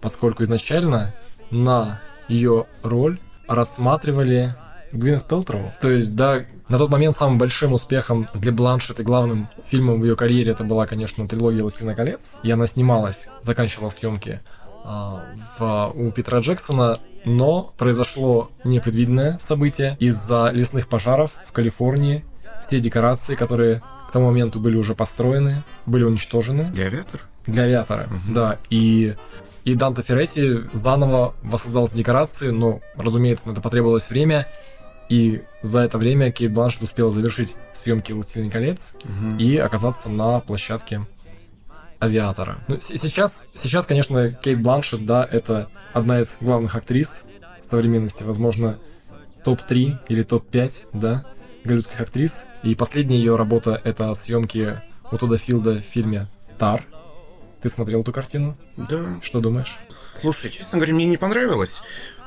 поскольку 0.02 0.44
изначально 0.44 1.14
на 1.52 2.00
ее 2.28 2.66
роль 2.82 3.20
рассматривали 3.48 4.56
Гвинет 4.92 5.26
Пелтроу. 5.28 5.72
То 5.82 5.92
есть, 5.92 6.16
да, 6.16 6.46
на 6.70 6.78
тот 6.78 6.90
момент 6.90 7.16
самым 7.16 7.38
большим 7.38 7.74
успехом 7.74 8.28
для 8.34 8.52
Бланшет 8.52 9.00
и 9.00 9.04
главным 9.04 9.48
фильмом 9.68 10.02
в 10.02 10.04
ее 10.04 10.16
карьере 10.16 10.52
это 10.52 10.64
была, 10.64 10.86
конечно, 10.86 11.28
трилогия 11.28 11.62
«Властелина 11.62 11.96
колец». 11.96 12.36
И 12.44 12.52
она 12.52 12.68
снималась, 12.68 13.28
заканчивала 13.42 13.90
съемки 13.90 14.42
а, 14.84 15.26
в, 15.58 15.92
у 15.96 16.12
Питера 16.12 16.40
Джексона, 16.40 16.98
но 17.26 17.74
произошло 17.78 18.50
непредвиденное 18.64 19.38
событие. 19.40 19.98
Из-за 20.00 20.52
лесных 20.54 20.88
пожаров 20.88 21.32
в 21.46 21.52
Калифорнии 21.52 22.24
все 22.66 22.80
декорации, 22.80 23.36
которые 23.36 23.82
к 24.08 24.12
тому 24.12 24.28
моменту 24.28 24.60
были 24.60 24.78
уже 24.78 24.96
построены, 24.96 25.64
были 25.86 26.04
уничтожены 26.04 26.72
Для 26.72 26.86
авиатора? 26.86 27.24
для 27.46 27.64
авиатора. 27.64 28.10
Да, 28.28 28.58
и, 28.70 29.16
и 29.64 29.76
Данте 29.76 30.04
Ферретти 30.04 30.64
заново 30.74 31.34
воссоздал 31.44 31.88
эти 31.88 31.96
декорации, 31.96 32.50
но, 32.50 32.82
разумеется, 32.98 33.48
на 33.48 33.54
это 33.54 33.62
потребовалось 33.62 34.10
время, 34.10 34.48
и 35.10 35.44
за 35.62 35.82
это 35.82 35.98
время 35.98 36.32
Кейт 36.32 36.54
Бланшет 36.54 36.84
успела 36.84 37.12
завершить 37.12 37.56
съемки 37.84 38.12
«Властелин 38.12 38.50
колец» 38.50 38.94
Мгм. 39.04 39.38
и 39.38 39.58
оказаться 39.58 40.10
на 40.10 40.40
площадке 40.40 41.06
авиатора. 42.00 42.60
Ну, 42.68 42.80
сейчас, 42.82 43.48
сейчас, 43.54 43.86
конечно, 43.86 44.32
Кейт 44.32 44.62
Бланшет, 44.62 45.06
да, 45.06 45.28
это 45.30 45.70
одна 45.94 46.22
из 46.22 46.38
главных 46.42 46.76
актрис 46.76 47.24
современности, 47.70 48.24
возможно, 48.24 48.80
топ-3 49.44 49.98
или 50.08 50.24
топ-5, 50.24 50.88
да, 50.94 51.26
голливудских 51.64 52.00
актрис. 52.00 52.46
И 52.64 52.76
последняя 52.76 53.18
ее 53.18 53.36
работа— 53.36 53.82
это 53.84 54.14
съемки 54.16 54.82
у 55.12 55.18
Тодда 55.18 55.38
Филда 55.38 55.76
в 55.78 55.82
фильме 55.82 56.28
«Тар». 56.58 56.84
Ты 57.62 57.70
смотрел 57.70 58.02
эту 58.02 58.12
картину? 58.14 58.58
Да. 58.78 59.20
Что 59.22 59.40
думаешь? 59.40 59.78
Слушай, 60.22 60.52
честно 60.52 60.78
говоря, 60.78 60.94
мне 60.94 61.06
не 61.06 61.18
понравилось, 61.18 61.82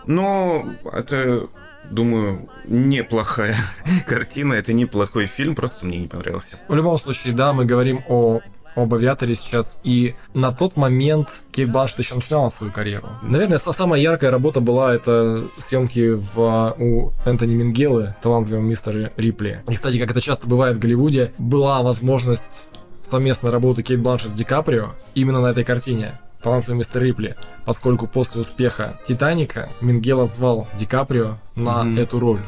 но 0.06 0.64
это, 0.92 1.48
думаю, 1.90 2.48
неплохая 2.66 3.56
картина, 4.06 4.54
это 4.54 4.72
неплохой 4.72 5.26
фильм, 5.26 5.54
просто 5.54 5.86
мне 5.86 5.98
не 5.98 6.08
понравился. 6.08 6.56
В 6.68 6.74
любом 6.74 6.98
случае, 6.98 7.32
да, 7.34 7.52
мы 7.52 7.64
говорим 7.64 8.02
о 8.08 8.40
об 8.76 8.94
авиаторе 8.94 9.34
сейчас, 9.34 9.80
и 9.82 10.14
на 10.32 10.52
тот 10.52 10.76
момент 10.76 11.28
Кейт 11.50 11.72
Бланшет 11.72 11.98
еще 11.98 12.14
начинала 12.14 12.50
свою 12.50 12.72
карьеру. 12.72 13.08
Наверное, 13.20 13.58
са- 13.58 13.72
самая 13.76 14.00
яркая 14.00 14.30
работа 14.30 14.60
была 14.60 14.94
это 14.94 15.44
съемки 15.58 16.12
в, 16.12 16.74
у 16.78 17.12
Энтони 17.26 17.54
Мингелы, 17.56 18.14
талантливого 18.22 18.62
мистера 18.62 19.12
Рипли. 19.16 19.62
И, 19.68 19.74
кстати, 19.74 19.98
как 19.98 20.12
это 20.12 20.20
часто 20.20 20.46
бывает 20.46 20.76
в 20.76 20.78
Голливуде, 20.78 21.32
была 21.36 21.82
возможность 21.82 22.68
совместной 23.10 23.50
работы 23.50 23.82
Кейт 23.82 24.00
Бланшет 24.00 24.30
с 24.30 24.34
Ди 24.34 24.44
Каприо 24.44 24.94
именно 25.14 25.40
на 25.40 25.48
этой 25.48 25.64
картине. 25.64 26.20
Талантливый 26.42 26.78
мистер 26.78 27.02
Рипли, 27.02 27.36
поскольку 27.64 28.06
после 28.06 28.40
успеха 28.40 28.98
Титаника 29.06 29.68
Мингела 29.80 30.26
звал 30.26 30.66
Ди 30.78 30.86
Каприо 30.86 31.36
на 31.54 31.84
Мгм. 31.84 31.98
эту 31.98 32.18
роль. 32.18 32.40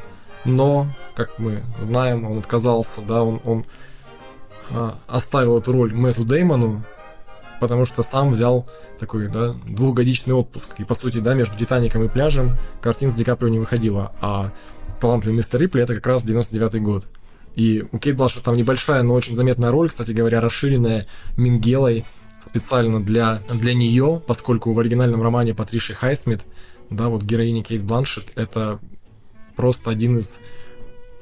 Но, 0.45 0.87
как 1.15 1.39
мы 1.39 1.63
знаем, 1.79 2.25
он 2.25 2.39
отказался, 2.39 3.03
да, 3.03 3.23
он, 3.23 3.41
он 3.45 3.65
а, 4.71 4.95
оставил 5.07 5.59
эту 5.59 5.73
роль 5.73 5.95
Мэтту 5.95 6.25
Деймону, 6.25 6.83
потому 7.61 7.85
что 7.85 8.03
сам 8.03 8.33
взял 8.33 8.67
такой, 8.99 9.29
да, 9.29 9.55
двухгодичный 9.67 10.35
отпуск. 10.35 10.67
И, 10.79 10.85
по 10.85 10.95
сути, 10.95 11.19
да, 11.19 11.35
между 11.35 11.57
«Титаником» 11.57 12.03
и 12.05 12.09
«Пляжем» 12.09 12.57
картин 12.81 13.13
с 13.13 13.15
Ди 13.15 13.25
Каприо 13.25 13.51
не 13.51 13.59
выходила, 13.59 14.13
а 14.21 14.51
«Талантливый 15.01 15.37
мистер 15.37 15.61
Рипли»— 15.61 15.83
это 15.85 15.95
как 15.95 16.07
раз 16.07 16.23
99 16.25 16.83
год. 16.83 17.05
И 17.55 17.85
у 17.93 17.99
Кейт 17.99 18.17
Блашер 18.17 18.41
там 18.43 18.57
небольшая, 18.57 19.03
но 19.03 19.15
очень 19.15 19.37
заметная 19.37 19.71
роль, 19.71 19.91
кстати 19.91 20.13
говоря, 20.13 20.41
расширенная 20.41 21.07
Мингелой 21.37 22.07
специально 22.47 23.03
для, 23.03 23.43
для 23.51 23.75
нее, 23.75 24.23
поскольку 24.27 24.73
в 24.73 24.79
оригинальном 24.79 25.23
романе 25.23 25.55
Патриши 25.55 25.95
Хайсмит, 25.95 26.43
да, 26.91 27.09
вот 27.09 27.23
героиня 27.23 27.63
Кейт 27.63 27.83
Бланшет, 27.83 28.33
это 28.35 28.81
просто 29.57 29.91
один 29.91 30.19
из 30.19 30.41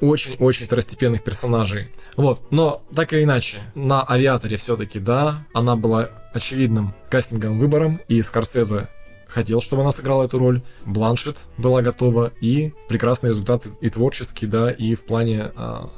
очень-очень 0.01 0.65
второстепенных 0.65 1.23
персонажей. 1.23 1.89
Вот, 2.17 2.41
но 2.51 2.83
так 2.93 3.13
или 3.13 3.23
иначе, 3.23 3.59
на 3.75 4.03
авиаторе 4.03 4.57
все-таки, 4.57 4.99
да, 4.99 5.45
она 5.53 5.75
была 5.75 6.09
очевидным 6.33 6.93
кастинговым 7.09 7.59
выбором, 7.59 8.01
и 8.07 8.21
Скорсезе 8.21 8.89
хотел, 9.27 9.61
чтобы 9.61 9.83
она 9.83 9.91
сыграла 9.91 10.25
эту 10.25 10.39
роль. 10.39 10.61
Бланшет 10.85 11.37
была 11.57 11.81
готова, 11.81 12.31
и 12.41 12.73
прекрасный 12.89 13.29
результат 13.29 13.65
и 13.79 13.89
творческий, 13.89 14.47
да, 14.47 14.71
и 14.71 14.95
в 14.95 15.05
плане 15.05 15.51
а, 15.55 15.89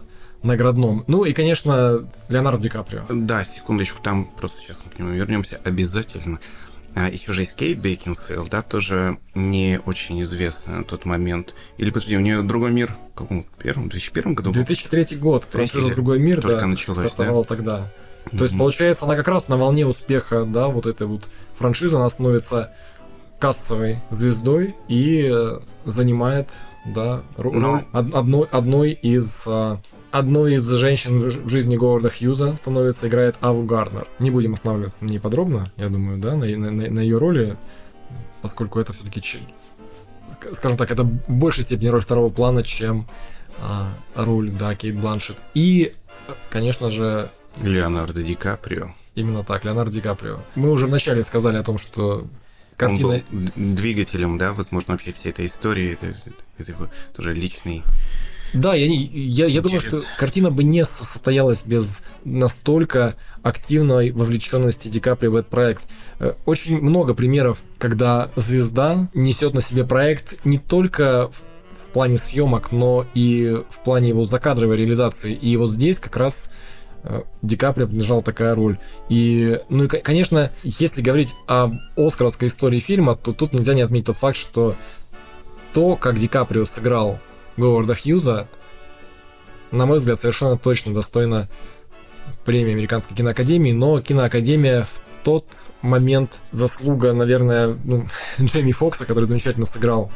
наградном. 0.43 1.03
Ну 1.07 1.25
и, 1.25 1.33
конечно, 1.33 2.07
Леонардо 2.29 2.61
Ди 2.61 2.69
Каприо. 2.69 3.03
Да, 3.09 3.43
секундочку, 3.43 4.01
там 4.01 4.25
просто 4.25 4.59
сейчас 4.61 4.77
мы 4.85 4.91
к 4.91 4.99
нему 4.99 5.09
вернемся 5.11 5.59
обязательно. 5.63 6.39
А, 6.95 7.09
еще 7.09 7.33
же 7.33 7.41
есть 7.41 7.55
Кейт 7.55 7.79
Бейкинсейл, 7.79 8.47
да, 8.47 8.61
тоже 8.61 9.17
не 9.33 9.79
очень 9.85 10.21
известная 10.21 10.79
на 10.79 10.83
тот 10.83 11.05
момент. 11.05 11.55
Или, 11.77 11.89
подожди, 11.89 12.15
у 12.15 12.19
нее 12.19 12.43
«Другой 12.43 12.71
мир» 12.71 12.95
в 13.13 13.17
каком 13.17 13.45
первом, 13.57 13.89
2001 13.89 14.35
году? 14.35 14.51
2003 14.51 15.17
год, 15.17 15.45
франшиза 15.49 15.89
«Другой 15.91 16.19
мир», 16.19 16.41
только 16.41 16.61
да, 16.61 16.67
началась, 16.67 16.99
стартовала 17.11 17.43
да? 17.43 17.47
тогда. 17.47 17.91
То 18.37 18.43
есть, 18.43 18.57
получается, 18.57 19.05
она 19.05 19.15
как 19.15 19.27
раз 19.27 19.47
на 19.47 19.57
волне 19.57 19.87
успеха, 19.87 20.45
да, 20.45 20.67
вот 20.67 20.85
этой 20.85 21.07
вот 21.07 21.23
франшизы, 21.57 21.95
она 21.95 22.09
становится 22.09 22.71
кассовой 23.39 24.01
звездой 24.09 24.75
и 24.87 25.29
э, 25.31 25.59
занимает, 25.85 26.49
да, 26.85 27.23
роль 27.35 27.57
Но- 27.57 27.83
од- 27.91 28.13
одной, 28.13 28.47
одной 28.49 28.91
из 28.91 29.43
а, 29.45 29.81
одной 30.13 30.53
из 30.55 30.69
женщин 30.69 31.19
в 31.27 31.49
жизни 31.49 31.75
Говарда 31.75 32.09
Хьюза 32.09 32.55
становится, 32.55 33.07
играет 33.07 33.35
Аву 33.41 33.63
Гарнер. 33.63 34.07
Не 34.19 34.29
будем 34.31 34.53
останавливаться 34.53 35.03
на 35.03 35.09
ней 35.09 35.19
подробно, 35.19 35.71
я 35.75 35.89
думаю, 35.89 36.19
да, 36.19 36.35
на, 36.35 36.45
на- 36.45 36.71
на- 36.71 36.99
ее 36.99 37.17
роли, 37.17 37.57
поскольку 38.41 38.79
это 38.79 38.93
все-таки, 38.93 39.21
скажем 40.53 40.77
так, 40.77 40.91
это 40.91 41.03
в 41.03 41.29
большей 41.29 41.63
степени 41.63 41.87
роль 41.87 42.01
второго 42.01 42.29
плана, 42.29 42.63
чем 42.63 43.07
а, 43.59 43.93
роль, 44.15 44.51
да, 44.51 44.75
Кейт 44.75 44.99
Бланшет. 44.99 45.37
И, 45.55 45.93
конечно 46.49 46.91
же, 46.91 47.29
Леонардо 47.61 48.21
Ди 48.23 48.35
Каприо. 48.35 48.93
именно 49.15 49.43
так, 49.43 49.65
Леонардо 49.65 49.91
Ди 49.93 50.01
Каприо. 50.01 50.39
Мы 50.55 50.69
уже 50.71 50.85
вначале 50.85 51.23
сказали 51.23 51.57
о 51.57 51.63
том, 51.63 51.77
что 51.79 52.19
Он 52.19 52.29
картина... 52.77 53.07
был 53.31 53.39
д- 53.39 53.51
двигателем, 53.55 54.37
да, 54.37 54.53
возможно, 54.53 54.93
вообще 54.93 55.11
всей 55.11 55.29
этой 55.31 55.47
истории. 55.47 55.93
Это, 55.93 56.07
это- 56.07 56.19
это 56.59 56.71
его 56.71 56.87
тоже 57.15 57.31
личный 57.33 57.81
Да, 58.53 58.75
я, 58.75 58.87
не, 58.87 58.97
я, 58.97 59.47
я 59.47 59.61
думаю, 59.61 59.79
что 59.79 59.97
картина 60.17 60.51
бы 60.51 60.63
не 60.63 60.85
со- 60.85 61.03
состоялась 61.05 61.63
без 61.65 61.99
настолько 62.23 63.15
активной 63.41 64.11
вовлеченности 64.11 64.87
Ди 64.89 64.99
Каприо 64.99 65.31
в 65.31 65.35
этот 65.35 65.49
проект. 65.49 65.83
Э, 66.19 66.33
Очень 66.45 66.79
много 66.79 67.13
примеров, 67.15 67.63
когда 67.79 68.29
звезда 68.35 69.09
несет 69.15 69.53
на 69.53 69.61
себе 69.61 69.83
проект 69.85 70.35
не 70.45 70.57
только 70.59 71.29
в, 71.29 71.35
в 71.89 71.93
плане 71.93 72.17
съемок, 72.17 72.71
но 72.71 73.05
и 73.15 73.61
в 73.69 73.83
плане 73.83 74.09
его 74.09 74.23
закадровой 74.23 74.77
реализации. 74.77 75.33
И 75.33 75.57
вот 75.57 75.71
здесь 75.71 75.97
как 75.99 76.15
раз 76.17 76.49
э, 77.03 77.23
Ди 77.41 77.55
Каприо 77.55 77.87
принадлежала 77.87 78.21
такая 78.21 78.53
роль. 78.53 78.77
И, 79.09 79.59
ну 79.69 79.85
и, 79.85 79.87
ко- 79.87 79.99
конечно, 79.99 80.51
если 80.63 81.01
говорить 81.01 81.33
об 81.47 81.73
оскаровской 81.97 82.49
истории 82.49 82.79
фильма, 82.79 83.15
то 83.15 83.33
тут 83.33 83.53
нельзя 83.53 83.73
не 83.73 83.81
отметить 83.81 84.05
тот 84.07 84.17
факт, 84.17 84.37
что 84.37 84.75
то, 85.73 85.95
как 85.95 86.19
Ди 86.19 86.27
Каприо 86.27 86.65
сыграл 86.65 87.19
Говарда 87.57 87.95
Хьюза, 87.95 88.47
на 89.71 89.85
мой 89.85 89.97
взгляд, 89.97 90.19
совершенно 90.19 90.57
точно 90.57 90.93
достойна 90.93 91.49
премии 92.45 92.73
Американской 92.73 93.15
киноакадемии, 93.15 93.71
но 93.71 94.01
киноакадемия 94.01 94.83
в 94.83 95.01
тот 95.23 95.45
момент 95.81 96.41
заслуга, 96.51 97.13
наверное, 97.13 97.77
ну, 97.83 98.07
Джейми 98.39 98.71
Фокса, 98.71 99.05
который 99.05 99.25
замечательно 99.25 99.65
сыграл 99.65 100.11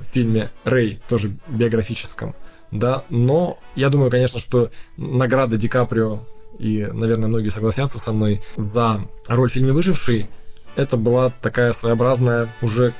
в 0.00 0.14
фильме 0.14 0.50
«Рэй», 0.64 1.00
тоже 1.08 1.36
биографическом, 1.48 2.34
да, 2.70 3.04
но 3.08 3.58
я 3.74 3.88
думаю, 3.88 4.10
конечно, 4.10 4.38
что 4.38 4.70
награда 4.96 5.56
Ди 5.56 5.68
Каприо, 5.68 6.20
и, 6.58 6.88
наверное, 6.92 7.28
многие 7.28 7.50
согласятся 7.50 7.98
со 7.98 8.12
мной, 8.12 8.42
за 8.56 9.00
роль 9.28 9.50
в 9.50 9.52
фильме 9.52 9.72
«Выживший», 9.72 10.28
это 10.76 10.96
была 10.96 11.32
такая 11.42 11.72
своеобразная 11.72 12.54
уже 12.62 12.94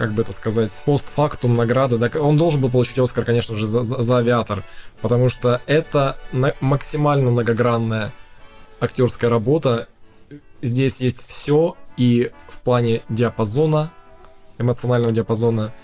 как 0.00 0.14
бы 0.14 0.22
это 0.22 0.32
сказать, 0.32 0.72
постфактум 0.86 1.52
награда. 1.54 1.98
Да, 1.98 2.10
он 2.18 2.38
должен 2.38 2.62
был 2.62 2.70
получить 2.70 2.98
Оскар, 2.98 3.22
конечно 3.26 3.54
же, 3.54 3.66
за, 3.66 3.82
за- 3.82 4.02
за 4.02 4.16
авиатор, 4.16 4.64
потому 5.02 5.28
что 5.28 5.60
это 5.66 6.16
на- 6.32 6.54
максимально 6.60 7.30
многогранная 7.30 8.10
актерская 8.80 9.28
работа. 9.28 9.88
Здесь 10.62 10.96
есть 11.00 11.20
все 11.28 11.76
и 11.98 12.30
в 12.48 12.60
плане 12.62 13.02
диапазона, 13.10 13.92
эмоционального 14.58 15.12
диапазона 15.12 15.74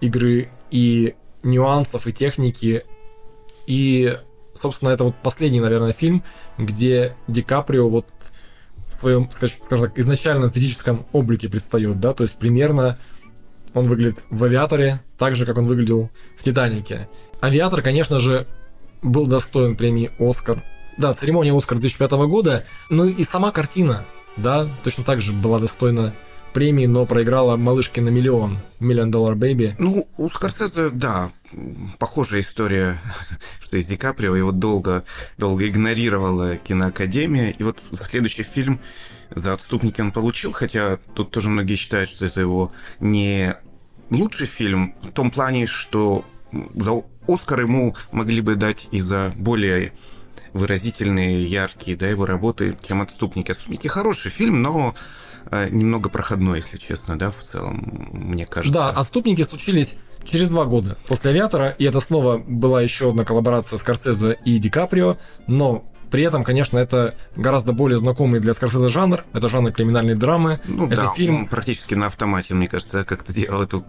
игры, 0.00 0.48
и 0.72 1.14
нюансов, 1.44 2.08
и 2.08 2.12
техники, 2.12 2.84
и, 3.68 4.18
собственно, 4.60 4.90
это 4.90 5.04
вот 5.04 5.14
последний, 5.22 5.60
наверное, 5.60 5.92
фильм, 5.92 6.24
где 6.58 7.14
Ди 7.28 7.42
Каприо 7.42 7.88
вот 7.88 8.06
своем, 8.94 9.28
скаж- 9.30 9.58
скажем 9.64 9.86
так, 9.86 9.98
изначальном 9.98 10.50
физическом 10.50 11.06
облике 11.12 11.48
предстает, 11.48 12.00
да, 12.00 12.12
то 12.12 12.24
есть 12.24 12.36
примерно 12.36 12.98
он 13.74 13.88
выглядит 13.88 14.20
в 14.30 14.44
«Авиаторе» 14.44 15.00
так 15.18 15.36
же, 15.36 15.46
как 15.46 15.58
он 15.58 15.66
выглядел 15.66 16.10
в 16.38 16.44
«Титанике». 16.44 17.08
«Авиатор», 17.40 17.82
конечно 17.82 18.20
же, 18.20 18.46
был 19.02 19.26
достоин 19.26 19.76
премии 19.76 20.10
«Оскар». 20.18 20.62
Да, 20.96 21.12
церемония 21.12 21.56
«Оскар» 21.56 21.78
2005 21.78 22.12
года, 22.28 22.64
ну 22.88 23.06
и 23.06 23.24
сама 23.24 23.50
картина, 23.50 24.04
да, 24.36 24.66
точно 24.84 25.04
так 25.04 25.20
же 25.20 25.32
была 25.32 25.58
достойна 25.58 26.14
премии, 26.52 26.86
но 26.86 27.04
проиграла 27.04 27.56
«Малышке 27.56 28.00
на 28.00 28.08
миллион», 28.10 28.58
«Million 28.80 29.10
Dollar 29.10 29.34
Baby». 29.34 29.74
Ну, 29.78 30.06
у 30.16 30.30
Скорсезе, 30.30 30.90
да, 30.90 31.32
похожая 31.98 32.40
история, 32.40 32.98
что 33.60 33.76
из 33.76 33.86
Ди 33.86 33.96
Каприо 33.96 34.36
его 34.36 34.52
долго, 34.52 35.04
долго 35.38 35.68
игнорировала 35.68 36.56
киноакадемия, 36.56 37.50
и 37.50 37.62
вот 37.62 37.82
следующий 37.92 38.42
фильм 38.42 38.80
за 39.34 39.52
«Отступники» 39.52 40.00
он 40.00 40.12
получил, 40.12 40.52
хотя 40.52 40.98
тут 41.14 41.30
тоже 41.30 41.48
многие 41.48 41.76
считают, 41.76 42.10
что 42.10 42.26
это 42.26 42.40
его 42.40 42.72
не 43.00 43.56
лучший 44.10 44.46
фильм, 44.46 44.94
в 45.02 45.12
том 45.12 45.30
плане, 45.30 45.66
что 45.66 46.24
за 46.74 47.02
Оскар 47.26 47.62
ему 47.62 47.96
могли 48.12 48.40
бы 48.40 48.54
дать 48.54 48.86
и 48.92 49.00
за 49.00 49.32
более 49.36 49.92
выразительные, 50.52 51.44
яркие, 51.44 51.96
да, 51.96 52.08
его 52.08 52.26
работы, 52.26 52.76
чем 52.86 53.02
«Отступники». 53.02 53.50
«Отступники» 53.50 53.88
хороший 53.88 54.30
фильм, 54.30 54.62
но 54.62 54.94
э, 55.50 55.68
немного 55.70 56.08
проходной, 56.10 56.60
если 56.60 56.78
честно, 56.78 57.18
да, 57.18 57.32
в 57.32 57.42
целом, 57.42 58.08
мне 58.12 58.46
кажется. 58.46 58.72
Да, 58.72 58.90
отступники 58.90 59.42
случились 59.42 59.96
через 60.24 60.48
два 60.48 60.64
года 60.64 60.96
после 61.06 61.30
авиатора, 61.30 61.74
и 61.78 61.84
это 61.84 62.00
снова 62.00 62.38
была 62.38 62.82
еще 62.82 63.10
одна 63.10 63.24
коллаборация 63.24 63.78
Скорсезе 63.78 64.38
и 64.44 64.58
Ди 64.58 64.70
Каприо, 64.70 65.16
но 65.46 65.84
при 66.10 66.22
этом, 66.22 66.44
конечно, 66.44 66.78
это 66.78 67.16
гораздо 67.34 67.72
более 67.72 67.98
знакомый 67.98 68.38
для 68.38 68.54
Скорсезе 68.54 68.88
жанр, 68.88 69.24
это 69.32 69.48
жанр 69.48 69.72
криминальной 69.72 70.14
драмы, 70.14 70.60
Ну 70.64 70.86
это 70.86 71.02
да, 71.02 71.08
фильм... 71.08 71.40
он 71.40 71.46
практически 71.46 71.94
на 71.94 72.06
автомате, 72.06 72.54
мне 72.54 72.68
кажется, 72.68 73.04
как-то 73.04 73.32
делал 73.32 73.62
эту, 73.62 73.84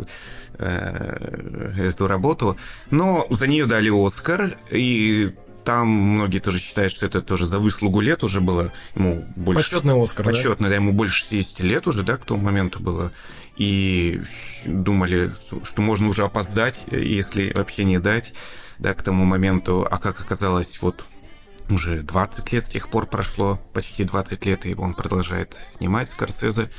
э, 0.58 1.74
эту 1.78 2.08
работу. 2.08 2.58
Но 2.90 3.28
за 3.30 3.46
нее 3.46 3.68
дали 3.68 3.90
Оскар, 3.90 4.58
и 4.72 5.36
там 5.66 5.88
многие 5.88 6.40
тоже 6.40 6.60
считают, 6.60 6.94
что 6.94 7.06
это 7.08 7.22
тоже 7.22 7.48
за 7.48 7.60
выслугу 7.60 8.00
лет 8.00 8.24
уже 8.24 8.40
было. 8.40 8.72
Ему 8.96 9.26
больше... 9.36 9.72
Почетный 9.72 10.02
Оскар, 10.02 10.26
да? 10.26 10.32
Почетный, 10.32 10.70
да? 10.70 10.76
ему 10.76 10.94
больше 10.94 11.16
60 11.16 11.60
лет 11.62 11.88
уже, 11.88 12.04
да, 12.04 12.18
к 12.18 12.26
тому 12.26 12.42
моменту 12.42 12.80
было. 12.80 13.12
И 13.58 14.22
думали, 14.66 15.32
что 15.64 15.82
можно 15.82 16.08
уже 16.08 16.24
опоздать, 16.24 16.80
если 16.92 17.52
вообще 17.54 17.84
не 17.84 18.00
дать, 18.00 18.34
да, 18.78 18.94
к 18.94 19.02
тому 19.02 19.26
моменту. 19.26 19.88
А 19.90 19.98
как 19.98 20.22
оказалось, 20.22 20.82
вот 20.82 21.06
уже 21.70 22.04
20 22.04 22.54
лет 22.54 22.66
с 22.66 22.70
тех 22.70 22.90
пор 22.90 23.08
прошло, 23.08 23.60
почти 23.74 24.04
20 24.04 24.46
лет, 24.46 24.66
и 24.68 24.76
он 24.76 24.94
продолжает 24.94 25.58
снимать 25.76 26.10
Скорсезе. 26.10 26.70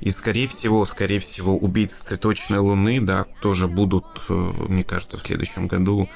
И, 0.00 0.10
скорее 0.10 0.46
всего, 0.46 0.86
скорее 0.86 1.18
всего, 1.18 1.56
убийцы 1.56 1.96
цветочной 2.06 2.58
луны, 2.58 3.00
да, 3.00 3.26
тоже 3.42 3.68
будут, 3.68 4.06
э, 4.30 4.32
мне 4.32 4.82
кажется, 4.82 5.18
в 5.18 5.22
следующем 5.22 5.66
году 5.66 6.08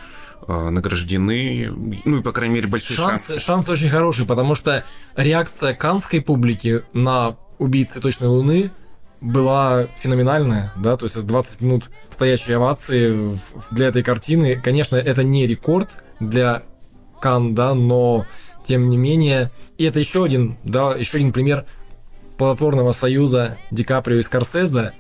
награждены. 0.48 1.70
Ну, 2.04 2.18
и, 2.18 2.22
по 2.22 2.32
крайней 2.32 2.56
мере, 2.56 2.68
большие 2.68 2.96
Шансы, 2.96 3.32
шансы. 3.32 3.44
шансы 3.44 3.70
очень 3.72 3.88
хорошие, 3.88 4.26
потому 4.26 4.54
что 4.54 4.84
реакция 5.16 5.74
канской 5.74 6.20
публики 6.20 6.82
на 6.92 7.36
убийц 7.58 7.90
цветочной 7.90 8.28
луны 8.28 8.70
была 9.20 9.86
феноменальная, 10.00 10.72
да, 10.76 10.96
то 10.96 11.06
есть 11.06 11.16
это 11.16 11.24
20 11.24 11.60
минут 11.62 11.90
стоящей 12.10 12.52
овации 12.52 13.38
для 13.70 13.88
этой 13.88 14.02
картины. 14.02 14.60
Конечно, 14.62 14.96
это 14.96 15.24
не 15.24 15.46
рекорд 15.46 15.88
для 16.20 16.62
Кан, 17.20 17.54
да, 17.54 17.74
но 17.74 18.26
тем 18.66 18.90
не 18.90 18.98
менее, 18.98 19.50
и 19.78 19.84
это 19.84 19.98
еще 19.98 20.24
один, 20.24 20.58
да, 20.62 20.94
еще 20.94 21.16
один 21.16 21.32
пример 21.32 21.64
плодотворного 22.36 22.92
союза 22.92 23.56
Ди 23.70 23.84
Каприо 23.84 24.18
и 24.18 24.22
Скорсезе. 24.22 24.92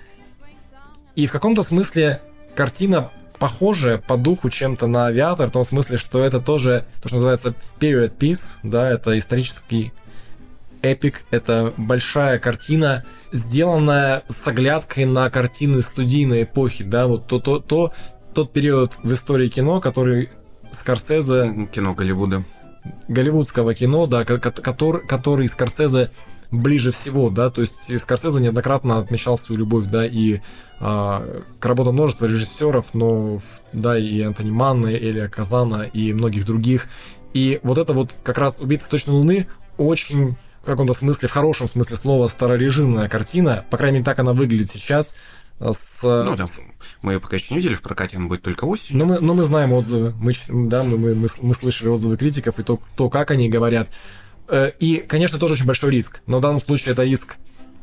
И 1.16 1.26
в 1.26 1.32
каком-то 1.32 1.62
смысле 1.62 2.22
картина 2.54 3.10
похожая 3.38 3.98
по 3.98 4.16
духу 4.16 4.50
чем-то 4.50 4.86
на 4.86 5.06
«Авиатор», 5.06 5.48
в 5.48 5.52
том 5.52 5.64
смысле, 5.64 5.98
что 5.98 6.24
это 6.24 6.40
тоже 6.40 6.84
то, 7.02 7.08
что 7.08 7.16
называется 7.16 7.54
period 7.80 8.16
piece, 8.16 8.58
да, 8.62 8.90
это 8.90 9.18
исторический 9.18 9.92
эпик, 10.82 11.24
это 11.30 11.72
большая 11.76 12.38
картина, 12.38 13.04
сделанная 13.32 14.22
с 14.28 14.46
оглядкой 14.46 15.06
на 15.06 15.30
картины 15.30 15.80
студийной 15.80 16.44
эпохи, 16.44 16.84
да, 16.84 17.06
вот 17.06 17.26
то, 17.26 17.40
то, 17.40 17.58
то, 17.58 17.92
тот 18.34 18.52
период 18.52 18.92
в 19.02 19.12
истории 19.12 19.48
кино, 19.48 19.80
который 19.80 20.30
Скорсезе... 20.72 21.68
Кино 21.72 21.94
Голливуда. 21.94 22.42
Голливудского 23.08 23.74
кино, 23.74 24.06
да, 24.06 24.24
который, 24.24 25.06
который 25.06 25.48
Скорсезе 25.48 26.10
ближе 26.60 26.92
всего, 26.92 27.30
да, 27.30 27.50
то 27.50 27.60
есть 27.60 28.00
Скорсезе 28.00 28.40
неоднократно 28.40 28.98
отмечал 28.98 29.38
свою 29.38 29.60
любовь, 29.60 29.86
да, 29.86 30.06
и 30.06 30.40
а, 30.80 31.42
к 31.60 31.66
работам 31.66 31.94
множества 31.94 32.26
режиссеров, 32.26 32.94
но, 32.94 33.40
да, 33.72 33.98
и 33.98 34.20
Антони 34.20 34.50
Манна, 34.50 34.88
и 34.88 34.96
Элия 34.96 35.28
Казана, 35.28 35.82
и 35.82 36.12
многих 36.12 36.46
других. 36.46 36.88
И 37.32 37.60
вот 37.62 37.78
это 37.78 37.92
вот 37.92 38.14
как 38.22 38.38
раз 38.38 38.60
«Убийца 38.60 38.88
точной 38.88 39.14
луны» 39.14 39.46
очень 39.76 40.36
в 40.62 40.66
каком-то 40.66 40.94
смысле, 40.94 41.28
в 41.28 41.32
хорошем 41.32 41.68
смысле 41.68 41.96
слова, 41.96 42.28
старорежимная 42.28 43.08
картина. 43.08 43.66
По 43.70 43.76
крайней 43.76 43.98
мере, 43.98 44.04
так 44.06 44.18
она 44.18 44.32
выглядит 44.32 44.70
сейчас. 44.72 45.14
А, 45.60 45.72
с... 45.72 46.02
Ну 46.02 46.36
да, 46.36 46.46
мы 47.02 47.12
ее 47.12 47.20
пока 47.20 47.36
еще 47.36 47.52
не 47.54 47.60
видели 47.60 47.74
в 47.74 47.82
прокате, 47.82 48.16
она 48.16 48.28
будет 48.28 48.42
только 48.42 48.64
осенью. 48.64 49.04
Но 49.04 49.04
мы, 49.04 49.20
но 49.20 49.34
мы 49.34 49.42
знаем 49.42 49.72
отзывы, 49.72 50.14
мы, 50.18 50.32
да, 50.48 50.82
мы, 50.82 50.96
мы, 50.96 51.28
мы 51.40 51.54
слышали 51.54 51.88
отзывы 51.88 52.16
критиков 52.16 52.58
и 52.58 52.62
то, 52.62 52.80
то, 52.96 53.10
как 53.10 53.30
они 53.30 53.50
говорят. 53.50 53.88
Э, 54.48 54.70
и, 54.78 54.98
конечно, 54.98 55.38
тоже 55.38 55.54
очень 55.54 55.66
большой 55.66 55.90
риск. 55.90 56.20
Но 56.26 56.38
в 56.38 56.40
данном 56.40 56.60
случае 56.60 56.92
это 56.92 57.04
риск 57.04 57.36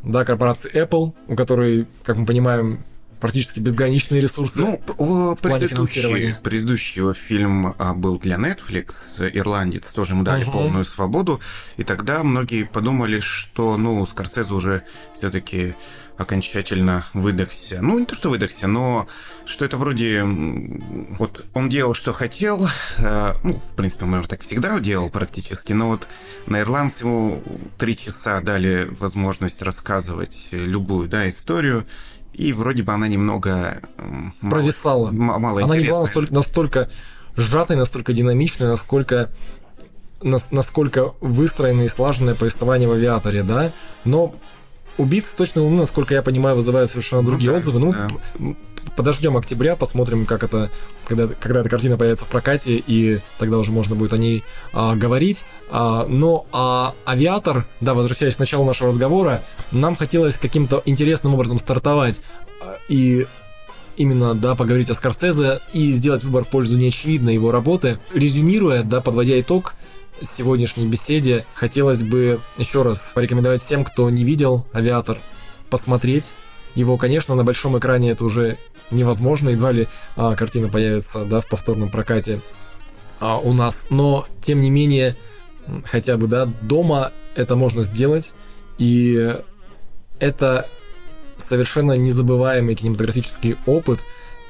да, 0.04 0.26
корпорации 0.26 0.72
Apple, 0.74 1.14
у 1.28 1.36
которой, 1.36 1.88
как 2.04 2.18
мы 2.18 2.26
понимаем, 2.26 2.84
практически 3.20 3.60
безграничные 3.60 4.20
ресурсы. 4.20 4.60
Ну, 4.60 5.36
предыдущий, 5.36 6.36
предыдущий 6.44 7.02
его 7.02 7.14
фильм 7.14 7.76
а, 7.78 7.94
был 7.94 8.18
для 8.18 8.36
Netflix, 8.38 8.94
«Ирландец», 9.20 9.84
тоже 9.94 10.14
ему 10.14 10.24
дали 10.24 10.44
угу. 10.44 10.52
полную 10.52 10.84
свободу, 10.84 11.40
и 11.78 11.84
тогда 11.84 12.24
многие 12.24 12.64
подумали, 12.64 13.20
что, 13.20 13.78
ну, 13.78 14.06
Скорсезе 14.08 14.54
уже 14.54 14.84
все-таки 15.18 15.76
окончательно 16.18 17.06
выдохся. 17.14 17.80
Ну, 17.82 18.00
не 18.00 18.06
то, 18.06 18.16
что 18.16 18.30
выдохся, 18.30 18.68
но 18.68 19.08
что 19.46 19.66
это 19.66 19.78
вроде... 19.78 20.24
Вот 20.24 21.46
он 21.54 21.70
делал, 21.70 21.94
что 21.94 22.14
хотел. 22.14 22.68
Э, 22.98 23.34
ну, 23.44 23.54
в 23.54 23.76
принципе, 23.76 24.06
он, 24.06 24.12
наверное, 24.12 24.30
так 24.30 24.42
всегда 24.42 24.80
делал 24.80 25.10
практически. 25.10 25.74
Но 25.74 25.90
вот 25.90 26.08
на 26.46 26.62
ирландце 26.62 27.06
ему 27.06 27.42
три 27.78 27.98
часа 27.98 28.42
дали 28.42 28.90
возможность 29.00 29.62
рассказывать 29.62 30.48
любую, 30.52 31.10
да, 31.10 31.28
историю. 31.28 31.86
И 32.34 32.54
вроде 32.54 32.84
бы 32.84 32.94
она 32.94 33.08
немного... 33.08 33.82
Провисала. 34.40 35.12
Мало, 35.12 35.40
мало 35.40 35.64
Она 35.64 35.78
не 35.78 35.88
была 35.88 36.02
настолько, 36.02 36.34
настолько 36.34 36.90
сжатой, 37.36 37.76
настолько 37.76 38.14
динамичной, 38.14 38.68
насколько 38.68 39.30
насколько 40.24 41.14
выстроенное 41.20 41.86
и 41.86 41.90
слаженное 41.90 42.36
повествование 42.36 42.88
в 42.88 42.92
авиаторе, 42.92 43.42
да, 43.42 43.72
но 44.06 44.36
убийцы 44.98 45.36
точно 45.36 45.64
Луны, 45.64 45.78
насколько 45.78 46.14
я 46.14 46.22
понимаю, 46.22 46.56
вызывают 46.56 46.92
совершенно 46.92 47.24
другие 47.24 47.52
ну, 47.52 47.58
отзывы. 47.58 47.80
Ну, 47.80 47.94
да. 47.94 48.08
Подождем 48.95 49.38
октября, 49.38 49.76
посмотрим, 49.76 50.26
как 50.26 50.44
это, 50.44 50.70
когда, 51.08 51.28
когда 51.28 51.62
эта 51.62 51.70
картина 51.70 51.98
появится 51.98 52.26
в 52.26 52.30
прокате, 52.30 52.82
и 52.86 53.20
тогда 53.40 53.58
уже 53.58 53.72
можно 53.72 53.95
будет 53.95 54.14
о 54.14 54.18
ней 54.18 54.44
а, 54.74 54.95
говорить. 54.95 55.44
А, 55.70 56.06
но 56.08 56.45
а 56.52 56.94
авиатор, 57.08 57.68
да, 57.80 57.94
возвращаясь 57.94 58.36
к 58.36 58.40
началу 58.40 58.66
нашего 58.66 58.90
разговора, 58.90 59.44
нам 59.72 59.95
хотелось 59.95 60.36
каким-то 60.36 60.82
интересным 60.86 61.34
образом 61.34 61.60
стартовать 61.60 62.22
а, 62.62 62.78
и 62.90 63.26
именно, 63.98 64.34
да, 64.34 64.56
поговорить 64.56 64.90
о 64.90 64.94
Скорсезе 64.94 65.62
и 65.74 65.91
сделать 65.91 66.24
выбор 66.24 66.44
в 66.44 66.48
пользу 66.48 66.78
неочевидной 66.78 67.36
его 67.36 67.52
работы. 67.52 67.99
Резюмируя, 68.14 68.84
да, 68.84 69.02
подводя 69.02 69.40
итог, 69.40 69.76
сегодняшней 70.38 70.88
беседе 70.88 71.45
хотелось 71.53 72.03
бы 72.03 72.40
еще 72.58 72.84
раз 72.84 73.12
порекомендовать 73.14 73.62
всем, 73.62 73.84
кто 73.84 74.10
не 74.10 74.24
видел 74.24 74.66
«Авиатор», 74.74 75.18
посмотреть 75.70 76.26
его, 76.76 76.98
конечно, 76.98 77.36
на 77.36 77.44
большом 77.44 77.78
экране 77.78 78.12
это 78.12 78.24
уже 78.24 78.58
невозможно, 78.92 79.50
едва 79.50 79.72
ли 79.72 79.88
а, 80.16 80.36
картина 80.36 80.70
появится 80.70 81.26
да, 81.26 81.42
в 81.42 81.48
повторном 81.48 81.90
прокате 81.90 82.42
а, 83.20 83.38
у 83.38 83.54
нас, 83.54 83.88
но 83.90 84.28
тем 84.46 84.62
не 84.62 84.70
менее, 84.70 85.16
хотя 85.86 86.18
бы 86.18 86.28
да, 86.28 86.46
дома 86.46 87.12
это 87.36 87.56
можно 87.56 87.84
сделать, 87.84 88.34
и 88.78 89.36
это 90.20 90.68
совершенно 91.38 91.94
незабываемый 91.94 92.76
кинематографический 92.76 93.58
опыт, 93.66 94.00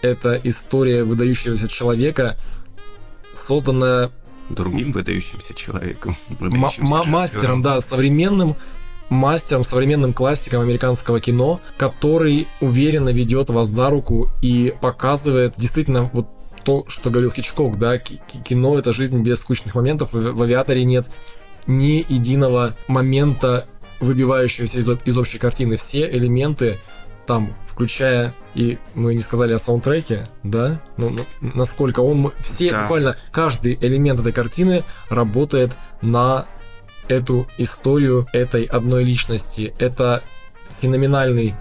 это 0.02 0.40
история 0.44 1.04
выдающегося 1.04 1.68
человека, 1.68 2.38
созданная 3.36 4.12
другим 4.50 4.92
выдающимся 4.92 5.54
человеком. 5.54 6.16
мастером, 7.06 7.62
да, 7.62 7.82
современным 7.82 8.56
мастером, 9.12 9.64
современным 9.64 10.14
классиком 10.14 10.62
американского 10.62 11.20
кино, 11.20 11.60
который 11.78 12.48
уверенно 12.62 13.10
ведет 13.10 13.50
вас 13.50 13.68
за 13.68 13.90
руку 13.90 14.30
и 14.42 14.74
показывает 14.82 15.54
действительно 15.58 16.10
вот 16.14 16.28
то, 16.64 16.86
что 16.88 17.10
говорил 17.10 17.32
Хичкок, 17.32 17.78
да, 17.78 17.98
кино 17.98 18.80
это 18.80 18.94
жизнь 18.94 19.22
без 19.22 19.40
скучных 19.40 19.76
моментов, 19.76 20.14
в 20.14 20.42
авиаторе 20.42 20.86
нет 20.86 21.10
ни 21.68 22.06
единого 22.08 22.76
момента, 22.88 23.68
выбивающегося 24.00 24.80
из, 24.80 24.90
из 25.06 25.18
общей 25.18 25.38
картины. 25.38 25.78
Все 25.78 26.10
элементы 26.10 26.80
там, 27.28 27.54
включая 27.68 28.34
и 28.56 28.78
мы 28.96 29.14
не 29.14 29.22
сказали 29.22 29.54
о 29.54 29.60
саундтреке, 29.60 30.30
да? 30.44 30.82
Ну, 30.98 31.12
насколько 31.42 32.00
он 32.00 32.32
все 32.40 32.72
да. 32.72 32.82
буквально 32.82 33.16
каждый 33.32 33.78
элемент 33.82 34.20
этой 34.20 34.34
картины 34.34 34.84
работает 35.10 35.72
на 36.02 36.46
эту 37.08 37.48
историю 37.58 38.28
этой 38.34 38.64
одной 38.64 39.04
личности. 39.04 39.74
Это 39.80 40.24
феноменальный 40.82 41.56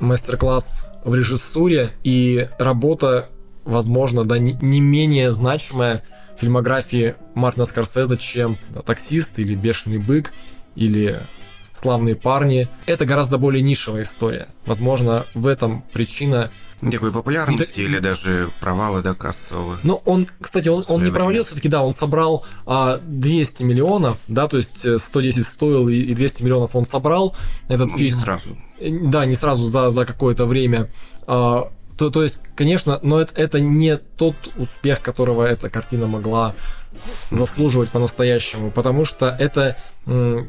мастер-класс 0.00 0.88
в 1.04 1.14
режиссуре 1.14 1.90
и 2.04 2.48
работа, 2.58 3.30
возможно, 3.64 4.24
да, 4.24 4.38
не, 4.38 4.52
не 4.60 4.80
менее 4.80 5.32
значимая 5.32 6.02
в 6.36 6.40
фильмографии 6.40 7.14
Мартина 7.34 7.66
Скорсезе, 7.66 8.16
чем 8.16 8.56
да, 8.70 8.82
«Таксист» 8.82 9.38
или 9.38 9.54
«Бешеный 9.54 9.98
бык» 9.98 10.32
или 10.74 11.18
славные 11.78 12.16
парни. 12.16 12.68
Это 12.86 13.04
гораздо 13.04 13.38
более 13.38 13.62
нишевая 13.62 14.02
история. 14.02 14.48
Возможно, 14.66 15.26
в 15.34 15.46
этом 15.46 15.82
причина 15.92 16.50
Никакой 16.80 17.10
популярности 17.10 17.76
да, 17.76 17.82
или 17.82 17.98
даже 17.98 18.50
провала 18.60 19.02
до 19.02 19.14
кассового. 19.14 19.78
Ну, 19.82 20.00
он, 20.04 20.28
кстати, 20.40 20.68
он, 20.68 20.84
он 20.86 21.02
не 21.02 21.10
провалился, 21.10 21.50
все-таки, 21.50 21.68
да, 21.68 21.82
он 21.82 21.92
собрал 21.92 22.44
а, 22.66 23.00
200 23.02 23.64
миллионов, 23.64 24.18
да, 24.28 24.46
то 24.46 24.58
есть 24.58 24.86
110 25.00 25.38
э, 25.38 25.42
стоил 25.42 25.88
и, 25.88 25.96
и 25.96 26.14
200 26.14 26.44
миллионов 26.44 26.76
он 26.76 26.86
собрал. 26.86 27.34
Этот 27.66 27.90
ну, 27.90 27.98
фильм. 27.98 28.16
Не 28.16 28.22
сразу. 28.22 28.58
Э, 28.78 28.90
да, 28.90 29.26
не 29.26 29.34
сразу 29.34 29.64
за, 29.64 29.90
за 29.90 30.06
какое-то 30.06 30.46
время. 30.46 30.88
А, 31.26 31.72
то, 31.96 32.10
то 32.10 32.22
есть, 32.22 32.42
конечно, 32.54 33.00
но 33.02 33.20
это, 33.20 33.34
это 33.34 33.58
не 33.58 33.96
тот 33.96 34.36
успех, 34.56 35.02
которого 35.02 35.42
эта 35.42 35.68
картина 35.68 36.06
могла 36.06 36.54
заслуживать 37.30 37.90
по-настоящему, 37.90 38.70
потому 38.70 39.04
что 39.04 39.34
это 39.38 39.76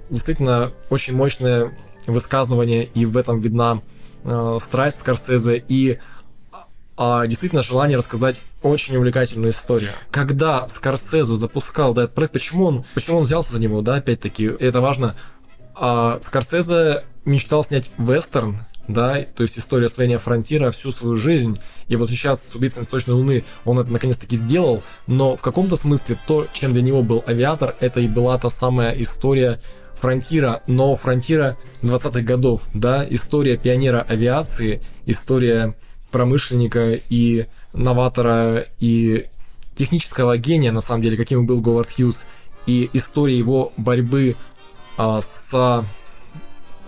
действительно 0.09 0.71
очень 0.89 1.15
мощное 1.15 1.71
высказывание, 2.07 2.85
и 2.85 3.05
в 3.05 3.17
этом 3.17 3.41
видна 3.41 3.81
э, 4.23 4.57
страсть 4.61 4.99
Скорсезе, 4.99 5.63
и 5.67 5.99
а, 7.01 7.25
действительно 7.27 7.63
желание 7.63 7.97
рассказать 7.97 8.41
очень 8.61 8.97
увлекательную 8.97 9.51
историю. 9.51 9.91
Когда 10.11 10.67
Скорсезе 10.67 11.35
запускал 11.35 11.93
этот 11.93 12.13
проект, 12.13 12.33
почему 12.33 12.65
он, 12.65 12.85
почему 12.93 13.19
он 13.19 13.23
взялся 13.23 13.53
за 13.53 13.61
него, 13.61 13.81
да, 13.81 13.95
опять-таки, 13.95 14.43
это 14.43 14.81
важно. 14.81 15.15
А, 15.75 16.19
Скорсезе 16.21 17.05
мечтал 17.23 17.63
снять 17.63 17.89
вестерн, 17.97 18.59
да, 18.89 19.23
то 19.35 19.43
есть 19.43 19.57
история 19.57 19.85
освоения 19.85 20.17
фронтира 20.17 20.71
всю 20.71 20.91
свою 20.91 21.15
жизнь. 21.15 21.59
И 21.87 21.95
вот 21.95 22.09
сейчас 22.09 22.45
с 22.45 22.55
«Убийцей 22.55 22.79
Цветочной 22.79 23.13
Луны» 23.13 23.45
он 23.63 23.79
это 23.79 23.91
наконец-таки 23.91 24.35
сделал, 24.35 24.83
но 25.05 25.35
в 25.35 25.41
каком-то 25.41 25.75
смысле 25.75 26.17
то, 26.27 26.47
чем 26.51 26.73
для 26.73 26.81
него 26.81 27.03
был 27.03 27.23
авиатор, 27.25 27.75
это 27.79 27.99
и 28.01 28.07
была 28.07 28.37
та 28.39 28.49
самая 28.49 28.91
история 28.93 29.61
фронтира, 30.01 30.63
но 30.65 30.95
фронтира 30.95 31.55
20-х 31.83 32.21
годов, 32.21 32.63
да, 32.73 33.05
история 33.07 33.57
пионера 33.57 34.01
авиации, 34.01 34.81
история 35.05 35.75
промышленника 36.11 36.99
и 37.09 37.45
новатора 37.73 38.65
и 38.79 39.27
технического 39.77 40.35
гения, 40.37 40.71
на 40.71 40.81
самом 40.81 41.03
деле, 41.03 41.15
каким 41.15 41.45
был 41.45 41.61
Говард 41.61 41.91
Хьюз, 41.95 42.25
и 42.65 42.89
история 42.93 43.37
его 43.37 43.71
борьбы 43.77 44.35
а, 44.97 45.21
с 45.21 45.85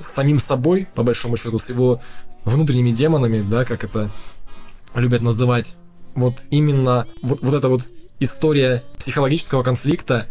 с 0.01 0.13
самим 0.13 0.39
собой, 0.39 0.87
по 0.95 1.03
большому 1.03 1.37
счету, 1.37 1.59
с 1.59 1.69
его 1.69 2.01
внутренними 2.45 2.91
демонами, 2.91 3.41
да, 3.47 3.65
как 3.65 3.83
это 3.83 4.09
любят 4.95 5.21
называть. 5.21 5.77
Вот 6.15 6.35
именно 6.49 7.07
вот, 7.21 7.41
вот 7.41 7.53
эта 7.53 7.69
вот 7.69 7.83
история 8.19 8.83
психологического 8.97 9.63
конфликта 9.63 10.27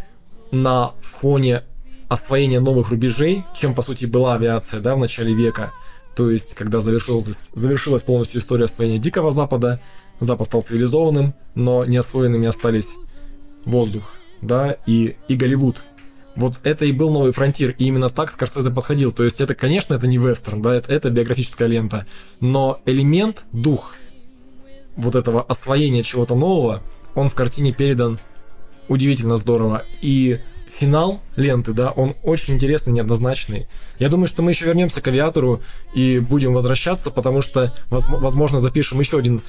на 0.51 0.93
фоне 1.01 1.65
освоения 2.09 2.61
новых 2.61 2.91
рубежей, 2.91 3.45
чем 3.57 3.75
по 3.75 3.83
сути 3.83 4.05
была 4.05 4.35
авиация 4.35 4.81
да, 4.81 4.97
в 4.97 4.99
начале 4.99 5.33
века. 5.33 5.73
То 6.17 6.31
есть, 6.31 6.55
когда 6.55 6.81
завершилась, 6.81 7.51
завершилась 7.55 8.03
полностью 8.03 8.41
история 8.41 8.65
освоения 8.65 8.99
Дикого 8.99 9.33
Запада, 9.33 9.81
Запад 10.19 10.49
стал 10.49 10.63
цивилизованным, 10.63 11.35
но 11.55 11.85
не 11.85 11.97
освоенными 11.97 12.47
остались 12.47 12.89
воздух, 13.65 14.17
да, 14.43 14.77
и, 14.87 15.17
и 15.29 15.37
Голливуд. 15.37 15.83
Вот 16.41 16.59
это 16.65 16.85
и 16.87 16.93
был 16.93 17.11
новый 17.11 17.33
фронтир, 17.33 17.75
и 17.79 17.85
именно 17.85 18.09
так 18.09 18.31
Скорсезе 18.31 18.71
подходил. 18.71 19.13
То 19.13 19.25
есть 19.25 19.41
это, 19.41 19.55
конечно, 19.55 19.95
это 19.95 20.07
не 20.07 20.19
вестерн, 20.19 20.63
да, 20.63 20.75
это, 20.75 20.93
это 20.93 21.11
биографическая 21.11 21.69
лента, 21.69 22.07
но 22.41 22.81
элемент, 22.87 23.45
дух 23.53 23.95
вот 24.97 25.15
этого 25.15 25.43
освоения 25.43 26.03
чего-то 26.03 26.35
нового, 26.35 26.83
он 27.15 27.29
в 27.29 27.35
картине 27.35 27.73
передан 27.73 28.19
удивительно 28.89 29.37
здорово. 29.37 29.85
И 30.01 30.41
финал 30.77 31.21
ленты, 31.37 31.73
да, 31.75 31.91
он 31.91 32.15
очень 32.23 32.55
интересный, 32.55 32.93
неоднозначный. 32.93 33.67
Я 33.99 34.09
думаю, 34.09 34.27
что 34.27 34.43
мы 34.43 34.53
еще 34.53 34.65
вернемся 34.65 35.03
к 35.03 35.09
авиатору 35.09 35.61
и 35.95 36.21
будем 36.21 36.55
возвращаться, 36.55 37.11
потому 37.11 37.43
что, 37.43 37.75
возможно, 37.91 38.61
запишем 38.61 38.99
еще 38.99 39.19
один 39.19 39.43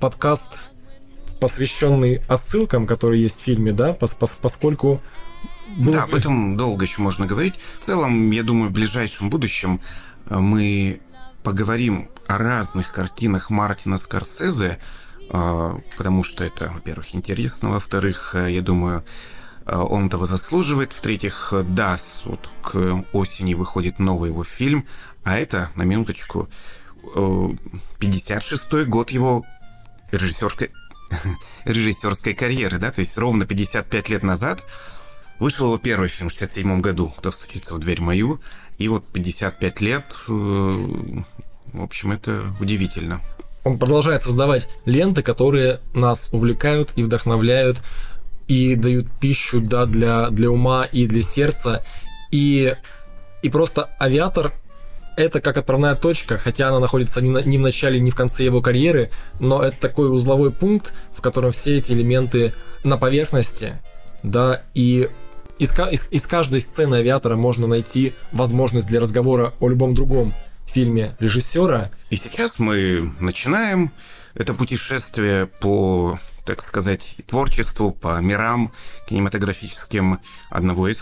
подкаст, 0.00 0.52
посвященный 1.40 2.22
отсылкам, 2.28 2.86
которые 2.86 3.22
есть 3.22 3.40
в 3.40 3.44
фильме, 3.44 3.72
да, 3.72 3.92
пос 3.92 4.14
пос 4.14 4.38
поскольку 4.40 5.00
был... 5.76 5.92
Да, 5.92 6.04
об 6.04 6.14
этом 6.14 6.56
долго 6.56 6.84
еще 6.84 7.02
можно 7.02 7.26
говорить. 7.26 7.54
В 7.80 7.86
целом, 7.86 8.30
я 8.30 8.42
думаю, 8.42 8.68
в 8.68 8.72
ближайшем 8.72 9.30
будущем 9.30 9.80
э, 10.26 10.38
мы 10.38 11.00
поговорим 11.42 12.08
о 12.26 12.38
разных 12.38 12.92
картинах 12.92 13.50
Мартина 13.50 13.98
Скорсезе, 13.98 14.78
э, 15.30 15.78
потому 15.96 16.22
что 16.22 16.44
это, 16.44 16.70
во-первых, 16.72 17.14
интересно, 17.14 17.70
во-вторых, 17.70 18.34
э, 18.34 18.52
я 18.52 18.62
думаю, 18.62 19.04
он 19.66 20.06
этого 20.06 20.26
заслуживает. 20.26 20.92
В-третьих, 20.92 21.52
да, 21.70 21.98
вот 22.24 22.48
к 22.62 23.04
осени 23.12 23.54
выходит 23.54 23.98
новый 23.98 24.30
его 24.30 24.44
фильм, 24.44 24.86
а 25.24 25.36
это, 25.38 25.70
на 25.74 25.82
минуточку, 25.82 26.48
56-й 27.02 28.84
год 28.84 29.10
его 29.10 29.44
режиссерской, 30.12 30.70
режиссерской 31.64 32.34
карьеры, 32.34 32.78
да, 32.78 32.90
то 32.90 33.00
есть 33.00 33.16
ровно 33.18 33.46
55 33.46 34.08
лет 34.08 34.22
назад 34.22 34.64
Вышел 35.38 35.66
его 35.66 35.78
первый 35.78 36.08
фильм 36.08 36.30
в 36.30 36.32
67 36.32 36.80
году 36.80 37.12
«Кто 37.18 37.30
стучится 37.30 37.74
в 37.74 37.78
дверь 37.78 38.00
мою», 38.00 38.40
и 38.78 38.88
вот 38.88 39.06
55 39.06 39.80
лет, 39.82 40.04
э, 40.28 40.30
в 40.30 41.82
общем, 41.82 42.12
это 42.12 42.42
удивительно. 42.58 43.20
Он 43.64 43.78
продолжает 43.78 44.22
создавать 44.22 44.68
ленты, 44.86 45.22
которые 45.22 45.80
нас 45.92 46.28
увлекают 46.32 46.92
и 46.96 47.02
вдохновляют, 47.02 47.82
и 48.48 48.76
дают 48.76 49.08
пищу 49.20 49.60
да, 49.60 49.86
для, 49.86 50.30
для 50.30 50.50
ума 50.50 50.84
и 50.84 51.06
для 51.06 51.22
сердца. 51.22 51.84
И, 52.30 52.74
и 53.42 53.50
просто 53.50 53.90
«Авиатор» 54.00 54.54
это 55.16 55.40
как 55.40 55.56
отправная 55.56 55.94
точка, 55.94 56.38
хотя 56.38 56.68
она 56.68 56.80
находится 56.80 57.20
не, 57.20 57.30
на, 57.30 57.38
не 57.38 57.58
в 57.58 57.62
начале, 57.62 57.98
не 58.00 58.10
в 58.10 58.14
конце 58.14 58.44
его 58.44 58.60
карьеры, 58.60 59.10
но 59.40 59.62
это 59.62 59.78
такой 59.80 60.10
узловой 60.10 60.52
пункт, 60.52 60.92
в 61.16 61.20
котором 61.22 61.52
все 61.52 61.78
эти 61.78 61.92
элементы 61.92 62.52
на 62.84 62.98
поверхности, 62.98 63.80
да, 64.22 64.62
и 64.74 65.08
из, 65.58 65.70
из, 65.70 66.08
из 66.10 66.26
каждой 66.26 66.60
сцены 66.60 66.96
авиатора 66.96 67.36
можно 67.36 67.66
найти 67.66 68.12
возможность 68.32 68.86
для 68.88 69.00
разговора 69.00 69.54
о 69.58 69.68
любом 69.68 69.94
другом 69.94 70.34
фильме 70.66 71.16
режиссера. 71.18 71.90
И 72.10 72.16
сейчас 72.16 72.58
мы 72.58 73.14
начинаем 73.18 73.92
это 74.34 74.52
путешествие 74.52 75.46
по, 75.46 76.18
так 76.46 76.64
сказать, 76.64 77.16
творчеству, 77.26 77.90
по 77.90 78.20
мирам 78.20 78.72
кинематографическим 79.08 80.20
одного 80.48 80.88
из 80.88 80.98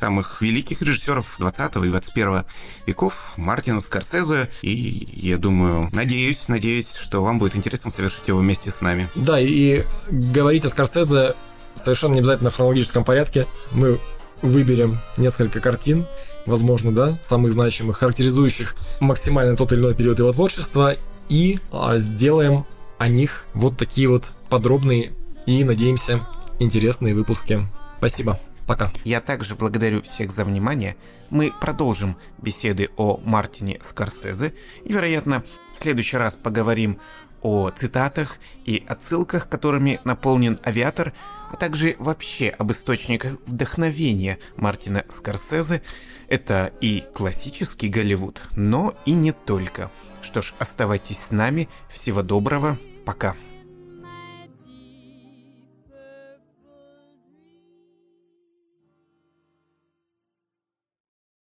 самых 0.00 0.40
великих 0.40 0.80
режиссеров 0.82 1.36
20 1.38 1.76
и 1.76 1.88
21 1.90 2.44
веков, 2.86 3.34
Мартина 3.36 3.80
Скорсезе. 3.80 4.48
И 4.62 4.70
я 5.12 5.36
думаю, 5.36 5.90
надеюсь, 5.92 6.48
надеюсь, 6.48 6.94
что 6.94 7.22
вам 7.22 7.38
будет 7.38 7.54
интересно 7.54 7.90
совершить 7.90 8.26
его 8.26 8.38
вместе 8.38 8.70
с 8.70 8.80
нами. 8.80 9.08
Да, 9.14 9.38
и 9.38 9.84
говорить 10.10 10.64
о 10.64 10.70
Скорсезе 10.70 11.34
совершенно 11.76 12.14
не 12.14 12.20
обязательно 12.20 12.50
в 12.50 12.56
хронологическом 12.56 13.04
порядке. 13.04 13.46
Мы 13.72 14.00
выберем 14.42 14.98
несколько 15.18 15.60
картин, 15.60 16.06
возможно, 16.46 16.94
да, 16.94 17.18
самых 17.22 17.52
значимых, 17.52 17.98
характеризующих 17.98 18.74
максимально 19.00 19.56
тот 19.56 19.72
или 19.72 19.80
иной 19.80 19.94
период 19.94 20.18
его 20.18 20.32
творчества, 20.32 20.96
и 21.28 21.60
а, 21.70 21.98
сделаем 21.98 22.64
о 22.98 23.08
них 23.08 23.44
вот 23.54 23.76
такие 23.76 24.08
вот 24.08 24.24
подробные 24.50 25.12
и, 25.46 25.64
надеемся, 25.64 26.26
интересные 26.58 27.14
выпуски. 27.14 27.66
Спасибо. 27.98 28.38
Пока. 28.66 28.92
Я 29.04 29.20
также 29.20 29.54
благодарю 29.54 30.02
всех 30.02 30.32
за 30.32 30.44
внимание. 30.44 30.96
Мы 31.30 31.52
продолжим 31.60 32.16
беседы 32.38 32.90
о 32.96 33.20
Мартине 33.24 33.80
Скорсезе 33.82 34.52
и, 34.84 34.92
вероятно, 34.92 35.44
в 35.78 35.82
следующий 35.82 36.16
раз 36.16 36.34
поговорим 36.34 36.98
о 37.42 37.70
цитатах 37.70 38.36
и 38.64 38.84
отсылках, 38.86 39.48
которыми 39.48 39.98
наполнен 40.04 40.58
«Авиатор», 40.64 41.14
а 41.50 41.56
также 41.56 41.96
вообще 41.98 42.50
об 42.50 42.70
источниках 42.70 43.38
вдохновения 43.46 44.38
Мартина 44.56 45.04
Скорсезе. 45.08 45.82
Это 46.28 46.72
и 46.80 47.04
классический 47.14 47.88
Голливуд, 47.88 48.40
но 48.56 48.94
и 49.06 49.12
не 49.12 49.32
только. 49.32 49.90
Что 50.22 50.42
ж, 50.42 50.54
оставайтесь 50.58 51.18
с 51.18 51.30
нами. 51.30 51.68
Всего 51.88 52.22
доброго. 52.22 52.78
Пока. 53.04 53.34